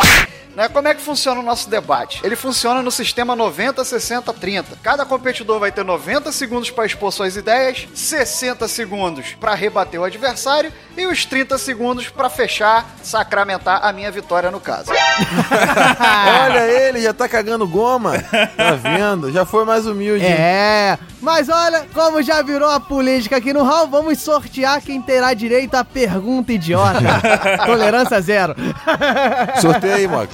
né, 0.56 0.68
como 0.68 0.88
é 0.88 0.94
que 0.94 1.02
funciona 1.02 1.40
o 1.40 1.42
nosso 1.42 1.68
debate? 1.68 2.20
Ele 2.24 2.36
funciona 2.36 2.82
no 2.82 2.90
sistema 2.90 3.34
90, 3.34 3.84
60, 3.84 4.32
30. 4.32 4.78
Cada 4.82 5.04
competidor 5.04 5.58
vai 5.58 5.72
ter 5.72 5.84
90 5.84 6.30
segundos 6.32 6.70
para 6.70 6.86
expor 6.86 7.12
suas 7.12 7.36
ideias, 7.36 7.86
60 7.94 8.66
segundos 8.68 9.34
para 9.40 9.54
rebater 9.54 10.00
o 10.00 10.04
adversário 10.04 10.72
e 10.96 11.06
os 11.06 11.24
30 11.24 11.58
segundos 11.58 12.08
para 12.08 12.28
fechar, 12.30 12.86
sacramentar 13.02 13.84
a 13.84 13.92
minha 13.92 14.10
vitória 14.10 14.50
no 14.50 14.60
caso. 14.60 14.90
Olha 16.44 16.66
ele, 16.70 17.00
já 17.00 17.12
tá 17.12 17.28
cagando 17.28 17.66
goma. 17.66 18.18
Tá 18.56 18.72
vendo? 18.74 19.32
Já 19.32 19.44
foi 19.44 19.64
mais 19.64 19.86
humilde. 19.86 20.24
É, 20.24 20.98
mas 21.20 21.48
olha, 21.48 21.86
como 21.94 22.22
já 22.22 22.42
virou 22.42 22.68
a 22.68 22.78
política 22.78 23.36
aqui 23.36 23.52
no 23.52 23.62
hall, 23.62 23.88
vamos 23.88 24.20
sortear 24.20 24.82
quem 24.82 25.00
terá 25.00 25.32
direito 25.32 25.74
à 25.74 25.84
pergunta 25.84 26.52
idiota. 26.52 27.00
Tolerância 27.64 28.20
zero. 28.20 28.54
Sorteia 29.60 29.96
aí, 29.96 30.06
Mog. 30.06 30.28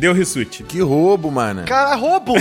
Deu 0.00 0.14
Rissuti. 0.14 0.62
Que 0.62 0.80
roubo, 0.80 1.30
mano. 1.30 1.64
Cara, 1.66 1.92
roubo! 2.00 2.32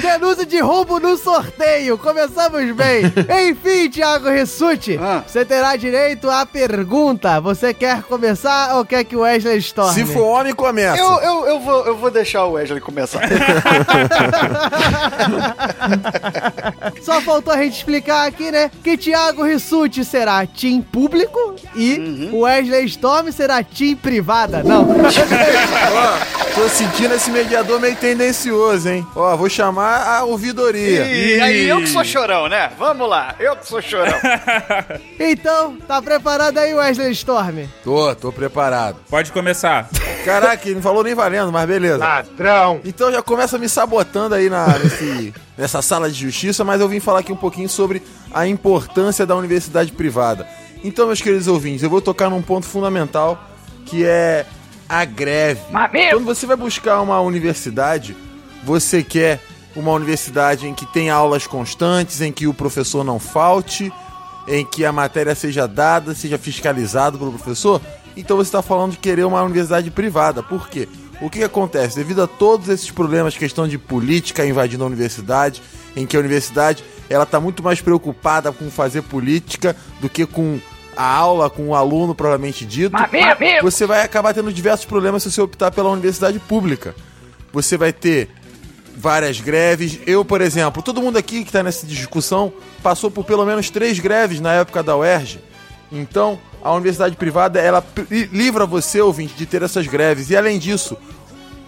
Denúncia 0.00 0.46
de 0.46 0.60
roubo 0.60 1.00
no 1.00 1.16
sorteio. 1.16 1.98
Começamos 1.98 2.70
bem. 2.76 3.02
Enfim, 3.50 3.90
Thiago 3.90 4.30
Rissuti, 4.30 4.96
Ah. 5.02 5.24
você 5.26 5.44
terá 5.44 5.74
direito 5.74 6.30
à 6.30 6.46
pergunta. 6.46 7.40
Você 7.40 7.74
quer 7.74 8.02
começar 8.02 8.76
ou 8.76 8.84
quer 8.84 9.02
que 9.02 9.16
o 9.16 9.22
Wesley 9.22 9.58
Storm? 9.58 9.92
Se 9.92 10.06
for 10.06 10.22
homem, 10.22 10.54
começa. 10.54 10.96
Eu, 10.96 11.20
eu, 11.20 11.46
eu, 11.46 11.58
vou, 11.60 11.84
eu 11.84 11.96
vou 11.96 12.10
deixar 12.10 12.44
o 12.44 12.52
Wesley 12.52 12.80
começar. 12.80 13.22
Só 17.02 17.20
faltou 17.22 17.52
a 17.52 17.56
gente 17.60 17.76
explicar 17.76 18.28
aqui, 18.28 18.52
né? 18.52 18.70
Que 18.84 18.96
Thiago 18.96 19.42
Rissuti 19.42 20.04
será 20.04 20.46
team 20.46 20.80
público 20.80 21.56
e 21.74 21.98
Uhum. 21.98 22.30
o 22.34 22.40
Wesley 22.42 22.84
Storm 22.86 23.32
será 23.32 23.64
team 23.64 23.96
privada. 23.96 24.62
Não. 24.62 24.91
Ó, 24.92 26.54
tô 26.54 26.68
sentindo 26.68 27.14
esse 27.14 27.30
mediador 27.30 27.80
meio 27.80 27.96
tendencioso, 27.96 28.88
hein? 28.88 29.06
Ó, 29.14 29.36
vou 29.36 29.48
chamar 29.48 30.06
a 30.06 30.24
ouvidoria. 30.24 31.04
E 31.06 31.40
aí, 31.40 31.68
eu 31.68 31.78
que 31.80 31.86
sou 31.88 32.04
chorão, 32.04 32.48
né? 32.48 32.70
Vamos 32.78 33.08
lá, 33.08 33.34
eu 33.40 33.56
que 33.56 33.66
sou 33.66 33.80
chorão. 33.80 34.12
então, 35.18 35.76
tá 35.88 36.00
preparado 36.02 36.58
aí, 36.58 36.74
Wesley 36.74 37.12
Storm? 37.12 37.66
Tô, 37.82 38.14
tô 38.14 38.32
preparado. 38.32 38.96
Pode 39.08 39.32
começar. 39.32 39.88
Caraca, 40.24 40.66
ele 40.66 40.76
não 40.76 40.82
falou 40.82 41.02
nem 41.02 41.14
valendo, 41.14 41.50
mas 41.50 41.66
beleza. 41.66 41.98
Ladrão. 41.98 42.80
Então 42.84 43.10
já 43.10 43.22
começa 43.22 43.58
me 43.58 43.68
sabotando 43.68 44.34
aí 44.34 44.48
na, 44.48 44.66
nesse- 44.78 45.34
nessa 45.56 45.82
sala 45.82 46.08
de 46.10 46.18
justiça, 46.20 46.64
mas 46.64 46.80
eu 46.80 46.88
vim 46.88 47.00
falar 47.00 47.20
aqui 47.20 47.32
um 47.32 47.36
pouquinho 47.36 47.68
sobre 47.68 48.02
a 48.32 48.46
importância 48.46 49.26
da 49.26 49.34
universidade 49.34 49.92
privada. 49.92 50.46
Então, 50.84 51.06
meus 51.06 51.20
queridos 51.20 51.46
ouvintes, 51.48 51.82
eu 51.82 51.90
vou 51.90 52.00
tocar 52.00 52.28
num 52.28 52.42
ponto 52.42 52.66
fundamental 52.66 53.48
que 53.86 54.04
é 54.04 54.46
a 54.92 55.06
greve. 55.06 55.62
Quando 56.12 56.26
você 56.26 56.44
vai 56.44 56.54
buscar 56.54 57.00
uma 57.00 57.18
universidade, 57.18 58.14
você 58.62 59.02
quer 59.02 59.40
uma 59.74 59.90
universidade 59.90 60.68
em 60.68 60.74
que 60.74 60.84
tem 60.84 61.08
aulas 61.08 61.46
constantes, 61.46 62.20
em 62.20 62.30
que 62.30 62.46
o 62.46 62.52
professor 62.52 63.02
não 63.02 63.18
falte, 63.18 63.90
em 64.46 64.66
que 64.66 64.84
a 64.84 64.92
matéria 64.92 65.34
seja 65.34 65.66
dada, 65.66 66.14
seja 66.14 66.36
fiscalizado 66.36 67.18
pelo 67.18 67.32
professor. 67.32 67.80
Então 68.14 68.36
você 68.36 68.48
está 68.48 68.60
falando 68.60 68.90
de 68.90 68.98
querer 68.98 69.24
uma 69.24 69.42
universidade 69.42 69.90
privada. 69.90 70.42
Por 70.42 70.68
quê? 70.68 70.86
O 71.22 71.30
que, 71.30 71.38
que 71.38 71.44
acontece? 71.44 71.96
Devido 71.96 72.22
a 72.22 72.26
todos 72.26 72.68
esses 72.68 72.90
problemas, 72.90 73.34
questão 73.34 73.66
de 73.66 73.78
política 73.78 74.44
invadindo 74.44 74.84
a 74.84 74.88
universidade, 74.88 75.62
em 75.96 76.04
que 76.04 76.18
a 76.18 76.20
universidade 76.20 76.84
ela 77.08 77.24
está 77.24 77.40
muito 77.40 77.62
mais 77.62 77.80
preocupada 77.80 78.52
com 78.52 78.70
fazer 78.70 79.00
política 79.00 79.74
do 80.02 80.08
que 80.10 80.26
com 80.26 80.60
a 80.96 81.04
aula, 81.04 81.48
com 81.48 81.68
o 81.68 81.74
aluno 81.74 82.14
propriamente 82.14 82.64
dito. 82.64 82.96
Você 83.62 83.86
vai 83.86 84.02
acabar 84.02 84.34
tendo 84.34 84.52
diversos 84.52 84.84
problemas 84.86 85.22
se 85.22 85.30
você 85.30 85.40
optar 85.40 85.70
pela 85.70 85.90
universidade 85.90 86.38
pública. 86.38 86.94
Você 87.52 87.76
vai 87.76 87.92
ter 87.92 88.30
várias 88.96 89.40
greves. 89.40 89.98
Eu, 90.06 90.24
por 90.24 90.40
exemplo, 90.40 90.82
todo 90.82 91.02
mundo 91.02 91.16
aqui 91.16 91.42
que 91.42 91.48
está 91.48 91.62
nessa 91.62 91.86
discussão 91.86 92.52
passou 92.82 93.10
por 93.10 93.24
pelo 93.24 93.44
menos 93.44 93.70
três 93.70 93.98
greves 93.98 94.40
na 94.40 94.52
época 94.52 94.82
da 94.82 94.96
UERJ. 94.96 95.40
Então, 95.90 96.38
a 96.62 96.72
universidade 96.72 97.16
privada, 97.16 97.60
ela 97.60 97.84
livra 98.32 98.64
você, 98.64 99.00
ouvinte, 99.00 99.34
de 99.34 99.44
ter 99.44 99.62
essas 99.62 99.86
greves. 99.86 100.30
E 100.30 100.36
além 100.36 100.58
disso, 100.58 100.96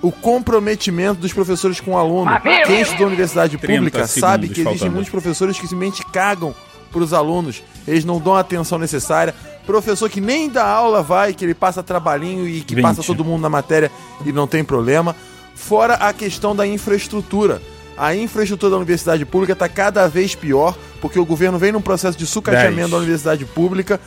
o 0.01 0.13
comprometimento 0.13 1.21
dos 1.21 1.33
professores 1.33 1.81
com 1.81 1.93
o 1.93 1.99
aluno. 1.99 2.31
Quem 2.67 2.85
meu. 2.85 3.07
universidade 3.07 3.57
30 3.57 3.75
pública 3.75 4.07
sabe 4.07 4.49
que 4.49 4.61
existem 4.61 4.65
faltando. 4.65 4.93
muitos 4.93 5.11
professores 5.11 5.59
que 5.59 5.67
simplesmente 5.67 6.05
cagam 6.13 6.55
pros 6.95 7.13
alunos. 7.13 7.63
Eles 7.87 8.05
não 8.05 8.21
dão 8.21 8.37
a 8.37 8.41
atenção 8.41 8.79
necessária. 8.79 9.35
Professor 9.67 10.09
que 10.09 10.21
nem 10.21 10.49
dá 10.49 10.65
aula 10.65 11.03
vai, 11.03 11.35
que 11.35 11.45
ele 11.45 11.55
passa 11.55 11.83
trabalhinho 11.83 12.47
e 12.47 12.61
que 12.61 12.77
20. 12.77 12.83
passa 12.83 13.03
todo 13.03 13.25
mundo 13.25 13.43
na 13.43 13.51
matéria 13.51 13.91
e 14.25 14.33
não 14.33 14.47
tem 14.47 14.63
problema. 14.63 15.17
Fora 15.57 15.95
a 15.95 16.13
questão 16.13 16.55
da 16.55 16.65
infraestrutura. 16.65 17.61
A 17.97 18.15
infraestrutura 18.15 18.71
da 18.71 18.77
universidade 18.77 19.25
pública 19.25 19.53
está 19.53 19.69
cada 19.69 20.09
vez 20.09 20.35
pior, 20.35 20.77
porque 21.01 21.19
o 21.19 21.25
governo 21.25 21.59
vem 21.59 21.73
num 21.73 21.81
processo 21.81 22.17
de 22.17 22.27
sucateamento 22.27 22.77
10. 22.77 22.91
da 22.91 22.97
universidade 22.97 23.45
pública, 23.45 24.01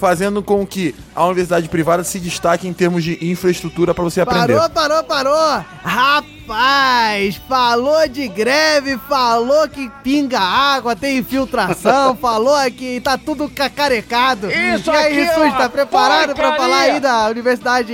fazendo 0.00 0.42
com 0.42 0.66
que 0.66 0.94
a 1.14 1.26
universidade 1.26 1.68
privada 1.68 2.02
se 2.02 2.18
destaque 2.18 2.66
em 2.66 2.72
termos 2.72 3.04
de 3.04 3.18
infraestrutura 3.20 3.92
para 3.92 4.02
você 4.02 4.22
aprender. 4.22 4.56
Parou, 4.56 4.70
parou, 4.70 5.04
parou! 5.04 5.64
Rapaz, 5.84 7.36
falou 7.46 8.08
de 8.08 8.26
greve, 8.26 8.98
falou 9.06 9.68
que 9.68 9.90
pinga 10.02 10.40
água, 10.40 10.96
tem 10.96 11.18
infiltração, 11.18 12.16
falou 12.20 12.58
que 12.70 12.98
tá 13.02 13.18
tudo 13.18 13.46
cacarecado. 13.50 14.50
Isso 14.50 14.90
e 14.90 14.96
aí, 14.96 15.06
aqui 15.06 15.18
é 15.18 15.26
Jesus, 15.34 15.52
tá 15.58 15.68
preparado 15.68 16.34
pra 16.34 16.48
porcaria. 16.48 16.58
falar 16.58 16.80
aí 16.80 16.98
da 16.98 17.28
universidade, 17.28 17.92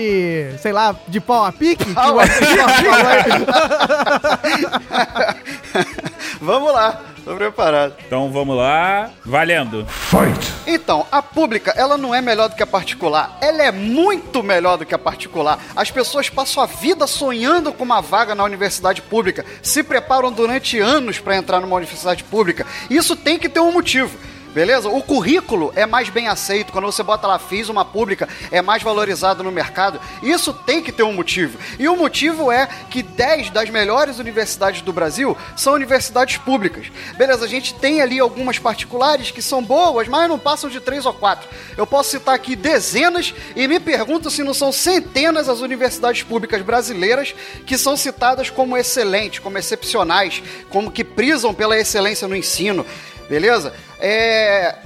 sei 0.62 0.72
lá, 0.72 0.94
de 1.08 1.20
pau 1.20 1.44
a 1.44 1.50
pique? 1.50 1.84
Que 1.84 1.92
Pau 1.92 2.14
o 2.14 2.20
a 2.20 2.26
pessoal 2.26 2.68
falou 2.68 3.08
aí? 3.08 3.26
Vamos 6.40 6.72
lá, 6.72 7.00
tô 7.24 7.34
preparado. 7.34 7.94
Então 8.06 8.30
vamos 8.30 8.56
lá. 8.56 9.10
Valendo. 9.24 9.86
Então, 10.66 11.06
a 11.10 11.22
pública, 11.22 11.72
ela 11.76 11.96
não 11.96 12.14
é 12.14 12.20
melhor 12.20 12.48
do 12.48 12.56
que 12.56 12.62
a 12.62 12.66
particular. 12.66 13.38
Ela 13.40 13.62
é 13.62 13.72
muito 13.72 14.42
melhor 14.42 14.76
do 14.76 14.86
que 14.86 14.94
a 14.94 14.98
particular. 14.98 15.58
As 15.74 15.90
pessoas 15.90 16.28
passam 16.28 16.62
a 16.62 16.66
vida 16.66 17.06
sonhando 17.06 17.72
com 17.72 17.84
uma 17.84 18.00
vaga 18.00 18.34
na 18.34 18.44
universidade 18.44 19.02
pública, 19.02 19.44
se 19.62 19.82
preparam 19.82 20.30
durante 20.30 20.78
anos 20.78 21.18
para 21.18 21.36
entrar 21.36 21.60
numa 21.60 21.76
universidade 21.76 22.24
pública. 22.24 22.66
Isso 22.90 23.16
tem 23.16 23.38
que 23.38 23.48
ter 23.48 23.60
um 23.60 23.72
motivo. 23.72 24.16
Beleza? 24.56 24.88
O 24.88 25.02
currículo 25.02 25.70
é 25.76 25.84
mais 25.84 26.08
bem 26.08 26.28
aceito. 26.28 26.72
Quando 26.72 26.86
você 26.86 27.02
bota 27.02 27.26
lá, 27.26 27.38
fiz 27.38 27.68
uma 27.68 27.84
pública, 27.84 28.26
é 28.50 28.62
mais 28.62 28.82
valorizado 28.82 29.44
no 29.44 29.52
mercado. 29.52 30.00
Isso 30.22 30.50
tem 30.50 30.82
que 30.82 30.90
ter 30.90 31.02
um 31.02 31.12
motivo. 31.12 31.58
E 31.78 31.86
o 31.86 31.94
motivo 31.94 32.50
é 32.50 32.66
que 32.88 33.02
10 33.02 33.50
das 33.50 33.68
melhores 33.68 34.18
universidades 34.18 34.80
do 34.80 34.94
Brasil 34.94 35.36
são 35.54 35.74
universidades 35.74 36.38
públicas. 36.38 36.86
Beleza, 37.18 37.44
a 37.44 37.48
gente 37.48 37.74
tem 37.74 38.00
ali 38.00 38.18
algumas 38.18 38.58
particulares 38.58 39.30
que 39.30 39.42
são 39.42 39.62
boas, 39.62 40.08
mas 40.08 40.26
não 40.26 40.38
passam 40.38 40.70
de 40.70 40.80
3 40.80 41.04
ou 41.04 41.12
4. 41.12 41.46
Eu 41.76 41.86
posso 41.86 42.12
citar 42.12 42.34
aqui 42.34 42.56
dezenas 42.56 43.34
e 43.54 43.68
me 43.68 43.78
pergunto 43.78 44.30
se 44.30 44.42
não 44.42 44.54
são 44.54 44.72
centenas 44.72 45.50
as 45.50 45.60
universidades 45.60 46.22
públicas 46.22 46.62
brasileiras 46.62 47.34
que 47.66 47.76
são 47.76 47.94
citadas 47.94 48.48
como 48.48 48.74
excelentes, 48.74 49.38
como 49.38 49.58
excepcionais, 49.58 50.42
como 50.70 50.90
que 50.90 51.04
prisam 51.04 51.52
pela 51.52 51.78
excelência 51.78 52.26
no 52.26 52.34
ensino. 52.34 52.86
Beleza? 53.28 53.73
É. 53.98 54.77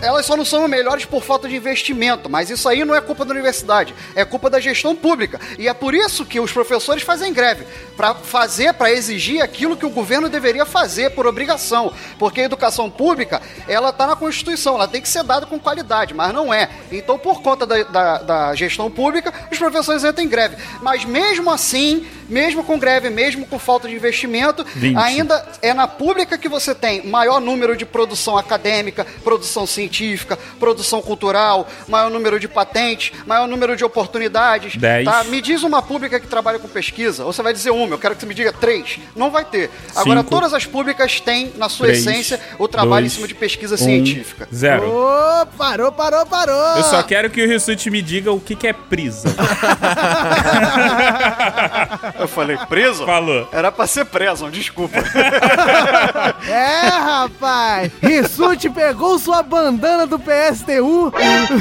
Elas 0.00 0.26
só 0.26 0.36
não 0.36 0.44
são 0.44 0.68
melhores 0.68 1.06
por 1.06 1.22
falta 1.22 1.48
de 1.48 1.56
investimento, 1.56 2.28
mas 2.28 2.50
isso 2.50 2.68
aí 2.68 2.84
não 2.84 2.94
é 2.94 3.00
culpa 3.00 3.24
da 3.24 3.32
universidade, 3.32 3.94
é 4.14 4.24
culpa 4.26 4.50
da 4.50 4.60
gestão 4.60 4.94
pública. 4.94 5.40
E 5.58 5.68
é 5.68 5.72
por 5.72 5.94
isso 5.94 6.26
que 6.26 6.38
os 6.38 6.52
professores 6.52 7.02
fazem 7.02 7.32
greve, 7.32 7.66
para 7.96 8.14
fazer, 8.14 8.74
para 8.74 8.90
exigir 8.90 9.42
aquilo 9.42 9.76
que 9.76 9.86
o 9.86 9.90
governo 9.90 10.28
deveria 10.28 10.66
fazer 10.66 11.10
por 11.12 11.26
obrigação, 11.26 11.94
porque 12.18 12.42
a 12.42 12.44
educação 12.44 12.90
pública, 12.90 13.40
ela 13.66 13.88
está 13.88 14.06
na 14.06 14.16
Constituição, 14.16 14.74
ela 14.74 14.86
tem 14.86 15.00
que 15.00 15.08
ser 15.08 15.22
dada 15.22 15.46
com 15.46 15.58
qualidade, 15.58 16.12
mas 16.12 16.32
não 16.32 16.52
é. 16.52 16.68
Então, 16.92 17.18
por 17.18 17.40
conta 17.40 17.64
da, 17.64 17.82
da, 17.84 18.18
da 18.18 18.54
gestão 18.54 18.90
pública, 18.90 19.32
os 19.50 19.56
professores 19.56 20.04
entram 20.04 20.24
em 20.24 20.28
greve. 20.28 20.56
Mas 20.82 21.06
mesmo 21.06 21.50
assim, 21.50 22.06
mesmo 22.28 22.64
com 22.64 22.78
greve, 22.78 23.10
mesmo 23.10 23.46
com 23.46 23.58
falta 23.58 23.88
de 23.88 23.94
investimento, 23.94 24.64
20. 24.74 24.96
ainda 24.96 25.46
é 25.62 25.72
na 25.72 25.86
pública 25.86 26.38
que 26.38 26.48
você 26.48 26.74
tem 26.74 27.06
maior 27.06 27.40
número 27.40 27.76
de 27.76 27.84
produção 27.84 28.36
acadêmica, 28.36 29.06
produção 29.24 29.66
científica, 29.66 30.38
produção 30.58 31.00
cultural, 31.02 31.68
maior 31.88 32.10
número 32.10 32.38
de 32.40 32.48
patentes, 32.48 33.12
maior 33.26 33.46
número 33.46 33.76
de 33.76 33.84
oportunidades. 33.84 34.76
Dez. 34.76 35.04
Tá? 35.04 35.24
Me 35.24 35.40
diz 35.40 35.62
uma 35.62 35.82
pública 35.82 36.18
que 36.20 36.26
trabalha 36.26 36.58
com 36.58 36.68
pesquisa, 36.68 37.24
ou 37.24 37.32
você 37.32 37.42
vai 37.42 37.52
dizer 37.52 37.70
uma, 37.70 37.94
eu 37.94 37.98
quero 37.98 38.14
que 38.14 38.20
você 38.20 38.26
me 38.26 38.34
diga 38.34 38.52
três. 38.52 38.98
Não 39.14 39.30
vai 39.30 39.44
ter. 39.44 39.70
Agora, 39.94 40.20
Cinco. 40.20 40.30
todas 40.30 40.52
as 40.54 40.66
públicas 40.66 41.20
têm, 41.20 41.52
na 41.56 41.68
sua 41.68 41.86
Três, 41.86 42.06
essência, 42.06 42.40
o 42.58 42.66
trabalho 42.68 43.02
dois, 43.02 43.12
em 43.12 43.14
cima 43.16 43.28
de 43.28 43.34
pesquisa 43.34 43.74
um, 43.74 43.78
científica. 43.78 44.48
Zero. 44.52 44.90
Ô, 44.90 45.46
parou, 45.56 45.92
parou, 45.92 46.26
parou! 46.26 46.76
Eu 46.76 46.84
só 46.84 47.02
quero 47.02 47.30
que 47.30 47.42
o 47.42 47.46
Rissuti 47.46 47.90
me 47.90 48.02
diga 48.02 48.32
o 48.32 48.40
que, 48.40 48.54
que 48.54 48.66
é 48.66 48.72
prisa. 48.72 49.28
Eu 52.18 52.28
falei, 52.28 52.56
preso? 52.68 53.04
Falou. 53.04 53.48
Era 53.52 53.70
pra 53.70 53.86
ser 53.86 54.06
preso, 54.06 54.50
desculpa. 54.50 54.96
É, 56.48 56.88
rapaz! 56.88 57.92
Rissuti 58.02 58.70
pegou 58.70 59.18
sua 59.18 59.42
bandana 59.42 60.06
do 60.06 60.18
PSTU. 60.18 61.12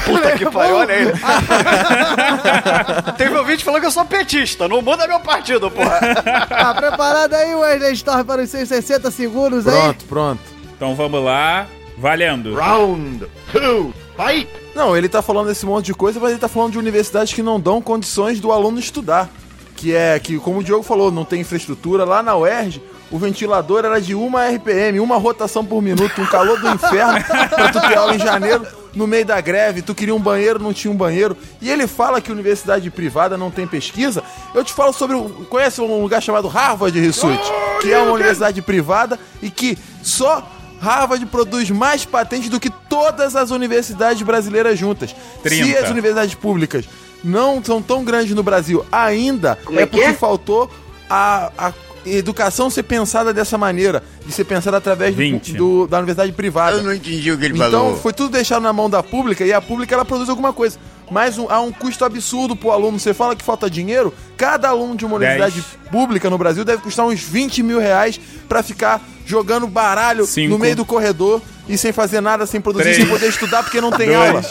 Puta 0.06 0.38
que 0.38 0.50
pariu, 0.50 0.78
olha 0.78 0.96
aí. 0.96 1.06
Teve 3.18 3.36
ouvinte 3.36 3.64
falando 3.64 3.82
que 3.82 3.88
eu 3.88 3.92
sou 3.92 4.06
petista, 4.06 4.68
não 4.68 4.82
muda 4.82 5.08
meu 5.08 5.20
partido, 5.20 5.70
porra. 5.72 6.00
Tá 6.48 6.74
preparado 6.74 7.34
aí, 7.34 7.56
Wesley 7.56 7.94
Storm, 7.94 8.24
para 8.26 8.42
os 8.44 8.50
seus 8.50 8.68
60 8.70 9.12
segundos 9.12 9.68
aí? 9.68 9.74
Pronto, 9.74 10.06
pronto. 10.06 10.42
Então 10.76 10.96
vamos 10.96 11.24
lá. 11.24 11.66
Valendo. 11.98 12.56
Round 12.56 13.26
two, 13.52 13.94
fight! 14.18 14.50
Não, 14.76 14.96
ele 14.96 15.08
tá 15.08 15.22
falando 15.22 15.48
desse 15.48 15.66
monte 15.66 15.86
de 15.86 15.94
coisa, 15.94 16.20
mas 16.20 16.32
ele 16.32 16.40
tá 16.40 16.50
falando 16.50 16.74
de 16.74 16.80
universidades 16.80 17.34
que 17.34 17.42
não 17.42 17.60
dão 17.60 17.82
condições 17.82 18.40
do 18.42 18.52
aluno 18.52 18.78
estudar. 18.80 19.30
Que 19.76 19.94
é 19.94 20.18
que, 20.20 20.40
como 20.40 20.60
o 20.60 20.64
Diogo 20.64 20.84
falou, 20.84 21.12
não 21.12 21.26
tem 21.26 21.42
infraestrutura. 21.42 22.06
Lá 22.06 22.24
na 22.24 22.36
UERJ, 22.36 22.82
o 23.12 23.18
ventilador 23.18 23.86
era 23.86 24.02
de 24.02 24.16
uma 24.16 24.48
RPM, 24.48 25.00
uma 25.00 25.18
rotação 25.18 25.64
por 25.64 25.82
minuto, 25.82 26.22
um 26.22 26.26
calor 26.26 26.60
do 26.60 26.70
inferno 26.70 27.24
pra 27.50 27.70
tu 27.70 27.80
ter 27.82 27.98
aula 27.98 28.16
em 28.16 28.20
janeiro, 28.20 28.66
no 28.96 29.06
meio 29.06 29.26
da 29.26 29.40
greve, 29.42 29.82
tu 29.82 29.94
queria 29.94 30.16
um 30.16 30.20
banheiro, 30.20 30.58
não 30.58 30.74
tinha 30.74 30.92
um 30.92 30.96
banheiro. 30.96 31.38
E 31.62 31.70
ele 31.70 31.86
fala 31.86 32.22
que 32.22 32.32
universidade 32.32 32.90
privada 32.90 33.38
não 33.38 33.52
tem 33.52 33.68
pesquisa. 33.68 34.24
Eu 34.54 34.64
te 34.64 34.74
falo 34.74 34.94
sobre. 34.94 35.18
Conhece 35.50 35.82
um 35.82 36.02
lugar 36.02 36.22
chamado 36.22 36.48
Harvard 36.48 36.98
Rissuti? 37.00 37.52
Que 37.82 37.92
é 37.92 38.00
uma 38.00 38.14
universidade 38.14 38.62
privada 38.62 39.20
e 39.42 39.50
que 39.50 39.78
só 40.02 40.50
Harvard 40.80 41.26
produz 41.26 41.70
mais 41.70 42.06
patentes 42.06 42.50
do 42.50 42.60
que 42.60 42.70
todas 42.70 43.36
as 43.36 43.52
universidades 43.52 44.22
brasileiras 44.22 44.80
juntas. 44.80 45.10
Se 45.10 45.42
30. 45.42 45.80
as 45.80 45.90
universidades 45.90 46.36
públicas 46.36 46.86
não 47.26 47.62
são 47.64 47.82
tão 47.82 48.04
grandes 48.04 48.36
no 48.36 48.44
Brasil 48.44 48.86
ainda, 48.92 49.58
Como 49.66 49.80
é, 49.80 49.84
é 49.84 49.86
que 49.88 49.92
porque 49.92 50.06
é? 50.06 50.14
faltou 50.14 50.70
a, 51.10 51.52
a 51.58 51.74
educação 52.06 52.70
ser 52.70 52.84
pensada 52.84 53.34
dessa 53.34 53.58
maneira, 53.58 54.04
de 54.26 54.32
ser 54.32 54.44
pensada 54.44 54.78
através 54.78 55.12
do, 55.16 55.18
20. 55.18 55.54
do- 55.54 55.88
da 55.88 55.98
universidade 55.98 56.32
privada. 56.34 56.78
Eu 56.78 56.84
não 56.84 56.94
entendi 56.94 57.32
o 57.32 57.38
que 57.38 57.46
ele 57.46 57.56
Então 57.56 57.72
falou. 57.72 57.98
foi 57.98 58.14
tudo 58.14 58.30
deixado 58.30 58.62
na 58.62 58.72
mão 58.72 58.88
da 58.90 59.02
pública 59.02 59.44
e 59.44 59.52
a 59.52 59.60
pública 59.60 59.96
ela 59.96 60.06
produz 60.06 60.30
alguma 60.30 60.54
coisa. 60.54 60.78
Mas 61.10 61.38
um- 61.40 61.48
há 61.50 61.60
um 61.60 61.72
custo 61.72 62.06
absurdo 62.06 62.56
pro 62.56 62.72
aluno. 62.72 63.00
Você 63.00 63.14
fala 63.14 63.36
que 63.36 63.44
falta 63.44 63.70
dinheiro, 63.70 64.14
cada 64.38 64.70
aluno 64.70 64.96
de 64.96 65.04
uma 65.06 65.18
Dez. 65.18 65.34
universidade 65.36 65.66
pública 65.92 66.30
no 66.30 66.38
Brasil 66.38 66.64
deve 66.64 66.82
custar 66.84 67.06
uns 67.08 67.22
20 67.22 67.64
mil 67.64 67.80
reais 67.80 68.20
pra 68.48 68.62
ficar 68.62 69.02
jogando 69.26 69.68
baralho 69.68 70.26
Cinco. 70.26 70.52
no 70.52 70.60
meio 70.60 70.76
do 70.76 70.86
corredor 70.86 71.42
e 71.68 71.78
sem 71.80 71.92
fazer 71.92 72.22
nada, 72.22 72.46
sem 72.46 72.62
produzir, 72.62 72.84
Três. 72.84 72.98
sem 72.98 73.08
poder 73.08 73.28
estudar 73.28 73.64
porque 73.64 73.82
não 73.82 73.90
tem 73.90 74.08
Dois, 74.08 74.20
aula. 74.20 74.42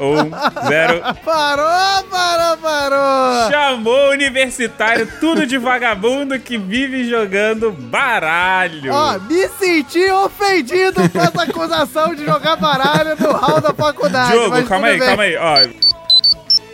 um, 0.00 0.66
zero. 0.68 1.00
Parou, 1.24 2.04
parou, 2.10 2.56
parou! 2.56 3.50
Chamou 3.50 4.08
o 4.08 4.10
universitário, 4.10 5.08
tudo 5.20 5.46
de 5.46 5.56
vagabundo 5.56 6.36
que 6.40 6.58
vive 6.58 7.08
jogando 7.08 7.70
baralho. 7.70 8.92
Ó, 8.92 9.18
me 9.20 9.48
senti 9.58 10.10
ofendido 10.10 11.08
com 11.10 11.20
essa 11.20 11.42
acusação 11.42 12.12
de 12.14 12.24
jogar 12.24 12.56
baralho 12.56 13.14
no 13.20 13.32
hall 13.32 13.60
da 13.60 13.72
faculdade. 13.72 14.32
Diogo, 14.32 14.64
calma 14.64 14.88
aí, 14.88 14.98
bem. 14.98 15.08
calma 15.08 15.22
aí, 15.22 15.36
ó. 15.36 15.68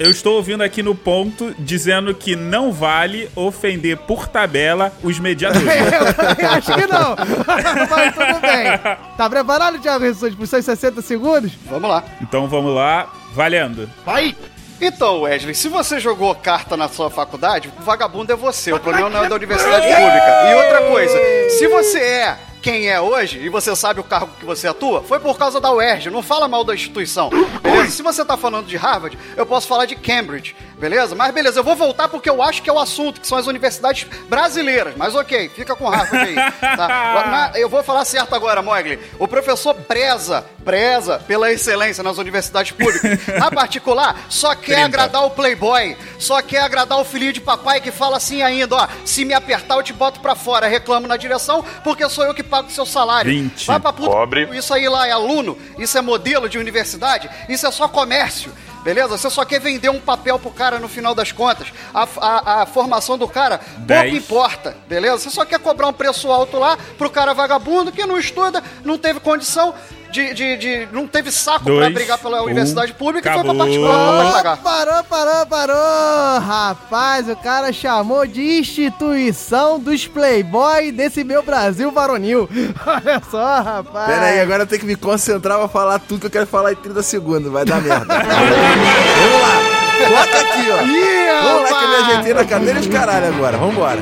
Eu 0.00 0.10
estou 0.10 0.36
ouvindo 0.36 0.62
aqui 0.62 0.82
no 0.82 0.94
ponto 0.94 1.54
dizendo 1.58 2.14
que 2.14 2.34
não 2.34 2.72
vale 2.72 3.30
ofender 3.36 3.98
por 3.98 4.26
tabela 4.26 4.90
os 5.02 5.18
mediadores. 5.18 5.68
Eu 6.40 6.48
acho 6.48 6.72
que 6.72 6.86
não. 6.86 7.14
Mas 7.90 8.14
tudo 8.14 8.40
bem. 8.40 8.78
Tá 9.18 9.28
preparado, 9.28 9.78
Thiago 9.78 10.02
Rissuti, 10.02 10.34
pros 10.36 10.48
seus 10.48 10.64
60 10.64 11.02
segundos? 11.02 11.52
Vamos 11.66 11.90
lá. 11.90 12.02
então 12.22 12.48
vamos 12.48 12.74
lá, 12.74 13.12
valendo. 13.34 13.90
Vai! 14.06 14.34
Então, 14.80 15.20
Wesley, 15.20 15.54
se 15.54 15.68
você 15.68 16.00
jogou 16.00 16.34
carta 16.34 16.78
na 16.78 16.88
sua 16.88 17.10
faculdade, 17.10 17.70
o 17.78 17.82
vagabundo 17.82 18.32
é 18.32 18.36
você. 18.36 18.72
O 18.72 18.80
problema 18.80 19.10
não 19.10 19.24
é 19.24 19.28
da 19.28 19.34
universidade 19.34 19.86
pública. 19.86 20.50
E 20.50 20.54
outra 20.54 20.82
coisa, 20.88 21.18
se 21.50 21.68
você 21.68 21.98
é 21.98 22.38
quem 22.60 22.88
é 22.88 23.00
hoje 23.00 23.38
e 23.38 23.48
você 23.48 23.74
sabe 23.74 24.00
o 24.00 24.04
cargo 24.04 24.30
que 24.38 24.44
você 24.44 24.68
atua, 24.68 25.02
foi 25.02 25.18
por 25.18 25.36
causa 25.38 25.60
da 25.60 25.72
UERJ. 25.72 26.10
Não 26.10 26.22
fala 26.22 26.46
mal 26.46 26.64
da 26.64 26.74
instituição. 26.74 27.30
Beleza? 27.62 27.90
Se 27.90 28.02
você 28.02 28.24
tá 28.24 28.36
falando 28.36 28.66
de 28.66 28.76
Harvard, 28.76 29.18
eu 29.36 29.46
posso 29.46 29.66
falar 29.66 29.86
de 29.86 29.96
Cambridge. 29.96 30.54
Beleza? 30.80 31.14
Mas 31.14 31.34
beleza, 31.34 31.60
eu 31.60 31.64
vou 31.64 31.76
voltar 31.76 32.08
porque 32.08 32.28
eu 32.28 32.42
acho 32.42 32.62
que 32.62 32.70
é 32.70 32.72
o 32.72 32.78
assunto, 32.78 33.20
que 33.20 33.26
são 33.26 33.36
as 33.36 33.46
universidades 33.46 34.06
brasileiras. 34.28 34.94
Mas 34.96 35.14
ok, 35.14 35.50
fica 35.50 35.76
com 35.76 35.88
Harvard 35.88 36.28
aí. 36.28 36.34
Tá? 36.60 37.52
Eu 37.60 37.68
vou 37.68 37.82
falar 37.82 38.04
certo 38.04 38.34
agora, 38.34 38.62
Mogli. 38.62 38.98
O 39.18 39.28
professor 39.28 39.74
preza, 39.74 40.44
preza 40.64 41.18
pela 41.26 41.52
excelência 41.52 42.02
nas 42.02 42.16
universidades 42.16 42.72
públicas. 42.72 43.18
Na 43.38 43.50
particular, 43.50 44.16
só 44.28 44.54
quer 44.54 44.76
30. 44.76 44.84
agradar 44.84 45.24
o 45.26 45.30
playboy, 45.30 45.96
só 46.18 46.40
quer 46.40 46.62
agradar 46.62 46.98
o 46.98 47.04
filhinho 47.04 47.32
de 47.32 47.40
papai 47.40 47.80
que 47.80 47.90
fala 47.90 48.16
assim 48.16 48.42
ainda, 48.42 48.76
ó, 48.76 48.88
se 49.04 49.24
me 49.24 49.34
apertar 49.34 49.76
eu 49.76 49.82
te 49.82 49.92
boto 49.92 50.20
pra 50.20 50.34
fora, 50.34 50.66
reclamo 50.66 51.06
na 51.06 51.16
direção 51.16 51.62
porque 51.84 52.08
sou 52.08 52.24
eu 52.24 52.32
que 52.34 52.42
pago 52.42 52.68
o 52.68 52.72
seu 52.72 52.86
salário. 52.86 53.30
20. 53.30 53.66
Vai 53.66 53.80
pra 53.80 53.92
puta. 53.92 54.10
Pobre. 54.10 54.48
Isso 54.56 54.72
aí 54.72 54.88
lá 54.88 55.06
é 55.06 55.10
aluno, 55.10 55.58
isso 55.78 55.98
é 55.98 56.00
modelo 56.00 56.48
de 56.48 56.58
universidade, 56.58 57.28
isso 57.48 57.66
é 57.66 57.70
só 57.70 57.86
comércio. 57.88 58.52
Beleza? 58.82 59.18
Você 59.18 59.28
só 59.28 59.44
quer 59.44 59.60
vender 59.60 59.90
um 59.90 60.00
papel 60.00 60.38
pro 60.38 60.50
cara 60.50 60.78
no 60.78 60.88
final 60.88 61.14
das 61.14 61.30
contas. 61.32 61.68
A, 61.92 62.06
a- 62.20 62.62
a 62.62 62.66
formação 62.66 63.18
do 63.18 63.28
cara 63.28 63.58
pouco 63.58 63.80
Dez. 63.82 64.14
importa, 64.14 64.76
beleza? 64.88 65.18
Você 65.18 65.30
só 65.30 65.44
quer 65.44 65.58
cobrar 65.58 65.88
um 65.88 65.92
preço 65.92 66.30
alto 66.32 66.58
lá 66.58 66.78
pro 66.96 67.10
cara 67.10 67.34
vagabundo 67.34 67.92
que 67.92 68.06
não 68.06 68.18
estuda, 68.18 68.62
não 68.84 68.96
teve 68.96 69.20
condição 69.20 69.74
de. 70.10 70.34
de, 70.34 70.56
de- 70.56 70.88
não 70.92 71.06
teve 71.06 71.30
saco 71.32 71.64
pra 71.64 71.72
Dois, 71.74 71.94
brigar 71.94 72.18
pela 72.18 72.40
um, 72.42 72.44
universidade 72.46 72.92
pública 72.94 73.28
e 73.30 73.32
foi 73.32 73.42
pra 73.42 73.52
acabou. 73.52 73.64
particular 73.66 74.22
pra 74.22 74.32
pagar. 74.32 74.56
Parou, 74.58 75.04
parou, 75.04 75.46
parou! 75.46 76.40
Rapaz, 76.40 77.28
o 77.28 77.36
cara 77.36 77.72
chamou 77.72 78.26
de 78.26 78.58
instituição 78.58 79.78
dos 79.78 80.06
playboy 80.06 80.92
desse 80.92 81.22
meu 81.24 81.42
Brasil 81.42 81.90
varonil. 81.90 82.48
Olha 82.86 83.22
só, 83.30 83.60
rapaz. 83.62 84.06
Pera 84.06 84.26
aí, 84.26 84.40
agora 84.40 84.62
eu 84.62 84.66
tenho 84.66 84.80
que 84.80 84.86
me 84.86 84.96
concentrar 84.96 85.58
pra 85.58 85.68
falar 85.68 85.98
tudo 85.98 86.20
que 86.20 86.26
eu 86.26 86.30
quero 86.30 86.46
falar 86.46 86.72
em 86.72 86.76
30 86.76 87.02
segundos. 87.02 87.50
Vai 87.50 87.64
dar 87.64 87.80
merda. 87.80 88.06
Vamos 88.14 89.40
lá. 89.42 89.80
Bota 90.08 90.38
aqui, 90.40 90.70
ó. 90.70 90.82
Ih, 90.82 91.42
Vamos 91.42 91.62
lá 91.70 91.78
que 91.78 91.84
eu 91.84 91.88
me 91.88 91.94
ajeitei 91.96 92.34
na 92.34 92.44
cadeira 92.44 92.78
e 92.78 92.82
os 92.82 92.86
caralho 92.88 93.26
agora. 93.28 93.58
Vambora. 93.58 94.00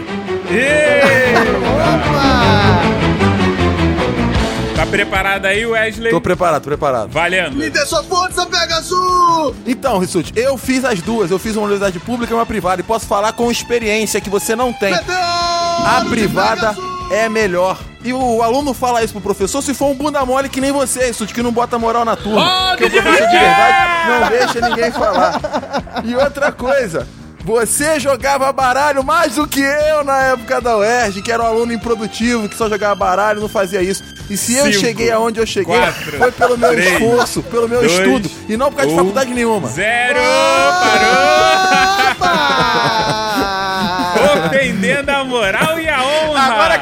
Tá 4.78 4.86
preparado 4.86 5.44
aí, 5.46 5.66
Wesley? 5.66 6.12
Tô 6.12 6.20
preparado, 6.20 6.62
tô 6.62 6.68
preparado. 6.68 7.10
Valendo. 7.10 7.59
dê 7.68 7.84
sua 7.84 8.00
força, 8.05 8.46
Pegasus! 8.46 9.56
Então, 9.66 9.98
Rissuti, 9.98 10.32
eu 10.36 10.56
fiz 10.56 10.84
as 10.84 11.02
duas. 11.02 11.32
Eu 11.32 11.38
fiz 11.40 11.56
uma 11.56 11.64
universidade 11.64 11.98
pública 11.98 12.32
e 12.32 12.36
uma 12.36 12.46
privada. 12.46 12.80
E 12.80 12.84
posso 12.84 13.05
falar 13.05 13.32
com 13.32 13.50
experiência 13.50 14.20
que 14.20 14.30
você 14.30 14.55
não 14.55 14.72
tem. 14.72 14.94
A 14.94 16.05
privada 16.09 16.76
é 17.10 17.28
melhor. 17.28 17.76
E 18.05 18.12
o 18.12 18.40
aluno 18.40 18.72
fala 18.72 19.02
isso 19.02 19.12
pro 19.14 19.20
professor 19.20 19.62
se 19.62 19.74
for 19.74 19.86
um 19.86 19.96
bunda 19.96 20.24
mole 20.24 20.48
que 20.48 20.60
nem 20.60 20.70
você, 20.70 21.06
Rissuti, 21.06 21.34
que 21.34 21.42
não 21.42 21.50
bota 21.50 21.76
moral 21.76 22.05
na 22.05 22.14
turma. 22.14 22.76
Porque 22.78 22.84
o 22.84 23.02
professor 23.02 23.26
de 23.26 23.36
verdade 23.36 24.09
não 24.09 24.28
deixa 24.28 24.68
ninguém 24.68 24.92
falar. 24.92 25.40
E 26.05 26.14
outra 26.14 26.52
coisa. 26.52 27.05
Você 27.44 28.01
jogava 28.01 28.52
baralho 28.52 29.02
mais 29.05 29.36
do 29.36 29.47
que 29.47 29.60
eu 29.60 30.05
na 30.05 30.20
época 30.23 30.60
da 30.60 30.77
UERJ, 30.77 31.23
que 31.23 31.32
era 31.32 31.43
um 31.43 31.47
aluno 31.47 31.73
improdutivo, 31.73 32.48
que 32.48 32.56
só 32.56 32.69
jogava 32.69 32.94
baralho, 32.94 33.40
não 33.40 33.48
fazia 33.48 33.81
isso. 33.82 34.02
E 34.28 34.36
se 34.36 34.56
eu 34.56 34.66
Cinco, 34.66 34.81
cheguei 34.81 35.10
aonde 35.10 35.40
eu 35.40 35.47
cheguei, 35.47 35.74
quatro, 35.74 36.19
foi 36.19 36.32
pelo 36.32 36.59
meu 36.59 36.70
três, 36.70 36.93
esforço, 36.93 37.43
pelo 37.44 37.69
meu 37.69 37.81
dois, 37.81 37.93
estudo, 37.93 38.31
e 38.48 38.56
não 38.56 38.70
por 38.70 38.77
causa 38.77 38.89
de 38.89 38.94
um, 38.94 38.98
faculdade 38.98 39.32
nenhuma. 39.32 39.69
Zero! 39.69 40.19
Parou! 40.81 42.19
Ofendendo 44.48 45.10
a 45.10 45.24
moral 45.24 45.78
e 45.78 45.88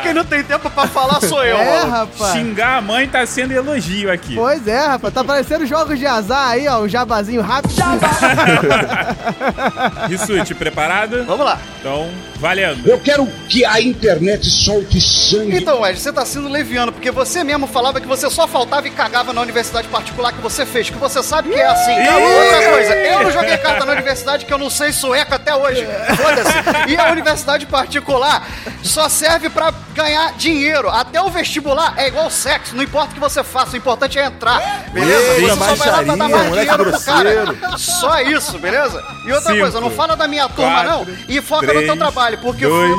quem 0.06 0.14
não 0.14 0.24
tem 0.24 0.42
tempo 0.42 0.70
pra 0.70 0.86
falar 0.86 1.20
sou 1.20 1.42
eu, 1.44 1.56
É, 1.56 1.64
maluco. 1.76 1.90
rapaz. 1.90 2.32
Xingar 2.32 2.78
a 2.78 2.80
mãe 2.80 3.08
tá 3.08 3.24
sendo 3.26 3.52
elogio 3.52 4.10
aqui. 4.12 4.34
Pois 4.34 4.66
é, 4.66 4.86
rapaz. 4.86 5.12
Tá 5.12 5.24
parecendo 5.24 5.66
jogos 5.66 5.98
de 5.98 6.06
azar 6.06 6.50
aí, 6.50 6.66
ó. 6.68 6.80
Um 6.80 6.88
jabazinho 6.88 7.42
rápido. 7.42 7.74
Rissuti, 10.08 10.54
preparado? 10.54 11.24
Vamos 11.24 11.44
lá. 11.44 11.58
Então, 11.80 12.10
valendo. 12.36 12.88
Eu 12.88 12.98
quero 12.98 13.26
que 13.48 13.64
a 13.64 13.80
internet 13.80 14.48
solte 14.48 15.00
sangue. 15.00 15.56
Então, 15.56 15.84
Ed, 15.86 15.98
você 15.98 16.12
tá 16.12 16.24
sendo 16.24 16.48
leviano, 16.48 16.92
porque 16.92 17.10
você 17.10 17.42
mesmo 17.44 17.66
falava 17.66 18.00
que 18.00 18.06
você 18.06 18.28
só 18.30 18.46
faltava 18.46 18.86
e 18.86 18.90
cagava 18.90 19.32
na 19.32 19.40
universidade 19.40 19.88
particular 19.88 20.32
que 20.32 20.40
você 20.40 20.64
fez, 20.66 20.90
que 20.90 20.98
você 20.98 21.22
sabe 21.22 21.50
que 21.50 21.58
é 21.60 21.66
assim. 21.66 21.92
Outra 21.92 22.70
coisa, 22.70 22.94
eu 22.94 23.22
não 23.24 23.30
joguei 23.30 23.56
carta 23.58 23.84
na 23.84 23.92
universidade 23.92 24.44
que 24.46 24.52
eu 24.52 24.58
não 24.58 24.70
sei 24.70 24.92
sueco 24.92 25.34
até 25.34 25.54
hoje. 25.54 25.86
Foda-se. 26.16 26.90
E 26.92 26.96
a 26.96 27.10
universidade 27.12 27.66
particular 27.66 28.46
só 28.82 29.08
serve 29.08 29.48
pra 29.50 29.72
ganhar 29.96 30.32
dinheiro. 30.34 30.88
Até 30.90 31.20
o 31.20 31.28
vestibular 31.30 31.94
é 31.96 32.06
igual 32.08 32.30
sexo, 32.30 32.76
não 32.76 32.84
importa 32.84 33.10
o 33.10 33.14
que 33.14 33.20
você 33.20 33.42
faça, 33.42 33.72
o 33.72 33.76
importante 33.76 34.18
é 34.18 34.26
entrar. 34.26 34.60
Beleza? 34.92 35.32
Eita, 35.40 35.56
você 35.56 35.64
só 35.64 35.74
vai 35.76 35.90
lá 35.90 36.02
pra 36.04 36.16
dar 36.16 36.28
mais 36.28 36.52
dinheiro 36.52 36.84
pro 36.84 37.00
cara. 37.00 37.78
Só 37.78 38.20
isso, 38.20 38.58
beleza? 38.58 39.02
E 39.26 39.32
outra 39.32 39.50
Cinco, 39.52 39.62
coisa, 39.62 39.80
não 39.80 39.90
fala 39.90 40.14
da 40.14 40.28
minha 40.28 40.48
turma, 40.48 40.84
quatro, 40.84 40.90
não. 40.90 41.06
E 41.28 41.40
foca 41.40 41.66
no 41.66 41.72
teu 41.72 41.80
três, 41.82 41.98
trabalho, 41.98 42.38
porque 42.38 42.66
dois, 42.66 42.94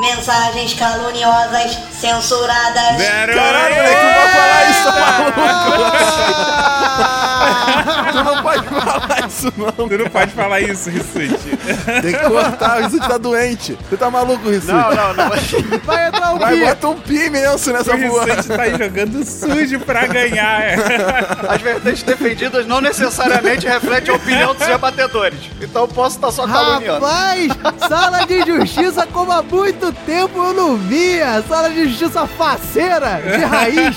Mensagens 0.00 0.74
caluniosas 0.74 1.78
censuradas. 2.00 2.96
zero! 2.98 3.32
Caralho, 3.34 3.74
moleque, 3.76 4.14
pode 4.14 4.32
falar 4.32 4.70
isso, 4.70 4.92
maluco. 5.00 5.40
tu 8.12 8.24
não 8.24 8.42
pode 8.42 8.66
falar 8.66 9.30
isso, 9.48 9.52
não. 9.56 9.88
Tu 9.88 9.98
não 9.98 10.10
pode 10.10 10.32
falar 10.32 10.60
isso, 10.60 10.90
Rissuti. 10.90 11.56
Tem 12.02 12.12
que 12.12 12.28
cortar, 12.28 12.78
o 12.78 12.82
Rissuti 12.84 13.08
tá 13.08 13.18
doente. 13.18 13.78
Você 13.88 13.96
tá 13.96 14.10
maluco, 14.10 14.48
Rissuti? 14.48 14.72
Não, 14.72 14.94
não, 14.94 15.14
não. 15.14 15.30
Vai 15.84 16.08
entrar 16.08 16.34
um 16.34 16.38
Vai, 16.38 16.54
pi. 16.54 16.64
bota 16.64 16.88
um 16.88 17.00
pi 17.00 17.26
imenso 17.26 17.72
nessa 17.72 17.94
O 17.94 18.00
porra. 18.00 18.24
Rissuti 18.24 18.48
tá 18.48 18.68
jogando 18.70 19.24
sujo 19.24 19.80
pra 19.80 20.06
ganhar. 20.06 20.62
As 21.48 21.60
vertentes 21.60 22.02
defendidas 22.02 22.66
não 22.66 22.80
necessariamente 22.80 23.66
refletem 23.66 24.12
a 24.12 24.16
opinião 24.16 24.54
dos 24.54 24.66
rebatedores. 24.66 25.38
Então 25.60 25.86
posso 25.88 26.16
estar 26.16 26.30
só 26.30 26.46
caluniando. 26.46 27.04
Rapaz, 27.04 27.48
sala 27.88 28.24
de 28.26 28.40
justiça 28.42 29.06
como 29.12 29.32
há 29.32 29.42
muito 29.42 29.92
tempo 30.06 30.38
eu 30.38 30.54
não 30.54 30.76
via. 30.76 31.42
Sala 31.48 31.70
de 31.70 31.88
justiça 31.88 32.26
faceira, 32.26 33.20
de 33.20 33.44
raiz. 33.44 33.96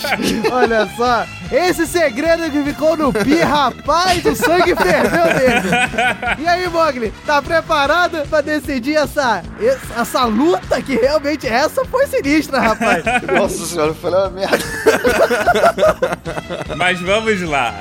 Olha 0.52 0.88
só. 0.96 1.26
Esse 1.52 1.88
segredo 1.88 2.50
que 2.52 2.64
ficou 2.64 2.98
no 2.98 3.14
pi, 3.14 3.36
rapaz, 3.40 4.24
o 4.26 4.36
sangue 4.36 4.76
ferveu 4.76 5.26
dentro. 5.34 6.42
E 6.44 6.48
aí, 6.48 6.68
Mogli, 6.70 7.14
tá 7.26 7.42
preparado 7.42 8.28
pra 8.28 8.42
decidir 8.42 8.96
essa, 8.96 9.42
essa, 9.62 10.02
essa 10.02 10.26
luta 10.26 10.82
que 10.82 10.96
realmente 10.96 11.48
essa 11.48 11.86
foi 11.86 12.06
sinistra, 12.08 12.60
rapaz. 12.60 13.04
Nossa 13.34 13.66
senhora, 13.66 13.92
eu 13.92 13.96
falei 13.96 14.20
uma 14.20 14.30
merda. 14.30 14.58
Mas 16.76 17.00
vamos 17.02 17.42
lá. 17.42 17.74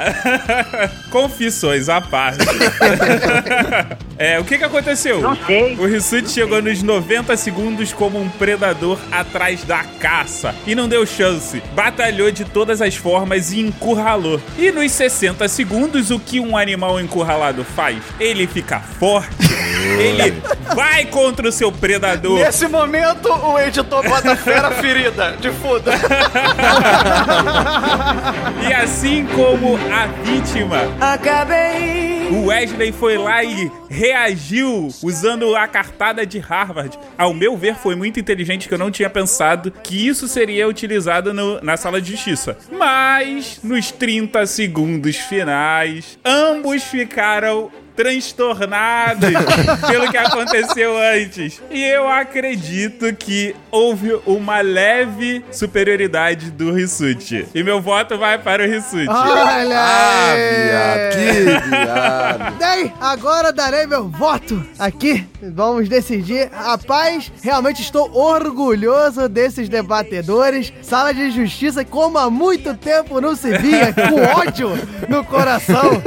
Confissões 1.11 1.89
à 1.89 2.01
parte. 2.01 2.45
é, 4.19 4.39
o 4.39 4.45
que 4.45 4.59
que 4.59 4.65
aconteceu? 4.65 5.21
Não 5.21 5.37
sei. 5.47 5.77
O 5.77 5.87
Rissuti 5.87 6.31
chegou 6.31 6.63
nos 6.63 6.83
90 6.83 7.37
segundos 7.37 7.93
como 7.93 8.21
um 8.21 8.29
predador 8.29 8.99
atrás 9.11 9.65
da 9.65 9.83
caça 10.01 10.55
e 10.67 10.75
não 10.75 10.89
deu 10.89 11.05
chance. 11.07 11.61
Batalhou 11.75 12.31
de 12.31 12.45
todas 12.45 12.81
as 12.81 12.95
formas 12.95 13.53
e 13.53 13.56
encurralou. 13.61 14.41
E 14.59 14.71
nos 14.71 14.93
60 14.93 15.47
segundos, 15.49 16.11
o 16.11 16.19
que 16.19 16.41
um 16.41 16.57
animal 16.57 17.01
encurralado 17.01 17.65
faz? 17.65 18.03
Ele 18.19 18.47
fica 18.47 18.81
forte, 18.81 19.35
ele 19.99 20.43
vai 20.75 21.05
contra 21.07 21.49
o 21.49 21.53
seu 21.53 21.71
predador. 21.73 22.39
Nesse 22.39 22.67
momento, 22.69 23.29
o 23.33 23.59
editor 23.59 24.03
bota 24.09 24.35
fera 24.37 24.71
ferida 24.71 25.37
de 25.41 25.51
fuda. 25.51 25.93
E 28.69 28.73
assim 28.73 29.27
como 29.27 29.77
a 29.93 30.07
vítima, 30.23 30.79
Acabei. 31.01 32.29
o 32.31 32.47
Wesley 32.47 32.91
foi 32.93 33.17
lá 33.17 33.45
e 33.45 33.71
reagiu 33.89 34.89
usando 35.03 35.55
a 35.55 35.67
cartada 35.69 36.27
de 36.27 36.39
Harvard. 36.39 36.99
Ao 37.17 37.33
meu 37.33 37.57
ver, 37.57 37.77
foi 37.77 37.95
muito 37.95 38.19
inteligente 38.19 38.67
que 38.69 38.75
eu 38.75 38.79
não 38.79 38.91
tinha 38.91 39.09
pensado 39.09 39.71
que 39.71 40.07
isso 40.09 40.27
seria 40.27 40.67
utilizado 40.69 41.33
no- 41.33 41.61
na 41.63 41.77
sala 41.77 42.01
de 42.01 42.11
justiça. 42.13 42.59
Mas, 42.73 43.61
nos 43.63 43.91
30 43.93 44.45
segundos 44.47 45.17
finais, 45.17 46.19
ambos 46.25 46.83
ficaram 46.83 47.71
transtornados 47.97 49.31
pelo 49.89 50.11
que 50.11 50.17
aconteceu 50.17 50.97
antes. 50.97 51.61
E 51.71 51.83
eu 51.85 52.09
acredito 52.09 53.13
que 53.15 53.55
houve 53.71 54.19
uma 54.27 54.61
leve 54.61 55.45
superioridade 55.51 56.51
do 56.51 56.73
Rissuti. 56.73 57.47
E 57.55 57.63
meu 57.63 57.81
voto 57.81 58.19
vai 58.19 58.39
para 58.39 58.63
o 58.65 58.67
Rissuti. 58.67 59.09
Olha 59.09 59.79
Ah, 59.79 60.35
viado, 60.37 61.13
que 61.15 61.69
viado. 61.71 62.59
Bem, 62.59 62.93
agora 63.01 63.53
darei 63.53 63.87
meu 63.87 64.09
voto 64.09 64.63
aqui. 64.79 65.27
Vamos 65.43 65.89
decidir. 65.89 66.49
Rapaz, 66.53 67.33
realmente 67.43 67.83
estou 67.83 68.11
orgulhoso 68.17 69.29
desses 69.29 69.69
debatedores. 69.69 70.73
Sala 70.83 71.13
de 71.15 71.31
justiça, 71.31 71.85
como 71.85 72.19
há 72.19 72.29
muito 72.31 72.75
tempo 72.75 73.21
não 73.21 73.35
se 73.37 73.57
via, 73.59 73.93
com 73.93 74.21
ódio 74.41 74.71
no 75.09 75.25
coração. 75.25 76.03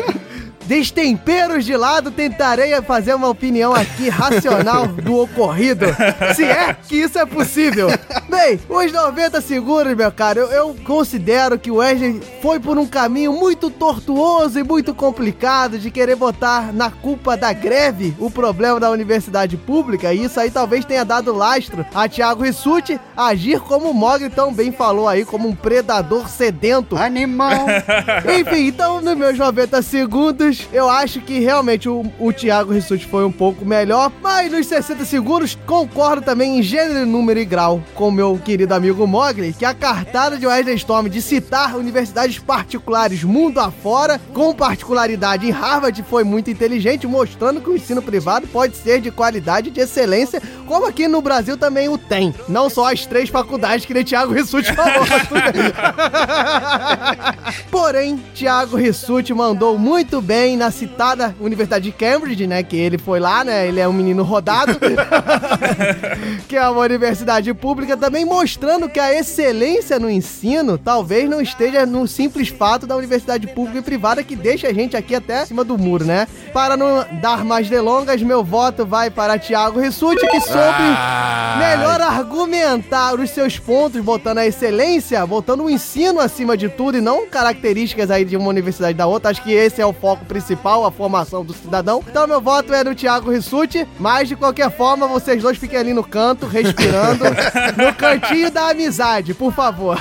Destemperos 0.69 1.65
de 1.65 1.75
lado, 1.75 2.11
tentarei 2.11 2.79
fazer 2.83 3.15
uma 3.15 3.27
opinião 3.27 3.73
aqui 3.73 4.07
racional 4.07 4.85
do 5.01 5.17
ocorrido. 5.17 5.87
Se 6.35 6.43
é 6.43 6.75
que 6.75 6.95
isso 6.95 7.17
é 7.17 7.25
possível. 7.25 7.87
Bem, 8.29 8.59
os 8.69 8.91
90 8.91 9.41
segundos, 9.41 9.95
meu 9.95 10.11
cara, 10.11 10.39
eu, 10.39 10.51
eu 10.51 10.75
considero 10.85 11.57
que 11.57 11.71
o 11.71 11.77
Wesley 11.77 12.21
foi 12.39 12.59
por 12.59 12.77
um 12.77 12.85
caminho 12.85 13.33
muito 13.33 13.71
tortuoso 13.71 14.59
e 14.59 14.63
muito 14.63 14.93
complicado 14.93 15.79
de 15.79 15.89
querer 15.89 16.15
botar 16.15 16.71
na 16.71 16.91
culpa 16.91 17.35
da 17.35 17.51
greve 17.51 18.13
o 18.19 18.29
problema 18.29 18.79
da 18.79 18.91
universidade 18.91 19.57
pública. 19.57 20.13
E 20.13 20.25
isso 20.25 20.39
aí 20.39 20.51
talvez 20.51 20.85
tenha 20.85 21.03
dado 21.03 21.33
lastro 21.33 21.83
a 21.95 22.07
Thiago 22.07 22.43
Rissuti 22.43 22.99
agir 23.17 23.59
como 23.61 23.89
o 23.89 23.93
Mogli 23.93 24.29
tão 24.29 24.53
bem 24.53 24.71
falou 24.71 25.07
aí, 25.07 25.25
como 25.25 25.49
um 25.49 25.55
predador 25.55 26.29
sedento. 26.29 26.95
Animal! 26.95 27.65
Enfim, 28.39 28.67
então 28.67 29.01
nos 29.01 29.17
meus 29.17 29.35
90 29.35 29.81
segundos, 29.81 30.58
eu 30.71 30.89
acho 30.89 31.21
que 31.21 31.39
realmente 31.39 31.87
o, 31.87 32.05
o 32.19 32.33
Thiago 32.33 32.73
Rissuti 32.73 33.05
foi 33.05 33.25
um 33.25 33.31
pouco 33.31 33.65
melhor, 33.65 34.11
mas 34.21 34.51
nos 34.51 34.67
60 34.67 35.05
segundos 35.05 35.57
concordo 35.65 36.21
também 36.21 36.59
em 36.59 36.63
gênero, 36.63 37.05
número 37.05 37.39
e 37.39 37.45
grau 37.45 37.81
com 37.95 38.09
o 38.09 38.11
meu 38.11 38.39
querido 38.43 38.73
amigo 38.73 39.07
Mogli, 39.07 39.53
que 39.53 39.65
a 39.65 39.73
cartada 39.73 40.37
de 40.37 40.45
Wesley 40.45 40.75
Storm 40.75 41.07
de 41.07 41.21
citar 41.21 41.75
universidades 41.75 42.39
particulares 42.39 43.23
mundo 43.23 43.59
afora, 43.59 44.19
com 44.33 44.53
particularidade 44.53 45.47
em 45.47 45.51
Harvard, 45.51 46.03
foi 46.03 46.23
muito 46.23 46.49
inteligente, 46.49 47.07
mostrando 47.07 47.61
que 47.61 47.69
o 47.69 47.75
ensino 47.75 48.01
privado 48.01 48.47
pode 48.47 48.75
ser 48.75 49.01
de 49.01 49.11
qualidade 49.11 49.69
e 49.69 49.71
de 49.71 49.81
excelência, 49.81 50.41
como 50.65 50.87
aqui 50.87 51.07
no 51.07 51.21
Brasil 51.21 51.57
também 51.57 51.89
o 51.89 51.97
tem. 51.97 52.33
Não 52.47 52.69
só 52.69 52.91
as 52.91 53.05
três 53.05 53.29
faculdades 53.29 53.85
que 53.85 53.93
o 53.93 54.03
Thiago 54.03 54.33
Rissuti 54.33 54.73
falou. 54.73 55.05
Porém, 57.69 58.17
Thiago 58.33 58.75
Rissuti 58.75 59.33
mandou 59.33 59.77
muito 59.77 60.21
bem 60.21 60.48
na 60.57 60.71
citada 60.71 61.35
Universidade 61.39 61.85
de 61.85 61.91
Cambridge, 61.91 62.47
né? 62.47 62.63
Que 62.63 62.77
ele 62.77 62.97
foi 62.97 63.19
lá, 63.19 63.43
né? 63.43 63.67
Ele 63.67 63.79
é 63.79 63.87
um 63.87 63.93
menino 63.93 64.23
rodado. 64.23 64.77
que 66.47 66.55
é 66.55 66.67
uma 66.67 66.81
universidade 66.81 67.53
pública, 67.53 67.95
também 67.95 68.25
mostrando 68.25 68.89
que 68.89 68.99
a 68.99 69.13
excelência 69.13 69.99
no 69.99 70.09
ensino 70.09 70.77
talvez 70.77 71.29
não 71.29 71.41
esteja 71.41 71.85
no 71.85 72.07
simples 72.07 72.49
fato 72.49 72.87
da 72.87 72.95
universidade 72.95 73.47
pública 73.47 73.79
e 73.79 73.81
privada 73.81 74.23
que 74.23 74.35
deixa 74.35 74.67
a 74.67 74.73
gente 74.73 74.97
aqui 74.97 75.15
até 75.15 75.45
cima 75.45 75.63
do 75.63 75.77
muro, 75.77 76.05
né? 76.05 76.27
Para 76.53 76.75
não 76.75 77.05
dar 77.21 77.45
mais 77.45 77.69
delongas, 77.69 78.21
meu 78.21 78.43
voto 78.43 78.85
vai 78.85 79.09
para 79.09 79.37
Thiago 79.37 79.79
Rissuti, 79.79 80.25
que 80.27 80.41
soube 80.41 80.83
melhor 81.57 82.01
argumentar 82.01 83.13
os 83.19 83.29
seus 83.29 83.59
pontos, 83.59 84.01
botando 84.01 84.39
a 84.39 84.45
excelência, 84.45 85.25
botando 85.25 85.63
o 85.63 85.69
ensino 85.69 86.19
acima 86.19 86.55
de 86.55 86.69
tudo 86.69 86.97
e 86.97 87.01
não 87.01 87.27
características 87.27 88.09
aí 88.09 88.25
de 88.25 88.35
uma 88.37 88.49
universidade 88.49 88.97
da 88.97 89.05
outra. 89.05 89.31
Acho 89.31 89.43
que 89.43 89.51
esse 89.51 89.81
é 89.81 89.85
o 89.85 89.93
foco 89.93 90.25
principal, 90.29 90.85
a 90.85 90.91
formação 90.91 91.43
do 91.43 91.53
cidadão. 91.53 92.03
Então 92.07 92.27
meu 92.27 92.39
voto 92.39 92.71
é 92.73 92.83
no 92.83 92.93
Thiago 92.93 93.31
Rissuti, 93.31 93.85
mas 93.99 94.29
de 94.29 94.35
qualquer 94.35 94.69
forma, 94.71 95.07
vocês 95.07 95.41
dois 95.41 95.57
fiquem 95.57 95.79
ali 95.79 95.91
no 95.91 96.03
canto, 96.03 96.45
respirando, 96.45 97.25
no 97.75 97.93
cantinho 97.95 98.51
da 98.51 98.69
amizade, 98.69 99.33
por 99.33 99.51
favor. 99.51 99.99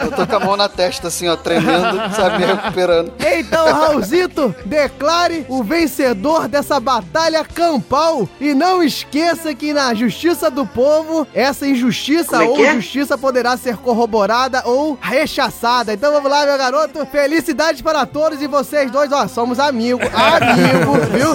Eu 0.00 0.12
tô 0.12 0.26
com 0.26 0.36
a 0.36 0.40
mão 0.40 0.56
na 0.56 0.68
testa, 0.68 1.08
assim, 1.08 1.28
ó, 1.28 1.36
tremendo, 1.36 2.14
sabe, 2.16 2.38
me 2.38 2.46
recuperando. 2.46 3.12
Então, 3.20 3.72
Raulzito, 3.72 4.54
declare 4.64 5.44
o 5.48 5.62
vencedor 5.62 6.48
dessa 6.48 6.80
batalha 6.80 7.44
campal 7.44 8.28
e 8.40 8.54
não 8.54 8.82
esqueça 8.82 9.54
que 9.54 9.74
na 9.74 9.92
justiça 9.92 10.50
do 10.50 10.64
povo, 10.64 11.26
essa 11.34 11.66
injustiça 11.66 12.42
é 12.42 12.48
ou 12.48 12.64
é? 12.64 12.74
justiça 12.74 13.18
poderá 13.18 13.56
ser 13.56 13.76
corroborada 13.76 14.62
ou 14.64 14.98
rechaçada. 15.00 15.92
Então 15.92 16.12
vamos 16.12 16.30
lá, 16.30 16.46
meu 16.46 16.56
garoto. 16.56 17.04
Felicidades 17.06 17.82
para 17.82 18.06
todos 18.06 18.40
e 18.40 18.46
vocês 18.46 18.90
dois, 18.90 19.12
ó, 19.12 19.28
somos 19.50 19.58
amigos. 19.58 20.08
Amigos, 20.14 21.08
viu? 21.08 21.34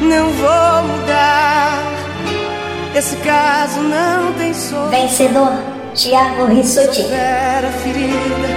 Não 0.00 0.30
vou 0.30 0.82
mudar. 0.84 1.82
Esse 2.94 3.16
caso 3.16 3.80
não 3.80 4.32
tem 4.34 4.54
solução. 4.54 4.88
Vencedor, 4.90 5.52
Thiago 5.94 6.46
Rissuti. 6.46 7.02
Era 7.10 7.70
ferida 7.70 8.48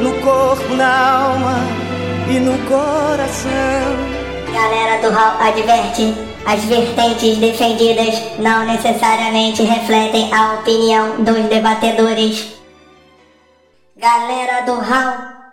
no 0.00 0.14
corpo, 0.20 0.74
na 0.74 1.24
alma 1.24 1.58
e 2.28 2.38
no 2.38 2.56
coração. 2.66 3.50
Galera 4.52 5.02
do 5.02 5.10
Hall 5.12 5.40
adverte: 5.40 6.14
as 6.46 6.64
vertentes 6.64 7.38
defendidas 7.38 8.38
não 8.38 8.64
necessariamente 8.66 9.64
refletem 9.64 10.32
a 10.32 10.54
opinião 10.54 11.24
dos 11.24 11.44
debatedores. 11.48 12.54
Galera 13.96 14.62
do 14.64 14.74
Hall. 14.74 15.43